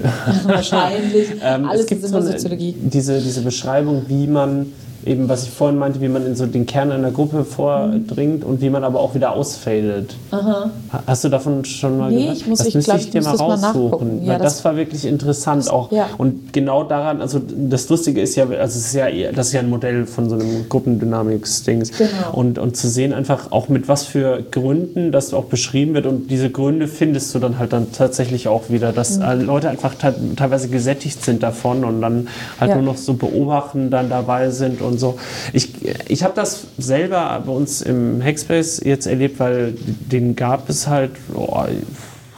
Wahrscheinlich. 0.44 1.28
ähm, 1.42 1.68
Alles 1.68 1.82
es 1.82 1.86
gibt 1.86 2.06
so 2.06 2.16
eine, 2.16 2.32
Soziologie. 2.32 2.74
Diese, 2.78 3.20
diese 3.20 3.42
Beschreibung, 3.42 4.04
wie 4.08 4.26
man 4.26 4.72
eben, 5.04 5.28
was 5.28 5.44
ich 5.44 5.50
vorhin 5.50 5.78
meinte, 5.78 6.00
wie 6.00 6.08
man 6.08 6.26
in 6.26 6.36
so 6.36 6.46
den 6.46 6.66
Kern 6.66 6.92
einer 6.92 7.10
Gruppe 7.10 7.44
vordringt 7.44 8.44
und 8.44 8.60
wie 8.60 8.70
man 8.70 8.84
aber 8.84 9.00
auch 9.00 9.14
wieder 9.14 9.32
ausfadet. 9.32 10.14
Aha. 10.30 10.70
Hast 11.06 11.24
du 11.24 11.28
davon 11.28 11.64
schon 11.64 11.98
mal 11.98 12.10
nee, 12.10 12.22
gehört? 12.22 12.36
Ich 12.36 12.46
muss, 12.46 12.58
das 12.58 12.68
ich 12.68 12.74
müsste 12.74 12.90
glaub, 12.92 13.00
ich 13.00 13.10
dir 13.10 13.22
mal 13.22 13.34
raussuchen. 13.34 14.24
Ja, 14.24 14.32
weil 14.32 14.38
das, 14.38 14.56
das, 14.56 14.64
war 14.64 14.76
wirklich 14.76 15.04
interessant 15.04 15.70
auch. 15.70 15.90
Ja. 15.92 16.08
Und 16.18 16.52
genau 16.52 16.84
daran, 16.84 17.20
also 17.20 17.40
das 17.40 17.88
Lustige 17.88 18.20
ist 18.20 18.36
ja, 18.36 18.44
also 18.44 18.78
es 18.78 18.86
ist 18.86 18.94
ja, 18.94 19.08
das 19.32 19.48
ist 19.48 19.52
ja 19.52 19.60
ein 19.60 19.70
Modell 19.70 20.06
von 20.06 20.28
so 20.28 20.36
einem 20.36 20.68
Gruppendynamics-Dings. 20.68 21.92
Genau. 21.98 22.10
Und, 22.32 22.58
und 22.58 22.76
zu 22.76 22.88
sehen 22.88 23.12
einfach 23.12 23.52
auch 23.52 23.68
mit 23.68 23.88
was 23.88 24.04
für 24.04 24.42
Gründen 24.50 25.12
das 25.12 25.34
auch 25.34 25.44
beschrieben 25.44 25.94
wird 25.94 26.06
und 26.06 26.30
diese 26.30 26.50
Gründe 26.50 26.88
findest 26.88 27.34
du 27.34 27.38
dann 27.38 27.58
halt 27.58 27.72
dann 27.72 27.92
tatsächlich 27.92 28.48
auch 28.48 28.70
wieder, 28.70 28.92
dass 28.92 29.18
mhm. 29.18 29.42
Leute 29.42 29.68
einfach 29.68 29.94
teilweise 29.94 30.68
gesättigt 30.68 31.24
sind 31.24 31.42
davon 31.42 31.84
und 31.84 32.00
dann 32.00 32.28
halt 32.60 32.70
ja. 32.70 32.76
nur 32.76 32.84
noch 32.84 32.96
so 32.96 33.14
beobachten 33.14 33.90
dann 33.90 34.08
dabei 34.08 34.50
sind 34.50 34.80
und 34.80 34.91
und 34.92 34.98
so. 34.98 35.18
Ich, 35.52 35.70
ich 36.08 36.22
habe 36.22 36.34
das 36.34 36.66
selber 36.78 37.42
bei 37.44 37.52
uns 37.52 37.82
im 37.82 38.22
Hackspace 38.22 38.80
jetzt 38.84 39.06
erlebt, 39.06 39.40
weil 39.40 39.74
den 39.76 40.36
gab 40.36 40.68
es 40.68 40.86
halt 40.86 41.12
oh, 41.34 41.64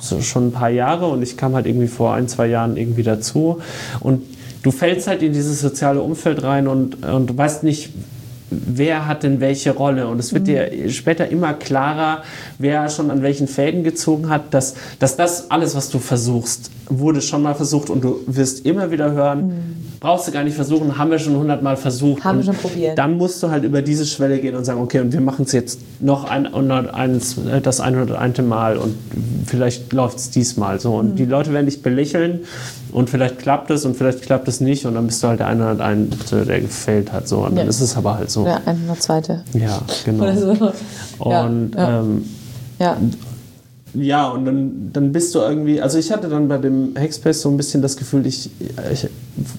so 0.01 0.21
schon 0.21 0.49
ein 0.49 0.53
paar 0.53 0.71
Jahre 0.71 1.07
und 1.09 1.23
ich 1.23 1.37
kam 1.37 1.55
halt 1.55 1.67
irgendwie 1.67 1.89
vor 1.89 2.15
ein, 2.15 2.29
zwei 2.29 2.47
Jahren 2.47 2.77
irgendwie 2.77 3.03
dazu. 3.03 3.61
Und 4.01 4.23
du 4.63 4.71
fällst 4.71 5.07
halt 5.07 5.23
in 5.23 5.33
dieses 5.33 5.61
soziale 5.61 6.01
Umfeld 6.01 6.43
rein 6.43 6.69
und, 6.69 7.05
und 7.05 7.29
du 7.29 7.37
weißt 7.37 7.63
nicht, 7.65 7.91
wer 8.51 9.07
hat 9.07 9.23
denn 9.23 9.41
welche 9.41 9.73
Rolle. 9.73 10.09
Und 10.09 10.19
es 10.19 10.33
wird 10.33 10.43
mhm. 10.43 10.47
dir 10.47 10.91
später 10.91 11.29
immer 11.29 11.55
klarer, 11.55 12.23
wer 12.59 12.89
schon 12.89 13.11
an 13.11 13.23
welchen 13.23 13.49
Fäden 13.49 13.85
gezogen 13.85 14.29
hat, 14.29 14.55
dass, 14.55 14.75
dass 14.99 15.17
das 15.17 15.51
alles, 15.51 15.75
was 15.75 15.91
du 15.91 15.99
versuchst, 15.99 16.71
wurde 16.89 17.23
schon 17.23 17.43
mal 17.43 17.55
versucht 17.55 17.91
und 17.91 18.05
du 18.05 18.21
wirst 18.27 18.67
immer 18.67 18.91
wieder 18.91 19.13
hören, 19.13 19.47
mhm. 19.47 19.53
brauchst 20.01 20.29
du 20.29 20.33
gar 20.33 20.45
nicht 20.45 20.55
versuchen, 20.55 20.99
haben 20.99 21.11
wir 21.11 21.19
schon 21.19 21.37
hundertmal 21.37 21.77
versucht. 21.77 22.25
Haben 22.25 22.39
wir 22.39 22.45
schon 22.45 22.57
probiert. 22.57 22.99
Dann 22.99 23.17
musst 23.17 23.43
du 23.43 23.51
halt 23.51 23.65
über 23.65 23.83
diese 23.83 24.05
Schwelle 24.07 24.39
gehen 24.39 24.55
und 24.55 24.65
sagen, 24.65 24.81
okay, 24.81 25.01
und 25.01 25.13
wir 25.13 25.21
machen 25.21 25.45
es 25.47 25.53
jetzt 25.53 25.81
noch 26.01 26.25
ein, 26.25 26.47
eins, 26.47 27.37
das 27.63 27.81
101. 27.81 28.39
Mal 28.45 28.77
und 28.77 28.95
vielleicht 29.47 29.93
läuft 29.93 30.19
es 30.19 30.31
diesmal 30.31 30.81
so. 30.81 30.97
Und 30.97 31.13
mhm. 31.13 31.17
die 31.17 31.25
Leute 31.25 31.53
werden 31.53 31.67
dich 31.67 31.83
belächeln 31.83 32.41
und 32.95 33.11
vielleicht 33.11 33.41
klappt 33.41 33.71
es 33.71 33.85
und 33.85 33.97
vielleicht 33.97 34.23
klappt 34.23 34.47
es 34.47 34.61
nicht 34.61 34.87
und 34.87 34.95
dann 34.95 35.07
bist 35.07 35.21
du 35.23 35.27
halt 35.27 35.41
der 35.41 35.49
101, 35.49 36.31
der 36.31 36.61
gefällt 36.61 37.13
hat. 37.13 37.27
So. 37.27 37.41
Und 37.41 37.51
ja. 37.51 37.57
dann 37.59 37.69
ist 37.69 37.81
es 37.81 37.97
aber 37.97 38.17
halt 38.17 38.31
so. 38.31 38.47
Ja, 38.47 38.61
102. 38.65 39.41
Ja, 39.53 39.83
genau. 40.05 40.33
So. 40.33 40.73
Und 41.19 41.75
ja. 41.75 42.01
Ähm, 42.01 42.25
ja. 42.79 42.97
Ja, 43.95 44.29
und 44.29 44.45
dann, 44.45 44.91
dann 44.93 45.13
bist 45.13 45.35
du 45.35 45.41
irgendwie, 45.41 45.81
also 45.81 45.99
ich 45.99 46.11
hatte 46.13 46.29
dann 46.29 46.47
bei 46.47 46.59
dem 46.59 46.95
Hackspace 46.97 47.43
so 47.43 47.49
ein 47.49 47.57
bisschen 47.57 47.83
das 47.83 47.97
Gefühl, 47.97 48.27
ich, 48.27 48.51
ich 48.93 49.09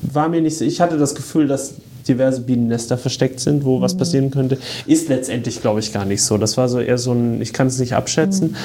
war 0.02 0.30
mir 0.30 0.42
nicht, 0.42 0.60
ich 0.62 0.80
hatte 0.80 0.98
das 0.98 1.14
Gefühl, 1.14 1.48
dass 1.48 1.76
diverse 2.08 2.42
Bienennester 2.42 2.98
versteckt 2.98 3.42
sind, 3.42 3.66
wo 3.66 3.78
mhm. 3.78 3.82
was 3.82 3.98
passieren 3.98 4.32
könnte. 4.32 4.58
Ist 4.88 5.10
letztendlich, 5.10 5.62
glaube 5.62 5.82
ich, 5.82 5.92
gar 5.92 6.06
nicht 6.06 6.22
so. 6.24 6.38
Das 6.38 6.56
war 6.56 6.70
so 6.70 6.80
eher 6.80 6.98
so 6.98 7.12
ein, 7.12 7.42
ich 7.42 7.52
kann 7.52 7.68
es 7.68 7.80
nicht 7.80 7.94
abschätzen. 7.94 8.56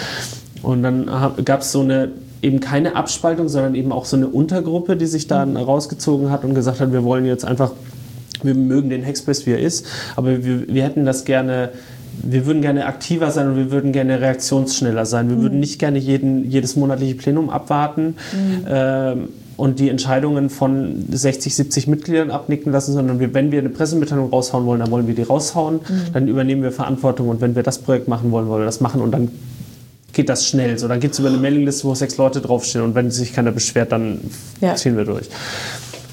Mhm. 0.62 0.64
Und 0.64 0.82
dann 0.84 1.10
gab 1.44 1.62
es 1.62 1.72
so 1.72 1.80
eine, 1.80 2.10
eben 2.42 2.60
keine 2.60 2.96
Abspaltung, 2.96 3.48
sondern 3.48 3.74
eben 3.74 3.92
auch 3.92 4.04
so 4.04 4.16
eine 4.16 4.28
Untergruppe, 4.28 4.96
die 4.96 5.06
sich 5.06 5.26
dann 5.26 5.50
mhm. 5.50 5.56
rausgezogen 5.58 6.30
hat 6.30 6.44
und 6.44 6.54
gesagt 6.54 6.80
hat, 6.80 6.92
wir 6.92 7.04
wollen 7.04 7.26
jetzt 7.26 7.44
einfach, 7.44 7.72
wir 8.42 8.54
mögen 8.54 8.90
den 8.90 9.04
Hackspace, 9.04 9.46
wie 9.46 9.52
er 9.52 9.60
ist, 9.60 9.86
aber 10.16 10.44
wir, 10.44 10.68
wir 10.68 10.82
hätten 10.82 11.04
das 11.04 11.24
gerne 11.24 11.70
wir 12.22 12.44
würden 12.44 12.60
gerne 12.60 12.86
aktiver 12.86 13.30
sein 13.30 13.48
und 13.48 13.56
wir 13.56 13.70
würden 13.70 13.92
gerne 13.92 14.20
reaktionsschneller 14.20 15.06
sein. 15.06 15.28
Wir 15.28 15.36
mhm. 15.36 15.42
würden 15.42 15.60
nicht 15.60 15.78
gerne 15.78 15.98
jeden, 15.98 16.50
jedes 16.50 16.76
monatliche 16.76 17.14
Plenum 17.14 17.48
abwarten. 17.48 18.16
Mhm. 18.32 18.66
Ähm, 18.68 19.28
und 19.56 19.78
die 19.78 19.90
Entscheidungen 19.90 20.48
von 20.48 21.04
60, 21.10 21.54
70 21.54 21.86
Mitgliedern 21.86 22.30
abnicken 22.30 22.72
lassen, 22.72 22.94
sondern 22.94 23.20
wir, 23.20 23.34
wenn 23.34 23.52
wir 23.52 23.58
eine 23.58 23.68
Pressemitteilung 23.68 24.30
raushauen 24.30 24.64
wollen, 24.64 24.80
dann 24.80 24.90
wollen 24.90 25.06
wir 25.06 25.14
die 25.14 25.22
raushauen, 25.22 25.76
mhm. 25.76 26.12
dann 26.14 26.28
übernehmen 26.28 26.62
wir 26.62 26.72
Verantwortung 26.72 27.28
und 27.28 27.42
wenn 27.42 27.54
wir 27.54 27.62
das 27.62 27.78
Projekt 27.78 28.08
machen 28.08 28.30
wollen, 28.32 28.48
wollen 28.48 28.62
wir 28.62 28.66
das 28.66 28.80
machen 28.80 29.02
und 29.02 29.12
dann 29.12 29.28
geht 30.12 30.28
das 30.28 30.46
schnell. 30.46 30.78
So, 30.78 30.88
dann 30.88 31.00
geht 31.00 31.12
es 31.12 31.18
über 31.18 31.28
eine 31.28 31.38
Mailingliste, 31.38 31.84
wo 31.84 31.94
sechs 31.94 32.16
Leute 32.16 32.40
draufstehen 32.40 32.84
und 32.84 32.94
wenn 32.94 33.10
sich 33.10 33.32
keiner 33.32 33.52
beschwert, 33.52 33.92
dann 33.92 34.20
ja. 34.60 34.74
ziehen 34.74 34.96
wir 34.96 35.04
durch. 35.04 35.28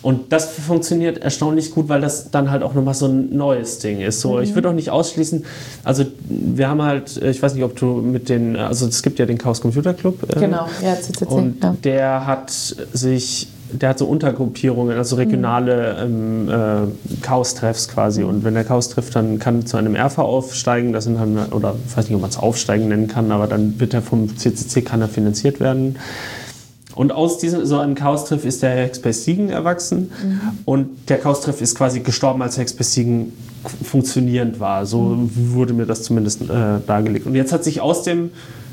Und 0.01 0.31
das 0.31 0.51
funktioniert 0.51 1.17
erstaunlich 1.17 1.71
gut, 1.71 1.89
weil 1.89 1.99
das 1.99 2.31
dann 2.31 2.49
halt 2.49 2.63
auch 2.63 2.73
nochmal 2.73 2.93
so 2.93 3.07
ein 3.07 3.35
neues 3.35 3.79
Ding 3.79 3.99
ist. 3.99 4.21
So, 4.21 4.37
mhm. 4.37 4.43
Ich 4.43 4.55
würde 4.55 4.69
auch 4.69 4.73
nicht 4.73 4.89
ausschließen, 4.89 5.43
also 5.83 6.05
wir 6.29 6.69
haben 6.69 6.81
halt, 6.81 7.17
ich 7.17 7.41
weiß 7.41 7.55
nicht, 7.55 7.63
ob 7.63 7.75
du 7.75 8.01
mit 8.01 8.29
den, 8.29 8.55
also 8.55 8.87
es 8.87 9.03
gibt 9.03 9.19
ja 9.19 9.25
den 9.25 9.37
Chaos 9.37 9.59
Computer 9.59 9.93
Club. 9.93 10.23
Äh, 10.29 10.39
genau, 10.39 10.67
ja, 10.81 10.95
CCC. 10.95 11.25
Und 11.25 11.63
ja. 11.63 11.75
der 11.83 12.25
hat 12.25 12.51
sich 12.51 13.49
der 13.71 13.89
hat 13.89 13.99
so 13.99 14.05
Untergruppierungen, 14.05 14.97
also 14.97 15.15
regionale 15.17 15.97
ähm, 16.01 16.49
äh, 16.49 17.21
Chaos-Treffs 17.21 17.89
quasi. 17.89 18.23
Und 18.23 18.43
wenn 18.43 18.53
der 18.53 18.63
Chaos-Treff 18.63 19.09
dann 19.09 19.39
kann 19.39 19.65
zu 19.65 19.77
einem 19.77 19.95
RV 19.95 20.19
aufsteigen, 20.19 20.93
das 20.93 21.03
sind 21.03 21.15
dann, 21.15 21.37
oder 21.51 21.75
ich 21.87 21.97
weiß 21.97 22.05
nicht, 22.05 22.15
ob 22.15 22.21
man 22.21 22.29
es 22.29 22.37
Aufsteigen 22.37 22.87
nennen 22.87 23.07
kann, 23.07 23.31
aber 23.31 23.47
dann 23.47 23.79
wird 23.79 23.93
er 23.93 24.01
vom 24.01 24.37
CCC, 24.37 24.81
kann 24.81 25.01
er 25.01 25.07
finanziert 25.07 25.59
werden. 25.59 25.97
Und 26.95 27.11
aus 27.11 27.37
diesem 27.37 27.63
so 27.65 27.77
einem 27.77 27.93
Chaos-Treff 27.93 28.43
ist 28.43 28.63
der 28.63 28.75
Hackspace 28.75 29.23
Siegen 29.23 29.49
erwachsen. 29.49 30.11
Und 30.65 31.09
der 31.09 31.19
Chaos-Treff 31.19 31.61
ist 31.61 31.75
quasi 31.75 31.99
gestorben, 31.99 32.41
als 32.41 32.57
Hackspace 32.57 32.93
Siegen 32.93 33.33
funktionierend 33.83 34.59
war. 34.59 34.87
So 34.87 35.29
wurde 35.35 35.73
mir 35.73 35.85
das 35.85 36.01
zumindest 36.01 36.41
äh, 36.41 36.79
dargelegt. 36.87 37.27
Und 37.27 37.35
jetzt 37.35 37.53
hat 37.53 37.63
sich 37.63 37.81
aus 37.81 38.01
dem 38.01 38.31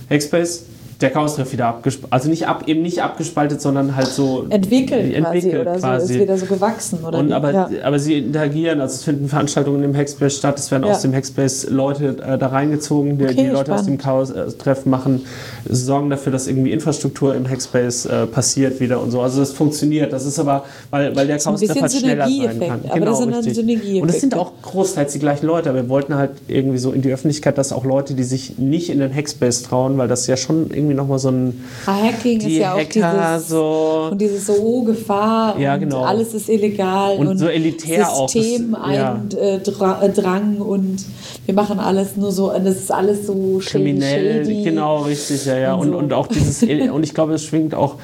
Hackspace 0.08 0.64
der 1.00 1.10
Chaos-Treff 1.10 1.52
wieder 1.52 1.66
abgespalten. 1.66 2.12
Also 2.12 2.28
nicht 2.30 2.46
ab, 2.46 2.64
eben 2.66 2.82
nicht 2.82 3.02
abgespaltet, 3.02 3.60
sondern 3.60 3.96
halt 3.96 4.06
so 4.08 4.46
Entwickelt, 4.50 5.12
quasi 5.12 5.14
entwickelt 5.14 5.60
oder 5.62 5.74
so, 5.74 5.80
quasi. 5.80 6.14
ist 6.14 6.20
wieder 6.20 6.38
so 6.38 6.46
gewachsen 6.46 6.98
oder 7.04 7.18
Und 7.18 7.28
wie? 7.28 7.32
aber, 7.32 7.52
ja. 7.52 7.68
aber 7.82 7.98
sie 7.98 8.18
interagieren, 8.18 8.80
also 8.80 8.94
es 8.94 9.02
finden 9.04 9.28
Veranstaltungen 9.28 9.82
im 9.82 9.96
Hackspace 9.96 10.36
statt, 10.36 10.58
es 10.58 10.70
werden 10.70 10.84
Ja. 10.84 10.92
aus 10.92 11.02
dem 11.02 11.12
Hackspace 11.14 11.68
Leute 11.70 12.16
äh, 12.26 12.38
da 12.38 12.46
reingezogen, 12.48 13.18
die, 13.18 13.24
Okay, 13.24 13.34
die 13.34 13.46
Leute 13.46 13.72
aus 13.72 13.80
spannend. 13.80 14.00
dem 14.00 14.04
Chaos-Treff 14.04 14.86
machen, 14.86 15.22
sorgen 15.68 16.10
dafür, 16.10 16.32
dass 16.32 16.46
irgendwie 16.46 16.72
Infrastruktur 16.72 17.34
im 17.34 17.48
Hackspace 17.48 18.06
äh, 18.06 18.26
passiert 18.26 18.80
wieder 18.80 19.00
und 19.00 19.10
so. 19.10 19.20
Also 19.20 19.40
das 19.40 19.52
funktioniert. 19.52 20.12
Das 20.12 20.24
ist 20.26 20.38
aber, 20.38 20.64
weil, 20.90 21.14
weil 21.16 21.26
der 21.26 21.38
So 21.40 21.50
Chaos-Treff 21.50 21.68
bisschen 21.68 21.82
halt 21.82 21.92
schneller 21.92 22.28
sein 22.28 22.60
kann. 22.60 22.82
Genau, 22.82 22.94
Aber 22.94 23.04
das 23.06 23.18
sind 23.18 23.34
richtig. 23.34 23.54
Synergieeffekte. 23.54 24.02
Und 24.02 24.08
es 24.10 24.20
sind 24.20 24.34
auch 24.36 24.52
großteils 24.62 25.12
die 25.14 25.18
gleichen 25.18 25.46
Leute, 25.46 25.70
aber 25.70 25.82
wir 25.82 25.88
wollten 25.88 26.14
halt 26.14 26.30
irgendwie 26.48 26.78
so 26.78 26.92
in 26.92 27.02
die 27.02 27.12
Öffentlichkeit, 27.12 27.56
dass 27.58 27.72
auch 27.72 27.84
Leute, 27.84 28.14
die 28.14 28.22
sich 28.24 28.58
nicht 28.58 28.90
in 28.90 28.98
den 29.00 29.12
Hackspace 29.14 29.62
trauen, 29.62 29.96
weil 29.98 30.08
das 30.08 30.26
ja 30.26 30.36
schon 30.36 30.70
irgendwie 30.70 30.83
nochmal 30.92 31.18
so 31.18 31.30
ein 31.30 31.64
Ah, 31.86 31.94
Hacking 32.02 32.38
ist 32.40 32.48
ja 32.48 32.74
auch 32.74 32.78
Hacker 32.78 33.34
dieses, 33.36 33.48
so 33.48 34.08
und 34.10 34.20
dieses 34.20 34.46
so 34.46 34.52
oh, 34.60 34.82
Gefahr 34.82 35.58
Ja, 35.58 35.74
und 35.74 35.80
genau. 35.80 36.02
alles 36.04 36.34
ist 36.34 36.50
illegal 36.50 37.16
Und 37.16 37.38
so 37.38 37.46
elitär 37.46 38.10
auch, 38.10 38.24
das- 38.24 38.32
System 38.32 38.76
ja. 38.92 39.22
äh, 39.34 39.56
äh, 39.56 40.10
Drang 40.12 40.58
und 40.58 41.04
wir 41.46 41.54
machen 41.54 41.78
alles 41.78 42.16
nur 42.16 42.32
so 42.32 42.52
und 42.54 42.64
das 42.66 42.76
ist 42.76 42.92
alles 42.92 43.26
so 43.26 43.60
kriminell, 43.64 44.44
shady. 44.44 44.64
genau, 44.64 44.98
richtig, 45.02 45.46
ja, 45.46 45.56
ja. 45.56 45.74
und 45.74 45.86
Und, 45.86 45.92
so. 45.92 45.98
und 45.98 46.12
auch 46.12 46.26
dieses, 46.26 46.62
und 46.92 47.02
ich 47.02 47.14
glaube, 47.14 47.32
es 47.34 47.44
schwingt 47.44 47.74
auch, 47.74 47.94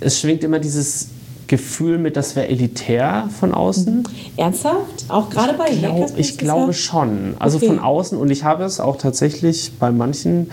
es 0.00 0.20
schwingt 0.20 0.44
immer 0.44 0.58
dieses 0.58 1.08
Gefühl 1.46 1.98
mit, 1.98 2.16
das 2.16 2.34
wäre 2.34 2.48
elitär 2.48 3.28
von 3.38 3.54
außen. 3.54 4.02
Ernsthaft? 4.36 5.04
Auch 5.08 5.30
gerade 5.30 5.54
bei 5.54 5.70
glaub, 5.70 5.92
Hackerspace 5.94 6.18
ich 6.18 6.38
glaube 6.38 6.72
schon. 6.74 7.34
Also 7.38 7.58
Okay. 7.58 7.68
von 7.68 7.78
außen 7.78 8.18
und 8.18 8.30
ich 8.30 8.42
habe 8.44 8.64
es 8.64 8.80
auch 8.80 8.96
tatsächlich 8.96 9.72
bei 9.78 9.90
manchen, 9.92 10.50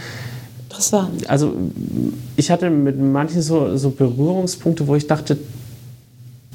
interessant. 0.73 1.29
also 1.29 1.53
ich 2.35 2.51
hatte 2.51 2.69
mit 2.69 2.99
manchen 2.99 3.41
so, 3.41 3.77
so 3.77 3.91
Berührungspunkte, 3.91 4.87
wo 4.87 4.95
ich 4.95 5.07
dachte, 5.07 5.37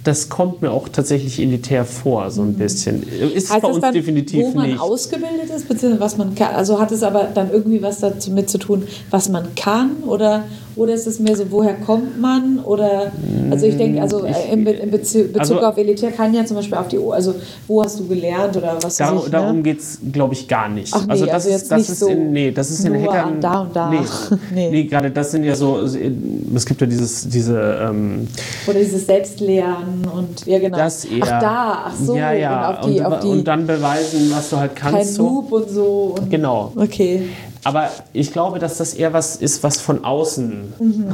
das 0.05 0.29
kommt 0.29 0.63
mir 0.63 0.71
auch 0.71 0.89
tatsächlich 0.89 1.39
elitär 1.41 1.85
vor, 1.85 2.31
so 2.31 2.43
ein 2.43 2.55
bisschen. 2.55 3.03
Ist 3.03 3.51
Mhm. 3.51 3.55
Heißt 3.55 3.63
bei 3.63 3.69
uns 3.69 3.81
dann, 3.81 3.93
definitiv 3.95 4.45
wo 4.47 4.51
man 4.53 4.71
nicht. 4.71 4.81
ausgebildet 4.81 5.51
ist, 5.55 5.69
beziehungsweise 5.69 6.01
was 6.01 6.17
man 6.17 6.35
kann? 6.35 6.55
Also 6.55 6.81
hat 6.81 6.93
es 6.93 7.03
aber 7.03 7.25
dann 7.35 7.51
irgendwie 7.51 7.83
was 7.83 8.01
damit 8.01 8.49
zu 8.49 8.59
tun, 8.59 8.85
was 9.11 9.29
man 9.29 9.55
kann? 9.55 9.91
Oder, 10.07 10.45
oder 10.79 10.95
ist 10.95 11.07
es 11.07 11.19
mehr 11.19 11.37
so, 11.37 11.45
woher 11.51 11.75
kommt 11.75 12.21
man? 12.21 12.61
Oder, 12.61 13.13
also 13.51 13.67
ich 13.67 13.77
denke, 13.77 14.01
also 14.01 14.25
äh, 14.25 14.33
in, 14.53 14.65
Be 14.65 14.71
in 14.71 14.91
Bezu 14.91 15.25
Bezug 15.25 15.39
also- 15.41 15.61
auf 15.61 15.77
Elitär 15.77 16.11
kann 16.13 16.33
ja 16.33 16.45
zum 16.45 16.57
Beispiel 16.57 16.79
auf 16.79 16.89
die, 16.89 16.99
also 16.99 17.35
wo 17.67 17.83
hast 17.83 17.99
du 18.01 18.07
gelernt 18.07 18.57
oder 18.57 18.77
was 18.81 18.97
Dar 18.97 19.15
ich, 19.17 19.31
darum 19.31 19.57
ne? 19.57 19.63
geht 19.63 19.81
es, 19.81 19.99
glaube 20.13 20.35
ich, 20.35 20.47
gar 20.49 20.69
nicht. 20.69 20.93
Ach 20.95 21.05
nee, 21.07 21.13
also 21.13 21.27
das 21.27 21.35
also 21.35 21.51
ist, 21.51 21.71
das 21.71 21.89
ist 21.89 21.99
so 22.01 22.07
in, 22.09 22.33
nee, 22.33 22.51
das 22.51 22.71
ist 22.71 22.85
in 22.85 22.95
Hackern. 23.03 23.41
da 23.41 23.61
und 23.61 23.75
da. 23.77 23.91
Nee, 23.91 23.99
Nee. 24.55 24.71
nee. 24.71 24.85
gerade 24.85 25.11
das 25.11 25.31
sind 25.33 25.45
ja 25.45 25.55
so, 25.55 25.81
es 25.81 26.65
gibt 26.67 26.81
ja 26.81 26.87
dieses, 26.87 27.29
diese, 27.29 27.59
ähm, 27.89 28.27
Oder 28.67 28.79
dieses 28.79 29.07
Selbstlernen 29.07 30.07
und, 30.15 30.47
ja 30.47 30.59
genau. 30.59 30.77
das 30.79 31.05
eher. 31.05 31.23
Ach 31.23 31.41
da, 31.41 31.79
ach 31.87 31.95
so. 31.97 32.15
Ja, 32.17 32.33
ja. 32.33 32.69
Und 32.71 32.77
auf 32.79 32.87
die, 32.87 32.99
und, 33.01 33.07
auf 33.07 33.21
die 33.21 33.27
und 33.29 33.45
dann 33.49 33.67
beweisen, 33.67 34.31
was 34.35 34.51
du 34.51 34.57
halt 34.57 34.77
kein 34.77 34.93
kannst. 34.95 35.15
So. 35.15 35.23
Noob 35.25 35.53
und 35.53 35.71
so. 35.71 36.15
Und, 36.19 36.31
Genau. 36.31 36.73
Okay. 36.77 37.23
Aber 37.65 37.91
ich 38.13 38.33
glaube, 38.33 38.59
dass 38.59 38.79
das 38.79 38.95
eher 38.95 39.13
was 39.13 39.37
ist, 39.37 39.63
was 39.63 39.81
von 39.81 40.05
außen 40.05 40.73
Mhm. 40.79 41.09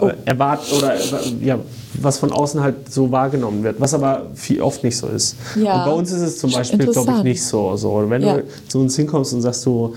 äh, 0.00 0.12
erwartet 0.24 0.72
oder 0.72 0.94
ja, 1.40 1.58
was 1.94 2.18
von 2.18 2.32
außen 2.32 2.60
halt 2.62 2.92
so 2.92 3.10
wahrgenommen 3.10 3.62
wird, 3.64 3.80
was 3.80 3.94
aber 3.94 4.26
viel 4.34 4.60
oft 4.62 4.84
nicht 4.84 4.96
so 4.96 5.08
ist. 5.08 5.36
Ja. 5.56 5.78
Und 5.84 5.90
bei 5.90 5.96
uns 5.96 6.12
ist 6.12 6.20
es 6.22 6.38
zum 6.38 6.52
Beispiel, 6.52 6.86
glaube 6.86 7.12
ich, 7.18 7.22
nicht 7.24 7.44
so. 7.44 7.76
so. 7.76 8.08
Wenn 8.08 8.22
Ja. 8.22 8.36
du 8.38 8.44
zu 8.68 8.80
uns 8.80 8.96
hinkommst 8.96 9.32
und 9.34 9.42
sagst, 9.42 9.66
du 9.66 9.94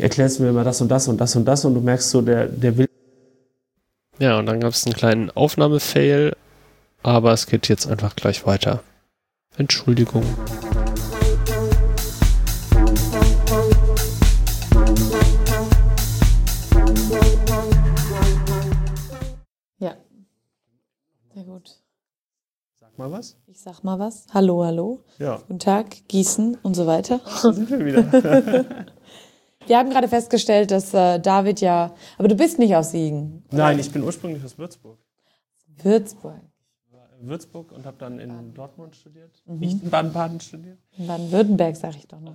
erklärst 0.00 0.40
mir 0.40 0.52
mal 0.52 0.64
das 0.64 0.80
und 0.80 0.88
das 0.88 1.06
und 1.08 1.20
das 1.20 1.36
und 1.36 1.44
das 1.44 1.64
und 1.64 1.74
du 1.74 1.80
merkst 1.80 2.10
so, 2.10 2.22
der, 2.22 2.46
der 2.46 2.76
will. 2.78 2.88
Ja, 4.18 4.38
und 4.38 4.46
dann 4.46 4.60
gab 4.60 4.72
es 4.72 4.86
einen 4.86 4.94
kleinen 4.94 5.30
Aufnahmefail, 5.30 6.34
aber 7.02 7.32
es 7.32 7.46
geht 7.46 7.68
jetzt 7.68 7.86
einfach 7.86 8.16
gleich 8.16 8.46
weiter. 8.46 8.82
Entschuldigung. 9.58 10.22
Sag 22.92 22.98
mal 22.98 23.10
was. 23.10 23.36
Ich 23.46 23.58
sag 23.58 23.82
mal 23.84 23.98
was. 23.98 24.26
Hallo, 24.34 24.64
hallo. 24.64 25.00
Ja, 25.18 25.36
Guten 25.48 25.58
Tag, 25.58 25.96
Gießen 26.08 26.58
und 26.62 26.74
so 26.74 26.86
weiter. 26.86 27.20
da 27.42 27.50
sind 27.52 27.70
wir 27.70 27.84
wieder. 27.86 28.04
Wir 29.66 29.78
haben 29.78 29.88
gerade 29.90 30.08
festgestellt, 30.08 30.72
dass 30.72 30.92
äh, 30.92 31.18
David 31.18 31.60
ja. 31.62 31.94
Aber 32.18 32.28
du 32.28 32.34
bist 32.34 32.58
nicht 32.58 32.74
aus 32.76 32.90
Siegen. 32.90 33.44
Nein, 33.50 33.78
ich 33.78 33.90
bin 33.90 34.02
ursprünglich 34.02 34.44
aus 34.44 34.58
Würzburg. 34.58 34.98
Würzburg. 35.82 36.40
Würzburg 37.20 37.72
und 37.72 37.86
habe 37.86 37.96
dann 37.98 38.18
in 38.18 38.52
Dortmund 38.52 38.94
studiert. 38.96 39.30
Mhm. 39.46 39.58
Nicht 39.60 39.82
in 39.82 39.88
Baden-Baden 39.88 40.40
studiert. 40.40 40.78
In 40.98 41.06
Baden-Württemberg, 41.06 41.76
sag 41.76 41.96
ich 41.96 42.06
doch 42.08 42.20
noch. 42.20 42.34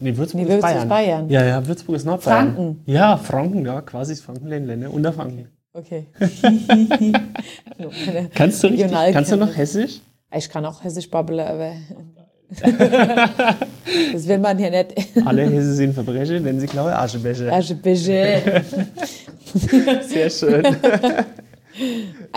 Nee, 0.00 0.16
Würzburg 0.16 0.40
Nee, 0.40 0.42
ist 0.44 0.48
Würzburg 0.48 0.62
Bayern. 0.62 0.82
ist 0.82 0.88
Bayern. 0.88 1.28
Ja, 1.30 1.44
ja, 1.44 1.66
Würzburg 1.66 1.96
ist 1.96 2.04
Nordbayern. 2.06 2.54
Franken. 2.54 2.82
Ja, 2.86 3.16
Franken, 3.18 3.64
ja, 3.66 3.82
quasi 3.82 4.14
ist 4.14 4.22
Franken 4.22 4.48
Länder, 4.48 4.90
Unterfranken. 4.90 5.40
Okay. 5.40 5.48
Hallo, 5.74 5.82
meine 8.06 8.30
Kannst 8.32 8.62
du 8.62 8.68
richtig, 8.68 8.92
kannst 8.92 9.32
du 9.32 9.36
noch 9.36 9.56
Hessisch? 9.56 10.00
Ich 10.32 10.48
kann 10.48 10.64
auch 10.66 10.84
Hessisch 10.84 11.10
babbeln, 11.10 11.40
aber. 11.40 11.72
das 14.12 14.28
will 14.28 14.38
man 14.38 14.56
hier 14.56 14.70
nicht. 14.70 14.94
Alle 15.24 15.50
Hesse 15.50 15.74
sind 15.74 15.92
Verbrecher, 15.92 16.38
denn 16.38 16.60
sie 16.60 16.68
klauen 16.68 16.92
Aschebecher. 16.92 17.52
Also 17.52 17.74
bitte. 17.82 18.62
Sehr 20.06 20.30
schön. 20.30 20.64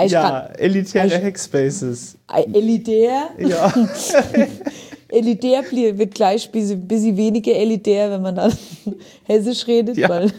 Ich 0.03 0.11
ja, 0.11 0.47
elitäre 0.57 1.21
Hackspaces. 1.21 2.17
Elitär. 2.51 3.29
Ja. 3.38 3.71
Elitär 5.09 5.63
wird 5.71 6.15
gleich 6.15 6.47
ein 6.47 6.51
bisschen, 6.51 6.88
bisschen 6.88 7.15
weniger 7.15 7.53
elitär, 7.53 8.09
wenn 8.09 8.23
man 8.23 8.35
dann 8.35 8.51
Hessisch 9.25 9.67
redet, 9.67 9.95
Ja. 9.95 10.09
weil 10.09 10.31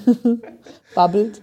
babbelt. 0.94 1.42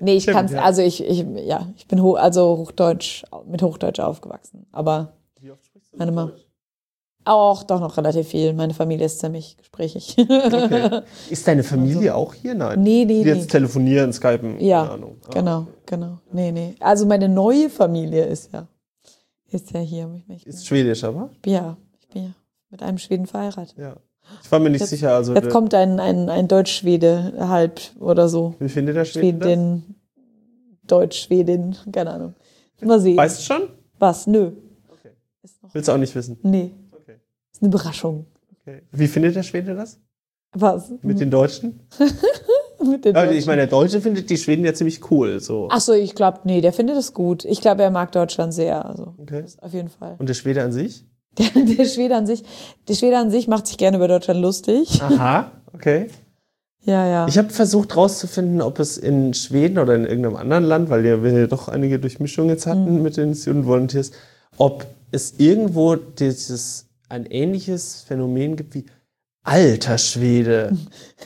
nee, 0.00 0.16
ich 0.16 0.24
stimmt, 0.24 0.36
kann's, 0.36 0.52
ja. 0.52 0.62
also 0.62 0.82
ich, 0.82 1.02
ich, 1.02 1.24
ja, 1.44 1.68
ich 1.76 1.86
bin 1.86 2.02
ho 2.02 2.14
also 2.14 2.56
Hochdeutsch, 2.58 3.24
mit 3.46 3.62
Hochdeutsch 3.62 4.00
aufgewachsen. 4.00 4.66
Aber 4.72 5.12
meine 5.96 6.12
Mama. 6.12 6.32
Auch 7.24 7.64
doch 7.64 7.80
noch 7.80 7.96
relativ 7.96 8.28
viel. 8.28 8.52
Meine 8.52 8.72
Familie 8.72 9.06
ist 9.06 9.18
ziemlich 9.18 9.56
gesprächig. 9.56 10.14
Okay. 10.16 11.00
Ist 11.30 11.48
deine 11.48 11.64
Familie 11.64 12.14
auch 12.14 12.32
hier? 12.34 12.54
Nein. 12.54 12.80
Nee, 12.82 13.04
nee, 13.04 13.24
Die 13.24 13.28
jetzt 13.28 13.40
nee. 13.40 13.46
telefonieren, 13.46 14.12
skypen, 14.12 14.60
Ja, 14.60 14.82
keine 14.82 14.92
Ahnung. 14.92 15.16
Ah, 15.24 15.30
genau, 15.32 15.66
genau. 15.86 16.18
Nee, 16.30 16.52
nee. 16.52 16.76
Also 16.78 17.04
meine 17.04 17.28
neue 17.28 17.68
Familie 17.68 18.26
ist 18.26 18.52
ja, 18.52 18.68
ist 19.48 19.72
ja 19.72 19.80
hier. 19.80 20.08
Ich 20.16 20.24
bin, 20.26 20.36
Ist 20.36 20.68
schwedisch, 20.68 21.02
aber? 21.02 21.30
ja, 21.44 21.76
ich 21.98 22.08
bin 22.10 22.22
ja 22.26 22.30
mit 22.70 22.82
einem 22.84 22.98
Schweden 22.98 23.26
verheiratet. 23.26 23.74
Ja. 23.76 23.96
Ich 24.42 24.52
war 24.52 24.58
mir 24.60 24.70
nicht 24.70 24.80
Jetzt- 24.80 24.90
sicher. 24.90 25.14
Also 25.14 25.34
Jetzt 25.34 25.50
kommt 25.50 25.74
ein, 25.74 25.98
ein, 26.00 26.28
ein 26.28 26.48
Deutsch-Schwede 26.48 27.34
halb 27.48 27.80
oder 28.00 28.28
so. 28.28 28.54
wie 28.58 28.68
findet 28.68 28.96
der 28.96 29.04
Schweden 29.04 29.38
das? 29.40 29.48
Schwedin, 29.48 29.94
Deutsch-Schwedin, 30.86 31.76
keine 31.92 32.10
Ahnung. 32.10 32.34
Mal 32.82 33.00
sehen. 33.00 33.16
Weißt 33.16 33.38
du 33.40 33.42
schon? 33.54 33.62
Was? 33.98 34.26
Nö. 34.26 34.52
Okay. 34.88 35.10
Willst 35.72 35.88
du 35.88 35.92
auch 35.92 35.96
nicht 35.98 36.14
wissen? 36.14 36.38
nee, 36.42 36.72
Okay. 36.92 37.16
ist 37.52 37.62
eine 37.62 37.70
Überraschung. 37.70 38.26
okay. 38.60 38.82
Wie 38.92 39.06
findet 39.08 39.34
der 39.36 39.42
Schwede 39.42 39.74
das? 39.74 39.98
Was? 40.52 40.92
Mit 41.02 41.20
den 41.20 41.30
Deutschen? 41.30 41.80
Mit 42.78 43.04
den 43.04 43.16
Also 43.16 43.30
ich 43.32 43.38
Deutschen. 43.38 43.46
meine, 43.48 43.62
der 43.62 43.66
Deutsche 43.68 44.00
findet 44.00 44.28
die 44.30 44.36
Schweden 44.36 44.64
ja 44.64 44.72
ziemlich 44.74 45.10
cool. 45.10 45.40
So. 45.40 45.68
Ach 45.70 45.80
so, 45.80 45.92
ich 45.92 46.14
glaube, 46.14 46.40
nee, 46.44 46.60
der 46.60 46.72
findet 46.72 46.96
es 46.96 47.14
gut. 47.14 47.44
Ich 47.44 47.60
glaube, 47.60 47.82
er 47.82 47.90
mag 47.90 48.12
Deutschland 48.12 48.52
sehr. 48.54 48.84
Also, 48.84 49.14
Okay. 49.18 49.44
auf 49.60 49.72
jeden 49.72 49.88
Fall. 49.88 50.16
Und 50.18 50.28
der 50.28 50.34
Schwede 50.34 50.62
an 50.62 50.72
sich? 50.72 51.04
Der, 51.38 51.48
der 51.64 51.84
Schwede 51.84 52.16
an 52.16 52.26
sich, 52.26 52.42
der 52.88 52.94
Schwede 52.94 53.18
an 53.18 53.30
sich 53.30 53.46
macht 53.46 53.66
sich 53.66 53.76
gerne 53.76 53.98
über 53.98 54.08
Deutschland 54.08 54.40
lustig. 54.40 55.02
Aha, 55.02 55.50
okay. 55.74 56.08
Ja, 56.84 57.06
ja. 57.06 57.26
Ich 57.28 57.36
habe 57.36 57.50
versucht 57.50 57.90
herauszufinden, 57.90 58.62
ob 58.62 58.78
es 58.78 58.96
in 58.96 59.34
Schweden 59.34 59.78
oder 59.78 59.94
in 59.96 60.04
irgendeinem 60.04 60.36
anderen 60.36 60.64
Land, 60.64 60.88
weil 60.88 61.02
wir 61.02 61.32
ja 61.32 61.46
doch 61.46 61.68
einige 61.68 61.98
Durchmischungen 61.98 62.50
jetzt 62.50 62.64
Mhm. 62.66 62.70
hatten 62.70 63.02
mit 63.02 63.16
den 63.16 63.34
Student 63.34 63.66
Volunteers, 63.66 64.12
ob 64.56 64.86
es 65.12 65.34
irgendwo 65.38 65.96
dieses 65.96 66.86
ein 67.08 67.26
ähnliches 67.26 68.02
Phänomen 68.06 68.56
gibt 68.56 68.74
wie 68.74 68.84
Alter 69.46 69.96
Schwede. 69.96 70.72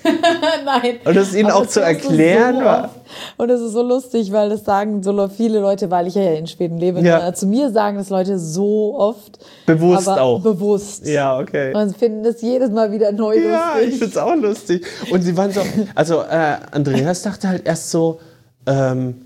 Nein. 0.65 0.99
Und 1.05 1.17
das 1.17 1.35
ihnen 1.35 1.51
auch 1.51 1.67
zu 1.67 1.81
erklären, 1.81 2.57
So 2.57 2.65
war- 2.65 2.91
und 3.39 3.49
das 3.49 3.61
ist 3.61 3.73
so 3.73 3.83
lustig, 3.83 4.31
weil 4.31 4.51
das 4.51 4.65
sagen 4.65 5.03
so 5.03 5.29
viele 5.29 5.59
Leute, 5.59 5.91
weil 5.91 6.07
ich 6.07 6.15
ja 6.15 6.23
in 6.33 6.47
Schweden 6.47 6.79
lebe. 6.79 7.01
Ja. 7.01 7.25
ne, 7.25 7.33
Zu 7.35 7.47
mir 7.47 7.71
sagen 7.71 7.97
das 7.97 8.11
Leute 8.11 8.39
so 8.39 8.95
oft. 8.97 9.39
Bewusst 9.67 10.09
auch. 10.09 10.41
Bewusst. 10.43 11.07
Ja, 11.07 11.39
okay. 11.39 11.75
Und 11.75 11.97
finden 11.97 12.23
das 12.23 12.41
jedes 12.43 12.71
Mal 12.71 12.93
wieder 12.93 13.11
neu 13.11 13.37
Ja, 13.39 13.73
ich 13.79 13.85
lustig. 13.87 13.99
find's 14.01 14.17
auch 14.19 14.37
lustig. 14.37 14.87
Und 15.11 15.23
sie 15.23 15.37
waren 15.37 15.51
so, 15.51 15.61
also 15.95 16.21
äh, 16.21 16.57
Andreas 16.73 17.23
dachte 17.23 17.49
halt 17.49 17.67
erst 17.67 17.91
so, 17.91 18.21
ähm, 18.67 19.23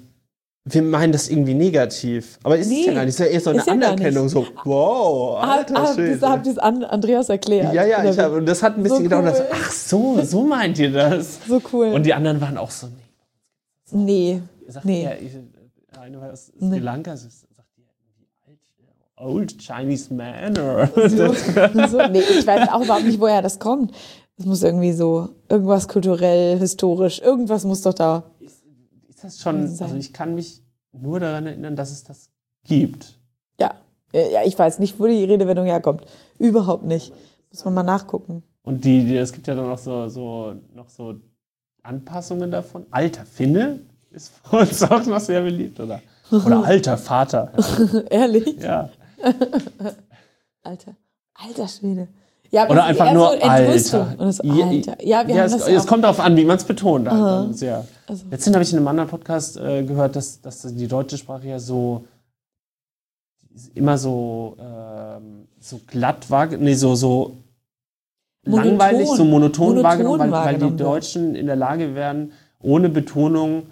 wir 0.66 0.82
meinen 0.82 1.12
das 1.12 1.28
irgendwie 1.28 1.52
negativ. 1.54 2.38
Aber 2.42 2.56
ist 2.56 2.66
es 2.66 2.72
Nee, 2.72 2.86
ja 2.86 2.94
gar 2.94 3.04
nicht. 3.04 3.10
Es 3.10 3.20
ist 3.20 3.26
ja 3.26 3.26
eher 3.26 3.40
so 3.40 3.50
eine 3.50 3.58
ja 3.66 3.72
Anerkennung, 3.72 4.28
so, 4.30 4.46
wow, 4.64 5.38
Habt 5.42 5.52
alter 5.70 5.74
hab, 5.74 5.94
Schwede. 5.94 6.16
das, 6.18 6.46
es 6.46 6.58
an 6.58 6.84
Andreas 6.84 7.28
erklärt? 7.28 7.74
Ja, 7.74 7.84
ja, 7.84 8.02
ich 8.02 8.18
hab, 8.18 8.32
und 8.32 8.46
das 8.46 8.62
hat 8.62 8.78
ein 8.78 8.82
bisschen 8.82 8.96
So 8.98 9.02
gedauert. 9.04 9.26
cool. 9.26 9.36
so, 9.36 9.44
Ach 9.52 9.70
so, 9.70 10.22
so 10.22 10.42
meint 10.42 10.78
ihr 10.78 10.90
das. 10.90 11.38
So 11.46 11.60
cool. 11.72 11.88
Und 11.88 12.06
die 12.06 12.14
anderen 12.14 12.40
waren 12.40 12.56
auch 12.56 12.70
so, 12.70 12.86
nee. 13.90 14.40
nee. 14.40 14.42
Sagt 14.68 14.86
Nee. 14.86 15.04
Er, 15.04 15.20
ich, 15.20 15.32
eine 16.00 16.20
war 16.20 16.32
aus 16.32 16.50
Sri 16.58 16.78
Lanka, 16.78 17.14
so, 17.16 17.28
sagt 17.28 17.68
die, 17.76 17.82
old 19.16 19.58
Chinese 19.58 20.14
man 20.14 20.56
or 20.58 20.88
so, 21.08 21.98
nee, 22.10 22.20
ich 22.20 22.46
weiß 22.46 22.70
auch 22.70 22.82
überhaupt 22.82 23.04
nicht, 23.04 23.20
woher 23.20 23.42
das 23.42 23.58
kommt. 23.58 23.92
Das 24.38 24.46
muss 24.46 24.62
irgendwie 24.62 24.92
so, 24.92 25.28
irgendwas 25.48 25.86
kulturell, 25.88 26.58
historisch, 26.58 27.20
irgendwas 27.20 27.64
muss 27.64 27.82
doch 27.82 27.94
da. 27.94 28.24
Das 29.24 29.40
schon, 29.40 29.62
also 29.62 29.96
ich 29.96 30.12
kann 30.12 30.34
mich 30.34 30.62
nur 30.92 31.18
daran 31.20 31.46
erinnern, 31.46 31.76
dass 31.76 31.90
es 31.90 32.04
das 32.04 32.30
gibt. 32.64 33.18
Ja. 33.58 33.74
Ja, 34.12 34.44
ich 34.44 34.56
weiß 34.56 34.78
nicht, 34.78 35.00
wo 35.00 35.06
die 35.06 35.24
Redewendung 35.24 35.66
herkommt. 35.66 36.04
Überhaupt 36.38 36.84
nicht. 36.84 37.12
Muss 37.50 37.64
man 37.64 37.74
mal 37.74 37.82
nachgucken. 37.82 38.42
Und 38.62 38.84
die, 38.84 39.04
die, 39.04 39.16
es 39.16 39.32
gibt 39.32 39.46
ja 39.46 39.54
dann 39.54 39.68
noch 39.68 39.78
so, 39.78 40.08
so, 40.08 40.54
noch 40.72 40.88
so 40.88 41.16
Anpassungen 41.82 42.50
davon. 42.50 42.86
Alter 42.90 43.26
Finne 43.26 43.80
ist 44.10 44.32
für 44.44 44.58
uns 44.58 44.82
auch 44.82 45.04
noch 45.04 45.20
sehr 45.20 45.42
beliebt, 45.42 45.80
oder? 45.80 46.00
Oder 46.30 46.64
alter 46.64 46.96
Vater. 46.96 47.52
Ehrlich? 48.10 48.60
Ja. 48.60 48.88
Alter. 50.62 50.96
Alter 51.34 51.68
Schwede. 51.68 52.08
Ja, 52.54 52.70
Oder 52.70 52.84
einfach 52.84 53.12
nur 53.12 53.30
so. 53.30 53.42
Alter. 53.42 54.16
Ja, 54.44 54.66
Alter. 54.66 55.04
Ja, 55.04 55.26
wir 55.26 55.34
ja, 55.34 55.40
haben 55.42 55.46
es, 55.46 55.58
das 55.58 55.68
ja 55.68 55.74
es 55.74 55.86
kommt 55.88 56.04
darauf 56.04 56.20
an, 56.20 56.36
wie 56.36 56.44
man 56.44 56.56
es 56.56 56.62
betont. 56.62 57.08
Halt. 57.10 57.20
Dann 57.20 57.52
Sehr. 57.52 57.84
Also- 58.06 58.26
Letztens 58.30 58.54
habe 58.54 58.62
ich 58.62 58.70
in 58.72 58.78
einem 58.78 58.86
anderen 58.86 59.10
Podcast 59.10 59.56
äh, 59.56 59.82
gehört, 59.82 60.14
dass, 60.14 60.40
dass 60.40 60.62
die 60.62 60.86
deutsche 60.86 61.18
Sprache 61.18 61.48
ja 61.48 61.58
so 61.58 62.04
immer 63.74 63.98
so, 63.98 64.56
ähm, 64.60 65.48
so 65.58 65.80
glatt 65.84 66.30
war, 66.30 66.46
nee, 66.46 66.74
so, 66.74 66.94
so 66.94 67.36
Monoton. 68.46 68.68
langweilig, 68.68 69.08
so 69.08 69.24
monoton, 69.24 69.30
Monoton 69.68 69.82
wahrgenommen, 69.82 70.20
weil, 70.20 70.30
weil 70.30 70.54
die 70.54 70.60
wahrgenommen. 70.60 70.76
Deutschen 70.76 71.34
in 71.34 71.46
der 71.46 71.56
Lage 71.56 71.96
wären, 71.96 72.32
ohne 72.62 72.88
Betonung, 72.88 73.64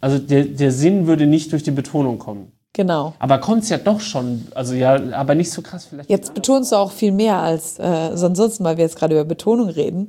also 0.00 0.18
der, 0.18 0.44
der 0.44 0.72
Sinn 0.72 1.06
würde 1.06 1.26
nicht 1.28 1.52
durch 1.52 1.62
die 1.62 1.70
Betonung 1.70 2.18
kommen. 2.18 2.50
Genau. 2.74 3.14
Aber 3.18 3.38
kommt 3.38 3.62
es 3.64 3.70
ja 3.70 3.78
doch 3.78 4.00
schon, 4.00 4.46
also 4.54 4.74
ja, 4.74 4.98
aber 5.12 5.34
nicht 5.34 5.50
so 5.50 5.62
krass 5.62 5.86
vielleicht. 5.86 6.08
Jetzt 6.10 6.34
betonst 6.34 6.70
du 6.72 6.76
auch 6.76 6.92
viel 6.92 7.12
mehr 7.12 7.38
als 7.38 7.78
äh, 7.78 8.10
so 8.16 8.26
ansonsten, 8.26 8.62
weil 8.64 8.76
wir 8.76 8.84
jetzt 8.84 8.96
gerade 8.96 9.14
über 9.14 9.24
Betonung 9.24 9.68
reden. 9.68 10.08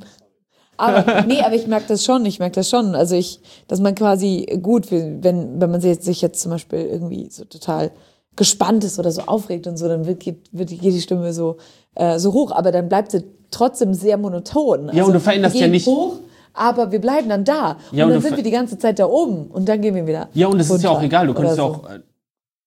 Aber 0.78 1.24
nee, 1.28 1.42
aber 1.42 1.56
ich 1.56 1.68
merke 1.68 1.88
das 1.88 2.04
schon, 2.06 2.26
ich 2.26 2.40
merke 2.40 2.56
das 2.56 2.70
schon. 2.70 2.96
Also 2.96 3.16
ich, 3.16 3.40
dass 3.68 3.80
man 3.80 3.96
quasi 3.96 4.60
gut, 4.62 4.92
wenn, 4.92 5.60
wenn 5.60 5.72
man 5.72 5.82
sich 5.82 6.02
sich 6.02 6.22
jetzt 6.22 6.42
zum 6.42 6.52
Beispiel 6.52 6.80
irgendwie 6.80 7.30
so 7.32 7.46
total 7.46 7.92
gespannt 8.36 8.84
ist 8.84 9.00
oder 9.00 9.12
so 9.12 9.22
aufregt 9.24 9.66
und 9.68 9.78
so, 9.78 9.88
dann 9.88 10.06
wird, 10.06 10.20
geht, 10.20 10.48
wird, 10.52 10.70
geht 10.70 10.82
die 10.94 11.02
Stimme 11.02 11.34
so, 11.34 11.58
äh, 11.96 12.20
so 12.20 12.34
hoch, 12.34 12.52
aber 12.52 12.72
dann 12.72 12.88
bleibt 12.88 13.12
sie 13.12 13.24
trotzdem 13.52 13.94
sehr 13.94 14.18
monoton. 14.18 14.88
Also 14.90 14.98
Ja, 14.98 15.04
und 15.06 15.14
du 15.14 15.20
veränderst 15.20 15.56
wir 15.56 15.62
ja 15.62 15.68
nicht- 15.68 15.88
hoch, 15.88 16.18
aber 16.54 16.92
wir 16.92 17.02
bleiben 17.02 17.30
dann 17.30 17.44
da. 17.44 17.78
Ja, 17.92 18.06
und 18.06 18.12
und 18.12 18.16
dann 18.16 18.22
sind 18.22 18.38
wir 18.38 18.44
die 18.44 18.52
ganze 18.52 18.78
Zeit 18.78 19.00
da 19.00 19.08
oben 19.08 19.48
und 19.48 19.68
dann 19.68 19.82
gehen 19.82 19.96
wir 19.96 20.06
wieder. 20.08 20.30
Ja, 20.34 20.48
und 20.48 20.60
es 20.60 20.70
ist 20.70 20.84
ja 20.84 20.90
auch 20.92 21.02
egal, 21.02 21.28
du 21.28 21.34
könntest 21.34 21.58
ja 21.58 21.64
so. 21.66 21.70
auch, 21.74 21.90
äh, 21.90 22.00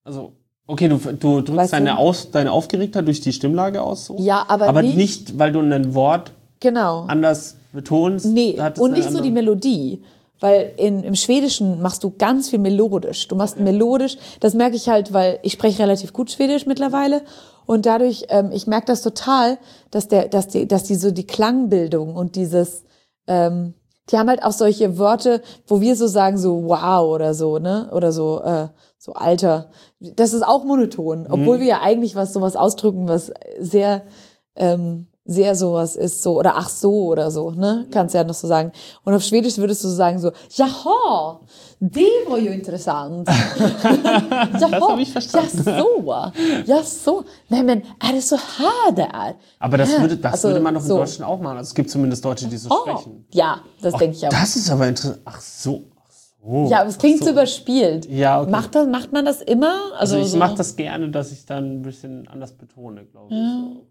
also, 0.04 0.32
okay, 0.66 0.88
du, 0.88 0.96
du 0.98 1.40
drückst 1.40 1.48
Weißt 1.56 1.72
du? 1.72 1.76
deine, 1.76 1.98
aus, 1.98 2.30
deine 2.30 2.52
Aufgeregtheit 2.52 3.06
durch 3.06 3.20
die 3.20 3.32
Stimmlage 3.32 3.82
aus, 3.82 4.06
so. 4.06 4.16
Ja, 4.18 4.44
aber 4.48 4.66
aber 4.68 4.82
nicht- 4.82 4.96
nicht, 4.96 5.38
weil 5.38 5.52
du 5.52 5.60
ein 5.60 5.94
Wort 5.94 6.32
Genau. 6.60 7.04
anders 7.08 7.56
betonst. 7.72 8.26
Nee, 8.26 8.58
und 8.78 8.92
nicht 8.92 9.10
so 9.10 9.20
die 9.20 9.30
Melodie. 9.30 10.02
Weil 10.40 10.72
in, 10.76 11.04
im 11.04 11.14
Schwedischen 11.14 11.80
machst 11.82 12.02
du 12.02 12.10
ganz 12.18 12.50
viel 12.50 12.58
melodisch. 12.58 13.28
Du 13.28 13.36
machst 13.36 13.60
melodisch, 13.60 14.16
das 14.40 14.54
merke 14.54 14.74
ich 14.74 14.88
halt, 14.88 15.12
weil 15.12 15.38
ich 15.42 15.52
spreche 15.52 15.80
relativ 15.80 16.12
gut 16.12 16.32
Schwedisch 16.32 16.66
mittlerweile. 16.66 17.22
Und 17.64 17.86
dadurch, 17.86 18.24
ähm, 18.28 18.50
ich 18.52 18.66
merke 18.66 18.86
das 18.86 19.02
total, 19.02 19.56
dass 19.92 20.08
der, 20.08 20.26
dass 20.26 20.48
die, 20.48 20.66
dass 20.66 20.82
die 20.82 20.96
so 20.96 21.12
die 21.12 21.26
Klangbildung 21.28 22.16
und 22.16 22.34
dieses, 22.34 22.82
ähm, 23.28 23.74
die 24.10 24.18
haben 24.18 24.28
halt 24.28 24.42
auch 24.42 24.52
solche 24.52 24.98
Worte, 24.98 25.42
wo 25.66 25.80
wir 25.80 25.94
so 25.96 26.06
sagen, 26.06 26.36
so 26.38 26.64
wow 26.64 27.08
oder 27.08 27.34
so, 27.34 27.58
ne? 27.58 27.90
Oder 27.92 28.12
so, 28.12 28.42
äh, 28.42 28.68
so 28.98 29.12
Alter. 29.12 29.70
Das 30.00 30.32
ist 30.32 30.42
auch 30.42 30.64
monoton, 30.64 31.26
obwohl 31.28 31.60
wir 31.60 31.66
ja 31.66 31.80
eigentlich 31.82 32.14
was 32.16 32.32
sowas 32.32 32.56
ausdrücken, 32.56 33.08
was 33.08 33.32
sehr, 33.58 34.02
ähm, 34.56 35.06
sehr 35.24 35.54
sowas 35.54 35.94
ist, 35.96 36.22
so, 36.22 36.38
oder 36.38 36.54
ach 36.56 36.68
so 36.68 37.04
oder 37.06 37.30
so, 37.30 37.50
ne? 37.52 37.86
Kannst 37.92 38.14
ja 38.14 38.24
noch 38.24 38.34
so 38.34 38.48
sagen. 38.48 38.72
Und 39.04 39.14
auf 39.14 39.22
Schwedisch 39.22 39.56
würdest 39.58 39.84
du 39.84 39.88
sagen 39.88 40.18
so, 40.18 40.32
jaha, 40.50 41.40
det 41.80 42.26
var 42.28 42.38
ju 42.38 42.50
intressant. 42.52 43.28
jaha, 44.60 44.88
hab 44.88 44.98
ich 44.98 45.12
verstanden. 45.12 45.62
Ja 45.66 45.82
så, 45.82 46.32
ja 46.66 46.82
så. 46.82 47.24
Nej 47.48 47.62
men 47.62 47.82
är 48.00 48.12
det 48.12 48.22
så 48.22 48.36
här 48.36 48.92
det 48.92 49.08
är? 49.14 49.34
Aber 49.58 49.78
das, 49.78 50.00
würde, 50.00 50.16
das 50.16 50.32
Also, 50.32 50.48
würde 50.48 50.60
man 50.60 50.74
doch 50.74 50.82
in 50.82 50.88
so. 50.88 50.96
Deutschland 50.98 51.30
auch 51.32 51.40
machen. 51.40 51.56
Also 51.58 51.68
es 51.68 51.74
gibt 51.74 51.90
zumindest 51.90 52.24
Deutsche, 52.24 52.46
die 52.48 52.56
so 52.56 52.68
Oh, 52.70 52.80
sprechen. 52.82 53.24
ja, 53.30 53.60
das 53.82 53.94
denke 53.94 54.16
ich 54.16 54.26
auch. 54.26 54.30
Das 54.30 54.56
ist 54.56 54.70
aber 54.70 54.88
interessant. 54.88 55.20
Ach 55.24 55.40
so. 55.40 55.82
Ach 56.04 56.10
so. 56.44 56.66
ja, 56.70 56.80
aber 56.80 56.88
es 56.90 56.98
klingt 56.98 57.22
so 57.24 57.30
überspielt. 57.30 58.06
Ja, 58.10 58.40
okay. 58.40 58.50
Macht, 58.50 58.74
das, 58.74 58.86
macht 58.88 59.12
man 59.12 59.24
das 59.24 59.40
immer? 59.42 59.74
Also, 59.98 60.16
Also 60.16 60.18
ich 60.18 60.32
so, 60.32 60.38
mache 60.38 60.56
das 60.56 60.74
gerne, 60.76 61.10
dass 61.10 61.30
ich 61.30 61.46
dann 61.46 61.64
ein 61.78 61.82
bisschen 61.82 62.26
anders 62.28 62.52
betone, 62.52 63.04
glaube 63.04 63.28
ich. 63.32 63.38
So. 63.38 63.86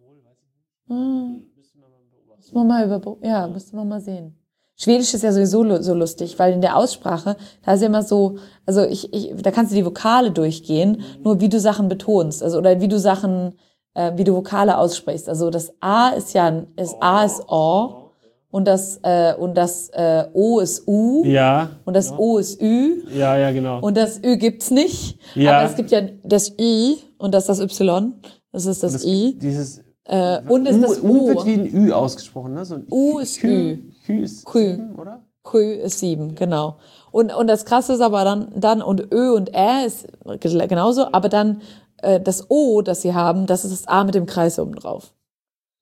Müssen 0.91 2.53
wir 2.53 2.63
mal 2.63 2.85
über, 2.85 3.17
ja, 3.23 3.47
müssen 3.47 3.75
wir 3.77 3.85
mal 3.85 4.01
sehen. 4.01 4.35
Schwedisch 4.75 5.13
ist 5.13 5.23
ja 5.23 5.31
sowieso 5.31 5.81
so 5.81 5.93
lustig, 5.93 6.39
weil 6.39 6.53
in 6.53 6.61
der 6.61 6.75
Aussprache, 6.75 7.35
da 7.63 7.73
ist 7.73 7.81
ja 7.81 7.87
immer 7.87 8.01
so, 8.01 8.37
also 8.65 8.83
ich, 8.83 9.13
ich, 9.13 9.31
da 9.41 9.51
kannst 9.51 9.71
du 9.71 9.75
die 9.75 9.85
Vokale 9.85 10.31
durchgehen, 10.31 11.03
nur 11.23 11.39
wie 11.39 11.49
du 11.49 11.59
Sachen 11.59 11.87
betonst, 11.87 12.41
also 12.41 12.57
oder 12.57 12.81
wie 12.81 12.87
du 12.87 12.97
Sachen, 12.97 13.53
äh, 13.93 14.13
wie 14.15 14.23
du 14.23 14.33
Vokale 14.33 14.77
aussprichst. 14.79 15.29
Also 15.29 15.51
das 15.51 15.71
A 15.81 16.09
ist 16.09 16.33
ja, 16.33 16.45
ein- 16.47 16.67
ist 16.77 16.95
A 16.99 17.23
ist 17.25 17.43
O 17.47 18.09
und 18.49 18.65
das 18.67 18.99
äh, 19.03 19.35
und 19.37 19.55
das 19.55 19.89
äh, 19.89 20.25
O 20.33 20.59
ist 20.59 20.87
U 20.87 21.23
Ja, 21.25 21.69
und 21.85 21.93
das 21.95 22.11
O 22.17 22.39
ist 22.39 22.59
Ü 22.59 23.03
ja, 23.15 23.37
ja, 23.37 23.51
genau. 23.51 23.81
und 23.81 23.95
das 23.95 24.17
Ü 24.23 24.37
gibt's 24.37 24.71
nicht. 24.71 25.19
Ja. 25.35 25.59
Aber 25.59 25.69
es 25.69 25.75
gibt 25.75 25.91
ja 25.91 26.01
das 26.23 26.57
I 26.59 26.97
und 27.19 27.35
das 27.35 27.43
ist 27.47 27.59
das 27.59 27.59
Y. 27.59 28.15
Das 28.51 28.65
ist 28.65 28.81
das, 28.81 28.93
das, 28.93 29.05
I. 29.05 29.37
Dieses 29.39 29.83
Äh, 30.05 30.41
und 30.47 30.65
ist 30.67 30.77
U, 30.77 30.81
das 30.81 30.99
U 31.03 31.27
wird 31.27 31.37
U. 31.39 31.45
wie 31.45 31.53
ein 31.53 31.73
Ü 31.73 31.91
ausgesprochen, 31.91 32.53
ne? 32.53 32.65
So 32.65 32.75
ein 32.75 32.87
U 32.89 33.19
ist 33.19 33.43
Ü. 33.43 33.77
Ü 34.07 34.23
ist 34.23 34.45
Kü. 34.45 34.71
sieben, 34.71 34.95
oder? 34.95 35.21
Kü 35.43 35.73
ist 35.73 35.99
sieben, 35.99 36.35
genau. 36.35 36.77
Und, 37.11 37.33
und 37.35 37.47
das 37.47 37.65
Krasse 37.65 37.93
ist 37.93 38.01
aber 38.01 38.23
dann, 38.23 38.47
dann 38.55 38.81
und 38.81 39.11
Ö 39.13 39.31
und 39.33 39.53
Ä 39.53 39.85
ist 39.85 40.07
genauso, 40.41 41.07
aber 41.11 41.29
dann 41.29 41.61
äh, 42.01 42.19
das 42.19 42.49
O, 42.49 42.81
das 42.81 43.01
sie 43.01 43.13
haben, 43.13 43.45
das 43.45 43.63
ist 43.63 43.71
das 43.71 43.87
A 43.87 44.03
mit 44.03 44.15
dem 44.15 44.25
Kreis 44.25 44.59
oben 44.59 44.75
drauf. 44.75 45.13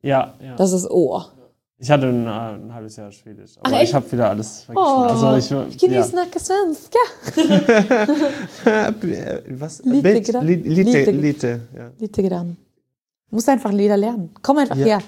Ja, 0.01 0.33
ja. 0.41 0.55
Das 0.55 0.71
ist 0.73 0.89
O. 0.89 1.21
ich 1.77 1.89
hatte 1.89 2.07
ein, 2.07 2.25
äh, 2.25 2.29
ein 2.29 2.73
halbes 2.73 2.95
Jahr 2.97 3.11
Schwedisch, 3.11 3.57
aber 3.61 3.75
Ach, 3.77 3.81
ich 3.81 3.93
habe 3.93 4.09
wieder 4.11 4.29
alles 4.29 4.63
vergessen. 4.63 4.85
Oh, 4.85 5.27
also 5.29 5.35
ich, 5.67 5.75
ich 5.75 5.81
ju 5.81 5.89
ja. 5.89 6.03
snacka 6.03 6.39
svenska. 6.39 6.99
Was? 9.59 9.81
Lite 9.83 10.01
Bild? 10.01 10.27
grann. 10.27 10.45
Li- 10.45 10.55
Lite, 10.55 10.91
Lite. 10.91 11.11
Lite, 11.11 11.59
ja. 11.75 11.91
Lite 11.99 12.23
grann. 12.23 12.57
Muss 13.31 13.47
einfach 13.47 13.71
Lieder 13.71 13.97
lernen. 13.97 14.31
Komm 14.41 14.57
einfach 14.57 14.75
Ja. 14.77 14.85
her. 14.85 15.01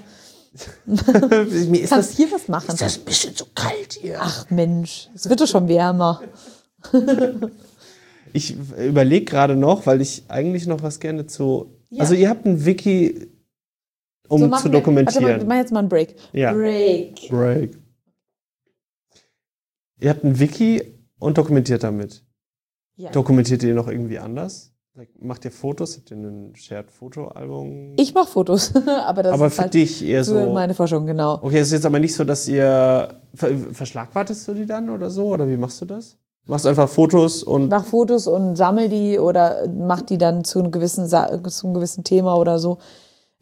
Mir 0.86 1.82
ist 1.82 1.90
Kannst 1.90 2.10
das, 2.12 2.18
hier 2.18 2.32
was 2.32 2.48
machen. 2.48 2.70
ist 2.72 2.82
das 2.82 2.98
ein 3.00 3.06
bisschen 3.06 3.36
zu 3.36 3.46
kalt 3.56 3.94
hier. 3.94 4.18
Ach 4.20 4.50
Mensch, 4.50 5.10
es 5.16 5.30
wird 5.30 5.40
doch 5.42 5.48
schon 5.48 5.68
wärmer. 5.68 6.22
Ich 8.34 8.56
überlege 8.78 9.26
gerade 9.26 9.58
noch, 9.58 9.86
weil 9.86 10.00
ich 10.00 10.24
eigentlich 10.30 10.66
noch 10.66 10.82
was 10.84 11.02
gerne 11.02 11.28
zu. 11.28 11.78
Also 11.98 12.14
ihr 12.14 12.30
habt 12.30 12.46
ein 12.46 12.64
Wiki, 12.66 13.28
um 14.30 14.40
So, 14.40 14.46
zu 14.46 14.50
machen 14.50 14.50
wir- 14.50 14.54
Warte 14.54 14.72
mal, 14.72 14.72
dokumentieren. 14.80 15.48
mach 15.50 15.56
jetzt 15.58 15.72
mal 15.74 15.80
einen 15.80 15.90
Break. 15.90 16.16
Ja. 16.32 16.54
Break. 16.54 17.28
Break. 17.30 17.78
Ihr 20.00 20.10
habt 20.12 20.24
ein 20.24 20.40
Wiki 20.40 20.98
und 21.20 21.38
dokumentiert 21.38 21.84
damit. 21.84 22.24
Ja. 22.96 23.12
Dokumentiert 23.12 23.64
ihr 23.64 23.74
noch 23.76 23.90
irgendwie 23.90 24.20
anders? 24.20 24.71
Macht 25.22 25.46
ihr 25.46 25.52
Fotos? 25.52 25.96
Habt 25.96 26.12
ihr 26.12 26.18
ein 26.18 26.54
Shared-Foto-Album? 26.54 27.94
Ich 27.98 28.14
mache 28.14 28.28
Fotos, 28.28 28.74
aber 29.06 29.24
das 29.24 29.34
Aber 29.34 29.48
ist 29.48 29.56
für 29.56 29.62
halt 29.62 29.74
dich 29.74 30.04
eher 30.04 30.26
so. 30.26 30.52
meine 30.52 30.74
Forschung, 30.74 31.06
genau. 31.06 31.40
Okay, 31.42 31.60
es 31.60 31.68
ist 31.68 31.74
jetzt 31.74 31.86
aber 31.86 32.00
nicht 32.00 32.14
so, 32.14 32.26
dass 32.26 32.48
ihr. 32.50 33.22
Ver 33.34 33.52
verschlagwartest 33.72 34.46
du 34.50 34.54
die 34.54 34.66
dann 34.66 34.90
oder 34.90 35.10
so? 35.10 35.28
Oder 35.28 35.48
wie 35.48 35.56
machst 35.56 35.80
du 35.80 35.86
das? 35.86 36.18
Machst 36.46 36.68
einfach 36.68 36.90
Fotos 36.90 37.42
und. 37.42 37.70
mach 37.70 37.86
Fotos 37.86 38.28
und 38.28 38.58
sammel 38.58 38.90
die 38.90 39.18
oder 39.18 39.66
mach 39.70 40.02
die 40.02 40.18
dann 40.18 40.44
zu 40.44 40.60
einem 40.60 40.72
gewissen, 40.72 41.08
Sa 41.08 41.42
zu 41.44 41.68
einem 41.68 41.74
gewissen 41.74 42.04
Thema 42.04 42.36
oder 42.36 42.60
so. 42.60 42.80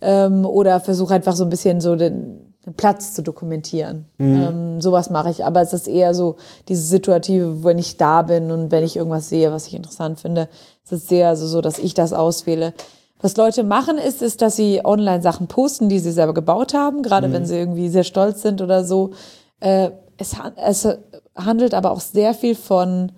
Ähm, 0.01 0.45
oder 0.45 0.79
versuch 0.79 1.09
einfach 1.09 1.35
so 1.35 1.45
ein 1.45 1.49
bisschen 1.49 1.81
so 1.81 1.95
den, 1.95 2.48
einen 2.65 2.75
Platz 2.75 3.13
zu 3.13 3.23
dokumentieren. 3.23 4.05
Mhm. 4.17 4.41
Ähm, 4.41 4.81
sowas 4.81 5.09
mache 5.09 5.29
ich, 5.29 5.45
aber 5.45 5.61
es 5.61 5.73
ist 5.73 5.87
eher 5.87 6.13
so 6.13 6.35
diese 6.67 6.81
Situative, 6.81 7.63
wenn 7.63 7.77
ich 7.77 7.97
da 7.97 8.21
bin 8.21 8.51
und 8.51 8.71
wenn 8.71 8.83
ich 8.83 8.97
irgendwas 8.97 9.29
sehe, 9.29 9.51
was 9.51 9.67
ich 9.67 9.75
interessant 9.75 10.19
finde, 10.19 10.49
es 10.85 10.91
ist 10.91 11.07
sehr 11.07 11.35
so, 11.35 11.47
so, 11.47 11.61
dass 11.61 11.79
ich 11.79 11.93
das 11.93 12.13
auswähle. 12.13 12.73
Was 13.21 13.35
Leute 13.35 13.63
machen 13.63 13.97
ist, 13.97 14.21
ist, 14.21 14.41
dass 14.41 14.55
sie 14.55 14.81
online 14.83 15.21
Sachen 15.21 15.47
posten, 15.47 15.89
die 15.89 15.99
sie 15.99 16.11
selber 16.11 16.33
gebaut 16.33 16.73
haben, 16.73 17.03
gerade 17.03 17.31
wenn 17.33 17.45
sie 17.45 17.57
irgendwie 17.57 17.89
sehr 17.89 18.05
stolz 18.05 18.41
sind 18.41 18.61
oder 18.61 18.85
so. 18.85 19.11
Äh, 19.59 19.91
es, 20.17 20.35
es 20.55 20.87
handelt 21.35 21.73
aber 21.73 21.91
auch 21.91 21.99
sehr 21.99 22.33
viel 22.33 22.55
von 22.55 23.11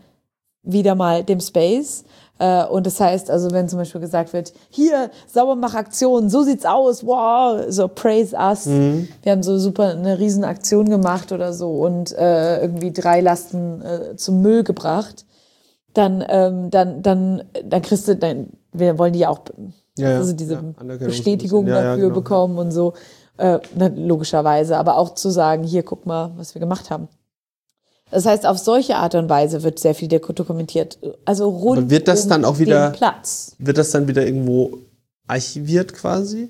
wieder 0.64 0.96
mal 0.96 1.24
dem 1.24 1.40
Space. 1.40 2.04
Äh, 2.42 2.66
und 2.66 2.88
das 2.88 3.00
heißt, 3.00 3.30
also 3.30 3.52
wenn 3.52 3.70
zum 3.70 3.78
Beispiel 3.78 4.02
gesagt 4.02 4.34
wird, 4.34 4.52
hier, 4.72 5.12
Saubermachaktion, 5.28 6.28
so 6.28 6.42
sieht's 6.42 6.66
aus, 6.66 7.06
wow, 7.06 7.66
so 7.70 7.88
praise 7.88 8.36
us. 8.36 8.66
Wir 9.22 9.32
haben 9.32 9.44
so 9.44 9.60
super 9.60 9.90
eine 9.90 10.18
riesen 10.18 10.44
Aktion 10.44 10.90
gemacht 10.90 11.32
oder 11.32 11.54
so 11.54 11.70
und 11.70 12.12
äh, 12.18 12.62
irgendwie 12.62 12.92
drei 12.92 13.22
Lasten 13.22 13.84
äh, 13.84 14.16
zum 14.16 14.42
Müll 14.42 14.64
gebracht. 14.64 15.26
Dann, 15.94 16.26
ähm, 16.28 16.72
dann, 16.72 17.04
dann, 17.04 17.44
dann 17.64 17.82
kriegst 17.84 18.08
du, 18.08 18.16
dann, 18.16 18.48
wir 18.74 18.98
wollen 18.98 19.14
die 19.14 19.20
ja 19.20 19.30
auch 19.30 19.42
Ja, 20.00 20.10
ja. 20.10 20.18
also 20.18 20.34
diese 20.34 20.54
Ja, 20.56 20.98
Bestätigung 20.98 21.68
dafür 21.68 22.08
genau. 22.08 22.16
bekommen 22.16 22.58
und 22.58 22.72
so. 22.72 22.94
Äh, 23.38 23.60
logischerweise, 23.96 24.78
aber 24.78 24.98
auch 24.98 25.14
zu 25.14 25.30
sagen, 25.30 25.64
hier, 25.64 25.84
guck 25.84 26.08
mal, 26.08 26.32
was 26.38 26.56
wir 26.56 26.60
gemacht 26.60 26.90
haben. 26.90 27.08
Das 28.12 28.26
heißt, 28.26 28.46
auf 28.46 28.58
solche 28.58 28.98
Art 28.98 29.16
und 29.16 29.30
Weise 29.30 29.64
wird 29.64 29.80
sehr 29.80 29.96
viel 29.96 30.08
dokumentiert. 30.08 31.00
Also 31.26 31.50
rund 31.50 31.78
Aber 31.80 31.90
wird 31.90 32.08
das 32.08 32.24
um 32.24 32.30
dann 32.30 32.46
auch 32.46 32.60
wieder- 32.60 32.90
den 32.92 32.98
Platz. 32.98 33.56
Wird 33.58 33.78
das 33.78 33.92
dann 33.92 34.08
wieder 34.08 34.26
irgendwo 34.26 34.78
archiviert 35.28 35.94
quasi? 35.94 36.50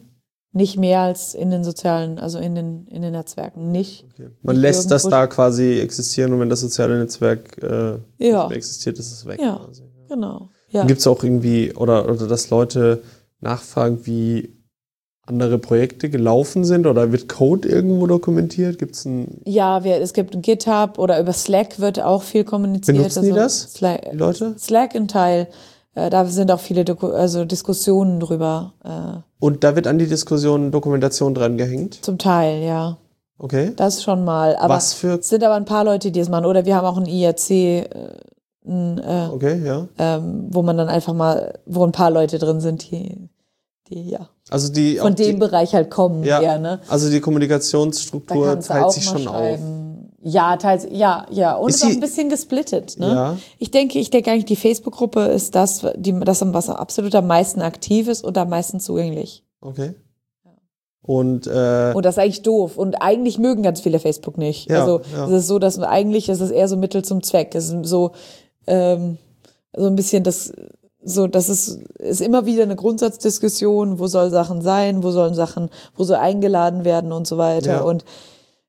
Nicht 0.53 0.77
mehr 0.77 0.99
als 0.99 1.33
in 1.33 1.49
den 1.49 1.63
sozialen, 1.63 2.19
also 2.19 2.37
in 2.39 2.55
den, 2.55 2.85
in 2.87 3.01
den 3.01 3.13
Netzwerken. 3.13 3.71
Nicht. 3.71 4.05
Man 4.41 4.55
Nicht 4.55 4.61
lässt 4.63 4.91
das 4.91 5.03
da 5.03 5.27
quasi 5.27 5.79
existieren 5.79 6.33
und 6.33 6.41
wenn 6.41 6.49
das 6.49 6.59
soziale 6.59 6.99
Netzwerk 6.99 7.57
äh, 7.63 7.91
Ja. 7.91 7.99
nicht 8.17 8.49
mehr 8.49 8.57
existiert, 8.57 8.99
ist 8.99 9.11
es 9.13 9.25
weg. 9.25 9.39
Ja. 9.41 9.61
Quasi. 9.63 9.83
Genau. 10.09 10.49
Ja. 10.69 10.83
Gibt 10.85 10.99
es 10.99 11.07
auch 11.07 11.23
irgendwie, 11.23 11.73
oder, 11.73 12.09
oder 12.09 12.27
dass 12.27 12.49
Leute 12.49 13.01
nachfragen, 13.39 14.05
wie 14.05 14.60
andere 15.31 15.57
Projekte 15.57 16.09
gelaufen 16.09 16.63
sind 16.65 16.85
oder 16.87 17.11
wird 17.11 17.27
Code 17.29 17.67
irgendwo 17.67 18.05
dokumentiert? 18.07 18.77
Gibt 18.77 18.95
es 18.95 19.05
ein, 19.05 19.41
Ja, 19.45 19.83
wir, 19.83 19.97
es 20.01 20.13
gibt 20.13 20.41
GitHub 20.43 20.97
oder 20.99 21.19
über 21.19 21.33
Slack 21.33 21.79
wird 21.79 22.01
auch 22.01 22.21
viel 22.23 22.43
kommuniziert. 22.43 22.97
Benutzen 22.97 23.23
die 23.23 23.31
das? 23.31 23.73
Slack, 23.73 24.11
die 24.11 24.17
Leute? 24.17 24.55
Slack 24.59 24.95
ein 24.95 25.07
Teil. 25.07 25.47
Äh, 25.95 26.09
da 26.09 26.25
sind 26.25 26.51
auch 26.51 26.59
viele 26.59 26.85
Doku 26.85 27.07
also 27.07 27.43
Diskussionen 27.45 28.19
drüber. 28.19 28.73
Äh, 28.83 29.19
Und 29.43 29.63
da 29.63 29.75
wird 29.75 29.87
an 29.87 29.97
die 29.99 30.07
Diskussion 30.07 30.71
Dokumentation 30.71 31.33
dran 31.33 31.57
gehängt. 31.57 31.99
zum 32.05 32.17
Teil, 32.17 32.63
ja. 32.63 32.97
Okay. 33.37 33.71
Das 33.75 34.03
schon 34.03 34.23
mal. 34.23 34.55
Aber 34.55 34.75
Was 34.75 34.93
für. 34.93 35.19
es 35.19 35.29
sind 35.29 35.43
aber 35.43 35.55
ein 35.55 35.65
paar 35.65 35.83
Leute, 35.83 36.11
die 36.11 36.19
es 36.19 36.29
machen. 36.29 36.45
Oder 36.45 36.65
wir 36.65 36.75
haben 36.75 36.85
auch 36.85 36.97
ein 36.97 37.07
IRC, 37.07 37.49
äh, 37.49 37.85
ein, 38.67 38.99
äh, 38.99 39.29
Okay, 39.33 39.59
ja. 39.65 39.87
ähm, 39.97 40.47
wo 40.51 40.61
man 40.61 40.77
dann 40.77 40.87
einfach 40.89 41.13
mal, 41.13 41.59
wo 41.65 41.83
ein 41.83 41.91
paar 41.91 42.11
Leute 42.11 42.37
drin 42.37 42.61
sind, 42.61 42.91
die, 42.91 43.17
die 43.91 44.09
ja 44.09 44.29
Also 44.49 44.71
die. 44.71 44.97
von 44.97 45.11
auch 45.11 45.15
die, 45.15 45.23
dem 45.25 45.39
Bereich 45.39 45.73
halt 45.73 45.89
kommen. 45.89 46.23
Ja. 46.23 46.41
Ja, 46.41 46.57
ne? 46.57 46.81
Also 46.87 47.09
die 47.09 47.19
Kommunikationsstruktur 47.19 48.59
teilt 48.59 48.91
sich 48.91 49.03
schon 49.03 49.27
auf. 49.27 49.35
schreiben. 49.35 50.11
Ja, 50.23 50.55
teils, 50.57 50.87
ja, 50.91 51.25
ja. 51.31 51.55
Und 51.55 51.69
Ist 51.69 51.77
ist 51.77 51.83
auch 51.83 51.89
ein 51.89 51.99
bisschen 51.99 52.29
gesplittet. 52.29 52.99
Ne? 52.99 53.07
Ja. 53.07 53.37
Ich 53.57 53.71
denke, 53.71 53.97
ich 53.97 54.11
denke 54.11 54.29
eigentlich, 54.29 54.45
die 54.45 54.55
Facebook-Gruppe 54.55 55.21
ist 55.21 55.55
das, 55.55 55.85
die, 55.95 56.17
das, 56.19 56.43
was 56.45 56.69
absolut 56.69 57.15
am 57.15 57.25
meisten 57.27 57.61
aktiv 57.61 58.07
ist 58.07 58.23
und 58.23 58.37
am 58.37 58.49
meisten 58.49 58.79
zugänglich. 58.79 59.43
Okay. 59.61 59.95
Und 61.01 61.47
äh, 61.47 61.93
Und 61.95 62.05
das 62.05 62.15
ist 62.15 62.19
eigentlich 62.19 62.43
doof. 62.43 62.77
Und 62.77 63.01
eigentlich 63.01 63.39
mögen 63.39 63.63
ganz 63.63 63.81
viele 63.81 63.97
Facebook 63.99 64.37
nicht. 64.37 64.69
Ja, 64.69 64.81
also 64.81 65.01
ja. 65.15 65.25
es 65.25 65.31
ist 65.31 65.47
so, 65.47 65.57
dass 65.57 65.79
eigentlich 65.79 66.29
ist 66.29 66.41
es 66.41 66.51
eher 66.51 66.67
so 66.67 66.77
Mittel 66.77 67.03
zum 67.03 67.23
Zweck. 67.23 67.55
Es 67.55 67.69
ist 67.71 67.85
so, 67.85 68.11
ähm, 68.67 69.17
so 69.75 69.87
ein 69.87 69.95
bisschen 69.95 70.23
das, 70.23 70.53
so, 71.03 71.27
das 71.27 71.49
ist, 71.49 71.79
ist 71.97 72.21
immer 72.21 72.45
wieder 72.45 72.63
eine 72.63 72.75
Grundsatzdiskussion, 72.75 73.99
wo 73.99 74.07
soll 74.07 74.29
Sachen 74.29 74.61
sein, 74.61 75.03
wo 75.03 75.11
sollen 75.11 75.33
Sachen, 75.33 75.69
wo 75.95 76.03
soll 76.03 76.17
eingeladen 76.17 76.85
werden 76.85 77.11
und 77.11 77.27
so 77.27 77.37
weiter. 77.37 77.71
Ja. 77.71 77.81
Und 77.81 78.05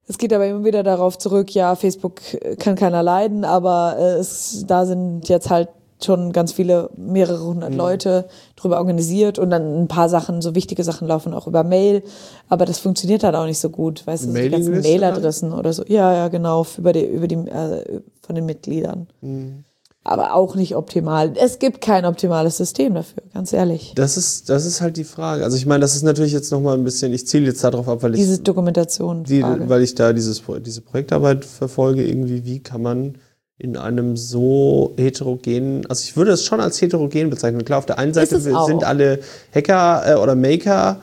es 0.09 0.19
geht 0.19 0.33
aber 0.33 0.47
immer 0.47 0.65
wieder 0.65 0.83
darauf 0.83 1.19
zurück, 1.19 1.55
ja, 1.55 1.75
Facebook 1.77 2.21
kann 2.59 2.75
keiner 2.75 3.03
leiden, 3.03 3.45
aber 3.45 3.97
äh, 3.99 4.15
es, 4.15 4.65
da 4.67 4.85
sind 4.87 5.29
jetzt 5.29 5.51
halt 5.51 5.69
schon 6.05 6.33
ganz 6.33 6.53
viele, 6.53 6.91
mehrere 6.97 7.39
Mhm. 7.39 7.47
hundert 7.47 7.75
Leute 7.75 8.25
drüber 8.57 8.79
organisiert 8.79 9.39
und 9.39 9.51
dann 9.51 9.83
ein 9.83 9.89
paar 9.89 10.09
Sachen, 10.09 10.43
so 10.43 10.55
wichtige 10.55 10.83
Sachen 10.83 11.07
laufen 11.07 11.33
auch 11.33 11.47
über 11.47 11.63
Mail, 11.63 12.03
aber 12.49 12.65
das 12.67 12.79
funktioniert 12.79 13.23
halt 13.23 13.37
auch 13.37 13.47
nicht 13.47 13.61
so 13.61 13.71
gut, 13.71 14.05
weißt 14.07 14.25
du, 14.25 14.29
so 14.33 14.35
die 14.35 14.49
ganzen 14.51 14.81
Mailadressen 14.81 15.53
oder 15.53 15.73
so. 15.73 15.85
Ja, 15.87 16.13
ja, 16.13 16.29
genau, 16.29 16.67
über 16.77 16.93
die, 16.93 17.05
über 17.05 17.29
die, 17.29 17.37
äh, 17.37 18.01
von 18.21 18.35
den 18.35 18.47
Mitgliedern. 18.47 19.07
Mhm. 19.21 19.65
Aber 20.05 20.35
auch 20.35 20.57
nicht 20.57 20.75
optimal. 20.75 21.33
Es 21.37 21.61
gibt 21.61 21.81
kein 21.81 22.05
optimales 22.05 22.57
System 22.57 22.95
dafür, 22.95 23.23
ganz 23.33 23.53
ehrlich. 23.53 23.93
das 23.95 24.17
ist, 24.17 24.49
das 24.49 24.67
ist 24.67 24.81
halt 24.81 24.97
die 24.97 25.05
Frage. 25.05 25.45
Also 25.45 25.57
ich 25.57 25.65
meine, 25.65 25.81
das 25.81 25.95
ist 25.95 26.03
natürlich 26.03 26.33
jetzt 26.33 26.51
nochmal 26.51 26.77
ein 26.77 26.83
bisschen, 26.83 27.13
ich 27.13 27.27
ziele 27.27 27.47
jetzt 27.47 27.63
darauf 27.63 27.89
ab, 27.89 28.03
weil 28.03 28.15
ich 28.15 28.21
Diese 28.21 28.41
Dokumentation. 28.41 29.23
die, 29.23 29.43
weil 29.43 29.83
ich 29.83 29.95
da 29.95 30.13
dieses, 30.13 30.43
diese 30.65 30.81
Projektarbeit 30.81 31.45
verfolge, 31.45 32.05
irgendwie, 32.05 32.45
wie 32.45 32.59
kann 32.61 32.83
man 32.83 33.15
in 33.59 33.77
einem 33.77 34.17
so 34.17 34.93
heterogenen, 34.97 35.87
also 35.87 36.03
ich 36.03 36.17
würde 36.17 36.33
es 36.33 36.45
schon 36.45 36.61
als 36.61 36.83
heterogen 36.83 37.31
bezeichnen. 37.31 37.65
Klar, 37.65 37.79
auf 37.79 37.87
der 37.87 37.97
einen 37.97 38.13
Seite 38.13 38.41
sind 38.41 38.83
alle 38.83 39.21
Hacker 39.55 40.03
äh, 40.05 40.15
oder 40.21 40.35
Maker, 40.35 41.01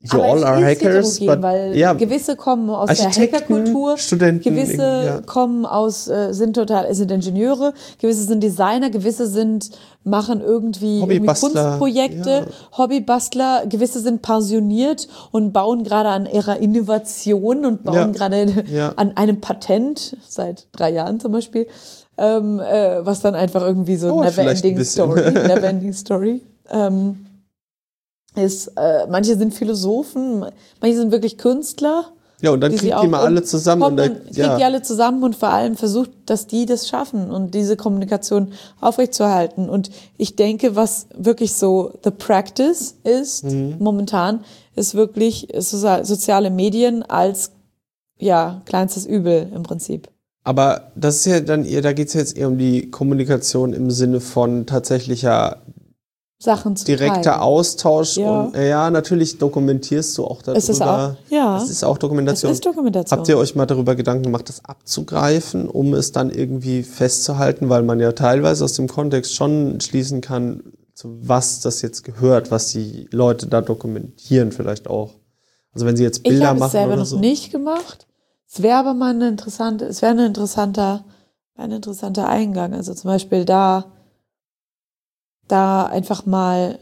you 0.00 0.20
all 0.20 0.44
are 0.44 0.60
hackers, 0.60 1.18
but 1.20 1.42
weil 1.42 1.76
ja, 1.76 1.92
gewisse 1.92 2.36
kommen 2.36 2.70
aus 2.70 2.96
der 2.96 3.10
Hackerkultur, 3.10 3.96
Studenten, 3.98 4.42
gewisse 4.42 5.04
ja. 5.06 5.20
kommen 5.22 5.66
aus, 5.66 6.08
äh, 6.08 6.32
sind 6.32 6.54
total, 6.54 6.92
sind 6.94 7.10
Ingenieure, 7.10 7.72
gewisse 8.00 8.24
sind 8.24 8.42
Designer, 8.42 8.90
gewisse 8.90 9.26
sind, 9.26 9.70
machen 10.04 10.40
irgendwie, 10.40 11.00
irgendwie 11.00 11.26
Kunstprojekte, 11.26 12.30
ja. 12.30 12.78
Hobbybastler, 12.78 13.64
gewisse 13.66 14.00
sind 14.00 14.22
pensioniert 14.22 15.08
und 15.32 15.52
bauen 15.52 15.84
gerade 15.84 16.10
an 16.10 16.26
ihrer 16.26 16.58
Innovation 16.58 17.64
und 17.64 17.84
bauen 17.84 18.12
gerade 18.12 18.92
an 18.96 19.16
einem 19.16 19.40
Patent, 19.40 20.16
seit 20.28 20.66
drei 20.72 20.90
Jahren 20.90 21.20
zum 21.20 21.32
Beispiel, 21.32 21.66
ähm, 22.18 22.60
äh, 22.60 23.04
was 23.04 23.20
dann 23.20 23.34
einfach 23.34 23.62
irgendwie 23.62 23.96
so 23.96 24.08
Dauert 24.08 24.32
vielleicht 24.32 24.64
ein 24.64 24.74
Neverending 24.74 24.76
bisschen. 24.76 25.12
Story, 25.12 25.30
Neverending 25.48 25.92
Story. 25.92 26.42
Ähm, 26.70 27.25
ist, 28.36 28.68
äh, 28.76 29.06
manche 29.08 29.36
sind 29.36 29.54
Philosophen, 29.54 30.44
manche 30.80 30.96
sind 30.96 31.10
wirklich 31.12 31.38
Künstler. 31.38 32.06
ja, 32.42 32.50
und 32.50 32.60
dann 32.60 32.70
kriegt 32.76 33.02
die 33.02 33.08
mal 33.08 33.24
alle 33.24 33.42
zusammen 33.42 33.82
und 33.82 33.96
dann, 33.96 34.22
kriegt 34.22 34.36
ja, 34.36 34.56
die 34.58 34.64
alle 34.64 34.82
zusammen 34.82 35.22
und 35.22 35.34
vor 35.36 35.48
allem 35.48 35.74
versucht, 35.76 36.10
dass 36.26 36.46
die 36.46 36.66
das 36.66 36.86
schaffen 36.88 37.30
und 37.30 37.54
diese 37.54 37.76
Kommunikation 37.76 38.52
aufrechtzuerhalten. 38.80 39.68
Und 39.70 39.90
ich 40.18 40.36
denke, 40.36 40.76
was 40.76 41.06
wirklich 41.16 41.54
so 41.54 41.92
the 42.04 42.10
practice 42.10 42.96
ist 43.04 43.44
Mhm. 43.44 43.76
momentan, 43.78 44.44
ist 44.74 44.94
wirklich 44.94 45.48
sozial- 45.58 46.04
soziale 46.04 46.50
Medien 46.50 47.02
als 47.02 47.52
ja 48.18 48.60
kleinstes 48.66 49.06
Übel 49.06 49.50
im 49.54 49.62
Prinzip. 49.62 50.08
Aber 50.44 50.92
das 50.94 51.16
ist 51.16 51.24
ja 51.26 51.40
dann 51.40 51.64
eher, 51.64 51.82
da 51.82 51.92
geht 51.92 52.08
es 52.08 52.14
jetzt 52.14 52.36
eher 52.36 52.46
um 52.48 52.56
die 52.56 52.90
Kommunikation 52.90 53.72
im 53.72 53.90
Sinne 53.90 54.20
von 54.20 54.64
tatsächlicher 54.66 55.62
Sachen 56.38 56.76
zu 56.76 56.84
direkter 56.84 57.22
teilen. 57.22 57.40
Austausch 57.40 58.16
Ja. 58.18 58.42
und 58.42 58.54
äh, 58.54 58.68
ja, 58.68 58.90
natürlich 58.90 59.38
dokumentierst 59.38 60.16
du 60.18 60.24
auch 60.24 60.42
darüber. 60.42 60.58
Es 60.58 60.68
ist 60.68 60.82
auch, 60.82 61.14
ja, 61.30 61.56
Es 61.56 61.70
ist 61.70 61.82
auch 61.82 61.96
Dokumentation. 61.96 62.52
ist 62.52 62.64
Dokumentation. 62.64 63.18
Habt 63.18 63.28
ihr 63.28 63.38
euch 63.38 63.54
mal 63.54 63.64
darüber 63.66 63.94
Gedanken 63.94 64.24
gemacht, 64.24 64.48
das 64.48 64.64
abzugreifen, 64.64 65.68
um 65.68 65.94
es 65.94 66.12
dann 66.12 66.30
irgendwie 66.30 66.82
festzuhalten, 66.82 67.68
weil 67.70 67.82
man 67.82 68.00
ja 68.00 68.12
teilweise 68.12 68.64
aus 68.64 68.74
dem 68.74 68.86
Kontext 68.86 69.34
schon 69.34 69.80
schließen 69.80 70.20
kann, 70.20 70.62
zu 70.92 71.16
was 71.22 71.60
das 71.60 71.82
jetzt 71.82 72.04
gehört, 72.04 72.50
was 72.50 72.68
die 72.68 73.08
Leute 73.12 73.46
da 73.46 73.60
dokumentieren 73.62 74.52
vielleicht 74.52 74.88
auch. 74.88 75.14
Also 75.72 75.86
wenn 75.86 75.96
sie 75.96 76.04
jetzt 76.04 76.18
Ich 76.18 76.30
Bilder 76.30 76.48
habe 76.48 76.56
es 76.56 76.60
machen 76.60 76.70
selber 76.72 76.96
noch 76.96 77.18
nicht 77.18 77.50
gemacht. 77.50 78.06
Es 78.48 78.62
wäre 78.62 78.78
aber 78.78 78.94
mal 78.94 79.10
eine 79.10 79.28
interessante, 79.28 79.86
es 79.86 80.00
wäre 80.02 80.12
ein 80.12 80.18
interessanter, 80.20 81.04
ein 81.54 81.70
interessanter 81.70 82.28
Eingang. 82.28 82.72
Also 82.74 82.94
zum 82.94 83.08
Beispiel 83.10 83.44
da, 83.44 83.86
da 85.48 85.84
einfach 85.84 86.26
mal 86.26 86.78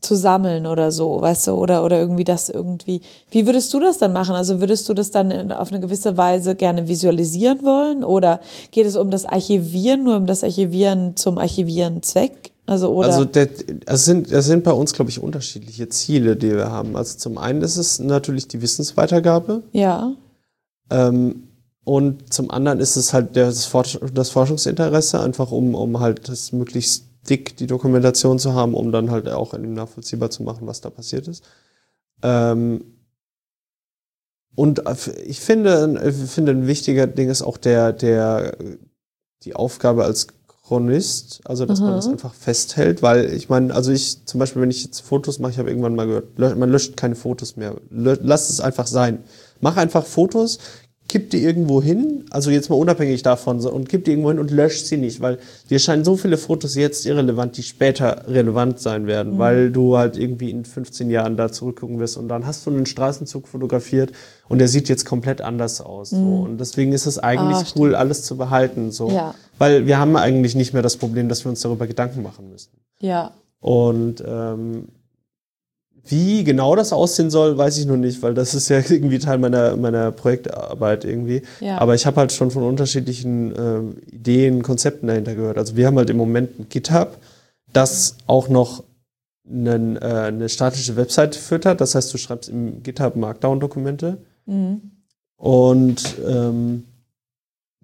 zu 0.00 0.16
sammeln 0.16 0.66
oder 0.66 0.90
so, 0.90 1.20
weißt 1.20 1.48
du, 1.48 1.52
oder, 1.52 1.84
oder 1.84 1.98
irgendwie 1.98 2.24
das 2.24 2.48
irgendwie. 2.48 3.00
Wie 3.30 3.46
würdest 3.46 3.72
du 3.72 3.80
das 3.80 3.98
dann 3.98 4.12
machen? 4.12 4.34
Also 4.34 4.60
würdest 4.60 4.88
du 4.88 4.94
das 4.94 5.10
dann 5.10 5.52
auf 5.52 5.70
eine 5.70 5.80
gewisse 5.80 6.16
Weise 6.16 6.54
gerne 6.54 6.88
visualisieren 6.88 7.62
wollen? 7.62 8.04
Oder 8.04 8.40
geht 8.70 8.86
es 8.86 8.96
um 8.96 9.10
das 9.10 9.24
Archivieren, 9.24 10.04
nur 10.04 10.16
um 10.16 10.26
das 10.26 10.42
Archivieren 10.42 11.16
zum 11.16 11.38
Archivieren 11.38 12.02
Zweck? 12.02 12.52
Also, 12.66 12.92
oder? 12.92 13.08
Also 13.08 13.24
der, 13.24 13.48
es, 13.86 14.04
sind, 14.04 14.30
es 14.30 14.46
sind 14.46 14.64
bei 14.64 14.72
uns, 14.72 14.92
glaube 14.92 15.10
ich, 15.10 15.22
unterschiedliche 15.22 15.88
Ziele, 15.88 16.36
die 16.36 16.54
wir 16.54 16.70
haben. 16.70 16.96
Also 16.96 17.16
zum 17.16 17.38
einen 17.38 17.62
ist 17.62 17.76
es 17.76 17.98
natürlich 17.98 18.48
die 18.48 18.60
Wissensweitergabe. 18.60 19.62
ja. 19.72 20.12
Ähm, 20.90 21.47
und 21.88 22.34
zum 22.34 22.50
anderen 22.50 22.80
ist 22.80 22.96
es 22.96 23.14
halt 23.14 23.34
das, 23.34 23.64
Forsch 23.64 23.98
das 24.12 24.28
Forschungsinteresse, 24.28 25.20
einfach 25.20 25.50
um, 25.50 25.74
um 25.74 26.00
halt 26.00 26.28
das 26.28 26.52
möglichst 26.52 27.06
dick 27.30 27.56
die 27.56 27.66
Dokumentation 27.66 28.38
zu 28.38 28.52
haben, 28.52 28.74
um 28.74 28.92
dann 28.92 29.10
halt 29.10 29.26
auch 29.26 29.56
nachvollziehbar 29.56 30.28
zu 30.28 30.42
machen, 30.42 30.66
was 30.66 30.82
da 30.82 30.90
passiert 30.90 31.28
ist. 31.28 31.42
Ähm, 32.22 32.84
und 34.54 34.82
ich 35.24 35.40
finde, 35.40 35.98
ich 36.06 36.30
finde 36.30 36.52
ein 36.52 36.66
wichtiger 36.66 37.06
Ding 37.06 37.30
ist 37.30 37.40
auch 37.40 37.56
der, 37.56 37.94
der, 37.94 38.58
die 39.44 39.56
Aufgabe 39.56 40.04
als 40.04 40.26
Chronist, 40.66 41.40
also 41.44 41.64
dass 41.64 41.80
man 41.80 41.92
Mhm. 41.92 41.96
das 41.96 42.08
einfach 42.08 42.34
festhält, 42.34 43.00
weil 43.00 43.32
ich 43.32 43.48
meine, 43.48 43.74
also 43.74 43.92
ich 43.92 44.26
zum 44.26 44.40
Beispiel, 44.40 44.60
wenn 44.60 44.70
ich 44.70 44.84
jetzt 44.84 45.00
Fotos 45.00 45.38
mache, 45.38 45.52
ich 45.52 45.58
habe 45.58 45.70
irgendwann 45.70 45.96
mal 45.96 46.06
gehört, 46.06 46.38
man 46.38 46.68
löscht 46.68 46.98
keine 46.98 47.14
Fotos 47.14 47.56
mehr, 47.56 47.76
Lö 47.88 48.14
lass 48.20 48.50
es 48.50 48.60
einfach 48.60 48.86
sein. 48.86 49.24
Mach 49.62 49.78
einfach 49.78 50.04
Fotos, 50.04 50.58
kipp 51.08 51.30
die 51.30 51.42
irgendwo 51.42 51.82
hin, 51.82 52.26
also 52.30 52.50
jetzt 52.50 52.68
mal 52.68 52.76
unabhängig 52.76 53.22
davon, 53.22 53.60
so, 53.60 53.72
und 53.72 53.88
kipp 53.88 54.04
die 54.04 54.10
irgendwo 54.10 54.28
hin 54.28 54.38
und 54.38 54.50
löscht 54.50 54.84
sie 54.84 54.98
nicht, 54.98 55.20
weil 55.22 55.38
dir 55.70 55.78
scheinen 55.78 56.04
so 56.04 56.16
viele 56.16 56.36
Fotos 56.36 56.74
jetzt 56.74 57.06
irrelevant, 57.06 57.56
die 57.56 57.62
später 57.62 58.24
relevant 58.28 58.78
sein 58.78 59.06
werden, 59.06 59.38
weil 59.38 59.70
du 59.70 59.96
halt 59.96 60.18
irgendwie 60.18 60.50
in 60.50 60.66
15 60.66 61.08
Jahren 61.08 61.38
da 61.38 61.50
zurückgucken 61.50 61.98
wirst 61.98 62.18
und 62.18 62.28
dann 62.28 62.46
hast 62.46 62.66
du 62.66 62.70
einen 62.70 62.84
Straßenzug 62.84 63.48
fotografiert 63.48 64.12
und 64.48 64.58
der 64.58 64.68
sieht 64.68 64.90
jetzt 64.90 65.06
komplett 65.06 65.40
anders 65.40 65.80
aus. 65.80 66.10
So. 66.10 66.16
Und 66.16 66.58
deswegen 66.58 66.92
ist 66.92 67.06
es 67.06 67.18
eigentlich 67.18 67.58
Ah, 67.58 67.72
cool, 67.76 67.94
alles 67.94 68.22
zu 68.24 68.36
behalten. 68.36 68.90
So. 68.90 69.10
Ja. 69.10 69.34
Weil 69.56 69.86
wir 69.86 69.98
haben 69.98 70.16
eigentlich 70.16 70.54
nicht 70.54 70.74
mehr 70.74 70.82
das 70.82 70.96
Problem, 70.96 71.28
dass 71.28 71.44
wir 71.44 71.50
uns 71.50 71.60
darüber 71.60 71.86
Gedanken 71.86 72.22
machen 72.22 72.50
müssen. 72.50 72.70
Ja. 73.00 73.32
Und 73.60 74.22
ähm, 74.26 74.88
wie 76.10 76.44
genau 76.44 76.74
das 76.76 76.92
aussehen 76.92 77.30
soll, 77.30 77.56
weiß 77.58 77.78
ich 77.78 77.86
noch 77.86 77.96
nicht, 77.96 78.22
weil 78.22 78.34
das 78.34 78.54
ist 78.54 78.68
ja 78.68 78.78
irgendwie 78.88 79.18
Teil 79.18 79.38
meiner, 79.38 79.76
meiner 79.76 80.10
Projektarbeit 80.12 81.04
irgendwie. 81.04 81.42
Ja. 81.60 81.78
Aber 81.78 81.94
ich 81.94 82.06
habe 82.06 82.16
halt 82.20 82.32
schon 82.32 82.50
von 82.50 82.62
unterschiedlichen 82.62 83.54
ähm, 83.58 83.96
Ideen, 84.10 84.62
Konzepten 84.62 85.06
dahinter 85.06 85.34
gehört. 85.34 85.58
Also 85.58 85.76
wir 85.76 85.86
haben 85.86 85.96
halt 85.98 86.10
im 86.10 86.16
Moment 86.16 86.58
ein 86.58 86.66
GitHub, 86.68 87.18
das 87.72 88.16
auch 88.26 88.48
noch 88.48 88.84
einen, 89.48 89.96
äh, 89.96 90.00
eine 90.00 90.48
statische 90.48 90.96
Webseite 90.96 91.38
füttert. 91.38 91.80
Das 91.80 91.94
heißt, 91.94 92.12
du 92.12 92.18
schreibst 92.18 92.48
im 92.48 92.82
GitHub 92.82 93.16
Markdown-Dokumente 93.16 94.18
Mhm. 94.46 94.80
und 95.36 96.16
ähm, 96.26 96.84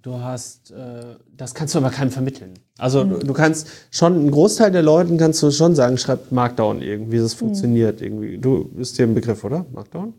Du 0.04 0.20
hast, 0.20 0.70
äh, 0.70 1.16
das 1.34 1.54
kannst 1.54 1.74
du 1.74 1.78
aber 1.78 1.88
keinem 1.88 2.10
vermitteln. 2.10 2.52
Also 2.76 3.04
Du, 3.04 3.20
du 3.20 3.32
kannst 3.32 3.68
schon, 3.90 4.26
ein 4.26 4.30
Großteil 4.30 4.70
der 4.70 4.82
Leuten 4.82 5.16
kannst 5.16 5.42
du 5.42 5.50
schon 5.50 5.74
sagen, 5.74 5.96
schreibt 5.96 6.30
Markdown 6.30 6.82
irgendwie, 6.82 7.16
das 7.16 7.32
funktioniert 7.32 8.02
irgendwie. 8.02 8.36
Du 8.36 8.64
bist 8.64 8.98
dir 8.98 9.04
ein 9.04 9.14
Begriff, 9.14 9.42
oder? 9.44 9.64
Markdown? 9.72 10.12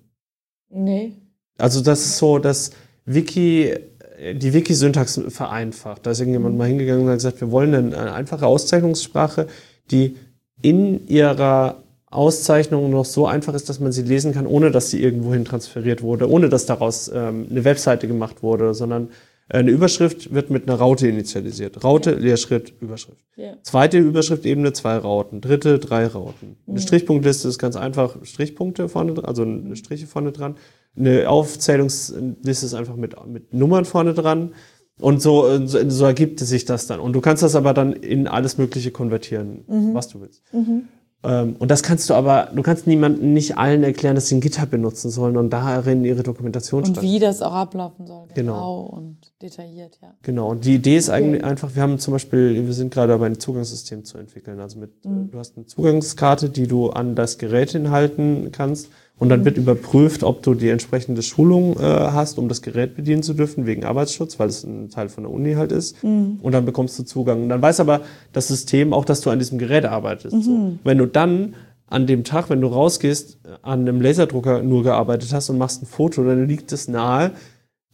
Nee. 0.69 1.13
Also 1.59 1.81
das 1.81 1.99
ist 2.03 2.17
so, 2.17 2.39
dass 2.39 2.71
Wiki, 3.05 3.75
äh, 4.17 4.33
die 4.33 4.53
Wiki-Syntax 4.53 5.21
vereinfacht. 5.27 6.03
Da 6.03 6.11
ist 6.11 6.19
irgendjemand 6.19 6.57
mal 6.57 6.67
hingegangen 6.67 7.03
und 7.03 7.09
hat 7.09 7.17
gesagt, 7.17 7.41
wir 7.41 7.51
wollen 7.51 7.75
eine, 7.75 7.95
eine 7.95 8.13
einfache 8.13 8.47
Auszeichnungssprache, 8.47 9.45
die 9.91 10.17
in 10.63 11.05
ihrer 11.05 11.83
Auszeichnung 12.09 12.89
noch 12.89 13.05
so 13.05 13.27
einfach 13.27 13.53
ist, 13.53 13.69
dass 13.69 13.79
man 13.79 13.91
sie 13.91 14.01
lesen 14.01 14.33
kann, 14.33 14.47
ohne 14.47 14.71
dass 14.71 14.89
sie 14.89 15.03
irgendwohin 15.03 15.45
transferiert 15.45 16.01
wurde, 16.01 16.27
ohne 16.27 16.49
dass 16.49 16.65
daraus 16.65 17.07
ähm, 17.13 17.45
eine 17.51 17.63
Webseite 17.63 18.07
gemacht 18.07 18.41
wurde, 18.41 18.73
sondern 18.73 19.09
äh, 19.09 19.34
eine 19.47 19.69
Überschrift 19.71 20.33
wird 20.33 20.49
mit 20.49 20.67
einer 20.67 20.77
Raute 20.79 21.07
initialisiert. 21.07 21.83
Raute, 21.83 22.15
Leerschritt, 22.15 22.73
Überschrift. 22.79 23.23
Ja. 23.35 23.53
Zweite 23.61 23.99
Überschriftebene, 23.99 24.73
zwei 24.73 24.97
Rauten. 24.97 25.39
Dritte, 25.41 25.77
drei 25.77 26.07
Rauten. 26.07 26.57
Eine 26.67 26.79
Strichpunktliste 26.79 27.47
ist 27.47 27.59
ganz 27.59 27.75
einfach 27.75 28.17
Strichpunkte 28.23 28.89
vorne, 28.89 29.13
dr- 29.13 29.27
also 29.27 29.43
eine 29.43 29.75
Striche 29.75 30.07
vorne 30.07 30.31
dran. 30.31 30.55
Eine 30.97 31.29
Aufzählungsliste 31.29 32.65
ist 32.65 32.73
einfach 32.73 32.95
mit, 32.95 33.15
mit 33.27 33.53
Nummern 33.53 33.85
vorne 33.85 34.13
dran. 34.13 34.53
Und 34.99 35.21
so, 35.21 35.67
so, 35.67 35.89
so 35.89 36.05
ergibt 36.05 36.39
sich 36.39 36.63
das 36.63 36.87
dann. 36.87 37.01
Und 37.01 37.13
du 37.13 37.19
kannst 37.21 37.43
das 37.43 37.55
aber 37.55 37.73
dann 37.73 37.91
in 37.93 38.27
alles 38.29 38.57
Mögliche 38.57 38.91
konvertieren, 38.91 39.65
was 39.93 40.07
du 40.07 40.21
willst. 40.21 40.41
Ähm, 40.53 40.87
und 41.25 41.71
das 41.71 41.81
kannst 41.81 42.09
du 42.09 42.13
aber, 42.13 42.49
du 42.53 42.61
kannst 42.61 42.87
niemanden, 42.87 43.33
nicht 43.33 43.57
allen 43.57 43.83
erklären, 43.83 44.15
dass 44.15 44.27
sie 44.27 44.35
ein 44.35 44.41
GitHub 44.41 44.69
benutzen 44.69 45.09
sollen 45.09 45.37
und 45.37 45.49
darin 45.51 46.03
ihre 46.05 46.23
Dokumentation 46.23 46.83
Und 46.83 47.01
wie 47.01 47.19
das 47.19 47.41
auch 47.41 47.53
ablaufen 47.53 48.05
soll. 48.05 48.27
Genau. 48.33 48.81
und 48.81 49.17
detailliert, 49.41 49.97
ja. 50.01 50.13
Genau, 50.21 50.49
und 50.49 50.65
die 50.65 50.75
Idee 50.75 50.97
ist 50.97 51.09
eigentlich 51.09 51.43
einfach, 51.43 51.73
wir 51.75 51.81
haben 51.81 51.97
zum 51.99 52.13
Beispiel, 52.13 52.65
wir 52.65 52.73
sind 52.73 52.93
gerade 52.93 53.13
dabei, 53.13 53.25
ein 53.27 53.39
Zugangssystem 53.39 54.05
zu 54.05 54.17
entwickeln. 54.17 54.59
Also 54.59 54.79
mit, 54.79 55.03
Mhm. 55.05 55.25
äh, 55.25 55.31
du 55.31 55.39
hast 55.39 55.57
eine 55.57 55.65
Zugangskarte, 55.65 56.49
die 56.49 56.67
du 56.67 56.89
an 56.89 57.15
das 57.15 57.37
Gerät 57.37 57.71
hinhalten 57.71 58.51
kannst 58.51 58.89
und 59.17 59.27
Mhm. 59.27 59.29
dann 59.29 59.45
wird 59.45 59.57
überprüft, 59.57 60.23
ob 60.23 60.43
du 60.43 60.53
die 60.55 60.69
entsprechende 60.69 61.21
Schulung 61.21 61.77
äh, 61.77 61.83
hast, 61.83 62.37
um 62.37 62.49
das 62.49 62.61
Gerät 62.61 62.95
bedienen 62.95 63.23
zu 63.23 63.33
dürfen, 63.33 63.65
wegen 63.65 63.85
Arbeitsschutz, 63.85 64.39
weil 64.39 64.49
es 64.49 64.63
ein 64.63 64.89
Teil 64.89 65.09
von 65.09 65.23
der 65.23 65.31
Uni 65.31 65.53
halt 65.53 65.71
ist. 65.71 66.03
Mhm. 66.03 66.39
Und 66.41 66.51
dann 66.51 66.65
bekommst 66.65 66.99
du 66.99 67.03
Zugang. 67.03 67.43
Und 67.43 67.49
dann 67.49 67.61
weiß 67.61 67.79
aber 67.79 68.01
das 68.33 68.47
System 68.49 68.93
auch, 68.93 69.05
dass 69.05 69.21
du 69.21 69.29
an 69.29 69.39
diesem 69.39 69.57
Gerät 69.57 69.85
arbeitest. 69.85 70.35
Mhm. 70.35 70.41
So. 70.41 70.71
Wenn 70.83 70.97
du 70.97 71.05
dann 71.05 71.55
an 71.87 72.07
dem 72.07 72.23
Tag, 72.23 72.49
wenn 72.49 72.61
du 72.61 72.67
rausgehst, 72.67 73.37
an 73.61 73.81
einem 73.81 74.01
Laserdrucker 74.01 74.63
nur 74.63 74.83
gearbeitet 74.83 75.31
hast 75.33 75.49
und 75.49 75.57
machst 75.59 75.83
ein 75.83 75.85
Foto, 75.85 76.23
dann 76.23 76.47
liegt 76.47 76.71
es 76.71 76.87
nahe, 76.87 77.31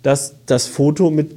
dass 0.01 0.37
das 0.45 0.65
Foto 0.67 1.11
mit 1.11 1.29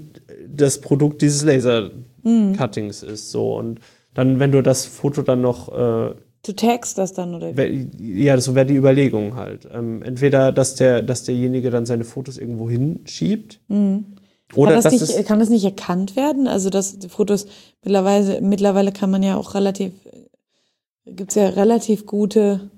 das 0.56 0.81
Produkt 0.81 1.20
dieses 1.20 1.43
Laser-Cuttings 1.43 3.02
ist. 3.02 3.31
So. 3.32 3.56
Und 3.56 3.81
dann, 4.15 4.39
wenn 4.39 4.52
du 4.52 4.62
das 4.62 4.86
Foto 4.86 5.23
dann 5.23 5.43
noch, 5.43 5.69
äh, 5.77 6.15
Du 6.47 6.53
tagst 6.55 6.99
das 6.99 7.15
dann, 7.15 7.35
oder 7.35 7.57
wie? 7.57 7.89
ja, 8.23 8.39
so 8.39 8.55
wäre 8.55 8.66
die 8.66 8.75
Überlegung 8.77 9.35
halt. 9.35 9.66
Ähm, 9.73 10.03
entweder, 10.03 10.53
dass 10.53 10.75
der, 10.75 11.01
dass 11.01 11.25
derjenige 11.25 11.71
dann 11.71 11.87
seine 11.87 12.05
Fotos 12.05 12.37
irgendwo 12.37 12.69
hinschiebt. 12.69 13.61
Oder 13.69 13.77
Mhm. 13.77 14.05
kann, 14.55 14.75
das 14.75 14.93
nicht, 14.93 15.03
es, 15.03 15.25
kann 15.27 15.39
das 15.39 15.49
nicht 15.49 15.65
erkannt 15.65 16.16
werden? 16.16 16.47
Also, 16.47 16.69
dass 16.69 16.99
die 16.99 17.09
Fotos 17.09 17.47
mittlerweile, 17.83 18.43
mittlerweile 18.43 18.93
kann 18.93 19.11
man 19.11 19.23
ja 19.23 19.37
auch 19.37 19.55
relativ, 19.55 19.93
gibt's 21.07 21.35
ja 21.35 21.49
relativ 21.49 22.05
gute, 22.05 22.71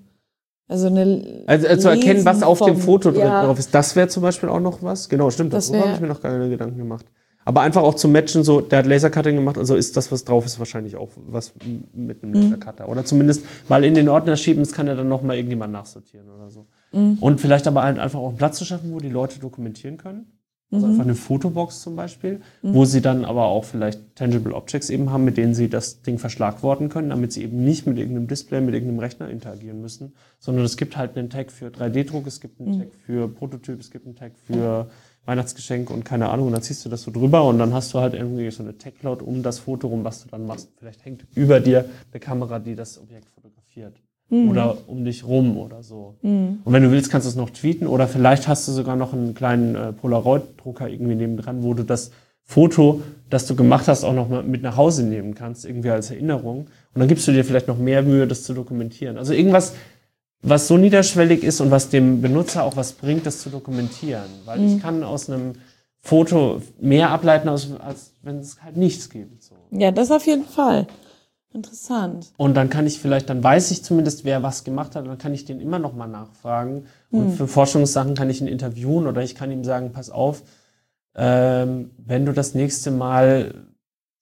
also 0.68 0.86
eine. 0.86 1.44
also, 1.46 1.66
äh, 1.66 1.78
zu 1.78 1.88
erkennen, 1.88 2.24
was 2.24 2.44
auf 2.44 2.60
dem 2.60 2.76
Foto 2.76 3.10
drin 3.10 3.22
ja. 3.22 3.44
drauf 3.44 3.58
ist, 3.58 3.74
das 3.74 3.96
wäre 3.96 4.06
zum 4.06 4.22
Beispiel 4.22 4.48
auch 4.48 4.60
noch 4.60 4.82
was. 4.82 5.08
Genau, 5.08 5.30
stimmt. 5.30 5.52
Das 5.52 5.66
Das 5.66 5.72
darüber 5.72 5.86
habe 5.86 5.96
ich 5.96 6.00
mir 6.00 6.08
noch 6.08 6.20
keine 6.20 6.48
Gedanken 6.48 6.78
gemacht. 6.78 7.06
Aber 7.46 7.60
einfach 7.60 7.82
auch 7.82 7.94
zu 7.94 8.08
matchen, 8.08 8.42
so, 8.42 8.60
der 8.60 8.80
hat 8.80 8.86
Lasercutting 8.86 9.36
gemacht, 9.36 9.56
also 9.56 9.76
ist 9.76 9.96
das, 9.96 10.10
was 10.10 10.24
drauf 10.24 10.44
ist, 10.44 10.58
wahrscheinlich 10.58 10.96
auch 10.96 11.10
was 11.28 11.54
mit 11.94 12.22
Mhm. 12.22 12.34
einem 12.34 12.42
Lasercutter. 12.42 12.88
Oder 12.88 13.04
zumindest 13.04 13.44
mal 13.68 13.84
in 13.84 13.94
den 13.94 14.08
Ordner 14.08 14.36
schieben, 14.36 14.62
das 14.64 14.72
kann 14.72 14.88
ja 14.88 14.96
dann 14.96 15.08
noch 15.08 15.22
mal 15.22 15.36
irgendjemand 15.36 15.72
nachsortieren 15.72 16.28
oder 16.28 16.50
so. 16.50 16.66
Mhm. 16.92 17.18
Und 17.20 17.40
vielleicht 17.40 17.68
aber 17.68 17.84
halt 17.84 18.00
einfach 18.00 18.18
auch 18.18 18.28
einen 18.28 18.36
Platz 18.36 18.58
zu 18.58 18.64
schaffen, 18.64 18.92
wo 18.92 18.98
die 18.98 19.10
Leute 19.10 19.38
dokumentieren 19.38 19.96
können. 19.96 20.32
Mhm. 20.70 20.74
Also 20.74 20.86
einfach 20.88 21.04
eine 21.04 21.14
Fotobox 21.14 21.82
zum 21.82 21.94
Beispiel, 21.94 22.40
wo 22.62 22.84
sie 22.84 23.00
dann 23.00 23.24
aber 23.24 23.44
auch 23.44 23.62
vielleicht 23.64 24.16
Tangible 24.16 24.52
Objects 24.52 24.90
eben 24.90 25.10
haben, 25.12 25.24
mit 25.24 25.36
denen 25.36 25.54
sie 25.54 25.68
das 25.68 26.02
Ding 26.02 26.18
verschlagworten 26.18 26.88
können, 26.88 27.10
damit 27.10 27.32
sie 27.32 27.44
eben 27.44 27.64
nicht 27.64 27.86
mit 27.86 27.96
irgendeinem 27.96 28.26
Display, 28.26 28.60
mit 28.60 28.74
irgendeinem 28.74 28.98
Rechner 28.98 29.30
interagieren 29.30 29.80
müssen, 29.80 30.14
sondern 30.40 30.64
es 30.64 30.76
gibt 30.76 30.96
halt 30.96 31.16
einen 31.16 31.30
Tag 31.30 31.52
für 31.52 31.66
3D-Druck, 31.68 32.26
es 32.26 32.40
gibt 32.40 32.60
einen 32.60 32.80
Tag 32.80 32.88
für 33.06 33.28
Prototyp, 33.28 33.78
es 33.78 33.92
gibt 33.92 34.06
einen 34.06 34.16
Tag 34.16 34.32
für 34.44 34.88
Weihnachtsgeschenk 35.26 35.90
und 35.90 36.04
keine 36.04 36.30
Ahnung, 36.30 36.46
und 36.46 36.52
dann 36.52 36.62
ziehst 36.62 36.84
du 36.84 36.88
das 36.88 37.02
so 37.02 37.10
drüber 37.10 37.44
und 37.44 37.58
dann 37.58 37.74
hast 37.74 37.92
du 37.92 37.98
halt 37.98 38.14
irgendwie 38.14 38.50
so 38.50 38.62
eine 38.62 38.78
Tech-Cloud 38.78 39.22
um 39.22 39.42
das 39.42 39.58
Foto 39.58 39.88
rum, 39.88 40.04
was 40.04 40.22
du 40.22 40.28
dann 40.30 40.46
machst. 40.46 40.70
Vielleicht 40.78 41.04
hängt 41.04 41.26
über 41.34 41.60
dir 41.60 41.84
eine 42.12 42.20
Kamera, 42.20 42.58
die 42.58 42.74
das 42.74 42.98
Objekt 42.98 43.28
fotografiert. 43.28 44.00
Oder 44.28 44.78
um 44.88 45.04
dich 45.04 45.24
rum 45.24 45.56
oder 45.56 45.84
so. 45.84 46.16
Und 46.64 46.72
wenn 46.72 46.82
du 46.82 46.90
willst, 46.90 47.12
kannst 47.12 47.26
du 47.26 47.28
es 47.28 47.36
noch 47.36 47.50
tweeten 47.50 47.86
oder 47.86 48.08
vielleicht 48.08 48.48
hast 48.48 48.66
du 48.66 48.72
sogar 48.72 48.96
noch 48.96 49.12
einen 49.12 49.34
kleinen 49.34 49.76
äh, 49.76 49.92
Polaroid-Drucker 49.92 50.88
irgendwie 50.88 51.14
nebendran, 51.14 51.62
wo 51.62 51.74
du 51.74 51.84
das 51.84 52.10
Foto, 52.42 53.02
das 53.30 53.46
du 53.46 53.54
gemacht 53.54 53.86
hast, 53.86 54.02
auch 54.02 54.12
noch 54.12 54.28
mal 54.28 54.42
mit 54.42 54.62
nach 54.62 54.76
Hause 54.76 55.04
nehmen 55.04 55.34
kannst, 55.34 55.64
irgendwie 55.64 55.90
als 55.90 56.10
Erinnerung. 56.10 56.66
Und 56.94 57.00
dann 57.00 57.06
gibst 57.06 57.28
du 57.28 57.32
dir 57.32 57.44
vielleicht 57.44 57.68
noch 57.68 57.78
mehr 57.78 58.02
Mühe, 58.02 58.26
das 58.26 58.42
zu 58.42 58.54
dokumentieren. 58.54 59.16
Also 59.16 59.32
irgendwas, 59.32 59.74
was 60.48 60.68
so 60.68 60.76
niederschwellig 60.76 61.42
ist 61.42 61.60
und 61.60 61.70
was 61.70 61.88
dem 61.88 62.22
Benutzer 62.22 62.62
auch 62.62 62.76
was 62.76 62.92
bringt, 62.92 63.26
das 63.26 63.40
zu 63.40 63.50
dokumentieren. 63.50 64.30
Weil 64.44 64.64
ich 64.64 64.80
kann 64.80 65.02
aus 65.02 65.28
einem 65.28 65.54
Foto 66.00 66.62
mehr 66.80 67.10
ableiten, 67.10 67.48
als, 67.48 67.68
als 67.80 68.12
wenn 68.22 68.38
es 68.38 68.62
halt 68.62 68.76
nichts 68.76 69.10
gibt. 69.10 69.42
So. 69.42 69.56
Ja, 69.72 69.90
das 69.90 70.10
auf 70.10 70.24
jeden 70.26 70.44
Fall. 70.44 70.86
Interessant. 71.52 72.32
Und 72.36 72.54
dann 72.54 72.70
kann 72.70 72.86
ich 72.86 73.00
vielleicht, 73.00 73.28
dann 73.28 73.42
weiß 73.42 73.70
ich 73.70 73.82
zumindest, 73.82 74.24
wer 74.24 74.42
was 74.42 74.62
gemacht 74.62 74.94
hat, 74.94 75.02
und 75.02 75.08
dann 75.08 75.18
kann 75.18 75.34
ich 75.34 75.46
den 75.46 75.60
immer 75.60 75.78
noch 75.78 75.94
mal 75.94 76.06
nachfragen. 76.06 76.86
Und 77.10 77.32
für 77.32 77.48
Forschungssachen 77.48 78.14
kann 78.14 78.30
ich 78.30 78.40
ihn 78.40 78.46
interviewen 78.46 79.06
oder 79.06 79.22
ich 79.22 79.34
kann 79.34 79.50
ihm 79.50 79.64
sagen, 79.64 79.90
pass 79.92 80.10
auf, 80.10 80.42
ähm, 81.14 81.90
wenn 81.96 82.26
du 82.26 82.32
das 82.32 82.54
nächste 82.54 82.90
Mal 82.90 83.54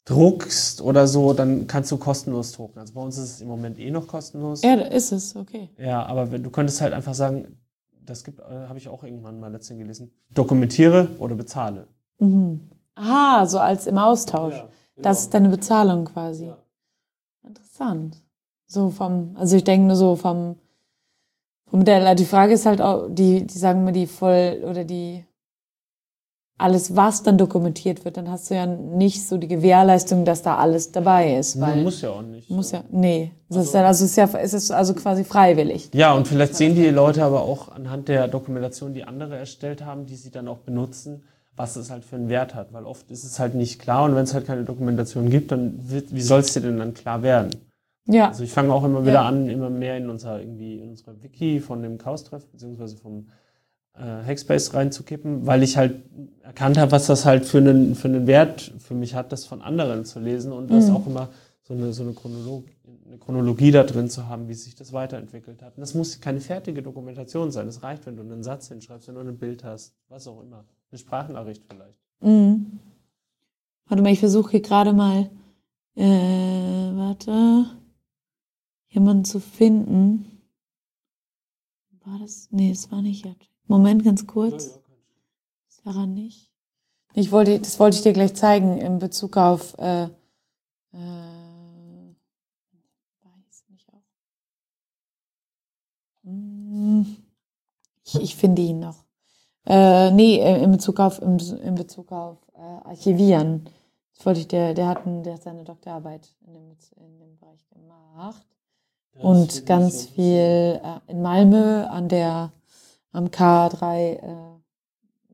druckst 0.05 0.83
oder 0.83 1.07
so, 1.07 1.33
dann 1.33 1.67
kannst 1.67 1.91
du 1.91 1.97
kostenlos 1.97 2.53
drucken. 2.53 2.79
Also 2.79 2.93
bei 2.95 3.01
uns 3.01 3.17
ist 3.17 3.31
es 3.35 3.41
im 3.41 3.49
Moment 3.49 3.79
eh 3.79 3.91
noch 3.91 4.07
kostenlos. 4.07 4.63
Ja, 4.63 4.77
da 4.77 4.83
ist 4.85 5.13
es, 5.13 5.35
okay. 5.35 5.71
Ja, 5.79 6.05
aber 6.05 6.31
wenn, 6.31 6.43
du 6.43 6.51
könntest 6.51 6.81
halt 6.81 6.93
einfach 6.93 7.15
sagen, 7.15 7.59
das 8.05 8.23
gibt, 8.23 8.41
äh, 8.41 8.69
habe 8.69 8.79
ich 8.79 8.89
auch 8.89 9.03
irgendwann 9.03 9.41
mal 9.41 9.51
letztens 9.51 9.79
gelesen, 9.79 10.13
dokumentiere 10.35 11.09
oder 11.19 11.35
bezahle. 11.35 11.89
Mhm. 12.19 12.61
Aha, 12.97 13.47
so 13.47 13.59
als 13.59 13.87
im 13.87 13.99
Austausch. 13.99 14.55
genau. 14.55 14.69
Das 14.97 15.21
ist 15.23 15.35
deine 15.35 15.49
Bezahlung 15.49 16.05
quasi. 16.05 16.53
Interessant. 17.43 18.23
So 18.67 18.91
vom, 18.91 19.35
also 19.37 19.57
ich 19.57 19.65
denke 19.65 19.87
nur 19.87 19.97
so 19.97 20.17
vom, 20.17 20.57
vom 21.67 21.81
Modell. 21.81 22.07
Also 22.07 22.23
Die 22.23 22.29
Frage 22.29 22.53
ist 22.55 22.67
halt 22.67 22.81
auch, 22.81 23.09
die, 23.09 23.47
die 23.47 23.59
sagen 23.59 23.85
mir 23.85 23.93
die 23.93 24.07
voll 24.07 24.63
oder 24.69 24.85
die 24.85 25.25
alles, 26.57 26.95
was 26.95 27.23
dann 27.25 27.37
dokumentiert 27.37 28.05
wird, 28.05 28.17
dann 28.17 28.31
hast 28.31 28.49
du 28.51 28.55
ja 28.55 28.65
nicht 28.67 29.27
so 29.27 29.39
die 29.39 29.49
Gewährleistung, 29.49 30.25
dass 30.25 30.43
da 30.43 30.57
alles 30.57 30.93
dabei 30.93 31.37
ist. 31.37 31.61
Weil 31.61 31.83
muss 31.83 32.01
ja 32.01 32.11
auch 32.11 32.23
nicht. 32.23 32.49
muss 32.49 32.71
ja, 32.71 32.85
nee. 32.91 33.33
Das 33.49 33.67
ist 33.67 33.75
ja, 33.75 33.85
also 33.85 34.05
es 34.05 34.11
ist 34.13 34.17
ja, 34.17 34.29
es 34.39 34.55
ist 34.55 34.71
also 34.71 34.95
quasi 34.95 35.25
freiwillig. 35.25 35.91
Ja, 35.93 36.13
und 36.15 36.29
vielleicht 36.29 36.55
sehen 36.55 36.75
die 36.77 36.87
Leute 36.91 37.25
aber 37.25 37.43
auch 37.43 37.69
anhand 37.69 38.09
der 38.09 38.29
Dokumentation, 38.29 38.95
die 38.95 39.03
andere 39.05 39.37
erstellt 39.37 39.85
haben, 39.85 40.07
die 40.07 40.15
sie 40.17 40.31
dann 40.31 40.47
auch 40.47 40.59
benutzen, 40.59 41.25
was 41.57 41.75
es 41.77 41.91
halt 41.91 42.05
für 42.05 42.17
einen 42.17 42.29
Wert 42.29 42.55
hat. 42.55 42.73
Weil 42.73 42.85
oft 42.85 43.11
ist 43.11 43.25
es 43.25 43.41
halt 43.41 43.55
nicht 43.57 43.81
klar 43.81 44.05
und 44.05 44.15
wenn 44.15 44.25
es 44.25 44.33
halt 44.35 44.47
keine 44.47 44.63
Dokumentation 44.65 45.31
gibt, 45.31 45.51
dann 45.51 45.75
wird, 45.91 46.15
wie 46.15 46.23
soll 46.23 46.41
es 46.41 46.53
dir 46.53 46.61
denn 46.61 46.79
dann 46.79 46.95
klar 46.95 47.23
werden? 47.25 47.51
Ja. 48.07 48.29
Also 48.29 48.45
ich 48.45 48.53
fange 48.53 48.73
auch 48.73 48.85
immer 48.85 49.03
wieder 49.03 49.15
Ja. 49.15 49.23
an, 49.29 49.49
immer 49.49 49.71
mehr 49.71 49.97
in 49.97 50.09
unser 50.09 50.39
irgendwie 50.39 50.79
in 50.79 50.91
unsere 50.91 51.21
Wiki 51.23 51.59
von 51.59 51.83
dem 51.83 51.99
Chaos-Treff 51.99 52.47
beziehungsweise 52.49 52.97
vom 52.97 53.27
äh, 53.97 54.25
Hackspace 54.25 54.75
reinzukippen, 54.75 55.47
weil 55.47 55.63
ich 55.63 55.77
halt 55.77 56.03
erkannt 56.43 56.79
habe, 56.79 56.93
was 56.93 57.07
das 57.07 57.25
halt 57.25 57.45
für 57.45 57.59
einen 57.59 57.95
für 57.95 58.09
einen 58.09 58.27
Wert 58.27 58.73
für 58.79 58.95
mich 58.95 59.15
hat, 59.15 59.33
das 59.33 59.45
von 59.47 59.63
anderen 59.63 60.05
zu 60.05 60.21
lesen 60.21 60.53
und 60.53 60.71
das 60.71 60.91
auch 60.91 61.07
immer 61.07 61.31
so 61.63 61.75
eine 61.75 61.93
so 61.93 62.03
eine, 62.03 62.13
Chronolog 62.13 62.65
eine 63.07 63.19
Chronologie 63.19 63.71
da 63.71 63.85
drin 63.85 64.11
zu 64.11 64.29
haben, 64.29 64.49
wie 64.49 64.55
sich 64.55 64.75
das 64.75 64.93
weiterentwickelt 64.93 65.63
hat. 65.63 65.77
Und 65.77 65.81
das 65.81 65.95
muss 65.95 66.21
keine 66.21 66.41
fertige 66.41 66.83
Dokumentation 66.83 67.51
sein. 67.51 67.69
Es 67.69 67.83
reicht, 67.83 68.07
wenn 68.07 68.17
du 68.17 68.23
einen 68.23 68.43
Satz 68.43 68.69
hinschreibst, 68.69 69.09
wenn 69.09 69.15
du 69.15 69.21
ein 69.21 69.39
Bild 69.39 69.65
hast, 69.65 69.95
was 70.09 70.27
auch 70.27 70.43
immer, 70.43 70.65
eine 70.91 70.99
Sprachnachricht 70.99 71.65
vielleicht. 71.69 71.99
Mhm. 72.21 72.81
Warte 73.87 74.03
mal, 74.03 74.13
ich 74.13 74.21
versuche 74.21 74.53
hier 74.53 74.63
gerade 74.63 74.93
mal, 74.93 75.31
äh, 75.97 76.03
warte, 76.03 77.67
jemanden 78.89 79.25
zu 79.25 79.41
finden. 79.41 80.43
War 82.05 82.19
das? 82.19 82.49
Nee, 82.51 82.71
es 82.71 82.91
war 82.91 83.03
nicht 83.03 83.25
jetzt. 83.25 83.54
Moment, 83.67 84.05
ganz 84.05 84.27
kurz. 84.27 84.79
Er 85.85 86.07
nicht. 86.07 86.51
Ich 87.13 87.31
wollte, 87.31 87.61
das 87.61 87.79
wollte 87.79 87.97
ich 87.97 88.03
dir 88.03 88.13
gleich 88.13 88.35
zeigen 88.35 88.79
in 88.79 88.99
Bezug 88.99 89.37
auf, 89.37 89.77
äh, 89.79 90.05
äh, 90.05 90.09
weiß 93.23 93.65
nicht 93.69 93.89
auch. 93.93 94.03
Hm, 96.25 97.17
Ich, 98.05 98.15
ich 98.21 98.37
finde 98.37 98.63
ihn 98.63 98.81
noch. 98.81 99.05
Äh, 99.67 100.11
nee, 100.11 100.39
äh, 100.39 100.63
in 100.63 100.71
Bezug 100.73 101.01
auf, 101.01 101.21
in, 101.23 101.39
in 101.39 101.75
Bezug 101.75 102.11
auf 102.13 102.39
äh, 102.55 102.61
Archivieren. 102.89 103.69
Das 104.17 104.27
wollte 104.27 104.41
ich 104.41 104.49
dir, 104.49 104.75
der 104.75 104.89
hat, 104.89 105.07
ein, 105.07 105.23
der 105.23 105.35
hat 105.35 105.43
seine 105.43 105.65
Doktorarbeit 105.65 106.35
in 106.47 106.53
dem, 106.55 106.77
in 106.97 107.19
dem 107.19 107.37
Bereich 107.39 107.67
gemacht. 107.69 108.47
und 109.15 109.67
ganz 109.67 110.07
viel 110.07 110.81
äh, 110.83 111.01
in 111.09 111.23
Malmö 111.23 111.85
an 111.85 112.09
der, 112.09 112.53
am 113.15 113.27
K3 113.29 113.97
äh, 114.17 114.19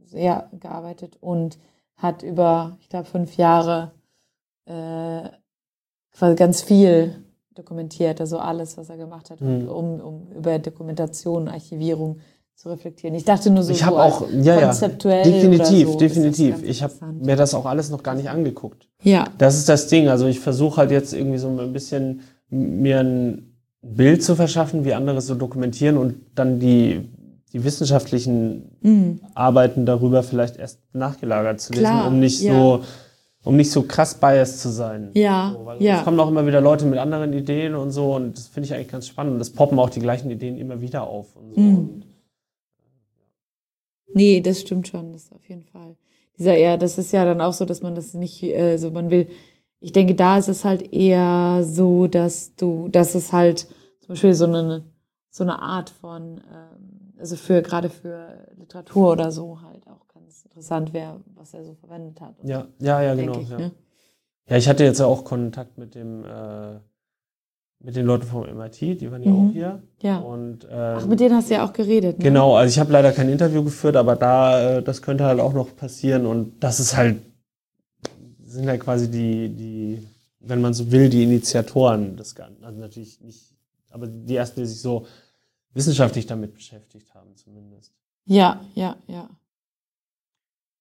sehr 0.04 0.48
gearbeitet 0.60 1.16
und 1.20 1.58
hat 1.96 2.22
über, 2.22 2.76
ich 2.80 2.88
glaube, 2.88 3.06
fünf 3.06 3.36
Jahre 3.36 3.90
äh, 4.66 5.28
quasi 6.12 6.34
ganz 6.36 6.62
viel 6.62 7.24
dokumentiert, 7.54 8.20
also 8.20 8.38
alles, 8.38 8.76
was 8.78 8.88
er 8.88 8.96
gemacht 8.96 9.30
hat, 9.30 9.40
Mhm. 9.40 9.68
um, 9.68 10.00
um 10.00 10.26
über 10.36 10.58
Dokumentation, 10.58 11.48
Archivierung 11.48 12.18
zu 12.54 12.68
reflektieren. 12.68 13.14
Ich 13.16 13.24
dachte 13.24 13.50
nur 13.50 13.62
so, 13.62 13.72
Ich 13.72 13.82
habe 13.84 13.96
so 13.96 14.02
auch, 14.02 14.28
ja, 14.30 14.54
ja, 14.60 14.66
konzeptuell 14.66 15.24
definitiv, 15.24 15.88
oder 15.88 15.92
so 15.92 15.98
definitiv. 15.98 16.62
Ich 16.62 16.82
habe 16.82 16.92
mir 17.20 17.36
das 17.36 17.54
auch 17.54 17.64
alles 17.66 17.90
noch 17.90 18.02
gar 18.02 18.14
nicht 18.14 18.28
angeguckt. 18.28 18.88
ja, 19.02 19.24
Das 19.38 19.56
ist 19.56 19.68
das 19.68 19.88
Ding. 19.88 20.08
Also 20.08 20.26
ich 20.26 20.40
versuche 20.40 20.76
halt 20.78 20.90
jetzt 20.90 21.12
irgendwie 21.14 21.38
so 21.38 21.48
ein 21.48 21.72
bisschen 21.72 22.20
mir 22.50 23.00
ein 23.00 23.56
Bild 23.82 24.22
zu 24.22 24.36
verschaffen, 24.36 24.84
wie 24.84 24.92
andere 24.92 25.20
so 25.22 25.34
dokumentieren 25.34 25.96
und 25.96 26.16
dann 26.34 26.60
die, 26.60 27.08
die 27.52 27.64
wissenschaftlichen 27.64 28.76
Mhm. 28.80 29.20
Arbeiten 29.34 29.86
darüber 29.86 30.22
vielleicht 30.22 30.56
erst 30.56 30.80
nachgelagert 30.92 31.60
zu 31.60 31.72
lesen, 31.72 31.84
Klar, 31.84 32.06
um 32.08 32.20
nicht 32.20 32.40
ja. 32.42 32.52
so 32.52 32.84
um 33.42 33.56
nicht 33.56 33.70
so 33.70 33.82
krass 33.82 34.14
biased 34.20 34.60
zu 34.60 34.68
sein. 34.68 35.10
Ja, 35.14 35.54
so, 35.56 35.64
weil 35.64 35.82
ja. 35.82 35.98
Es 35.98 36.04
kommen 36.04 36.20
auch 36.20 36.28
immer 36.28 36.46
wieder 36.46 36.60
Leute 36.60 36.84
mit 36.84 36.98
anderen 36.98 37.32
Ideen 37.32 37.74
und 37.74 37.90
so 37.90 38.14
und 38.14 38.36
das 38.36 38.48
finde 38.48 38.66
ich 38.66 38.74
eigentlich 38.74 38.88
ganz 38.88 39.06
spannend. 39.06 39.34
Und 39.34 39.40
es 39.40 39.50
poppen 39.50 39.78
auch 39.78 39.88
die 39.90 40.00
gleichen 40.00 40.30
Ideen 40.30 40.58
immer 40.58 40.80
wieder 40.82 41.04
auf. 41.06 41.36
Und 41.36 41.54
so. 41.54 41.60
Mhm. 41.60 42.02
Nee, 44.12 44.40
das 44.40 44.60
stimmt 44.60 44.88
schon, 44.88 45.12
das 45.12 45.30
auf 45.32 45.48
jeden 45.48 45.64
Fall. 45.64 45.96
Dieser 46.38 46.56
eher, 46.56 46.76
das 46.76 46.98
ist 46.98 47.12
ja 47.12 47.24
dann 47.24 47.40
auch 47.40 47.52
so, 47.52 47.64
dass 47.64 47.80
man 47.80 47.94
das 47.94 48.12
nicht, 48.14 48.42
äh, 48.42 48.76
so 48.76 48.90
man 48.90 49.10
will, 49.10 49.28
ich 49.80 49.92
denke, 49.92 50.14
da 50.14 50.36
ist 50.38 50.48
es 50.48 50.64
halt 50.64 50.92
eher 50.92 51.62
so, 51.64 52.06
dass 52.06 52.54
du, 52.56 52.88
dass 52.88 53.14
es 53.14 53.32
halt 53.32 53.60
zum 54.00 54.08
Beispiel 54.08 54.34
so 54.34 54.46
eine, 54.46 54.84
so 55.30 55.44
eine 55.44 55.62
Art 55.62 55.90
von, 55.90 56.42
ähm, 56.52 56.69
also 57.20 57.36
für, 57.36 57.62
gerade 57.62 57.88
für 57.90 58.46
Literatur 58.58 59.12
oder 59.12 59.30
so 59.30 59.60
halt 59.62 59.86
auch 59.86 60.08
ganz 60.12 60.42
interessant 60.44 60.92
wäre, 60.92 61.20
was 61.34 61.54
er 61.54 61.64
so 61.64 61.74
verwendet 61.74 62.20
hat. 62.20 62.34
ja, 62.42 62.66
ja, 62.80 63.02
ja, 63.02 63.14
genau. 63.14 63.38
ich, 63.38 63.48
ja. 63.50 63.58
ne? 63.58 63.70
Ja, 64.48 64.56
ich 64.56 64.68
hatte 64.68 64.82
jetzt 64.84 64.98
ja 64.98 65.06
auch 65.06 65.24
Kontakt 65.24 65.78
mit 65.78 65.94
dem, 65.94 66.24
äh, 66.24 66.78
mit 67.82 67.96
den 67.96 68.04
Leuten 68.04 68.24
vom 68.26 68.44
MIT, 68.44 68.80
die 69.00 69.10
waren 69.10 69.22
ja 69.22 69.30
Mhm. 69.30 69.48
auch 69.48 69.52
hier. 69.52 69.82
Ja. 70.02 70.18
Und, 70.18 70.64
ähm, 70.64 70.70
Ach, 70.98 71.06
mit 71.06 71.20
denen 71.20 71.34
hast 71.36 71.50
du 71.50 71.54
ja 71.54 71.64
auch 71.64 71.72
geredet, 71.72 72.18
ne? 72.18 72.24
Genau, 72.24 72.54
also 72.56 72.68
ich 72.70 72.78
habe 72.78 72.92
leider 72.92 73.12
kein 73.12 73.28
Interview 73.28 73.62
geführt, 73.64 73.96
aber 73.96 74.16
da, 74.16 74.78
äh, 74.78 74.82
das 74.82 75.00
könnte 75.02 75.24
halt 75.24 75.40
auch 75.40 75.52
noch 75.54 75.74
passieren 75.76 76.26
und 76.26 76.58
das 76.62 76.80
ist 76.80 76.96
halt, 76.96 77.20
sind 78.44 78.64
ja 78.64 78.76
quasi 78.76 79.10
die, 79.10 79.48
die, 79.48 80.06
wenn 80.40 80.60
man 80.60 80.74
so 80.74 80.90
will, 80.90 81.08
die 81.08 81.22
Initiatoren 81.22 82.16
des 82.16 82.34
Ganzen. 82.34 82.64
Also 82.64 82.80
natürlich 82.80 83.20
nicht, 83.20 83.54
aber 83.90 84.06
die 84.08 84.34
ersten, 84.36 84.60
die 84.60 84.66
sich 84.66 84.80
so 84.80 85.06
wissenschaftlich 85.72 86.26
damit 86.26 86.54
beschäftigt 86.54 87.14
haben 87.14 87.36
zumindest. 87.36 87.92
Ja, 88.24 88.60
ja, 88.74 88.96
ja. 89.06 89.28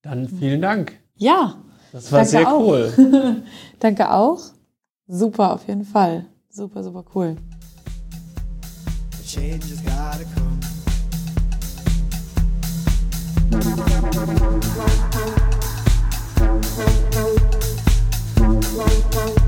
Dann 0.01 0.27
vielen 0.27 0.61
Dank. 0.61 0.99
Ja. 1.15 1.61
Das 1.91 2.11
war 2.11 2.23
sehr 2.23 2.47
auch. 2.47 2.59
cool. 2.59 3.43
danke 3.79 4.11
auch. 4.11 4.39
Super, 5.07 5.53
auf 5.53 5.67
jeden 5.67 5.85
Fall. 5.85 6.27
Super, 6.49 6.83
super 6.83 7.03
cool. 7.15 7.35
change 9.29 9.61
has 9.69 9.81
gotta 9.81 10.25
come. 10.33 10.59
Thank 19.11 19.39